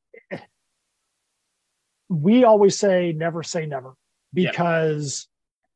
we 2.09 2.45
always 2.45 2.79
say 2.79 3.13
never 3.13 3.43
say 3.43 3.67
never 3.67 3.97
because 4.33 5.27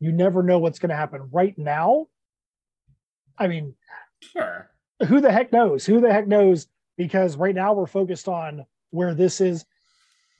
you 0.00 0.12
never 0.12 0.42
know 0.42 0.58
what's 0.58 0.78
going 0.78 0.90
to 0.90 0.96
happen. 0.96 1.28
Right 1.30 1.56
now, 1.56 2.06
I 3.38 3.46
mean, 3.46 3.74
sure. 4.20 4.70
Who 5.06 5.20
the 5.20 5.32
heck 5.32 5.52
knows? 5.52 5.86
Who 5.86 6.00
the 6.00 6.12
heck 6.12 6.26
knows? 6.26 6.66
Because 6.96 7.36
right 7.36 7.54
now 7.54 7.72
we're 7.72 7.86
focused 7.86 8.28
on 8.28 8.64
where 8.90 9.14
this 9.14 9.40
is. 9.40 9.64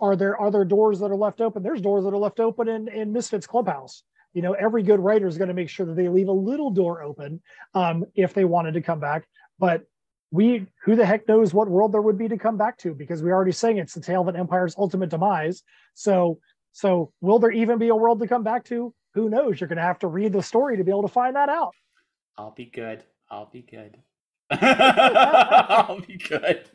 Are 0.00 0.16
there 0.16 0.36
are 0.38 0.50
there 0.50 0.64
doors 0.64 0.98
that 1.00 1.10
are 1.10 1.16
left 1.16 1.40
open? 1.40 1.62
There's 1.62 1.80
doors 1.80 2.04
that 2.04 2.12
are 2.12 2.18
left 2.18 2.40
open 2.40 2.68
in 2.68 2.88
in 2.88 3.12
Misfits 3.12 3.46
Clubhouse. 3.46 4.02
You 4.32 4.42
know, 4.42 4.52
every 4.52 4.82
good 4.82 5.00
writer 5.00 5.26
is 5.26 5.38
going 5.38 5.48
to 5.48 5.54
make 5.54 5.68
sure 5.68 5.86
that 5.86 5.96
they 5.96 6.08
leave 6.08 6.28
a 6.28 6.32
little 6.32 6.70
door 6.70 7.02
open 7.02 7.40
um, 7.74 8.04
if 8.14 8.32
they 8.32 8.44
wanted 8.44 8.74
to 8.74 8.80
come 8.80 9.00
back. 9.00 9.26
But 9.58 9.84
we 10.30 10.66
who 10.84 10.94
the 10.96 11.04
heck 11.04 11.26
knows 11.28 11.52
what 11.52 11.68
world 11.68 11.92
there 11.92 12.02
would 12.02 12.18
be 12.18 12.28
to 12.28 12.38
come 12.38 12.56
back 12.56 12.78
to 12.78 12.94
because 12.94 13.22
we're 13.22 13.34
already 13.34 13.52
saying 13.52 13.78
it's 13.78 13.94
the 13.94 14.00
tale 14.00 14.22
of 14.22 14.28
an 14.28 14.36
empire's 14.36 14.76
ultimate 14.78 15.10
demise 15.10 15.62
so 15.94 16.38
so 16.72 17.12
will 17.20 17.38
there 17.38 17.50
even 17.50 17.78
be 17.78 17.88
a 17.88 17.96
world 17.96 18.20
to 18.20 18.28
come 18.28 18.44
back 18.44 18.64
to 18.64 18.94
who 19.14 19.28
knows 19.28 19.60
you're 19.60 19.68
going 19.68 19.76
to 19.76 19.82
have 19.82 19.98
to 19.98 20.06
read 20.06 20.32
the 20.32 20.42
story 20.42 20.76
to 20.76 20.84
be 20.84 20.90
able 20.90 21.02
to 21.02 21.08
find 21.08 21.36
that 21.36 21.48
out 21.48 21.74
i'll 22.38 22.52
be 22.52 22.66
good 22.66 23.02
i'll 23.30 23.50
be 23.52 23.62
good 23.62 23.98
i'll 24.50 26.00
be 26.00 26.16
good 26.16 26.68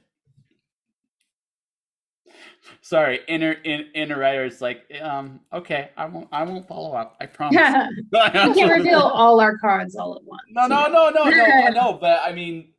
sorry 2.82 3.20
inner 3.28 3.52
in, 3.52 3.88
inner 3.94 4.20
writer 4.20 4.46
is 4.46 4.62
like 4.62 4.84
um 5.02 5.40
okay 5.54 5.92
i 5.98 6.06
won't 6.06 6.28
i 6.32 6.44
won't 6.44 6.68
follow 6.68 6.94
up 6.94 7.16
i 7.22 7.26
promise 7.26 7.56
yeah. 7.56 7.88
we 8.48 8.54
can't 8.54 8.72
reveal 8.72 9.00
all 9.00 9.40
our 9.40 9.58
cards 9.58 9.96
all 9.96 10.16
at 10.16 10.24
once 10.24 10.42
no 10.50 10.68
no 10.68 10.88
no 10.88 11.10
no 11.10 11.24
no 11.26 11.46
no. 11.46 11.68
know 11.70 11.94
but 11.94 12.22
i 12.26 12.32
mean 12.32 12.70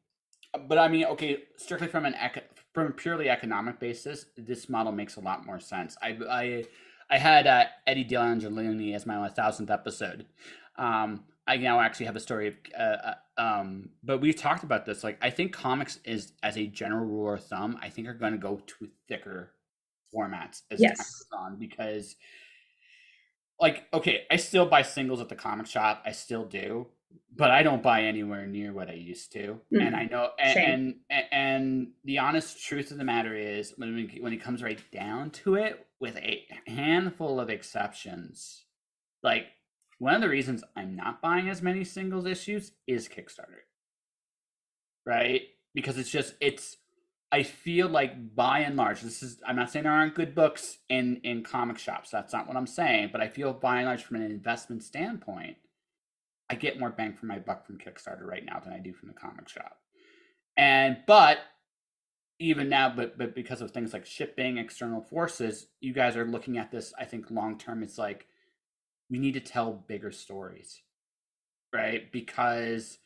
but 0.68 0.78
I 0.78 0.88
mean, 0.88 1.04
okay, 1.06 1.44
strictly 1.56 1.88
from 1.88 2.04
an 2.04 2.14
eco- 2.14 2.42
from 2.72 2.88
a 2.88 2.90
purely 2.90 3.28
economic 3.28 3.78
basis, 3.78 4.26
this 4.36 4.68
model 4.68 4.92
makes 4.92 5.16
a 5.16 5.20
lot 5.20 5.46
more 5.46 5.60
sense. 5.60 5.96
I 6.02 6.18
I 6.30 6.64
I 7.08 7.18
had 7.18 7.46
uh, 7.46 7.64
Eddie 7.86 8.04
DeAngelini 8.04 8.94
as 8.94 9.06
my 9.06 9.28
1000th 9.28 9.70
episode. 9.70 10.26
Um, 10.76 11.24
I 11.46 11.56
now 11.56 11.80
actually 11.80 12.06
have 12.06 12.16
a 12.16 12.20
story 12.20 12.48
of, 12.48 12.54
uh, 12.76 12.82
uh, 12.82 13.14
um, 13.38 13.90
but 14.02 14.20
we've 14.20 14.36
talked 14.36 14.64
about 14.64 14.84
this. 14.84 15.04
Like, 15.04 15.18
I 15.22 15.30
think 15.30 15.52
comics 15.52 16.00
is, 16.04 16.32
as 16.42 16.56
a 16.56 16.66
general 16.66 17.06
rule 17.06 17.34
of 17.34 17.44
thumb, 17.44 17.78
I 17.80 17.88
think 17.88 18.08
are 18.08 18.14
going 18.14 18.32
to 18.32 18.38
go 18.38 18.60
to 18.66 18.88
thicker 19.08 19.52
formats 20.12 20.62
as 20.70 20.80
yes. 20.80 20.96
time 20.96 21.06
goes 21.06 21.26
on 21.32 21.56
because, 21.58 22.16
like, 23.60 23.84
okay, 23.94 24.24
I 24.30 24.36
still 24.36 24.66
buy 24.66 24.82
singles 24.82 25.20
at 25.20 25.28
the 25.28 25.36
comic 25.36 25.66
shop. 25.66 26.02
I 26.04 26.10
still 26.10 26.44
do, 26.44 26.88
but 27.36 27.50
I 27.50 27.62
don't 27.62 27.82
buy 27.82 28.02
anywhere 28.02 28.46
near 28.46 28.72
what 28.72 28.88
I 28.88 28.94
used 28.94 29.32
to. 29.32 29.60
Mm, 29.72 29.86
and 29.86 29.96
I 29.96 30.04
know, 30.04 30.30
and, 30.38 30.94
and, 31.10 31.24
and 31.30 31.88
the 32.04 32.18
honest 32.18 32.64
truth 32.64 32.90
of 32.90 32.98
the 32.98 33.04
matter 33.04 33.34
is, 33.34 33.74
when 33.76 33.94
we, 33.94 34.18
when 34.20 34.32
it 34.32 34.42
comes 34.42 34.62
right 34.62 34.80
down 34.90 35.30
to 35.30 35.54
it, 35.56 35.86
with 36.00 36.16
a 36.16 36.44
handful 36.66 37.40
of 37.40 37.50
exceptions, 37.50 38.64
like 39.22 39.46
one 39.98 40.14
of 40.14 40.20
the 40.20 40.28
reasons 40.28 40.64
I'm 40.76 40.96
not 40.96 41.22
buying 41.22 41.48
as 41.48 41.62
many 41.62 41.84
singles 41.84 42.26
issues 42.26 42.72
is 42.86 43.08
Kickstarter, 43.08 43.64
right? 45.04 45.42
Because 45.74 45.98
it's 45.98 46.10
just 46.10 46.34
it's. 46.40 46.76
I 47.32 47.42
feel 47.42 47.88
like 47.88 48.36
by 48.36 48.60
and 48.60 48.76
large, 48.76 49.00
this 49.00 49.22
is 49.22 49.42
I'm 49.46 49.56
not 49.56 49.70
saying 49.70 49.82
there 49.82 49.92
aren't 49.92 50.14
good 50.14 50.34
books 50.34 50.78
in 50.88 51.20
in 51.24 51.42
comic 51.42 51.76
shops. 51.76 52.10
That's 52.10 52.32
not 52.32 52.46
what 52.46 52.56
I'm 52.56 52.68
saying, 52.68 53.10
but 53.10 53.20
I 53.20 53.28
feel 53.28 53.52
by 53.52 53.78
and 53.78 53.86
large 53.86 54.04
from 54.04 54.16
an 54.16 54.22
investment 54.22 54.84
standpoint 54.84 55.56
I 56.50 56.54
get 56.56 56.78
more 56.80 56.90
bang 56.90 57.14
for 57.14 57.26
my 57.26 57.38
buck 57.38 57.66
from 57.66 57.78
Kickstarter 57.78 58.24
right 58.24 58.44
now 58.44 58.60
than 58.60 58.72
I 58.72 58.78
do 58.80 58.92
from 58.92 59.08
the 59.08 59.14
comic 59.14 59.48
shop. 59.48 59.78
And 60.56 60.98
but 61.06 61.38
even 62.40 62.68
now, 62.68 62.90
but 62.94 63.18
but 63.18 63.34
because 63.34 63.60
of 63.62 63.72
things 63.72 63.92
like 63.92 64.06
shipping, 64.06 64.58
external 64.58 65.02
forces, 65.02 65.68
you 65.80 65.92
guys 65.92 66.16
are 66.16 66.26
looking 66.26 66.58
at 66.58 66.70
this. 66.70 66.92
I 66.98 67.04
think 67.06 67.30
long 67.30 67.58
term, 67.58 67.82
it's 67.82 67.98
like 67.98 68.26
we 69.10 69.18
need 69.18 69.34
to 69.34 69.40
tell 69.40 69.72
bigger 69.72 70.12
stories. 70.12 70.82
right? 71.74 72.10
Because 72.12 72.98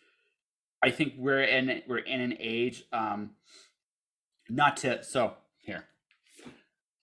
I 0.83 0.91
think 0.91 1.15
we're 1.19 1.43
in 1.43 1.83
we're 1.89 1.99
in 1.99 2.21
an 2.21 2.37
age 2.41 2.85
um 2.93 3.33
not 4.51 4.79
to 4.79 5.03
so 5.05 5.35
here. 5.59 5.87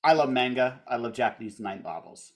I 0.03 0.13
love 0.13 0.29
manga. 0.29 0.81
I 0.87 0.97
love 0.97 1.13
Japanese 1.13 1.59
light 1.59 1.83
novels. 1.83 2.33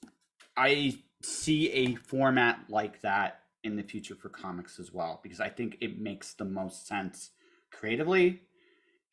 I 0.58 0.96
see 1.24 1.72
a 1.72 1.96
format 1.96 2.62
like 2.70 3.02
that 3.02 3.41
in 3.64 3.76
the 3.76 3.84
future 3.84 4.16
for 4.16 4.30
comics 4.30 4.80
as 4.80 4.92
well 4.92 5.20
because 5.24 5.40
I 5.40 5.50
think 5.50 5.78
it 5.82 6.00
makes 6.00 6.34
the 6.34 6.46
most 6.46 6.88
sense 6.88 7.32
creatively 7.72 8.42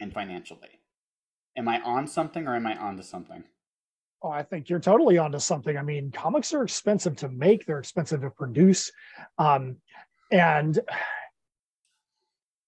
and 0.00 0.12
financially. 0.12 0.80
Am 1.56 1.68
I 1.68 1.80
on 1.80 2.06
something 2.06 2.46
or 2.46 2.54
am 2.54 2.66
I 2.66 2.76
onto 2.76 3.02
something? 3.02 3.44
Oh, 4.22 4.30
I 4.30 4.42
think 4.42 4.68
you're 4.68 4.80
totally 4.80 5.18
onto 5.18 5.38
something. 5.38 5.76
I 5.76 5.82
mean, 5.82 6.10
comics 6.10 6.52
are 6.52 6.62
expensive 6.62 7.16
to 7.16 7.28
make, 7.28 7.66
they're 7.66 7.78
expensive 7.78 8.22
to 8.22 8.30
produce. 8.30 8.90
Um, 9.38 9.76
and 10.32 10.78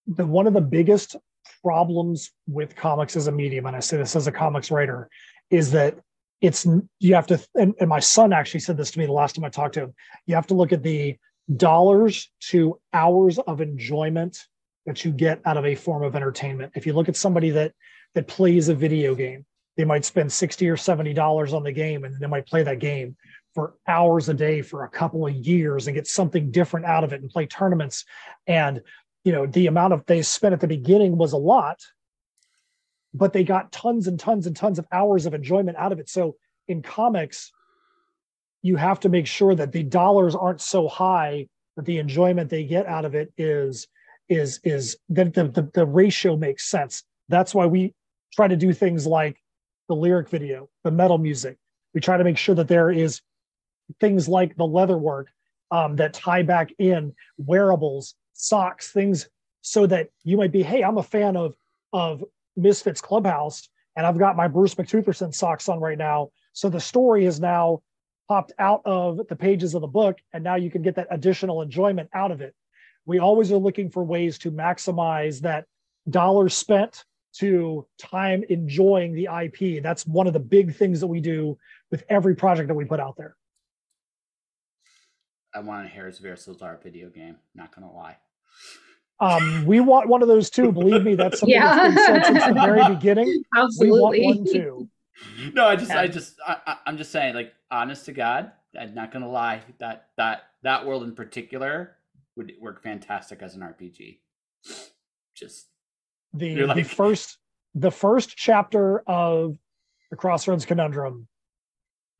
the 0.06 0.26
one 0.26 0.46
of 0.46 0.54
the 0.54 0.60
biggest 0.60 1.16
problems 1.62 2.30
with 2.46 2.76
comics 2.76 3.16
as 3.16 3.26
a 3.26 3.32
medium, 3.32 3.66
and 3.66 3.76
I 3.76 3.80
say 3.80 3.96
this 3.96 4.16
as 4.16 4.26
a 4.26 4.32
comics 4.32 4.70
writer, 4.70 5.08
is 5.50 5.72
that 5.72 5.98
it's 6.40 6.66
you 7.00 7.14
have 7.14 7.26
to 7.26 7.44
and, 7.54 7.74
and 7.80 7.88
my 7.88 8.00
son 8.00 8.32
actually 8.32 8.60
said 8.60 8.76
this 8.76 8.90
to 8.92 8.98
me 8.98 9.06
the 9.06 9.12
last 9.12 9.34
time 9.34 9.44
I 9.44 9.50
talked 9.50 9.74
to 9.74 9.82
him. 9.82 9.94
You 10.26 10.34
have 10.36 10.46
to 10.48 10.54
look 10.54 10.72
at 10.72 10.82
the 10.82 11.16
dollars 11.56 12.30
to 12.40 12.78
hours 12.92 13.38
of 13.38 13.60
enjoyment 13.60 14.46
that 14.86 15.04
you 15.04 15.12
get 15.12 15.40
out 15.44 15.56
of 15.56 15.66
a 15.66 15.74
form 15.74 16.02
of 16.02 16.16
entertainment. 16.16 16.72
If 16.74 16.86
you 16.86 16.92
look 16.92 17.08
at 17.08 17.16
somebody 17.16 17.50
that 17.50 17.72
that 18.14 18.26
plays 18.26 18.68
a 18.68 18.74
video 18.74 19.14
game, 19.14 19.44
they 19.76 19.84
might 19.84 20.04
spend 20.04 20.32
60 20.32 20.68
or 20.68 20.76
70 20.76 21.14
dollars 21.14 21.52
on 21.52 21.62
the 21.62 21.72
game 21.72 22.04
and 22.04 22.18
they 22.20 22.26
might 22.26 22.46
play 22.46 22.62
that 22.62 22.80
game 22.80 23.16
for 23.54 23.74
hours 23.86 24.28
a 24.28 24.34
day 24.34 24.62
for 24.62 24.84
a 24.84 24.88
couple 24.88 25.26
of 25.26 25.34
years 25.34 25.86
and 25.86 25.96
get 25.96 26.06
something 26.06 26.50
different 26.50 26.86
out 26.86 27.04
of 27.04 27.12
it 27.12 27.20
and 27.20 27.30
play 27.30 27.46
tournaments 27.46 28.04
and 28.46 28.82
you 29.24 29.32
know 29.32 29.46
the 29.46 29.66
amount 29.66 29.92
of 29.92 30.04
they 30.06 30.22
spent 30.22 30.52
at 30.52 30.60
the 30.60 30.68
beginning 30.68 31.16
was 31.16 31.32
a 31.32 31.38
lot 31.38 31.78
but 33.12 33.32
they 33.32 33.42
got 33.42 33.72
tons 33.72 34.06
and 34.06 34.20
tons 34.20 34.46
and 34.46 34.56
tons 34.56 34.78
of 34.78 34.86
hours 34.92 35.26
of 35.26 35.34
enjoyment 35.34 35.76
out 35.76 35.92
of 35.92 35.98
it 35.98 36.08
so 36.08 36.36
in 36.68 36.82
comics 36.82 37.50
you 38.62 38.76
have 38.76 39.00
to 39.00 39.08
make 39.08 39.26
sure 39.26 39.54
that 39.54 39.72
the 39.72 39.82
dollars 39.82 40.34
aren't 40.34 40.60
so 40.60 40.88
high 40.88 41.46
that 41.76 41.84
the 41.84 41.98
enjoyment 41.98 42.50
they 42.50 42.64
get 42.64 42.86
out 42.86 43.04
of 43.04 43.14
it 43.14 43.32
is 43.38 43.86
is 44.28 44.60
is 44.64 44.96
that 45.08 45.34
the, 45.34 45.48
the, 45.48 45.68
the 45.74 45.86
ratio 45.86 46.36
makes 46.36 46.68
sense 46.68 47.04
that's 47.28 47.54
why 47.54 47.66
we 47.66 47.94
try 48.32 48.46
to 48.48 48.56
do 48.56 48.72
things 48.72 49.06
like 49.06 49.40
the 49.88 49.94
lyric 49.94 50.28
video 50.28 50.68
the 50.84 50.90
metal 50.90 51.18
music 51.18 51.56
we 51.94 52.00
try 52.00 52.16
to 52.16 52.24
make 52.24 52.38
sure 52.38 52.54
that 52.54 52.68
there 52.68 52.90
is 52.90 53.20
things 53.98 54.28
like 54.28 54.56
the 54.56 54.66
leather 54.66 54.98
work 54.98 55.28
um, 55.70 55.96
that 55.96 56.14
tie 56.14 56.42
back 56.42 56.70
in 56.78 57.14
wearables 57.38 58.14
socks, 58.32 58.92
things 58.92 59.28
so 59.62 59.86
that 59.86 60.08
you 60.24 60.36
might 60.36 60.52
be, 60.52 60.62
hey, 60.62 60.82
I'm 60.82 60.98
a 60.98 61.02
fan 61.02 61.36
of 61.36 61.54
of 61.92 62.24
Misfits 62.56 63.00
Clubhouse, 63.00 63.68
and 63.96 64.06
I've 64.06 64.18
got 64.18 64.36
my 64.36 64.48
Bruce 64.48 64.74
McTutherson 64.74 65.34
socks 65.34 65.68
on 65.68 65.80
right 65.80 65.98
now. 65.98 66.30
So 66.52 66.68
the 66.68 66.80
story 66.80 67.26
is 67.26 67.40
now 67.40 67.82
popped 68.30 68.52
out 68.60 68.80
of 68.84 69.26
the 69.26 69.34
pages 69.34 69.74
of 69.74 69.80
the 69.80 69.88
book, 69.88 70.16
and 70.32 70.44
now 70.44 70.54
you 70.54 70.70
can 70.70 70.82
get 70.82 70.94
that 70.94 71.08
additional 71.10 71.62
enjoyment 71.62 72.08
out 72.14 72.30
of 72.30 72.40
it. 72.40 72.54
We 73.04 73.18
always 73.18 73.50
are 73.50 73.56
looking 73.56 73.90
for 73.90 74.04
ways 74.04 74.38
to 74.38 74.52
maximize 74.52 75.40
that 75.40 75.64
dollars 76.08 76.54
spent 76.54 77.04
to 77.38 77.84
time 77.98 78.44
enjoying 78.48 79.14
the 79.14 79.28
IP. 79.42 79.82
That's 79.82 80.06
one 80.06 80.28
of 80.28 80.32
the 80.32 80.38
big 80.38 80.76
things 80.76 81.00
that 81.00 81.08
we 81.08 81.18
do 81.18 81.58
with 81.90 82.04
every 82.08 82.36
project 82.36 82.68
that 82.68 82.74
we 82.74 82.84
put 82.84 83.00
out 83.00 83.16
there. 83.16 83.34
I 85.52 85.58
want 85.58 85.86
a 85.86 85.88
Harris 85.88 86.20
versus 86.20 86.60
Lazar 86.60 86.78
video 86.80 87.08
game. 87.08 87.34
Not 87.56 87.74
gonna 87.74 87.92
lie. 87.92 88.16
Um, 89.18 89.64
we 89.66 89.80
want 89.80 90.08
one 90.08 90.22
of 90.22 90.28
those 90.28 90.50
too. 90.50 90.70
Believe 90.70 91.02
me, 91.02 91.16
that's 91.16 91.40
something 91.40 91.52
yeah. 91.52 91.88
that's 91.88 91.94
been 91.94 92.04
said 92.04 92.26
since 92.26 92.46
the 92.46 92.54
very 92.54 92.94
beginning. 92.94 93.42
Absolutely. 93.56 94.20
We 94.20 94.26
want 94.26 94.38
one 94.38 94.52
too. 94.52 94.88
No, 95.52 95.66
I 95.66 95.74
just, 95.74 95.90
yeah. 95.90 96.00
I 96.00 96.06
just, 96.06 96.36
I, 96.46 96.56
I, 96.66 96.76
am 96.86 96.96
just 96.96 97.10
saying, 97.10 97.34
like, 97.34 97.52
honest 97.70 98.06
to 98.06 98.12
God, 98.12 98.52
I'm 98.78 98.94
not 98.94 99.12
gonna 99.12 99.28
lie. 99.28 99.62
That 99.78 100.08
that 100.16 100.42
that 100.62 100.86
world 100.86 101.02
in 101.04 101.14
particular 101.14 101.96
would 102.36 102.52
work 102.60 102.82
fantastic 102.82 103.42
as 103.42 103.54
an 103.54 103.62
RPG. 103.62 104.18
Just 105.34 105.68
the 106.32 106.64
like... 106.64 106.76
the 106.76 106.82
first 106.84 107.38
the 107.74 107.90
first 107.90 108.36
chapter 108.36 109.00
of 109.06 109.56
the 110.10 110.16
Crossroads 110.16 110.64
Conundrum. 110.64 111.28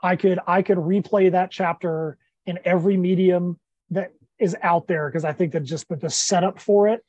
I 0.02 0.16
could 0.16 0.38
I 0.46 0.62
could 0.62 0.78
replay 0.78 1.32
that 1.32 1.50
chapter 1.50 2.18
in 2.46 2.58
every 2.64 2.96
medium 2.96 3.58
that 3.90 4.12
is 4.38 4.56
out 4.62 4.86
there 4.86 5.08
because 5.08 5.24
I 5.24 5.32
think 5.32 5.52
that 5.52 5.64
just 5.64 5.88
but 5.88 6.00
the 6.00 6.10
setup 6.10 6.58
for 6.58 6.88
it 6.88 7.04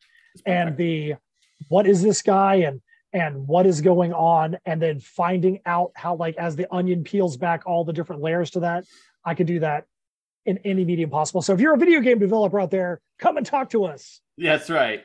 and 0.46 0.76
the 0.76 1.16
what 1.70 1.88
is 1.88 2.02
this 2.02 2.22
guy 2.22 2.56
and 2.56 2.82
and 3.14 3.48
what 3.48 3.66
is 3.66 3.82
going 3.82 4.14
on 4.14 4.58
and 4.66 4.82
then 4.82 5.00
finding 5.00 5.60
out 5.66 5.92
how 5.96 6.16
like 6.16 6.36
as 6.38 6.56
the 6.56 6.72
onion 6.74 7.04
peels 7.04 7.38
back 7.38 7.64
all 7.66 7.84
the 7.84 7.94
different 7.94 8.22
layers 8.22 8.52
to 8.52 8.60
that 8.60 8.86
i 9.26 9.34
could 9.34 9.48
do 9.48 9.60
that 9.60 9.86
in 10.46 10.58
any 10.60 10.86
medium 10.86 11.10
possible 11.10 11.42
so 11.42 11.54
if 11.54 11.60
you're 11.60 11.74
a 11.74 11.78
video 11.78 12.00
game 12.00 12.20
developer 12.20 12.60
out 12.60 12.72
there 12.72 13.02
come 13.20 13.38
and 13.38 13.46
talk 13.46 13.70
to 13.70 13.84
us 13.84 14.22
that's 14.38 14.70
right 14.70 15.04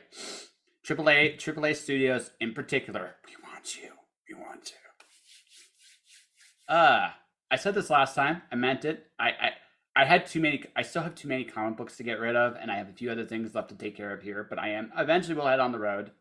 aaa 0.89 1.37
aaa 1.37 1.75
studios 1.75 2.31
in 2.39 2.53
particular 2.53 3.15
we 3.25 3.33
want 3.49 3.77
you 3.77 3.89
we 4.29 4.35
want 4.35 4.71
you 4.71 6.73
uh 6.73 7.09
i 7.51 7.55
said 7.55 7.75
this 7.75 7.89
last 7.89 8.15
time 8.15 8.41
i 8.51 8.55
meant 8.55 8.85
it 8.85 9.07
i 9.19 9.29
i 9.29 9.51
I 9.97 10.05
had 10.05 10.27
too 10.27 10.39
many. 10.39 10.63
I 10.75 10.83
still 10.83 11.01
have 11.01 11.15
too 11.15 11.27
many 11.27 11.43
comic 11.43 11.75
books 11.75 11.97
to 11.97 12.03
get 12.03 12.19
rid 12.19 12.35
of, 12.35 12.55
and 12.61 12.69
I 12.69 12.77
have 12.77 12.87
a 12.87 12.93
few 12.93 13.09
other 13.09 13.25
things 13.25 13.55
left 13.55 13.69
to 13.69 13.75
take 13.75 13.97
care 13.97 14.13
of 14.13 14.21
here. 14.21 14.45
But 14.47 14.59
I 14.59 14.69
am 14.69 14.91
eventually 14.95 15.33
we'll 15.33 15.47
head 15.47 15.59
on 15.59 15.71
the 15.71 15.79
road. 15.79 16.11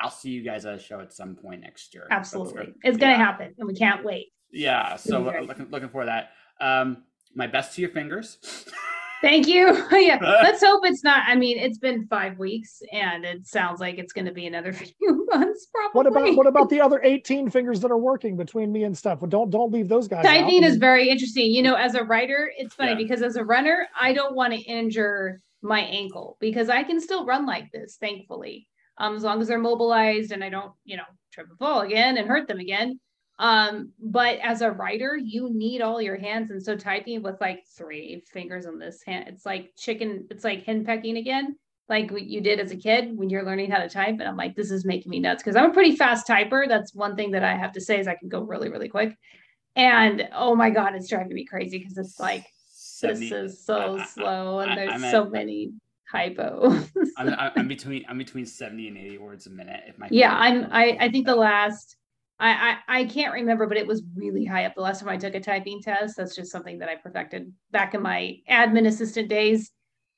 I'll 0.00 0.10
see 0.10 0.30
you 0.30 0.42
guys 0.42 0.66
at 0.66 0.74
a 0.74 0.78
show 0.78 1.00
at 1.00 1.12
some 1.12 1.36
point 1.36 1.60
next 1.60 1.94
year. 1.94 2.06
Absolutely, 2.10 2.74
it's 2.82 2.98
gonna 2.98 3.16
happen, 3.16 3.54
and 3.58 3.66
we 3.66 3.74
can't 3.74 4.04
wait. 4.04 4.32
Yeah, 4.50 4.96
so 4.96 5.20
looking 5.20 5.70
looking 5.70 5.88
for 5.88 6.04
that. 6.04 6.30
Um, 6.60 7.04
my 7.34 7.46
best 7.46 7.74
to 7.76 7.80
your 7.80 7.90
fingers. 7.90 8.38
Thank 9.22 9.46
you. 9.46 9.86
yeah, 9.92 10.18
let's 10.42 10.62
hope 10.62 10.84
it's 10.84 11.02
not. 11.02 11.22
I 11.26 11.36
mean, 11.36 11.56
it's 11.56 11.78
been 11.78 12.06
five 12.08 12.38
weeks, 12.38 12.82
and 12.92 13.24
it 13.24 13.46
sounds 13.46 13.80
like 13.80 13.98
it's 13.98 14.12
going 14.12 14.26
to 14.26 14.32
be 14.32 14.46
another 14.46 14.72
few 14.98 15.26
months. 15.30 15.68
Probably. 15.72 15.92
What 15.92 16.06
about 16.06 16.36
what 16.36 16.46
about 16.46 16.68
the 16.68 16.80
other 16.80 17.00
eighteen 17.02 17.48
fingers 17.48 17.80
that 17.80 17.90
are 17.90 17.98
working 17.98 18.36
between 18.36 18.72
me 18.72 18.84
and 18.84 18.98
stuff? 18.98 19.20
Don't 19.28 19.50
don't 19.50 19.72
leave 19.72 19.88
those 19.88 20.08
guys. 20.08 20.24
Typing 20.24 20.64
is 20.64 20.76
very 20.76 21.08
interesting. 21.08 21.50
You 21.52 21.62
know, 21.62 21.76
as 21.76 21.94
a 21.94 22.02
writer, 22.02 22.52
it's 22.58 22.74
funny 22.74 22.90
yeah. 22.90 22.98
because 22.98 23.22
as 23.22 23.36
a 23.36 23.44
runner, 23.44 23.86
I 23.98 24.12
don't 24.12 24.34
want 24.34 24.52
to 24.52 24.58
injure 24.60 25.40
my 25.62 25.80
ankle 25.80 26.36
because 26.40 26.68
I 26.68 26.82
can 26.82 27.00
still 27.00 27.24
run 27.24 27.46
like 27.46 27.70
this. 27.70 27.96
Thankfully, 28.00 28.66
um, 28.98 29.16
as 29.16 29.22
long 29.22 29.40
as 29.40 29.48
they're 29.48 29.58
mobilized 29.58 30.32
and 30.32 30.44
I 30.44 30.48
don't, 30.48 30.72
you 30.84 30.96
know, 30.96 31.04
trip 31.32 31.48
and 31.48 31.58
fall 31.58 31.80
again 31.80 32.18
and 32.18 32.28
hurt 32.28 32.48
them 32.48 32.60
again. 32.60 33.00
Um, 33.38 33.92
but 33.98 34.38
as 34.40 34.60
a 34.60 34.70
writer, 34.70 35.16
you 35.16 35.50
need 35.52 35.80
all 35.80 36.00
your 36.00 36.16
hands. 36.16 36.50
And 36.50 36.62
so 36.62 36.76
typing 36.76 37.22
with 37.22 37.40
like 37.40 37.64
three 37.76 38.22
fingers 38.32 38.66
on 38.66 38.78
this 38.78 39.02
hand, 39.04 39.26
it's 39.28 39.46
like 39.46 39.72
chicken, 39.76 40.26
it's 40.30 40.44
like 40.44 40.64
hen 40.64 40.84
pecking 40.84 41.16
again, 41.16 41.56
like 41.88 42.10
what 42.10 42.26
you 42.26 42.40
did 42.40 42.60
as 42.60 42.70
a 42.70 42.76
kid 42.76 43.16
when 43.16 43.30
you're 43.30 43.44
learning 43.44 43.70
how 43.70 43.78
to 43.78 43.88
type. 43.88 44.16
And 44.20 44.24
I'm 44.24 44.36
like, 44.36 44.54
this 44.54 44.70
is 44.70 44.84
making 44.84 45.10
me 45.10 45.18
nuts 45.18 45.42
because 45.42 45.56
I'm 45.56 45.70
a 45.70 45.74
pretty 45.74 45.96
fast 45.96 46.28
typer. 46.28 46.68
That's 46.68 46.94
one 46.94 47.16
thing 47.16 47.32
that 47.32 47.42
I 47.42 47.56
have 47.56 47.72
to 47.72 47.80
say 47.80 47.98
is 47.98 48.06
I 48.06 48.14
can 48.14 48.28
go 48.28 48.42
really, 48.42 48.68
really 48.68 48.88
quick. 48.88 49.16
And 49.74 50.28
oh 50.34 50.54
my 50.54 50.70
God, 50.70 50.94
it's 50.94 51.08
driving 51.08 51.34
me 51.34 51.46
crazy 51.46 51.78
because 51.78 51.96
it's 51.96 52.20
like 52.20 52.44
70, 52.68 53.28
this 53.28 53.32
is 53.32 53.64
so 53.64 53.96
I, 53.96 54.04
slow 54.04 54.60
and 54.60 54.76
there's 54.76 55.10
so 55.10 55.28
many 55.28 55.72
typos. 56.12 56.90
I'm, 57.16 57.34
I'm 57.56 57.68
between 57.68 58.04
I'm 58.08 58.18
between 58.18 58.46
70 58.46 58.88
and 58.88 58.98
80 58.98 59.18
words 59.18 59.46
a 59.46 59.50
minute. 59.50 59.80
If 59.88 59.98
my 59.98 60.08
yeah, 60.10 60.36
I'm 60.36 60.68
I, 60.70 60.96
I 61.00 61.10
think 61.10 61.26
the 61.26 61.34
last 61.34 61.96
I, 62.42 62.78
I, 62.88 62.98
I 63.00 63.04
can't 63.04 63.32
remember, 63.32 63.66
but 63.68 63.76
it 63.76 63.86
was 63.86 64.02
really 64.16 64.44
high 64.44 64.64
up 64.64 64.74
the 64.74 64.80
last 64.80 65.00
time 65.00 65.08
I 65.08 65.16
took 65.16 65.34
a 65.34 65.40
typing 65.40 65.80
test. 65.80 66.16
That's 66.16 66.34
just 66.34 66.50
something 66.50 66.78
that 66.78 66.88
I 66.88 66.96
perfected 66.96 67.52
back 67.70 67.94
in 67.94 68.02
my 68.02 68.38
admin 68.50 68.88
assistant 68.88 69.28
days. 69.28 69.70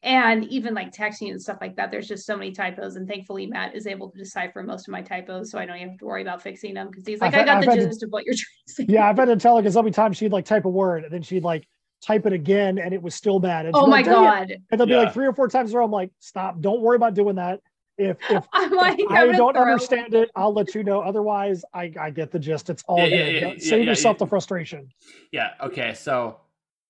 And 0.02 0.44
even 0.46 0.74
like 0.74 0.92
texting 0.92 1.30
and 1.30 1.40
stuff 1.40 1.58
like 1.60 1.76
that, 1.76 1.90
there's 1.90 2.08
just 2.08 2.26
so 2.26 2.36
many 2.36 2.52
typos. 2.52 2.96
And 2.96 3.08
thankfully, 3.08 3.46
Matt 3.46 3.74
is 3.74 3.86
able 3.86 4.10
to 4.10 4.18
decipher 4.18 4.62
most 4.62 4.88
of 4.88 4.92
my 4.92 5.00
typos, 5.00 5.50
so 5.50 5.58
I 5.58 5.64
don't 5.64 5.76
even 5.76 5.90
have 5.90 5.98
to 5.98 6.04
worry 6.04 6.22
about 6.22 6.42
fixing 6.42 6.74
them 6.74 6.88
because 6.88 7.06
he's 7.06 7.20
like, 7.20 7.34
I've 7.34 7.40
I 7.40 7.44
got 7.44 7.64
had, 7.64 7.78
the 7.78 7.86
gist 7.86 8.00
to, 8.00 8.06
of 8.06 8.12
what 8.12 8.24
you're 8.24 8.34
trying 8.34 8.66
to 8.66 8.72
say. 8.72 8.86
Yeah, 8.86 9.08
I've 9.08 9.16
had 9.16 9.26
to 9.26 9.36
tell 9.36 9.56
her 9.56 9.62
because 9.62 9.76
every 9.76 9.90
time 9.90 10.12
she'd 10.12 10.32
like 10.32 10.44
type 10.44 10.66
a 10.66 10.70
word 10.70 11.04
and 11.04 11.12
then 11.12 11.22
she'd 11.22 11.42
like 11.42 11.66
type 12.02 12.26
it 12.26 12.32
again 12.32 12.78
and 12.78 12.92
it 12.92 13.02
was 13.02 13.14
still 13.14 13.38
bad. 13.38 13.66
And 13.66 13.74
oh 13.74 13.86
my 13.86 13.98
like, 13.98 14.06
god! 14.06 14.50
It. 14.50 14.62
And 14.70 14.80
there'll 14.80 14.90
yeah. 14.90 15.00
be 15.00 15.04
like 15.06 15.14
three 15.14 15.26
or 15.26 15.34
four 15.34 15.48
times 15.48 15.70
in 15.70 15.76
a 15.76 15.78
row. 15.78 15.84
I'm 15.84 15.90
like, 15.90 16.10
stop! 16.18 16.60
Don't 16.60 16.80
worry 16.80 16.96
about 16.96 17.14
doing 17.14 17.36
that 17.36 17.60
if 17.98 18.16
if, 18.30 18.44
like, 18.72 18.98
if 18.98 19.10
I 19.10 19.32
don't 19.32 19.56
understand 19.56 20.14
it, 20.14 20.30
I'll 20.34 20.52
let 20.52 20.74
you 20.74 20.82
know. 20.82 21.00
Otherwise, 21.00 21.64
I, 21.72 21.92
I 22.00 22.10
get 22.10 22.30
the 22.30 22.38
gist. 22.38 22.70
It's 22.70 22.82
all 22.86 22.98
yeah, 22.98 23.08
good. 23.08 23.32
Yeah, 23.34 23.48
yeah, 23.48 23.54
Save 23.58 23.86
yourself 23.86 24.18
the 24.18 24.26
frustration. 24.26 24.88
Yeah. 25.32 25.50
Okay. 25.60 25.94
So, 25.94 26.40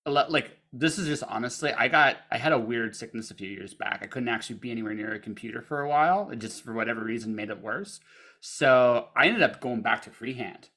like, 0.06 0.50
this 0.72 0.98
is 0.98 1.06
just 1.06 1.22
honestly, 1.24 1.72
I 1.72 1.88
got 1.88 2.16
I 2.30 2.38
had 2.38 2.52
a 2.52 2.58
weird 2.58 2.96
sickness 2.96 3.30
a 3.30 3.34
few 3.34 3.48
years 3.48 3.74
back. 3.74 4.00
I 4.02 4.06
couldn't 4.06 4.28
actually 4.28 4.56
be 4.56 4.70
anywhere 4.70 4.94
near 4.94 5.12
a 5.12 5.20
computer 5.20 5.62
for 5.62 5.80
a 5.82 5.88
while. 5.88 6.30
It 6.30 6.38
just 6.38 6.64
for 6.64 6.72
whatever 6.72 7.02
reason 7.02 7.36
made 7.36 7.50
it 7.50 7.60
worse. 7.60 8.00
So 8.40 9.08
I 9.16 9.26
ended 9.26 9.42
up 9.42 9.60
going 9.60 9.82
back 9.82 10.02
to 10.02 10.10
freehand. 10.10 10.68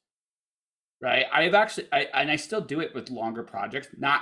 Right. 1.01 1.25
I've 1.31 1.53
actually 1.53 1.87
I 1.91 2.07
and 2.13 2.31
I 2.31 2.35
still 2.35 2.61
do 2.61 2.79
it 2.79 2.93
with 2.95 3.09
longer 3.09 3.43
projects, 3.43 3.89
not 3.97 4.21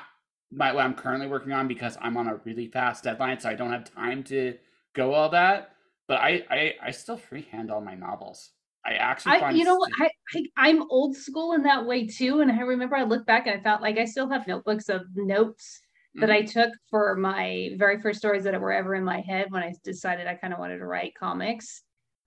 my 0.51 0.73
what 0.73 0.83
I'm 0.83 0.93
currently 0.93 1.27
working 1.27 1.53
on 1.53 1.67
because 1.67 1.97
I'm 2.01 2.17
on 2.17 2.27
a 2.27 2.35
really 2.43 2.67
fast 2.67 3.03
deadline, 3.03 3.39
so 3.39 3.49
I 3.49 3.55
don't 3.55 3.71
have 3.71 3.93
time 3.93 4.23
to 4.25 4.55
go 4.93 5.13
all 5.13 5.29
that. 5.29 5.71
But 6.07 6.19
I 6.19 6.43
I, 6.49 6.73
I 6.83 6.91
still 6.91 7.17
freehand 7.17 7.71
all 7.71 7.81
my 7.81 7.95
novels. 7.95 8.51
I 8.85 8.93
actually, 8.93 9.37
I, 9.37 9.51
you 9.51 9.63
know, 9.63 9.79
I, 9.99 10.09
I 10.35 10.45
I'm 10.57 10.83
old 10.91 11.15
school 11.15 11.53
in 11.53 11.63
that 11.63 11.85
way 11.85 12.05
too. 12.05 12.41
And 12.41 12.51
I 12.51 12.59
remember 12.59 12.95
I 12.95 13.03
looked 13.03 13.25
back 13.25 13.47
and 13.47 13.59
I 13.59 13.63
felt 13.63 13.81
like 13.81 13.97
I 13.97 14.05
still 14.05 14.29
have 14.29 14.47
notebooks 14.47 14.89
of 14.89 15.01
notes 15.15 15.81
that 16.15 16.29
I 16.29 16.41
mm-hmm. 16.41 16.59
took 16.59 16.71
for 16.89 17.15
my 17.15 17.71
very 17.77 17.99
first 17.99 18.19
stories 18.19 18.43
that 18.43 18.59
were 18.59 18.71
ever 18.71 18.95
in 18.95 19.03
my 19.03 19.21
head 19.21 19.47
when 19.49 19.63
I 19.63 19.73
decided 19.83 20.27
I 20.27 20.35
kind 20.35 20.53
of 20.53 20.59
wanted 20.59 20.77
to 20.77 20.85
write 20.85 21.13
comics. 21.15 21.81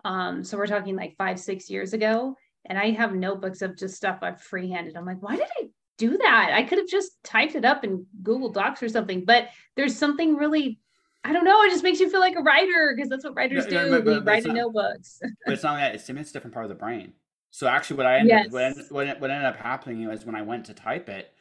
Um, 0.05 0.45
so 0.45 0.59
we're 0.59 0.67
talking 0.67 0.97
like 0.97 1.17
five, 1.17 1.39
six 1.39 1.71
years 1.71 1.93
ago. 1.93 2.35
And 2.69 2.79
I 2.79 2.91
have 2.91 3.15
notebooks 3.15 3.63
of 3.63 3.77
just 3.77 3.97
stuff 3.97 4.19
I've 4.23 4.41
freehanded. 4.41 4.97
I'm 4.97 5.07
like, 5.07 5.23
why 5.23 5.37
did 5.37 5.49
I 5.61 5.69
do 5.97 6.17
that? 6.19 6.53
I 6.55 6.63
could 6.63 6.79
have 6.79 6.87
just 6.87 7.13
typed 7.25 7.55
it 7.55 7.65
up 7.65 7.83
in 7.83 8.07
Google 8.23 8.51
Docs 8.51 8.83
or 8.83 8.89
something. 8.89 9.25
But 9.25 9.49
there's 9.77 9.97
something 9.97 10.37
really 10.37 10.79
I 11.25 11.33
don't 11.33 11.45
know. 11.45 11.63
It 11.63 11.71
just 11.71 11.83
makes 11.83 12.01
you 12.01 12.09
feel 12.09 12.21
like 12.21 12.37
a 12.37 12.43
writer 12.43 12.95
because 12.95 13.11
that's 13.11 13.25
what 13.25 13.35
writers 13.35 13.67
do. 13.67 13.91
But, 13.91 14.05
but, 14.05 14.15
we 14.15 14.21
write 14.21 14.47
in 14.47 14.55
notebooks. 14.55 15.21
but 15.45 15.53
it's 15.53 15.63
not 15.63 15.77
that. 15.77 15.95
It's, 15.95 16.09
it's 16.09 16.31
a 16.31 16.33
different 16.33 16.55
part 16.55 16.65
of 16.65 16.69
the 16.69 16.77
brain. 16.77 17.13
So 17.51 17.67
actually, 17.67 17.97
what 17.97 18.07
I 18.07 18.19
ended 18.19 18.29
yes. 18.31 18.51
what, 18.51 18.63
ended, 18.63 18.87
what, 18.91 19.21
what 19.21 19.31
ended 19.31 19.47
up 19.47 19.57
happening 19.57 20.07
was 20.07 20.25
when 20.25 20.37
I 20.37 20.43
went 20.43 20.67
to 20.67 20.75
type 20.75 21.09
it, 21.09 21.33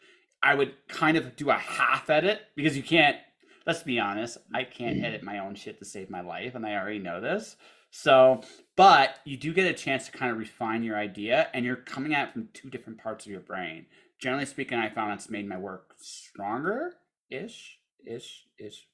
I 0.42 0.56
would 0.56 0.74
kind 0.88 1.16
of 1.16 1.36
do 1.36 1.50
a 1.50 1.58
half 1.58 2.10
edit 2.10 2.42
because 2.56 2.76
you 2.76 2.84
can't. 2.84 3.18
Let's 3.66 3.84
be 3.84 4.00
honest. 4.00 4.38
I 4.54 4.64
can't 4.64 4.98
mm. 4.98 5.04
edit 5.04 5.24
my 5.24 5.40
own 5.40 5.54
shit 5.54 5.78
to 5.80 5.86
save 5.86 6.10
my 6.10 6.22
life, 6.22 6.56
and 6.56 6.66
I 6.66 6.76
already 6.76 7.00
know 7.00 7.20
this. 7.20 7.58
So, 7.92 8.42
but 8.78 9.18
you 9.26 9.36
do 9.36 9.54
get 9.54 9.70
a 9.70 9.74
chance 9.74 10.06
to 10.06 10.12
kind 10.12 10.32
of 10.32 10.38
refine 10.38 10.84
your 10.84 10.96
idea, 10.96 11.50
and 11.54 11.66
you're 11.66 11.76
coming 11.76 12.14
at 12.16 12.30
it 12.30 12.34
from 12.34 12.48
two 12.54 12.70
different 12.70 13.00
parts 13.00 13.26
of 13.26 13.32
your 13.32 13.42
brain. 13.42 13.86
Generally 14.20 14.46
speaking, 14.46 14.78
I 14.78 14.90
found 14.90 15.12
it's 15.12 15.30
made 15.30 15.48
my 15.48 15.58
work 15.58 15.96
stronger, 15.98 16.94
ish, 17.30 17.78
ish, 18.06 18.46
ish 18.58 18.88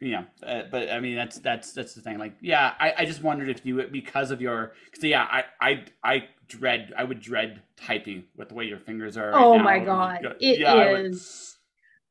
you 0.00 0.12
know, 0.12 0.24
uh, 0.46 0.62
but 0.70 0.90
I 0.90 1.00
mean 1.00 1.14
that's 1.16 1.38
that's 1.38 1.72
that's 1.72 1.94
the 1.94 2.00
thing. 2.00 2.18
Like, 2.18 2.34
yeah, 2.40 2.74
I, 2.78 2.92
I 2.98 3.04
just 3.04 3.22
wondered 3.22 3.48
if 3.48 3.64
you 3.64 3.82
because 3.90 4.30
of 4.30 4.40
your 4.40 4.72
because 4.84 5.04
yeah, 5.04 5.26
I 5.30 5.44
I 5.60 5.84
I 6.02 6.24
dread 6.46 6.92
I 6.96 7.04
would 7.04 7.20
dread 7.20 7.62
typing 7.76 8.24
with 8.36 8.48
the 8.48 8.54
way 8.54 8.64
your 8.64 8.78
fingers 8.78 9.16
are. 9.16 9.30
Right 9.30 9.42
oh 9.42 9.56
now. 9.56 9.64
my 9.64 9.78
god, 9.78 10.26
it 10.40 10.58
yeah, 10.58 10.90
is. 10.90 11.56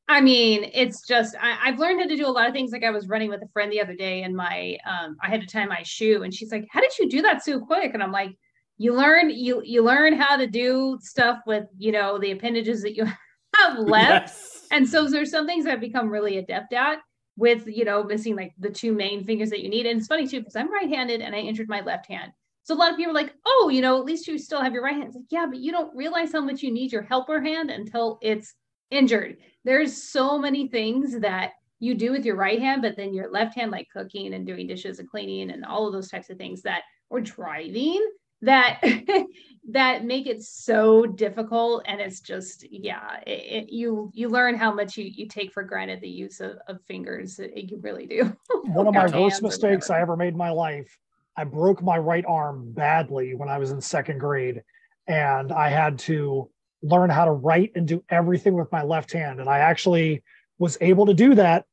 I, 0.07 0.21
mean, 0.21 0.69
it's 0.73 1.05
just 1.07 1.35
I, 1.41 1.69
have 1.69 1.79
learned 1.79 2.01
how 2.01 2.07
to 2.07 2.15
do 2.15 2.27
a 2.27 2.29
lot 2.29 2.47
of 2.47 2.53
things. 2.53 2.71
Like 2.71 2.83
I 2.83 2.91
was 2.91 3.07
running 3.07 3.29
with 3.29 3.41
a 3.41 3.47
friend 3.47 3.71
the 3.71 3.81
other 3.81 3.95
day, 3.95 4.23
and 4.23 4.35
my 4.35 4.77
um 4.89 5.17
I 5.21 5.29
had 5.29 5.41
to 5.41 5.47
tie 5.47 5.65
my 5.65 5.83
shoe, 5.83 6.23
and 6.23 6.33
she's 6.33 6.51
like, 6.51 6.67
"How 6.71 6.81
did 6.81 6.97
you 6.99 7.09
do 7.09 7.21
that 7.21 7.43
so 7.43 7.59
quick?" 7.59 7.93
And 7.93 8.03
I'm 8.03 8.11
like, 8.11 8.35
"You 8.77 8.93
learn 8.93 9.29
you 9.29 9.61
you 9.63 9.83
learn 9.83 10.13
how 10.13 10.37
to 10.37 10.47
do 10.47 10.97
stuff 11.01 11.39
with 11.45 11.65
you 11.77 11.91
know 11.91 12.17
the 12.19 12.31
appendages 12.31 12.81
that 12.83 12.95
you 12.95 13.05
have 13.57 13.77
left." 13.79 14.29
Yes. 14.29 14.67
And 14.71 14.87
so 14.87 15.07
there's 15.07 15.31
some 15.31 15.45
things 15.45 15.65
I've 15.65 15.79
become 15.79 16.09
really 16.09 16.37
adept 16.37 16.73
at 16.73 16.99
with 17.35 17.67
you 17.67 17.85
know 17.85 18.03
missing 18.03 18.35
like 18.35 18.53
the 18.59 18.69
two 18.69 18.93
main 18.93 19.23
fingers 19.25 19.49
that 19.49 19.61
you 19.61 19.69
need 19.69 19.85
and 19.85 19.99
it's 19.99 20.07
funny 20.07 20.27
too 20.27 20.39
because 20.39 20.55
i'm 20.55 20.71
right-handed 20.71 21.21
and 21.21 21.35
i 21.35 21.39
injured 21.39 21.67
my 21.67 21.81
left 21.81 22.05
hand 22.05 22.31
so 22.63 22.75
a 22.75 22.77
lot 22.77 22.91
of 22.91 22.97
people 22.97 23.11
are 23.11 23.15
like 23.15 23.33
oh 23.45 23.69
you 23.73 23.81
know 23.81 23.97
at 23.97 24.05
least 24.05 24.27
you 24.27 24.37
still 24.37 24.61
have 24.61 24.73
your 24.73 24.83
right 24.83 24.93
hand 24.93 25.07
it's 25.07 25.15
like 25.15 25.25
yeah 25.29 25.45
but 25.47 25.57
you 25.57 25.71
don't 25.71 25.95
realize 25.95 26.31
how 26.31 26.41
much 26.41 26.61
you 26.61 26.71
need 26.71 26.91
your 26.91 27.01
helper 27.01 27.41
hand 27.41 27.71
until 27.71 28.19
it's 28.21 28.53
injured. 28.93 29.37
There's 29.63 29.95
so 29.95 30.37
many 30.37 30.67
things 30.67 31.19
that 31.19 31.53
you 31.79 31.95
do 31.95 32.11
with 32.11 32.23
your 32.23 32.37
right 32.37 32.59
hand 32.59 32.81
but 32.81 32.95
then 32.95 33.13
your 33.13 33.29
left 33.29 33.55
hand 33.55 33.69
like 33.69 33.89
cooking 33.91 34.33
and 34.33 34.47
doing 34.47 34.67
dishes 34.67 34.99
and 34.99 35.09
cleaning 35.09 35.51
and 35.51 35.65
all 35.65 35.85
of 35.85 35.91
those 35.91 36.09
types 36.09 36.29
of 36.29 36.37
things 36.37 36.61
that 36.61 36.83
or 37.09 37.19
driving 37.19 38.01
that 38.41 38.81
that 39.69 40.05
make 40.05 40.27
it 40.27 40.41
so 40.43 41.05
difficult. 41.05 41.83
And 41.87 41.99
it's 41.99 42.21
just 42.21 42.65
yeah 42.69 43.19
it, 43.25 43.65
it, 43.65 43.69
you 43.69 44.11
you 44.13 44.29
learn 44.29 44.55
how 44.55 44.73
much 44.73 44.97
you 44.97 45.05
you 45.05 45.27
take 45.27 45.51
for 45.51 45.63
granted 45.63 46.01
the 46.01 46.09
use 46.09 46.39
of, 46.39 46.57
of 46.67 46.81
fingers. 46.83 47.39
It, 47.39 47.71
you 47.71 47.79
really 47.81 48.05
do. 48.05 48.35
One 48.65 48.87
of 48.87 48.93
my 48.93 49.19
worst 49.19 49.41
mistakes 49.41 49.89
i 49.89 49.99
ever 49.99 50.15
made 50.15 50.29
in 50.29 50.37
my 50.37 50.51
life 50.51 50.97
i 51.37 51.43
broke 51.43 51.81
my 51.81 51.97
right 51.97 52.25
arm 52.27 52.71
badly 52.73 53.33
when 53.33 53.49
i 53.49 53.57
was 53.57 53.71
in 53.71 53.81
second 53.81 54.19
grade 54.19 54.61
and 55.07 55.51
i 55.51 55.69
had 55.69 55.97
to 55.99 56.49
learn 56.83 57.09
how 57.09 57.25
to 57.25 57.31
write 57.31 57.71
and 57.75 57.87
do 57.87 58.03
everything 58.09 58.53
with 58.53 58.71
my 58.71 58.83
left 58.83 59.11
hand 59.11 59.39
and 59.39 59.49
i 59.49 59.59
actually 59.59 60.21
was 60.59 60.77
able 60.81 61.05
to 61.05 61.13
do 61.13 61.33
that 61.33 61.65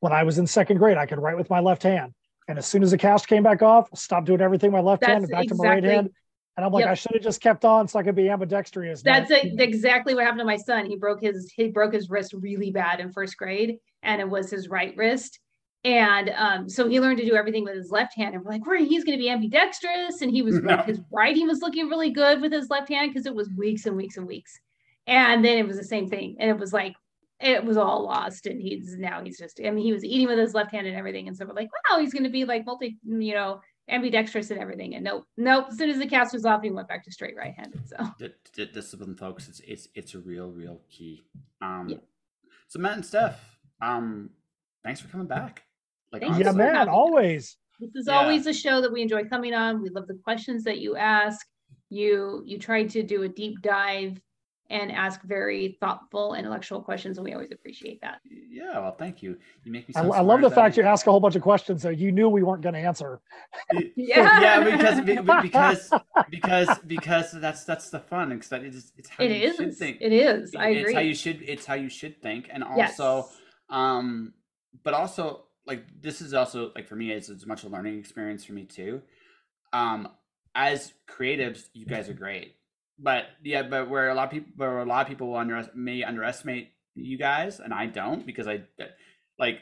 when 0.00 0.12
i 0.12 0.22
was 0.22 0.38
in 0.38 0.46
second 0.46 0.78
grade 0.78 0.96
i 0.96 1.06
could 1.06 1.18
write 1.18 1.36
with 1.36 1.50
my 1.50 1.60
left 1.60 1.82
hand 1.82 2.14
and 2.48 2.58
as 2.58 2.66
soon 2.66 2.82
as 2.82 2.90
the 2.90 2.98
cast 2.98 3.28
came 3.28 3.42
back 3.42 3.62
off, 3.62 3.88
stopped 3.96 4.26
doing 4.26 4.40
everything 4.40 4.72
with 4.72 4.82
my 4.82 4.90
left 4.90 5.00
That's 5.00 5.12
hand 5.12 5.24
and 5.24 5.30
back 5.30 5.44
exactly, 5.44 5.58
to 5.58 5.68
my 5.68 5.74
right 5.74 5.84
hand. 5.84 6.10
And 6.56 6.66
I'm 6.66 6.72
like, 6.72 6.82
yep. 6.82 6.90
I 6.90 6.94
should 6.94 7.14
have 7.14 7.22
just 7.22 7.40
kept 7.40 7.64
on 7.64 7.88
so 7.88 7.98
I 7.98 8.02
could 8.02 8.14
be 8.14 8.28
ambidextrous. 8.28 9.02
That's 9.02 9.30
a, 9.30 9.54
exactly 9.58 10.14
what 10.14 10.24
happened 10.24 10.40
to 10.40 10.44
my 10.44 10.58
son. 10.58 10.84
He 10.84 10.96
broke 10.96 11.22
his 11.22 11.50
he 11.56 11.68
broke 11.68 11.94
his 11.94 12.10
wrist 12.10 12.34
really 12.34 12.70
bad 12.70 13.00
in 13.00 13.10
first 13.10 13.38
grade, 13.38 13.78
and 14.02 14.20
it 14.20 14.28
was 14.28 14.50
his 14.50 14.68
right 14.68 14.94
wrist. 14.96 15.40
And 15.84 16.30
um, 16.36 16.68
so 16.68 16.88
he 16.88 17.00
learned 17.00 17.18
to 17.18 17.24
do 17.24 17.34
everything 17.34 17.64
with 17.64 17.74
his 17.74 17.90
left 17.90 18.14
hand. 18.14 18.34
And 18.34 18.44
we're 18.44 18.52
like, 18.52 18.66
where 18.66 18.78
he's 18.78 19.02
going 19.04 19.18
to 19.18 19.22
be 19.22 19.30
ambidextrous. 19.30 20.22
And 20.22 20.30
he 20.30 20.42
was 20.42 20.56
no. 20.62 20.76
his 20.78 21.00
writing 21.10 21.48
was 21.48 21.60
looking 21.60 21.88
really 21.88 22.10
good 22.10 22.40
with 22.40 22.52
his 22.52 22.70
left 22.70 22.88
hand 22.88 23.12
because 23.12 23.26
it 23.26 23.34
was 23.34 23.48
weeks 23.56 23.86
and 23.86 23.96
weeks 23.96 24.16
and 24.16 24.26
weeks. 24.26 24.60
And 25.08 25.44
then 25.44 25.58
it 25.58 25.66
was 25.66 25.76
the 25.76 25.84
same 25.84 26.08
thing. 26.08 26.36
And 26.38 26.48
it 26.48 26.58
was 26.58 26.72
like 26.72 26.94
it 27.42 27.64
was 27.64 27.76
all 27.76 28.04
lost 28.04 28.46
and 28.46 28.60
he's 28.60 28.96
now 28.96 29.22
he's 29.22 29.36
just 29.36 29.60
i 29.66 29.70
mean 29.70 29.84
he 29.84 29.92
was 29.92 30.04
eating 30.04 30.28
with 30.28 30.38
his 30.38 30.54
left 30.54 30.70
hand 30.70 30.86
and 30.86 30.96
everything 30.96 31.26
and 31.28 31.36
so 31.36 31.44
we're 31.44 31.52
like 31.52 31.68
wow 31.90 31.98
he's 31.98 32.12
going 32.12 32.22
to 32.22 32.30
be 32.30 32.44
like 32.44 32.64
multi 32.64 32.96
you 33.04 33.34
know 33.34 33.60
ambidextrous 33.88 34.50
and 34.50 34.60
everything 34.60 34.94
and 34.94 35.04
nope 35.04 35.26
nope 35.36 35.66
as 35.68 35.76
soon 35.76 35.90
as 35.90 35.98
the 35.98 36.06
cast 36.06 36.32
was 36.32 36.44
off 36.44 36.62
he 36.62 36.70
went 36.70 36.86
back 36.86 37.04
to 37.04 37.10
straight 37.10 37.36
right-handed 37.36 37.80
so 37.88 37.96
D- 38.18 38.28
d- 38.54 38.70
discipline 38.72 39.16
folks 39.16 39.48
it's 39.48 39.60
it's 39.60 39.88
it's 39.94 40.14
a 40.14 40.20
real 40.20 40.50
real 40.52 40.80
key 40.88 41.24
um 41.60 41.88
yeah. 41.88 41.96
so 42.68 42.78
matt 42.78 42.94
and 42.94 43.04
steph 43.04 43.58
um 43.80 44.30
thanks 44.84 45.00
for 45.00 45.08
coming 45.08 45.26
back 45.26 45.64
like 46.12 46.22
yeah 46.38 46.52
man 46.52 46.88
always 46.88 47.56
this 47.80 47.90
is 47.94 48.06
yeah. 48.06 48.18
always 48.18 48.46
a 48.46 48.52
show 48.52 48.80
that 48.80 48.92
we 48.92 49.02
enjoy 49.02 49.24
coming 49.24 49.54
on 49.54 49.82
we 49.82 49.88
love 49.88 50.06
the 50.06 50.18
questions 50.24 50.64
that 50.64 50.78
you 50.78 50.96
ask 50.96 51.46
you 51.90 52.42
you 52.44 52.58
try 52.58 52.84
to 52.84 53.02
do 53.02 53.22
a 53.22 53.28
deep 53.28 53.60
dive 53.62 54.20
and 54.72 54.90
ask 54.90 55.20
very 55.22 55.76
thoughtful, 55.80 56.34
intellectual 56.34 56.80
questions, 56.80 57.18
and 57.18 57.24
we 57.26 57.34
always 57.34 57.52
appreciate 57.52 58.00
that. 58.00 58.20
Yeah, 58.24 58.78
well, 58.78 58.96
thank 58.98 59.22
you. 59.22 59.36
You 59.64 59.70
make 59.70 59.86
me. 59.86 59.94
I, 59.94 60.00
I, 60.00 60.20
love 60.20 60.40
the 60.40 60.50
fact 60.50 60.78
you 60.78 60.82
ask 60.82 61.06
a 61.06 61.10
whole 61.10 61.20
bunch 61.20 61.36
of 61.36 61.42
questions 61.42 61.82
that 61.82 61.98
you 61.98 62.10
knew 62.10 62.28
we 62.30 62.42
weren't 62.42 62.62
going 62.62 62.74
to 62.74 62.80
answer. 62.80 63.20
yeah, 63.96 64.40
yeah, 64.40 64.64
because 64.64 65.00
because 65.42 65.90
because 66.30 66.78
because 66.86 67.32
that's 67.32 67.64
that's 67.64 67.90
the 67.90 68.00
fun. 68.00 68.30
Because 68.30 68.48
that 68.48 68.64
is 68.64 68.92
it's 68.96 69.10
how 69.10 69.22
it 69.22 69.30
you 69.30 69.48
is. 69.48 69.56
should 69.56 69.76
think. 69.76 69.98
It 70.00 70.12
is. 70.12 70.54
I 70.54 70.68
it's 70.68 70.80
agree. 70.80 70.94
how 70.94 71.00
you 71.00 71.14
should. 71.14 71.42
It's 71.42 71.66
how 71.66 71.74
you 71.74 71.90
should 71.90 72.22
think, 72.22 72.48
and 72.50 72.64
also, 72.64 73.16
yes. 73.16 73.36
um, 73.68 74.32
but 74.82 74.94
also 74.94 75.44
like 75.66 75.84
this 76.00 76.20
is 76.20 76.34
also 76.34 76.72
like 76.74 76.88
for 76.88 76.96
me, 76.96 77.10
it's 77.12 77.28
as 77.28 77.46
much 77.46 77.64
a 77.64 77.68
learning 77.68 77.98
experience 77.98 78.44
for 78.44 78.52
me 78.52 78.64
too. 78.64 79.02
Um, 79.72 80.08
as 80.54 80.92
creatives, 81.08 81.68
you 81.72 81.86
guys 81.86 82.08
are 82.08 82.14
great 82.14 82.56
but 83.02 83.24
yeah, 83.42 83.62
but 83.62 83.88
where 83.88 84.10
a 84.10 84.14
lot 84.14 84.24
of 84.24 84.30
people, 84.30 84.52
where 84.56 84.78
a 84.78 84.84
lot 84.84 85.02
of 85.02 85.08
people 85.08 85.28
will 85.28 85.36
under, 85.36 85.68
may 85.74 86.02
underestimate 86.04 86.72
you 86.94 87.18
guys, 87.18 87.58
and 87.60 87.74
I 87.74 87.86
don't 87.86 88.24
because 88.24 88.46
I 88.46 88.62
like 89.38 89.60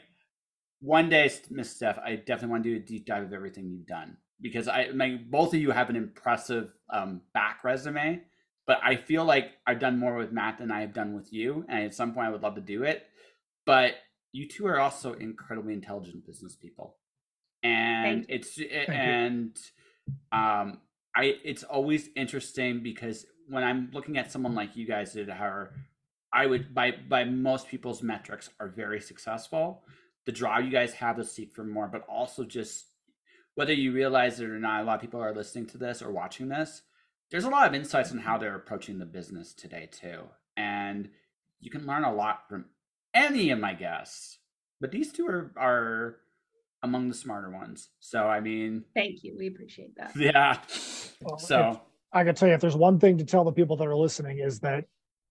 one 0.79 1.09
day, 1.09 1.31
Miss 1.49 1.75
Steph, 1.75 1.99
I 1.99 2.15
definitely 2.15 2.49
want 2.49 2.63
to 2.63 2.69
do 2.69 2.75
a 2.77 2.79
deep 2.79 3.05
dive 3.05 3.23
of 3.23 3.33
everything 3.33 3.69
you've 3.69 3.87
done 3.87 4.17
because 4.41 4.67
I, 4.67 4.89
my, 4.89 5.19
both 5.29 5.53
of 5.53 5.61
you 5.61 5.71
have 5.71 5.89
an 5.89 5.95
impressive 5.95 6.71
um, 6.91 7.21
back 7.33 7.63
resume, 7.63 8.21
but 8.65 8.79
I 8.83 8.95
feel 8.95 9.23
like 9.25 9.51
I've 9.65 9.79
done 9.79 9.99
more 9.99 10.15
with 10.15 10.31
Matt 10.31 10.57
than 10.57 10.71
I 10.71 10.81
have 10.81 10.93
done 10.93 11.13
with 11.15 11.31
you, 11.33 11.65
and 11.67 11.83
at 11.83 11.95
some 11.95 12.13
point 12.13 12.27
I 12.27 12.31
would 12.31 12.43
love 12.43 12.55
to 12.55 12.61
do 12.61 12.83
it. 12.83 13.05
But 13.65 13.95
you 14.31 14.47
two 14.47 14.65
are 14.65 14.79
also 14.79 15.13
incredibly 15.13 15.73
intelligent 15.73 16.25
business 16.25 16.55
people, 16.55 16.97
and 17.63 18.25
it's 18.29 18.59
and 18.87 19.57
um 20.31 20.79
I 21.15 21.35
it's 21.43 21.63
always 21.63 22.09
interesting 22.15 22.81
because 22.83 23.25
when 23.47 23.63
I'm 23.63 23.89
looking 23.93 24.17
at 24.17 24.31
someone 24.31 24.55
like 24.55 24.75
you 24.75 24.87
guys 24.87 25.13
that 25.13 25.29
are 25.29 25.71
I 26.33 26.45
would 26.45 26.73
by 26.73 26.91
by 26.91 27.25
most 27.25 27.67
people's 27.67 28.01
metrics 28.01 28.49
are 28.59 28.69
very 28.69 29.01
successful. 29.01 29.83
The 30.25 30.31
draw 30.31 30.59
you 30.59 30.71
guys 30.71 30.93
have 30.93 31.17
to 31.17 31.25
seek 31.25 31.53
for 31.53 31.63
more, 31.63 31.87
but 31.87 32.05
also 32.07 32.43
just 32.43 32.85
whether 33.55 33.73
you 33.73 33.91
realize 33.91 34.39
it 34.39 34.49
or 34.49 34.59
not, 34.59 34.81
a 34.81 34.83
lot 34.85 34.95
of 34.95 35.01
people 35.01 35.19
are 35.19 35.35
listening 35.35 35.65
to 35.67 35.77
this 35.77 36.01
or 36.01 36.11
watching 36.11 36.47
this. 36.47 36.83
There's 37.31 37.43
a 37.43 37.49
lot 37.49 37.67
of 37.67 37.73
insights 37.73 38.11
on 38.11 38.19
how 38.19 38.37
they're 38.37 38.55
approaching 38.55 38.99
the 38.99 39.05
business 39.05 39.53
today 39.53 39.89
too, 39.91 40.21
and 40.55 41.09
you 41.59 41.69
can 41.69 41.85
learn 41.85 42.05
a 42.05 42.13
lot 42.13 42.47
from 42.47 42.65
any 43.13 43.51
of 43.51 43.59
my 43.59 43.73
guests. 43.73 44.39
But 44.79 44.91
these 44.91 45.11
two 45.11 45.27
are 45.27 45.51
are 45.57 46.17
among 46.83 47.09
the 47.09 47.15
smarter 47.15 47.49
ones. 47.49 47.89
So 47.99 48.27
I 48.27 48.39
mean, 48.39 48.83
thank 48.95 49.23
you. 49.23 49.35
We 49.37 49.47
appreciate 49.47 49.95
that. 49.97 50.15
Yeah. 50.15 50.57
Well, 51.21 51.37
so 51.37 51.81
I 52.13 52.23
can 52.23 52.35
tell 52.35 52.47
you, 52.47 52.55
if 52.55 52.61
there's 52.61 52.75
one 52.75 52.99
thing 52.99 53.17
to 53.19 53.25
tell 53.25 53.43
the 53.43 53.51
people 53.51 53.77
that 53.77 53.87
are 53.87 53.95
listening, 53.95 54.39
is 54.39 54.59
that 54.61 54.85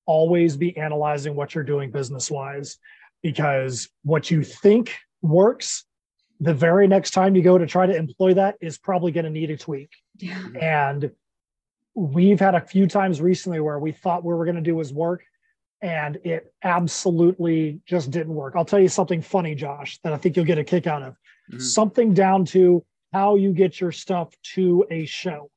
always 0.07 0.57
be 0.57 0.77
analyzing 0.77 1.35
what 1.35 1.55
you're 1.55 1.65
doing 1.65 1.91
business 1.91 2.31
wise, 2.31 2.79
because 3.23 3.89
what 4.03 4.31
you 4.31 4.43
think 4.43 4.95
works, 5.23 5.85
the 6.41 6.55
very 6.55 6.89
next 6.89 7.11
time 7.11 7.37
you 7.37 7.43
go 7.43 7.59
to 7.59 7.67
try 7.67 7.87
to 7.87 7.95
employ 7.95 8.35
that 8.35 8.57
is 8.61 8.79
probably 8.79 9.13
going 9.13 9.25
to 9.25 9.31
need 9.31 9.51
a 9.51 9.57
tweak. 9.57 9.91
Yeah. 10.17 10.35
Mm-hmm. 10.35 10.57
And 10.57 11.11
we've 11.95 12.41
had 12.41 12.55
a 12.55 12.61
few 12.61 12.87
times 12.87 13.21
recently 13.21 13.61
where 13.61 13.79
we 13.79 13.93
thought 13.93 14.25
what 14.25 14.33
we 14.33 14.39
were 14.39 14.45
going 14.45 14.57
to 14.57 14.63
do 14.63 14.77
was 14.77 14.93
work, 14.93 15.23
and 15.83 16.17
it 16.25 16.53
absolutely 16.63 17.81
just 17.87 18.11
didn't 18.11 18.35
work. 18.35 18.55
I'll 18.57 18.65
tell 18.65 18.81
you 18.81 18.89
something 18.89 19.23
funny, 19.23 19.55
Josh, 19.55 19.99
that 20.05 20.13
I 20.13 20.17
think 20.17 20.37
you'll 20.37 20.45
get 20.45 20.59
a 20.59 20.65
kick 20.65 20.87
out 20.87 21.03
of. 21.03 21.15
Mm-hmm. 21.51 21.61
Something 21.61 22.15
down 22.15 22.45
to 22.47 22.85
how 23.13 23.37
you 23.37 23.53
get 23.53 23.81
your 23.81 23.93
stuff 23.93 24.35
to 24.55 24.85
a 24.91 25.05
show. 25.07 25.51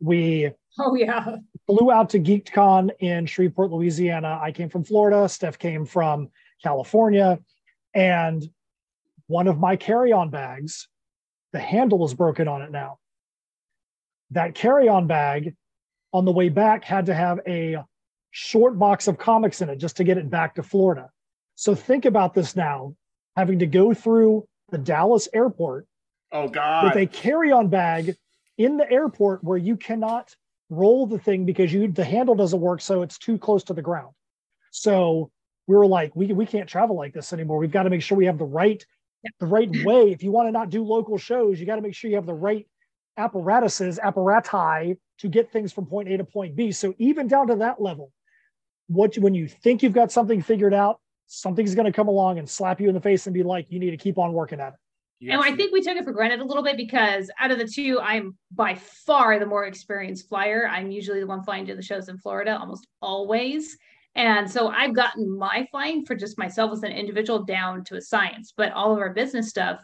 We 0.00 0.50
oh 0.78 0.94
yeah 0.94 1.36
flew 1.66 1.90
out 1.90 2.10
to 2.10 2.18
Geek'd 2.18 2.52
Con 2.52 2.90
in 3.00 3.26
Shreveport, 3.26 3.70
Louisiana. 3.70 4.38
I 4.40 4.52
came 4.52 4.68
from 4.68 4.84
Florida. 4.84 5.28
Steph 5.28 5.58
came 5.58 5.84
from 5.84 6.28
California, 6.62 7.38
and 7.94 8.48
one 9.26 9.48
of 9.48 9.58
my 9.58 9.76
carry-on 9.76 10.30
bags, 10.30 10.88
the 11.52 11.58
handle 11.58 12.04
is 12.04 12.14
broken 12.14 12.46
on 12.46 12.62
it 12.62 12.70
now. 12.70 12.98
That 14.30 14.54
carry-on 14.54 15.06
bag, 15.06 15.56
on 16.12 16.24
the 16.24 16.32
way 16.32 16.48
back, 16.48 16.84
had 16.84 17.06
to 17.06 17.14
have 17.14 17.40
a 17.46 17.78
short 18.36 18.78
box 18.78 19.08
of 19.08 19.16
comics 19.16 19.62
in 19.62 19.70
it 19.70 19.76
just 19.76 19.96
to 19.96 20.04
get 20.04 20.18
it 20.18 20.28
back 20.28 20.54
to 20.54 20.62
Florida. 20.62 21.10
So 21.54 21.74
think 21.74 22.04
about 22.04 22.34
this 22.34 22.54
now, 22.54 22.94
having 23.34 23.58
to 23.60 23.66
go 23.66 23.94
through 23.94 24.46
the 24.70 24.78
Dallas 24.78 25.28
airport 25.32 25.86
Oh 26.32 26.48
God! 26.48 26.84
With 26.84 26.96
a 26.96 27.06
carry-on 27.06 27.68
bag 27.68 28.16
in 28.58 28.76
the 28.76 28.90
airport 28.90 29.44
where 29.44 29.58
you 29.58 29.76
cannot 29.76 30.34
roll 30.70 31.06
the 31.06 31.18
thing 31.18 31.44
because 31.46 31.72
you 31.72 31.88
the 31.88 32.04
handle 32.04 32.34
doesn't 32.34 32.60
work, 32.60 32.80
so 32.80 33.02
it's 33.02 33.18
too 33.18 33.38
close 33.38 33.62
to 33.64 33.74
the 33.74 33.82
ground. 33.82 34.12
So 34.72 35.30
we 35.66 35.76
were 35.76 35.86
like, 35.86 36.14
we 36.16 36.32
we 36.32 36.46
can't 36.46 36.68
travel 36.68 36.96
like 36.96 37.14
this 37.14 37.32
anymore. 37.32 37.58
We've 37.58 37.70
got 37.70 37.84
to 37.84 37.90
make 37.90 38.02
sure 38.02 38.18
we 38.18 38.26
have 38.26 38.38
the 38.38 38.44
right 38.44 38.84
the 39.38 39.46
right 39.46 39.70
way. 39.84 40.10
If 40.10 40.22
you 40.22 40.32
want 40.32 40.48
to 40.48 40.52
not 40.52 40.68
do 40.68 40.84
local 40.84 41.16
shows, 41.16 41.60
you 41.60 41.66
got 41.66 41.76
to 41.76 41.82
make 41.82 41.94
sure 41.94 42.10
you 42.10 42.16
have 42.16 42.26
the 42.26 42.34
right 42.34 42.66
apparatuses, 43.18 43.98
apparati 43.98 44.98
to 45.18 45.28
get 45.28 45.50
things 45.52 45.72
from 45.72 45.86
point 45.86 46.08
A 46.08 46.16
to 46.18 46.24
point 46.24 46.56
B. 46.56 46.72
So 46.72 46.94
even 46.98 47.28
down 47.28 47.46
to 47.46 47.56
that 47.56 47.80
level, 47.80 48.10
what 48.88 49.16
when 49.16 49.34
you 49.34 49.48
think 49.48 49.82
you've 49.82 49.92
got 49.92 50.12
something 50.12 50.42
figured 50.42 50.74
out, 50.74 51.00
something's 51.26 51.74
going 51.74 51.86
to 51.86 51.92
come 51.92 52.08
along 52.08 52.38
and 52.38 52.48
slap 52.48 52.80
you 52.80 52.88
in 52.88 52.94
the 52.94 53.00
face 53.00 53.26
and 53.26 53.34
be 53.34 53.42
like, 53.42 53.66
you 53.70 53.78
need 53.78 53.90
to 53.90 53.96
keep 53.96 54.18
on 54.18 54.32
working 54.32 54.60
at 54.60 54.74
it. 54.74 54.78
And 55.32 55.40
I 55.40 55.56
think 55.56 55.72
we 55.72 55.80
took 55.80 55.96
it 55.96 56.04
for 56.04 56.12
granted 56.12 56.40
a 56.40 56.44
little 56.44 56.62
bit 56.62 56.76
because 56.76 57.30
out 57.40 57.50
of 57.50 57.58
the 57.58 57.66
two, 57.66 57.98
I'm 58.00 58.36
by 58.50 58.74
far 58.74 59.38
the 59.38 59.46
more 59.46 59.64
experienced 59.64 60.28
flyer. 60.28 60.68
I'm 60.70 60.90
usually 60.90 61.20
the 61.20 61.26
one 61.26 61.42
flying 61.42 61.64
to 61.66 61.74
the 61.74 61.82
shows 61.82 62.08
in 62.10 62.18
Florida 62.18 62.56
almost 62.58 62.86
always. 63.00 63.78
And 64.14 64.50
so 64.50 64.68
I've 64.68 64.94
gotten 64.94 65.36
my 65.36 65.66
flying 65.70 66.04
for 66.04 66.14
just 66.14 66.38
myself 66.38 66.72
as 66.72 66.82
an 66.82 66.92
individual 66.92 67.44
down 67.44 67.82
to 67.84 67.96
a 67.96 68.00
science, 68.00 68.52
but 68.56 68.72
all 68.72 68.92
of 68.92 68.98
our 68.98 69.12
business 69.12 69.48
stuff 69.48 69.80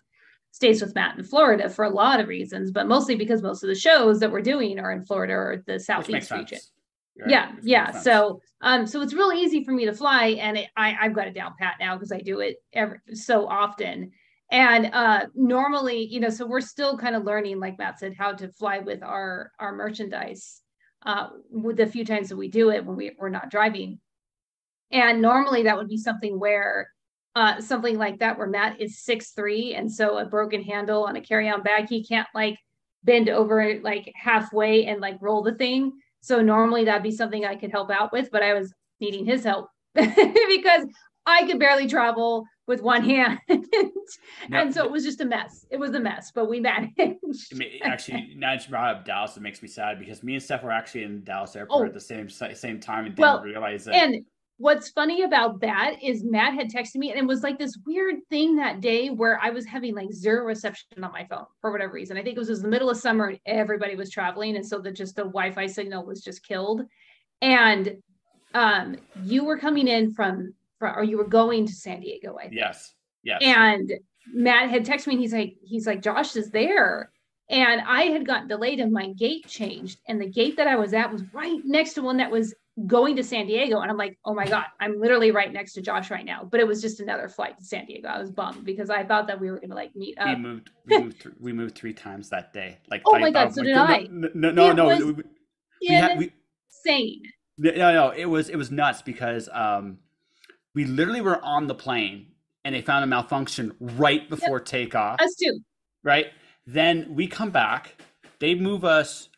stays 0.53 0.83
with 0.83 0.95
Matt 0.95 1.19
in 1.19 1.25
Florida 1.25 1.69
for 1.71 1.87
a 1.87 1.91
lot 1.91 2.21
of 2.21 2.29
reasons, 2.29 2.71
but 2.71 2.87
mostly 2.87 3.15
because 3.15 3.43
most 3.43 3.63
of 3.63 3.69
the 3.69 3.75
shows 3.75 4.21
that 4.21 4.31
we're 4.31 4.43
doing 4.43 4.79
are 4.79 4.93
in 4.93 5.05
Florida 5.05 5.33
or 5.33 5.63
the 5.67 5.81
Southeast 5.81 6.31
region. 6.31 6.59
Right? 7.21 7.31
Yeah, 7.31 7.53
yeah. 7.63 7.91
So, 7.93 8.41
um, 8.63 8.87
so 8.87 9.03
it's 9.03 9.13
real 9.13 9.33
easy 9.33 9.65
for 9.65 9.73
me 9.73 9.85
to 9.85 9.93
fly, 9.93 10.29
and 10.41 10.57
it, 10.57 10.69
I 10.77 10.97
I've 11.01 11.15
got 11.15 11.29
it 11.29 11.35
down 11.35 11.55
pat 11.59 11.75
now 11.79 11.95
because 11.95 12.13
I 12.13 12.21
do 12.21 12.41
it 12.41 12.57
every 12.73 12.99
so 13.15 13.47
often 13.47 14.13
and 14.53 14.91
uh 14.93 15.27
normally 15.35 16.05
you 16.05 16.21
know 16.21 16.29
so 16.29 16.47
we're 16.47 16.61
still 16.61 16.97
kind 16.97 17.17
of 17.17 17.25
learning 17.25 17.59
like 17.59 17.79
matt 17.79 17.99
said 17.99 18.15
how 18.17 18.33
to 18.33 18.49
fly 18.53 18.79
with 18.79 19.03
our 19.03 19.51
our 19.59 19.75
merchandise 19.75 20.61
uh 21.07 21.29
with 21.51 21.79
the 21.79 21.87
few 21.87 22.05
times 22.05 22.29
that 22.29 22.37
we 22.37 22.49
do 22.49 22.71
it 22.71 22.85
when 22.85 22.95
we, 22.95 23.11
we're 23.19 23.31
not 23.31 23.51
driving 23.51 23.99
and 24.93 25.23
normally 25.23 25.63
that 25.65 25.77
would 25.77 25.89
be 25.89 25.97
something 25.97 26.39
where 26.39 26.89
uh 27.35 27.61
something 27.61 27.97
like 27.97 28.19
that 28.19 28.37
where 28.39 28.47
matt 28.47 28.79
is 28.79 29.03
six 29.03 29.31
three 29.31 29.75
and 29.75 29.91
so 29.91 30.19
a 30.19 30.27
broken 30.27 30.63
handle 30.63 31.05
on 31.05 31.17
a 31.17 31.21
carry-on 31.21 31.63
bag 31.63 31.89
he 31.89 32.05
can't 32.05 32.29
like 32.35 32.59
bend 33.05 33.31
over 33.31 33.81
like 33.83 34.13
halfway 34.15 34.85
and 34.85 35.01
like 35.01 35.17
roll 35.23 35.43
the 35.43 35.55
thing 35.55 35.93
so 36.23 36.41
normally 36.41 36.85
that'd 36.85 37.03
be 37.03 37.11
something 37.11 37.45
i 37.45 37.55
could 37.55 37.71
help 37.71 37.91
out 37.91 38.13
with 38.13 38.31
but 38.33 38.43
i 38.43 38.55
was 38.55 38.73
needing 39.01 39.27
his 39.27 39.45
help 39.45 39.69
because 39.95 40.87
i 41.27 41.45
could 41.47 41.59
barely 41.59 41.87
travel 41.87 42.45
with 42.67 42.83
one 42.83 43.03
hand. 43.05 43.39
and 44.53 44.73
so 44.73 44.85
it 44.85 44.91
was 44.91 45.05
just 45.05 45.21
a 45.21 45.25
mess. 45.25 45.67
It 45.71 45.79
was 45.79 45.95
a 45.95 46.01
mess, 46.01 46.31
but 46.35 46.49
we 46.49 46.61
managed. 46.61 46.99
actually, 47.83 48.35
now 48.37 48.55
that 48.55 48.65
you 48.65 48.71
brought 48.71 48.97
up 48.97 49.05
Dallas, 49.05 49.37
it 49.37 49.43
makes 49.43 49.63
me 49.63 49.69
sad 49.69 49.99
because 49.99 50.23
me 50.23 50.35
and 50.35 50.43
Steph 50.43 50.63
were 50.63 50.71
actually 50.71 51.05
in 51.05 51.25
Dallas 51.25 51.57
airport 51.57 51.83
oh. 51.83 51.87
at 51.87 51.95
the 51.95 52.01
same 52.01 52.29
same 52.29 52.81
time 52.81 53.07
and 53.07 53.15
didn't 53.15 53.21
well, 53.21 53.43
realize 53.43 53.87
it. 53.87 53.95
And 53.95 54.25
what's 54.63 54.91
funny 54.91 55.23
about 55.25 55.61
that 55.61 55.97
is 56.01 56.23
Matt 56.23 56.55
had 56.55 56.71
texted 56.71 56.95
me 56.95 57.11
and 57.11 57.19
it 57.19 57.27
was 57.27 57.43
like 57.43 57.59
this 57.59 57.77
weird 57.85 58.15
thing 58.31 58.55
that 58.55 58.81
day 58.81 59.11
where 59.11 59.41
I 59.43 59.51
was 59.51 59.67
having 59.67 59.93
like 59.93 60.13
zero 60.13 60.45
reception 60.45 61.03
on 61.03 61.11
my 61.11 61.27
phone 61.29 61.47
for 61.61 61.73
whatever 61.73 61.93
reason. 61.93 62.17
I 62.17 62.23
think 62.23 62.37
it 62.37 62.39
was, 62.39 62.49
it 62.49 62.53
was 62.53 62.63
the 62.63 62.69
middle 62.69 62.89
of 62.89 62.97
summer 62.97 63.27
and 63.31 63.41
everybody 63.45 63.97
was 63.97 64.09
traveling. 64.09 64.55
And 64.55 64.65
so 64.65 64.79
the 64.79 64.93
just 64.93 65.17
the 65.17 65.25
Wi-Fi 65.25 65.67
signal 65.67 66.07
was 66.07 66.23
just 66.23 66.47
killed. 66.47 66.83
And 67.41 67.97
um, 68.55 68.99
you 69.25 69.43
were 69.45 69.59
coming 69.59 69.89
in 69.89 70.15
from 70.15 70.55
from, 70.79 70.97
or 70.97 71.03
you 71.03 71.19
were 71.19 71.27
going 71.27 71.67
to 71.67 71.73
San 71.73 72.01
Diego, 72.01 72.37
I 72.39 72.43
think. 72.43 72.55
Yes. 72.55 72.95
Yes. 73.25 73.41
And 73.43 73.93
Matt 74.33 74.71
had 74.71 74.87
texted 74.87 75.09
me 75.09 75.15
and 75.15 75.23
he's 75.23 75.33
like, 75.33 75.57
he's 75.65 75.89
like, 75.89 76.03
Josh 76.03 76.37
is 76.37 76.51
there. 76.51 77.11
And 77.51 77.81
I 77.81 78.03
had 78.05 78.25
gotten 78.25 78.47
delayed 78.47 78.79
and 78.79 78.93
my 78.93 79.09
gate 79.15 79.45
changed. 79.49 79.99
And 80.07 80.21
the 80.21 80.31
gate 80.31 80.57
that 80.57 80.69
I 80.69 80.77
was 80.77 80.95
at 80.95 81.13
was 81.13 81.25
right 81.33 81.61
next 81.65 81.95
to 81.95 82.03
one 82.03 82.19
that 82.19 82.31
was 82.31 82.55
going 82.87 83.17
to 83.17 83.23
San 83.23 83.47
Diego. 83.47 83.81
And 83.81 83.91
I'm 83.91 83.97
like, 83.97 84.19
oh 84.25 84.35
my 84.35 84.47
God, 84.47 84.65
I'm 84.81 84.99
literally 85.01 85.31
right 85.31 85.53
next 85.53 85.75
to 85.75 85.83
Josh 85.83 86.11
right 86.11 86.25
now. 86.25 86.45
But 86.45 86.61
it 86.61 86.67
was 86.67 86.81
just 86.81 87.01
another 87.01 87.29
flight 87.29 87.59
to 87.59 87.65
San 87.65 87.87
Diego. 87.87 88.09
I 88.09 88.19
was 88.19 88.31
bummed 88.31 88.65
because 88.65 88.91
I 88.91 89.05
thought 89.05 89.27
that 89.27 89.41
we 89.41 89.51
were 89.51 89.61
gonna 89.61 89.75
like 89.75 89.95
meet 89.95 90.19
up. 90.19 90.27
We 90.33 90.37
moved 90.37 90.71
we 90.87 90.99
moved 90.99 91.23
th- 91.23 91.35
we 91.41 91.53
moved 91.53 91.75
three 91.75 91.93
times 91.93 92.29
that 92.31 92.53
day. 92.53 92.79
Like 92.91 93.03
Oh 93.07 93.19
my 93.19 93.31
god, 93.31 93.55
so 93.55 93.63
did 93.63 93.77
I. 93.77 94.09
No 94.11 94.29
no 94.33 94.51
no, 94.51 94.73
no 94.73 95.07
we, 95.07 95.13
we, 95.13 95.95
had, 95.95 96.19
we, 96.19 96.33
insane. 96.69 97.23
No, 97.59 97.93
no, 97.93 98.11
it 98.11 98.27
was 98.27 98.49
it 98.49 98.57
was 98.57 98.71
nuts 98.71 99.03
because 99.03 99.49
um 99.53 99.99
we 100.75 100.87
literally 100.87 101.21
were 101.21 101.43
on 101.45 101.67
the 101.67 101.75
plane 101.75 102.29
and 102.65 102.75
they 102.75 102.81
found 102.81 103.05
a 103.05 103.07
malfunction 103.07 103.73
right 103.81 104.29
before 104.29 104.59
yep. 104.59 104.65
takeoff. 104.65 105.21
Us 105.21 105.35
too. 105.35 105.61
Right. 106.03 106.27
Then 106.67 107.15
we 107.15 107.27
come 107.27 107.51
back. 107.51 107.97
They 108.39 108.55
move 108.55 108.85
us 108.85 109.29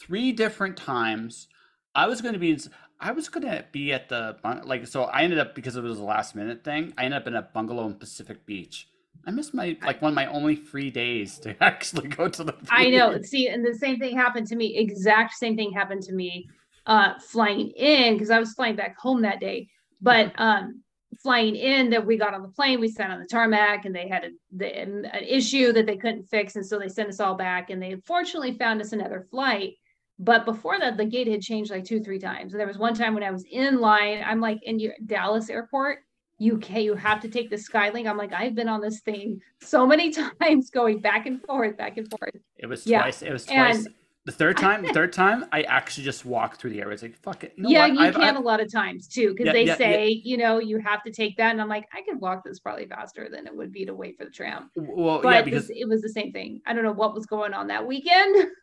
three 0.00 0.32
different 0.32 0.76
times. 0.76 1.48
I 1.94 2.06
was 2.06 2.20
going 2.20 2.34
to 2.34 2.40
be. 2.40 2.58
I 3.00 3.12
was 3.12 3.28
going 3.28 3.46
to 3.46 3.64
be 3.72 3.92
at 3.92 4.08
the 4.08 4.36
like. 4.64 4.86
So 4.86 5.04
I 5.04 5.22
ended 5.22 5.38
up 5.38 5.54
because 5.54 5.76
it 5.76 5.82
was 5.82 5.98
a 5.98 6.04
last 6.04 6.34
minute 6.34 6.64
thing. 6.64 6.92
I 6.96 7.04
ended 7.04 7.20
up 7.20 7.26
in 7.26 7.34
a 7.34 7.42
bungalow 7.42 7.86
in 7.86 7.94
Pacific 7.94 8.46
Beach. 8.46 8.88
I 9.26 9.30
missed 9.30 9.54
my 9.54 9.76
like 9.84 10.00
one 10.00 10.10
of 10.10 10.14
my 10.14 10.26
only 10.26 10.56
free 10.56 10.90
days 10.90 11.38
to 11.40 11.54
actually 11.62 12.08
go 12.08 12.28
to 12.28 12.44
the. 12.44 12.54
I 12.70 12.90
know. 12.90 13.20
See, 13.22 13.48
and 13.48 13.64
the 13.64 13.74
same 13.74 13.98
thing 13.98 14.16
happened 14.16 14.46
to 14.48 14.56
me. 14.56 14.76
Exact 14.76 15.34
same 15.34 15.56
thing 15.56 15.72
happened 15.72 16.02
to 16.04 16.12
me 16.12 16.48
uh 16.86 17.18
flying 17.18 17.68
in 17.70 18.14
because 18.14 18.30
I 18.30 18.38
was 18.38 18.54
flying 18.54 18.74
back 18.74 18.98
home 18.98 19.20
that 19.22 19.38
day 19.38 19.68
but 20.00 20.32
um, 20.38 20.82
flying 21.22 21.56
in, 21.56 21.90
that 21.90 22.04
we 22.04 22.16
got 22.16 22.34
on 22.34 22.42
the 22.42 22.48
plane, 22.48 22.80
we 22.80 22.88
sat 22.88 23.10
on 23.10 23.20
the 23.20 23.26
tarmac, 23.26 23.84
and 23.84 23.94
they 23.94 24.08
had 24.08 24.24
a, 24.24 24.30
the, 24.56 24.78
an 24.78 25.04
issue 25.26 25.72
that 25.72 25.86
they 25.86 25.96
couldn't 25.96 26.24
fix, 26.24 26.56
and 26.56 26.64
so 26.64 26.78
they 26.78 26.88
sent 26.88 27.08
us 27.08 27.20
all 27.20 27.34
back. 27.34 27.70
And 27.70 27.82
they 27.82 27.96
fortunately 28.06 28.56
found 28.56 28.80
us 28.80 28.92
another 28.92 29.26
flight. 29.30 29.74
But 30.20 30.44
before 30.44 30.78
that, 30.78 30.98
the 30.98 31.06
gate 31.06 31.26
had 31.26 31.40
changed 31.40 31.70
like 31.70 31.84
two, 31.84 32.00
three 32.00 32.18
times. 32.18 32.52
And 32.52 32.60
there 32.60 32.66
was 32.66 32.76
one 32.76 32.94
time 32.94 33.14
when 33.14 33.22
I 33.22 33.30
was 33.30 33.44
in 33.50 33.80
line, 33.80 34.22
I'm 34.24 34.38
like 34.38 34.62
in 34.64 34.78
your 34.78 34.92
Dallas 35.06 35.48
airport, 35.48 36.00
UK, 36.40 36.80
you 36.80 36.94
have 36.94 37.20
to 37.20 37.28
take 37.28 37.48
the 37.48 37.56
Skylink. 37.56 38.06
I'm 38.06 38.18
like, 38.18 38.34
I've 38.34 38.54
been 38.54 38.68
on 38.68 38.82
this 38.82 39.00
thing 39.00 39.40
so 39.62 39.86
many 39.86 40.10
times 40.40 40.68
going 40.68 41.00
back 41.00 41.24
and 41.24 41.42
forth, 41.42 41.78
back 41.78 41.96
and 41.96 42.08
forth. 42.10 42.36
It 42.58 42.66
was 42.66 42.86
yeah. 42.86 43.00
twice. 43.00 43.22
It 43.22 43.32
was 43.32 43.46
twice. 43.46 43.86
And 43.86 43.94
the 44.26 44.32
third 44.32 44.58
time, 44.58 44.82
the 44.82 44.92
third 44.92 45.14
time, 45.14 45.46
I 45.52 45.62
actually 45.62 46.04
just 46.04 46.26
walked 46.26 46.60
through 46.60 46.70
the 46.70 46.82
airways 46.82 47.00
like 47.00 47.16
fuck 47.16 47.42
it. 47.42 47.54
You 47.56 47.62
know 47.62 47.70
yeah, 47.70 47.88
what? 47.88 47.94
you 47.94 48.00
I've, 48.00 48.14
can 48.14 48.22
I've, 48.22 48.36
a 48.36 48.40
lot 48.40 48.60
of 48.60 48.70
times 48.70 49.08
too, 49.08 49.30
because 49.30 49.46
yeah, 49.46 49.52
they 49.52 49.64
yeah, 49.64 49.76
say 49.76 50.08
yeah. 50.08 50.20
you 50.22 50.36
know 50.36 50.58
you 50.58 50.78
have 50.80 51.02
to 51.04 51.10
take 51.10 51.38
that, 51.38 51.52
and 51.52 51.62
I'm 51.62 51.68
like 51.68 51.88
I 51.94 52.02
can 52.02 52.20
walk 52.20 52.44
this 52.44 52.60
probably 52.60 52.86
faster 52.86 53.28
than 53.32 53.46
it 53.46 53.56
would 53.56 53.72
be 53.72 53.86
to 53.86 53.94
wait 53.94 54.18
for 54.18 54.26
the 54.26 54.30
tram. 54.30 54.70
Well, 54.76 55.20
but 55.22 55.30
yeah, 55.30 55.42
because 55.42 55.70
it 55.70 55.88
was 55.88 56.02
the 56.02 56.10
same 56.10 56.32
thing. 56.32 56.60
I 56.66 56.74
don't 56.74 56.84
know 56.84 56.92
what 56.92 57.14
was 57.14 57.24
going 57.24 57.54
on 57.54 57.68
that 57.68 57.86
weekend. 57.86 58.48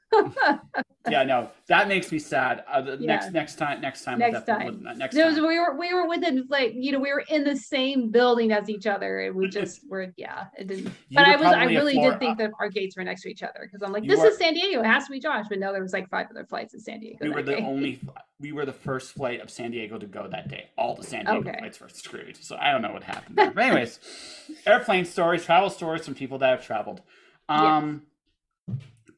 yeah, 1.10 1.24
no, 1.24 1.50
that 1.68 1.88
makes 1.88 2.12
me 2.12 2.20
sad. 2.20 2.64
Uh, 2.72 2.82
the 2.82 2.98
yeah. 3.00 3.08
Next, 3.08 3.32
next 3.32 3.56
time, 3.56 3.82
next 3.82 4.04
time, 4.04 4.20
next 4.20 4.46
time, 4.46 4.84
next 4.98 5.16
time. 5.16 5.26
Was, 5.26 5.40
we 5.40 5.60
were 5.60 5.78
we 5.78 5.94
were 5.94 6.08
within 6.08 6.46
like 6.50 6.74
you 6.76 6.92
know 6.92 7.00
we 7.00 7.12
were 7.12 7.24
in 7.30 7.44
the 7.44 7.56
same 7.56 8.10
building 8.10 8.52
as 8.52 8.70
each 8.70 8.88
other, 8.88 9.22
and 9.22 9.36
we 9.36 9.50
just 9.50 9.82
were 9.90 10.14
yeah. 10.18 10.46
It 10.58 10.68
didn't. 10.68 10.86
You 11.10 11.16
but 11.16 11.28
I 11.28 11.36
was 11.36 11.48
I 11.48 11.66
really 11.66 11.96
did 11.96 12.20
think 12.20 12.38
that 12.38 12.52
our 12.60 12.70
gates 12.70 12.96
were 12.96 13.04
next 13.04 13.24
to 13.24 13.30
each 13.30 13.44
other 13.44 13.60
because 13.62 13.82
I'm 13.82 13.92
like 13.92 14.08
this 14.08 14.22
is 14.22 14.38
San 14.38 14.54
Diego. 14.54 14.82
It 14.82 14.86
has 14.86 15.06
to 15.06 15.12
be 15.12 15.20
Josh, 15.20 15.46
but 15.50 15.60
no, 15.60 15.72
there 15.72 15.82
was 15.82 15.94
like 15.94 16.10
five 16.10 16.28
other 16.30 16.46
flights 16.46 16.74
in 16.74 16.80
San 16.80 17.00
Diego. 17.00 17.18
We 17.22 17.30
were 17.30 17.44
the 17.44 17.56
day. 17.56 17.64
only. 17.66 18.00
We 18.40 18.52
were 18.52 18.66
the 18.66 18.74
first 18.74 19.14
flight 19.14 19.42
of 19.42 19.50
San 19.50 19.72
Diego 19.72 19.98
to 19.98 20.06
go 20.06 20.28
that 20.28 20.48
day. 20.48 20.70
All 20.78 20.96
the 20.96 21.04
San 21.04 21.26
Diego 21.26 21.50
okay. 21.50 21.58
flights 21.60 21.80
were 21.80 21.90
screwed. 21.90 22.38
So 22.40 22.56
I 22.60 22.72
don't 22.72 22.82
know 22.82 22.94
what 22.94 23.04
happened. 23.04 23.36
There. 23.36 23.52
But 23.52 23.64
anyways, 23.64 24.00
airplane 24.66 25.06
stories, 25.06 25.44
travel 25.44 25.70
stories 25.70 26.06
from 26.06 26.14
people 26.14 26.38
that 26.40 26.50
have 26.52 26.66
traveled. 26.66 27.02
Um, 27.50 28.04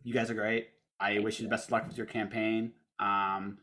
you 0.03 0.13
guys 0.13 0.29
are 0.31 0.35
great. 0.35 0.69
I 0.99 1.19
wish 1.19 1.39
you 1.39 1.45
the 1.45 1.49
best 1.49 1.67
of 1.67 1.71
luck 1.71 1.87
with 1.87 1.97
your 1.97 2.05
campaign. 2.05 2.73
Um, 2.99 3.57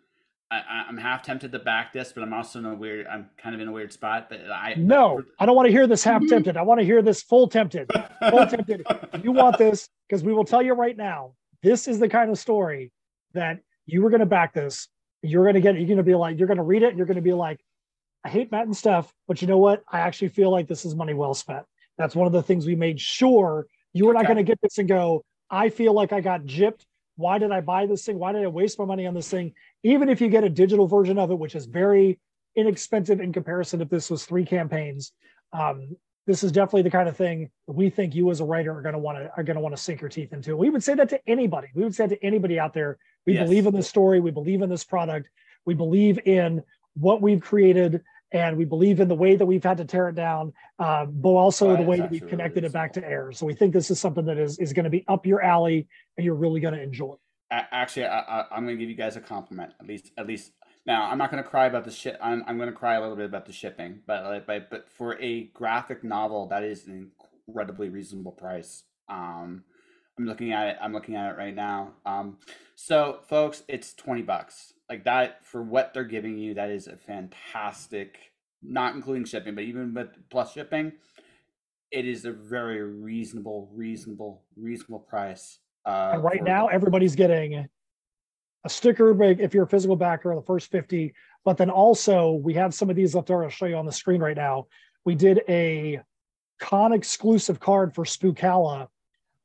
I, 0.51 0.85
am 0.89 0.97
half 0.97 1.23
tempted 1.23 1.51
to 1.53 1.59
back 1.59 1.93
this, 1.93 2.13
but 2.13 2.23
I'm 2.23 2.33
also 2.33 2.61
in 2.61 2.67
a 2.67 2.75
weird. 2.75 3.07
I'm 3.09 3.29
kind 3.37 3.55
of 3.55 3.61
in 3.61 3.69
a 3.69 3.73
weird 3.73 3.93
spot. 3.93 4.29
But 4.31 4.43
I 4.51 4.75
no, 4.77 5.23
I 5.39 5.47
don't 5.47 5.57
want 5.57 5.67
to 5.67 5.73
hear 5.73 5.87
this 5.87 6.05
half 6.05 6.23
mm-hmm. 6.23 6.31
tempted. 6.31 6.57
I 6.57 6.63
want 6.63 6.81
to 6.81 6.87
hear 6.87 7.03
this 7.03 7.23
full 7.23 7.49
tempted. 7.49 7.91
Full 8.31 8.47
tempted. 8.47 8.87
You 9.23 9.33
want 9.33 9.59
this 9.59 9.89
because 10.09 10.23
we 10.23 10.33
will 10.33 10.45
tell 10.45 10.63
you 10.63 10.75
right 10.75 10.97
now. 10.97 11.35
This 11.63 11.89
is 11.89 11.99
the 11.99 12.09
kind 12.09 12.31
of 12.31 12.39
story 12.39 12.93
that 13.35 13.61
you 13.87 14.03
were 14.03 14.11
going 14.11 14.21
to 14.21 14.27
back 14.27 14.55
this. 14.55 14.89
You're 15.23 15.45
going 15.45 15.55
to 15.57 15.61
get. 15.61 15.75
You're 15.75 15.87
going 15.87 15.97
to 15.97 16.05
be 16.05 16.15
like. 16.15 16.39
You're 16.39 16.49
going 16.49 16.59
to 16.59 16.63
read 16.63 16.85
it. 16.85 16.95
You're 16.95 17.07
going 17.07 17.17
to 17.17 17.23
be 17.23 17.33
like, 17.33 17.59
I 18.25 18.29
hate 18.29 18.53
Matt 18.53 18.67
and 18.67 18.77
Steph, 18.77 19.13
but 19.27 19.43
you 19.43 19.49
know 19.49 19.59
what? 19.59 19.83
I 19.91 20.01
actually 20.01 20.29
feel 20.29 20.51
like 20.51 20.69
this 20.69 20.85
is 20.85 20.95
money 20.95 21.15
well 21.15 21.35
spent. 21.35 21.65
That's 21.99 22.15
one 22.15 22.29
of 22.29 22.33
the 22.33 22.43
things 22.43 22.67
we 22.67 22.77
made 22.77 23.01
sure 23.01 23.67
you 23.97 24.05
were 24.05 24.13
not 24.13 24.27
going 24.27 24.37
to 24.37 24.43
get 24.43 24.61
this 24.61 24.77
and 24.77 24.87
go, 24.87 25.25
I 25.51 25.71
feel 25.71 25.95
like 25.95 26.13
I 26.13 26.21
got 26.21 26.43
gypped. 26.43 26.85
Why 27.17 27.39
did 27.39 27.51
I 27.51 27.61
buy 27.61 27.87
this 27.87 28.05
thing? 28.05 28.19
Why 28.19 28.33
did 28.33 28.45
I 28.45 28.49
waste 28.49 28.79
my 28.79 28.85
money 28.85 29.07
on 29.07 29.15
this 29.15 29.31
thing? 29.31 29.55
Even 29.83 30.09
if 30.09 30.21
you 30.21 30.29
get 30.29 30.45
a 30.45 30.51
digital 30.51 30.87
version 30.87 31.19
of 31.19 31.31
it, 31.31 31.39
which 31.39 31.55
is 31.55 31.67
very 31.67 32.19
inexpensive 32.55 33.21
in 33.21 33.33
comparison 33.33 33.81
if 33.81 33.89
this 33.89 34.11
was 34.11 34.25
three 34.25 34.45
campaigns, 34.45 35.13
um, 35.53 35.97
this 36.27 36.43
is 36.43 36.53
definitely 36.53 36.83
the 36.83 36.91
kind 36.91 37.09
of 37.09 37.17
thing 37.17 37.51
we 37.67 37.89
think 37.89 38.15
you 38.15 38.31
as 38.31 38.41
a 38.41 38.45
writer 38.45 38.77
are 38.77 38.83
going 38.83 38.95
to 38.95 38.99
want 38.99 39.19
to 39.19 39.31
are 39.37 39.45
going 39.45 39.55
to 39.55 39.61
want 39.61 39.77
to 39.77 39.83
sink 39.83 40.01
your 40.01 40.11
teeth 40.11 40.33
into. 40.33 40.57
We 40.57 40.71
would 40.71 40.83
say 40.83 40.95
that 40.95 41.09
to 41.11 41.21
anybody. 41.29 41.69
We 41.75 41.85
would 41.85 41.95
say 41.95 42.09
to 42.09 42.25
anybody 42.25 42.59
out 42.59 42.75
there. 42.75 42.99
We 43.27 43.35
yes. 43.35 43.45
believe 43.45 43.67
in 43.67 43.75
this 43.75 43.89
story. 43.89 44.21
We 44.21 44.33
believe 44.33 44.63
in 44.63 44.69
this 44.69 44.85
product. 44.85 45.29
We 45.65 45.75
believe 45.75 46.19
in 46.27 46.63
what 46.95 47.23
we've 47.23 47.41
created 47.41 48.03
and 48.33 48.57
we 48.57 48.65
believe 48.65 49.01
in 49.01 49.09
the 49.09 49.15
way 49.15 49.37
that 49.37 49.47
we've 49.47 49.63
had 49.63 49.77
to 49.79 49.85
tear 49.85 50.09
it 50.09 50.15
down, 50.15 50.53
uh, 50.79 51.07
but 51.07 51.31
also 51.31 51.71
right, 51.71 51.79
the 51.79 51.85
way 51.85 51.97
that 51.99 52.11
we've 52.11 52.27
connected 52.27 52.63
really 52.63 52.69
it 52.69 52.73
back 52.73 52.93
to 52.95 53.05
air. 53.05 53.31
So 53.33 53.47
we 53.47 53.55
think 53.55 53.73
this 53.73 53.91
is 53.91 54.01
something 54.01 54.25
that 54.27 54.39
is 54.39 54.59
is 54.59 54.73
going 54.73 54.85
to 54.85 54.91
be 54.91 55.05
up 55.09 55.27
your 55.27 55.43
alley, 55.43 55.87
and 56.17 56.25
you're 56.25 56.35
really 56.35 56.61
going 56.61 56.75
to 56.75 56.83
enjoy. 56.83 57.15
Actually, 57.51 58.07
I, 58.07 58.45
am 58.51 58.65
going 58.65 58.77
to 58.77 58.81
give 58.81 58.91
you 58.91 58.97
guys 58.97 59.17
a 59.17 59.21
compliment. 59.21 59.73
At 59.81 59.87
least, 59.87 60.11
at 60.19 60.27
least 60.27 60.51
now, 60.85 61.09
I'm 61.09 61.19
not 61.19 61.31
going 61.31 61.43
to 61.43 61.49
cry 61.49 61.67
about 61.67 61.85
the 61.85 61.93
shit. 61.93 62.19
I'm, 62.21 62.43
I'm 62.49 62.57
going 62.57 62.69
to 62.69 62.75
cry 62.75 62.95
a 62.95 63.01
little 63.01 63.17
bit 63.17 63.27
about 63.27 63.47
the 63.47 63.53
shipping, 63.53 64.01
but 64.07 64.47
but 64.47 64.71
but 64.71 64.91
for 64.91 65.21
a 65.21 65.45
graphic 65.55 66.03
novel, 66.03 66.49
that 66.49 66.65
is 66.65 66.87
an 66.87 67.13
incredibly 67.47 67.89
reasonable 67.89 68.33
price. 68.33 68.83
Um, 69.09 69.63
I'm 70.19 70.27
looking 70.27 70.53
at 70.53 70.69
it. 70.69 70.77
I'm 70.81 70.93
looking 70.93 71.15
at 71.15 71.33
it 71.33 71.39
right 71.39 71.55
now. 71.55 71.93
Um, 72.05 72.39
so 72.75 73.21
folks, 73.29 73.63
it's 73.69 73.95
twenty 73.95 74.23
bucks 74.23 74.73
like 74.89 75.05
that 75.05 75.45
for 75.45 75.63
what 75.63 75.93
they're 75.93 76.05
giving 76.05 76.39
you 76.39 76.55
that 76.55 76.71
is 76.71 76.87
a 76.87 76.97
fantastic 76.97 78.17
not 78.63 78.95
including 78.95 79.25
shipping 79.25 79.55
but 79.55 79.65
even 79.65 79.93
with 79.95 80.09
plus 80.31 80.53
shipping 80.53 80.93
it 81.91 82.07
is 82.07 82.25
a 82.25 82.33
very 82.33 82.83
reasonable 82.83 83.71
reasonable 83.75 84.43
reasonable 84.57 85.01
price 85.01 85.59
uh, 85.87 86.11
and 86.15 86.25
right 86.25 86.43
now 86.43 86.67
everybody's 86.69 87.15
getting 87.15 87.67
a 88.65 88.69
sticker 88.69 89.23
if 89.23 89.55
you're 89.55 89.65
a 89.65 89.69
physical 89.69 89.97
backer 89.97 90.35
the 90.35 90.43
first 90.43 90.71
50 90.71 91.15
but 91.45 91.57
then 91.57 91.71
also 91.71 92.33
we 92.33 92.53
have 92.55 92.75
some 92.75 92.91
of 92.91 92.97
these 92.97 93.15
left 93.15 93.31
over 93.31 93.45
i'll 93.45 93.51
show 93.51 93.67
you 93.67 93.77
on 93.77 93.87
the 93.87 93.93
screen 93.93 94.21
right 94.21 94.37
now. 94.37 94.67
We 95.05 95.15
did 95.15 95.43
a 95.49 96.01
con 96.59 96.93
exclusive 96.93 97.61
card 97.61 97.95
for 97.95 98.05
spookala 98.05 98.89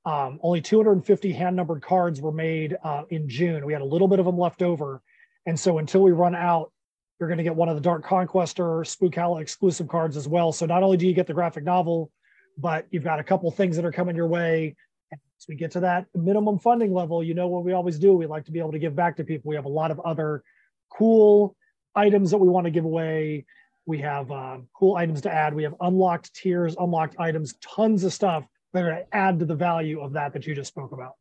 um, 0.03 0.39
only 0.41 0.61
250 0.61 1.31
hand 1.31 1.55
numbered 1.55 1.83
cards 1.83 2.19
were 2.19 2.31
made 2.31 2.75
uh, 2.83 3.03
in 3.11 3.29
june. 3.29 3.65
We 3.65 3.73
had 3.73 3.83
a 3.83 3.85
little 3.85 4.07
bit 4.07 4.17
of 4.17 4.25
them 4.25 4.37
left 4.37 4.63
over 4.63 5.03
and 5.45 5.59
so 5.59 5.77
until 5.79 6.01
we 6.01 6.11
run 6.11 6.35
out, 6.35 6.71
you're 7.19 7.29
going 7.29 7.37
to 7.37 7.43
get 7.43 7.55
one 7.55 7.69
of 7.69 7.75
the 7.75 7.81
Dark 7.81 8.03
Conquestor 8.03 8.81
Spookalla 8.81 9.41
exclusive 9.41 9.87
cards 9.87 10.17
as 10.17 10.27
well. 10.27 10.51
So 10.51 10.65
not 10.65 10.81
only 10.83 10.97
do 10.97 11.07
you 11.07 11.13
get 11.13 11.27
the 11.27 11.33
graphic 11.33 11.63
novel, 11.63 12.11
but 12.57 12.87
you've 12.91 13.03
got 13.03 13.19
a 13.19 13.23
couple 13.23 13.49
things 13.51 13.75
that 13.75 13.85
are 13.85 13.91
coming 13.91 14.15
your 14.15 14.27
way. 14.27 14.75
As 15.13 15.47
we 15.47 15.55
get 15.55 15.71
to 15.71 15.79
that 15.81 16.05
minimum 16.15 16.59
funding 16.59 16.93
level, 16.93 17.23
you 17.23 17.33
know 17.33 17.47
what 17.47 17.63
we 17.63 17.73
always 17.73 17.99
do. 17.99 18.13
We 18.13 18.25
like 18.25 18.45
to 18.45 18.51
be 18.51 18.59
able 18.59 18.71
to 18.71 18.79
give 18.79 18.95
back 18.95 19.17
to 19.17 19.23
people. 19.23 19.49
We 19.49 19.55
have 19.55 19.65
a 19.65 19.69
lot 19.69 19.91
of 19.91 19.99
other 20.01 20.43
cool 20.89 21.55
items 21.95 22.31
that 22.31 22.37
we 22.37 22.47
want 22.47 22.65
to 22.65 22.71
give 22.71 22.85
away. 22.85 23.45
We 23.85 23.99
have 23.99 24.31
uh, 24.31 24.57
cool 24.73 24.95
items 24.95 25.21
to 25.21 25.31
add. 25.31 25.53
We 25.53 25.63
have 25.63 25.75
unlocked 25.81 26.33
tiers, 26.33 26.75
unlocked 26.79 27.15
items, 27.19 27.55
tons 27.55 28.03
of 28.03 28.13
stuff 28.13 28.45
that 28.73 28.83
are 28.83 28.91
going 28.91 29.03
to 29.03 29.15
add 29.15 29.39
to 29.39 29.45
the 29.45 29.55
value 29.55 29.99
of 29.99 30.13
that 30.13 30.33
that 30.33 30.45
you 30.45 30.55
just 30.55 30.69
spoke 30.69 30.91
about. 30.91 31.13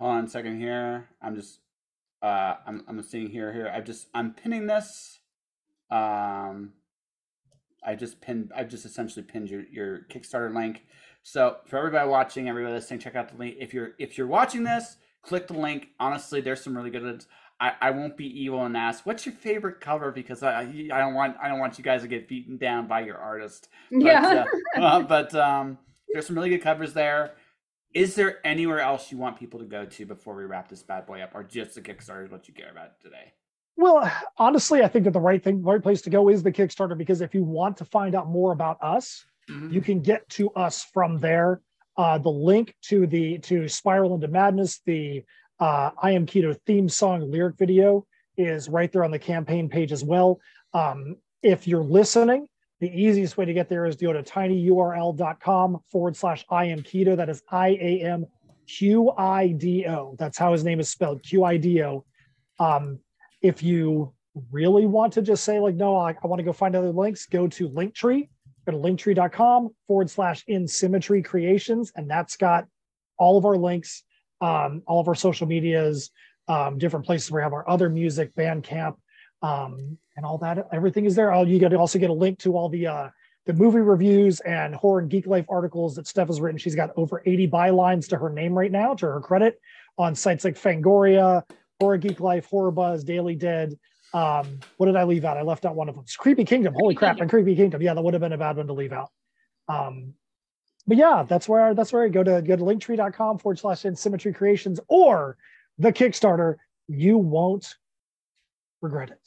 Hold 0.00 0.12
on 0.12 0.24
a 0.24 0.28
second 0.28 0.58
here. 0.58 1.08
I'm 1.20 1.36
just 1.36 1.60
uh, 2.22 2.54
I'm 2.66 2.84
I'm 2.88 3.02
seeing 3.02 3.28
here 3.28 3.52
here. 3.52 3.70
I 3.72 3.80
just 3.80 4.08
I'm 4.14 4.34
pinning 4.34 4.66
this. 4.66 5.20
Um, 5.90 6.72
I 7.84 7.94
just 7.94 8.20
pinned. 8.20 8.52
I 8.54 8.64
just 8.64 8.84
essentially 8.84 9.24
pinned 9.24 9.50
your 9.50 9.62
your 9.70 10.00
Kickstarter 10.10 10.54
link. 10.54 10.84
So 11.22 11.58
for 11.66 11.78
everybody 11.78 12.08
watching, 12.08 12.48
everybody 12.48 12.74
listening, 12.74 13.00
check 13.00 13.14
out 13.14 13.28
the 13.30 13.36
link. 13.36 13.56
If 13.58 13.72
you're 13.72 13.92
if 13.98 14.18
you're 14.18 14.26
watching 14.26 14.64
this, 14.64 14.96
click 15.22 15.46
the 15.46 15.54
link. 15.54 15.88
Honestly, 16.00 16.40
there's 16.40 16.62
some 16.62 16.76
really 16.76 16.90
good. 16.90 17.02
Ones. 17.04 17.26
I, 17.60 17.72
I 17.80 17.90
won't 17.90 18.16
be 18.16 18.26
evil 18.26 18.64
and 18.64 18.76
ask 18.76 19.04
what's 19.04 19.26
your 19.26 19.34
favorite 19.34 19.80
cover 19.80 20.12
because 20.12 20.44
I 20.44 20.60
I 20.60 20.98
don't 20.98 21.14
want 21.14 21.36
I 21.42 21.48
don't 21.48 21.58
want 21.58 21.76
you 21.76 21.84
guys 21.84 22.02
to 22.02 22.08
get 22.08 22.28
beaten 22.28 22.56
down 22.56 22.86
by 22.86 23.00
your 23.00 23.18
artist. 23.18 23.68
But, 23.90 24.02
yeah. 24.02 24.44
uh, 24.76 24.80
uh, 24.80 25.00
but 25.02 25.34
um, 25.34 25.78
there's 26.12 26.26
some 26.26 26.36
really 26.36 26.50
good 26.50 26.62
covers 26.62 26.92
there 26.92 27.32
is 27.94 28.14
there 28.14 28.46
anywhere 28.46 28.80
else 28.80 29.10
you 29.10 29.18
want 29.18 29.38
people 29.38 29.60
to 29.60 29.66
go 29.66 29.84
to 29.84 30.06
before 30.06 30.34
we 30.34 30.44
wrap 30.44 30.68
this 30.68 30.82
bad 30.82 31.06
boy 31.06 31.20
up, 31.20 31.34
or 31.34 31.42
just 31.42 31.74
the 31.74 31.80
Kickstarter 31.80 32.24
is 32.24 32.30
what 32.30 32.48
you 32.48 32.54
care 32.54 32.70
about 32.70 33.00
today? 33.00 33.32
Well, 33.76 34.10
honestly, 34.36 34.82
I 34.82 34.88
think 34.88 35.04
that 35.04 35.12
the 35.12 35.20
right 35.20 35.42
thing, 35.42 35.62
the 35.62 35.70
right 35.70 35.82
place 35.82 36.02
to 36.02 36.10
go 36.10 36.28
is 36.28 36.42
the 36.42 36.52
Kickstarter 36.52 36.98
because 36.98 37.20
if 37.20 37.34
you 37.34 37.44
want 37.44 37.76
to 37.78 37.84
find 37.84 38.14
out 38.14 38.28
more 38.28 38.52
about 38.52 38.76
us, 38.82 39.24
mm-hmm. 39.48 39.72
you 39.72 39.80
can 39.80 40.00
get 40.00 40.28
to 40.30 40.50
us 40.50 40.84
from 40.92 41.18
there. 41.18 41.60
Uh, 41.96 42.18
the 42.18 42.28
link 42.28 42.74
to 42.82 43.06
the 43.06 43.38
to 43.38 43.68
Spiral 43.68 44.14
into 44.14 44.28
Madness, 44.28 44.80
the 44.84 45.24
uh, 45.60 45.90
I 46.00 46.12
Am 46.12 46.26
Qido 46.26 46.56
theme 46.66 46.88
song 46.88 47.30
lyric 47.30 47.56
video 47.56 48.06
is 48.36 48.68
right 48.68 48.90
there 48.92 49.04
on 49.04 49.10
the 49.10 49.18
campaign 49.18 49.68
page 49.68 49.92
as 49.92 50.04
well. 50.04 50.40
Um, 50.74 51.16
if 51.42 51.66
you're 51.66 51.82
listening 51.82 52.48
the 52.80 52.88
easiest 52.88 53.36
way 53.36 53.44
to 53.44 53.52
get 53.52 53.68
there 53.68 53.86
is 53.86 53.96
to 53.96 54.04
go 54.04 54.12
to 54.12 54.22
tinyurl.com 54.22 55.80
forward 55.90 56.16
slash 56.16 56.44
I 56.50 56.66
am 56.66 56.80
Qido. 56.80 57.16
That 57.16 57.28
is 57.28 57.42
I 57.50 57.68
A 57.80 58.02
M 58.02 58.26
Q 58.66 59.10
I 59.16 59.48
D 59.48 59.86
O. 59.86 60.14
That's 60.18 60.38
how 60.38 60.52
his 60.52 60.64
name 60.64 60.80
is 60.80 60.88
spelled 60.88 61.22
Q 61.22 61.44
I 61.44 61.56
D 61.56 61.82
O. 61.82 62.04
Um, 62.58 62.98
if 63.42 63.62
you 63.62 64.12
really 64.52 64.86
want 64.86 65.12
to 65.14 65.22
just 65.22 65.44
say, 65.44 65.58
like, 65.58 65.74
no, 65.74 65.96
I, 65.96 66.10
I 66.22 66.26
want 66.26 66.38
to 66.40 66.44
go 66.44 66.52
find 66.52 66.76
other 66.76 66.90
links, 66.90 67.26
go 67.26 67.48
to 67.48 67.68
Linktree. 67.68 68.28
Go 68.66 68.72
to 68.72 68.78
linktree.com 68.78 69.70
forward 69.86 70.10
slash 70.10 70.44
in 70.46 70.68
symmetry 70.68 71.22
creations. 71.22 71.90
And 71.96 72.10
that's 72.10 72.36
got 72.36 72.66
all 73.16 73.38
of 73.38 73.46
our 73.46 73.56
links, 73.56 74.02
um, 74.42 74.82
all 74.86 75.00
of 75.00 75.08
our 75.08 75.14
social 75.14 75.46
medias, 75.46 76.10
um, 76.48 76.76
different 76.76 77.06
places 77.06 77.30
where 77.30 77.40
we 77.40 77.44
have 77.44 77.54
our 77.54 77.66
other 77.66 77.88
music, 77.88 78.34
Bandcamp, 78.34 78.96
um, 79.42 79.98
and 80.16 80.26
all 80.26 80.38
that. 80.38 80.68
Everything 80.72 81.04
is 81.04 81.14
there. 81.14 81.32
Oh, 81.32 81.44
you 81.44 81.58
got 81.58 81.68
to 81.68 81.78
also 81.78 81.98
get 81.98 82.10
a 82.10 82.14
link 82.14 82.38
to 82.40 82.56
all 82.56 82.68
the 82.68 82.86
uh, 82.86 83.08
the 83.46 83.54
movie 83.54 83.80
reviews 83.80 84.40
and 84.40 84.74
horror 84.74 85.00
and 85.00 85.08
geek 85.08 85.26
life 85.26 85.46
articles 85.48 85.96
that 85.96 86.06
Steph 86.06 86.26
has 86.26 86.40
written. 86.40 86.58
She's 86.58 86.74
got 86.74 86.90
over 86.96 87.22
80 87.24 87.48
bylines 87.48 88.08
to 88.08 88.18
her 88.18 88.28
name 88.28 88.52
right 88.52 88.70
now, 88.70 88.94
to 88.94 89.06
her 89.06 89.20
credit, 89.20 89.60
on 89.96 90.14
sites 90.14 90.44
like 90.44 90.54
Fangoria, 90.54 91.42
Horror 91.80 91.96
Geek 91.96 92.20
Life, 92.20 92.46
Horror 92.46 92.70
Buzz, 92.70 93.04
Daily 93.04 93.34
Dead. 93.34 93.78
Um, 94.12 94.60
what 94.76 94.86
did 94.86 94.96
I 94.96 95.04
leave 95.04 95.24
out? 95.24 95.36
I 95.36 95.42
left 95.42 95.64
out 95.64 95.76
one 95.76 95.88
of 95.88 95.94
them. 95.94 96.04
It's 96.04 96.16
Creepy 96.16 96.44
Kingdom. 96.44 96.74
Holy 96.74 96.94
crap! 96.94 97.20
And 97.20 97.30
Creepy 97.30 97.54
Kingdom. 97.54 97.80
Yeah, 97.82 97.94
that 97.94 98.02
would 98.02 98.14
have 98.14 98.20
been 98.20 98.32
a 98.32 98.38
bad 98.38 98.56
one 98.56 98.66
to 98.66 98.72
leave 98.72 98.92
out. 98.92 99.10
Um, 99.68 100.14
but 100.86 100.96
yeah, 100.96 101.24
that's 101.28 101.48
where 101.48 101.74
that's 101.74 101.92
where 101.92 102.04
I 102.04 102.08
go 102.08 102.22
to 102.22 102.42
go 102.42 102.56
to 102.56 102.62
linktree.com 102.62 103.38
forward 103.38 103.58
slash 103.58 103.84
in 103.84 103.94
symmetry 103.94 104.32
creations 104.32 104.80
or 104.88 105.36
the 105.78 105.92
Kickstarter. 105.92 106.56
You 106.86 107.18
won't 107.18 107.76
regret 108.80 109.10
it. 109.10 109.20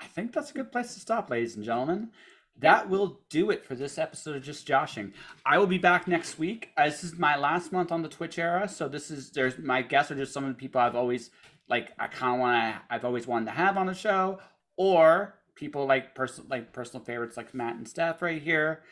I 0.00 0.06
think 0.06 0.32
that's 0.32 0.50
a 0.50 0.54
good 0.54 0.72
place 0.72 0.94
to 0.94 1.00
stop, 1.00 1.30
ladies 1.30 1.56
and 1.56 1.64
gentlemen. 1.64 2.10
That 2.58 2.88
will 2.88 3.20
do 3.30 3.50
it 3.50 3.64
for 3.64 3.74
this 3.74 3.98
episode 3.98 4.36
of 4.36 4.42
Just 4.42 4.66
Joshing. 4.66 5.12
I 5.44 5.58
will 5.58 5.66
be 5.66 5.78
back 5.78 6.06
next 6.06 6.38
week. 6.38 6.70
Uh, 6.76 6.84
this 6.84 7.02
is 7.02 7.18
my 7.18 7.36
last 7.36 7.72
month 7.72 7.90
on 7.90 8.02
the 8.02 8.08
Twitch 8.08 8.38
era, 8.38 8.68
so 8.68 8.86
this 8.88 9.10
is 9.10 9.30
there's 9.32 9.58
my 9.58 9.82
guests 9.82 10.12
are 10.12 10.16
just 10.16 10.32
some 10.32 10.44
of 10.44 10.50
the 10.50 10.54
people 10.54 10.80
I've 10.80 10.94
always 10.94 11.30
like 11.68 11.92
I 11.98 12.06
kind 12.06 12.34
of 12.34 12.40
want 12.40 12.74
to 12.74 12.94
I've 12.94 13.04
always 13.04 13.26
wanted 13.26 13.46
to 13.46 13.52
have 13.52 13.76
on 13.76 13.86
the 13.86 13.94
show, 13.94 14.38
or 14.76 15.34
people 15.56 15.86
like 15.86 16.14
personal 16.14 16.48
like 16.48 16.72
personal 16.72 17.04
favorites 17.04 17.36
like 17.36 17.54
Matt 17.54 17.76
and 17.76 17.88
Steph 17.88 18.22
right 18.22 18.40
here. 18.40 18.82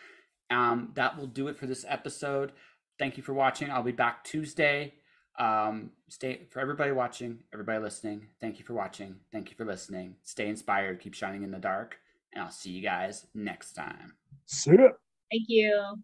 Um, 0.51 0.91
that 0.95 1.17
will 1.17 1.29
do 1.29 1.49
it 1.49 1.57
for 1.57 1.67
this 1.67 1.85
episode. 1.89 2.53
Thank 2.99 3.17
you 3.17 3.23
for 3.23 3.33
watching. 3.33 3.71
I'll 3.71 3.83
be 3.83 3.93
back 3.93 4.25
Tuesday. 4.25 4.95
Um, 5.39 5.91
stay 6.09 6.43
for 6.51 6.61
everybody 6.61 6.93
watching, 6.93 7.39
everybody 7.53 7.79
listening. 7.79 8.27
Thank 8.41 8.59
you 8.59 8.65
for 8.65 8.75
watching. 8.75 9.17
Thank 9.33 9.51
you 9.51 9.57
for 9.57 9.65
listening. 9.65 10.17
Stay 10.23 10.49
inspired. 10.49 11.01
Keep 11.01 11.15
shining 11.15 11.43
in 11.43 11.51
the 11.51 11.59
dark. 11.59 11.99
And 12.33 12.45
I'll 12.45 12.51
see 12.51 12.71
you 12.71 12.83
guys 12.83 13.27
next 13.35 13.73
time. 13.73 14.15
See 14.47 14.73
ya. 14.73 14.89
Thank 15.31 15.45
you. 15.49 16.03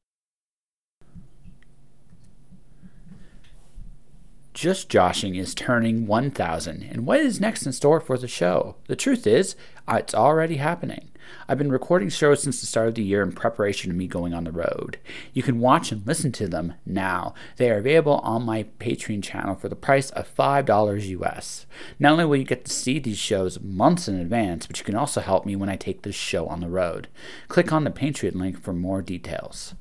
Just 4.59 4.89
Joshing 4.89 5.37
is 5.37 5.55
turning 5.55 6.09
1,000, 6.09 6.83
and 6.83 7.07
what 7.07 7.21
is 7.21 7.41
next 7.41 7.65
in 7.65 7.73
store 7.73 8.01
for 8.01 8.19
the 8.19 8.27
show? 8.27 8.75
The 8.89 8.97
truth 8.97 9.25
is, 9.25 9.55
uh, 9.87 9.99
it's 10.01 10.15
already 10.15 10.57
happening. 10.57 11.08
I've 11.49 11.59
been 11.59 11.73
recording 11.73 12.09
shows 12.09 12.43
since 12.43 12.61
the 12.61 12.67
start 12.67 12.89
of 12.89 12.95
the 12.95 13.03
year 13.03 13.23
in 13.23 13.33
preparation 13.33 13.91
of 13.91 13.97
me 13.97 14.07
going 14.07 14.35
on 14.35 14.45
the 14.45 14.53
road. 14.53 14.99
You 15.33 15.43
can 15.43 15.61
watch 15.61 15.93
and 15.93 16.07
listen 16.07 16.33
to 16.33 16.49
them 16.49 16.75
now. 16.85 17.35
They 17.57 17.71
are 17.71 17.79
available 17.79 18.19
on 18.25 18.43
my 18.43 18.65
Patreon 18.79 19.23
channel 19.23 19.55
for 19.55 19.69
the 19.69 19.77
price 19.77 20.11
of 20.11 20.35
$5 20.35 21.09
US. 21.21 21.67
Not 21.99 22.13
only 22.13 22.25
will 22.25 22.37
you 22.37 22.45
get 22.45 22.65
to 22.65 22.73
see 22.73 22.99
these 22.99 23.19
shows 23.19 23.61
months 23.61 24.09
in 24.09 24.19
advance, 24.19 24.67
but 24.67 24.79
you 24.79 24.85
can 24.85 24.97
also 24.97 25.21
help 25.21 25.47
me 25.47 25.57
when 25.57 25.69
I 25.69 25.77
take 25.77 26.03
this 26.03 26.15
show 26.15 26.47
on 26.47 26.61
the 26.61 26.69
road. 26.69 27.09
Click 27.49 27.73
on 27.73 27.85
the 27.85 27.91
Patreon 27.91 28.35
link 28.35 28.61
for 28.61 28.73
more 28.73 29.03
details. 29.03 29.75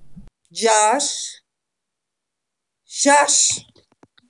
Josh. 0.52 1.42
Josh. 2.88 3.60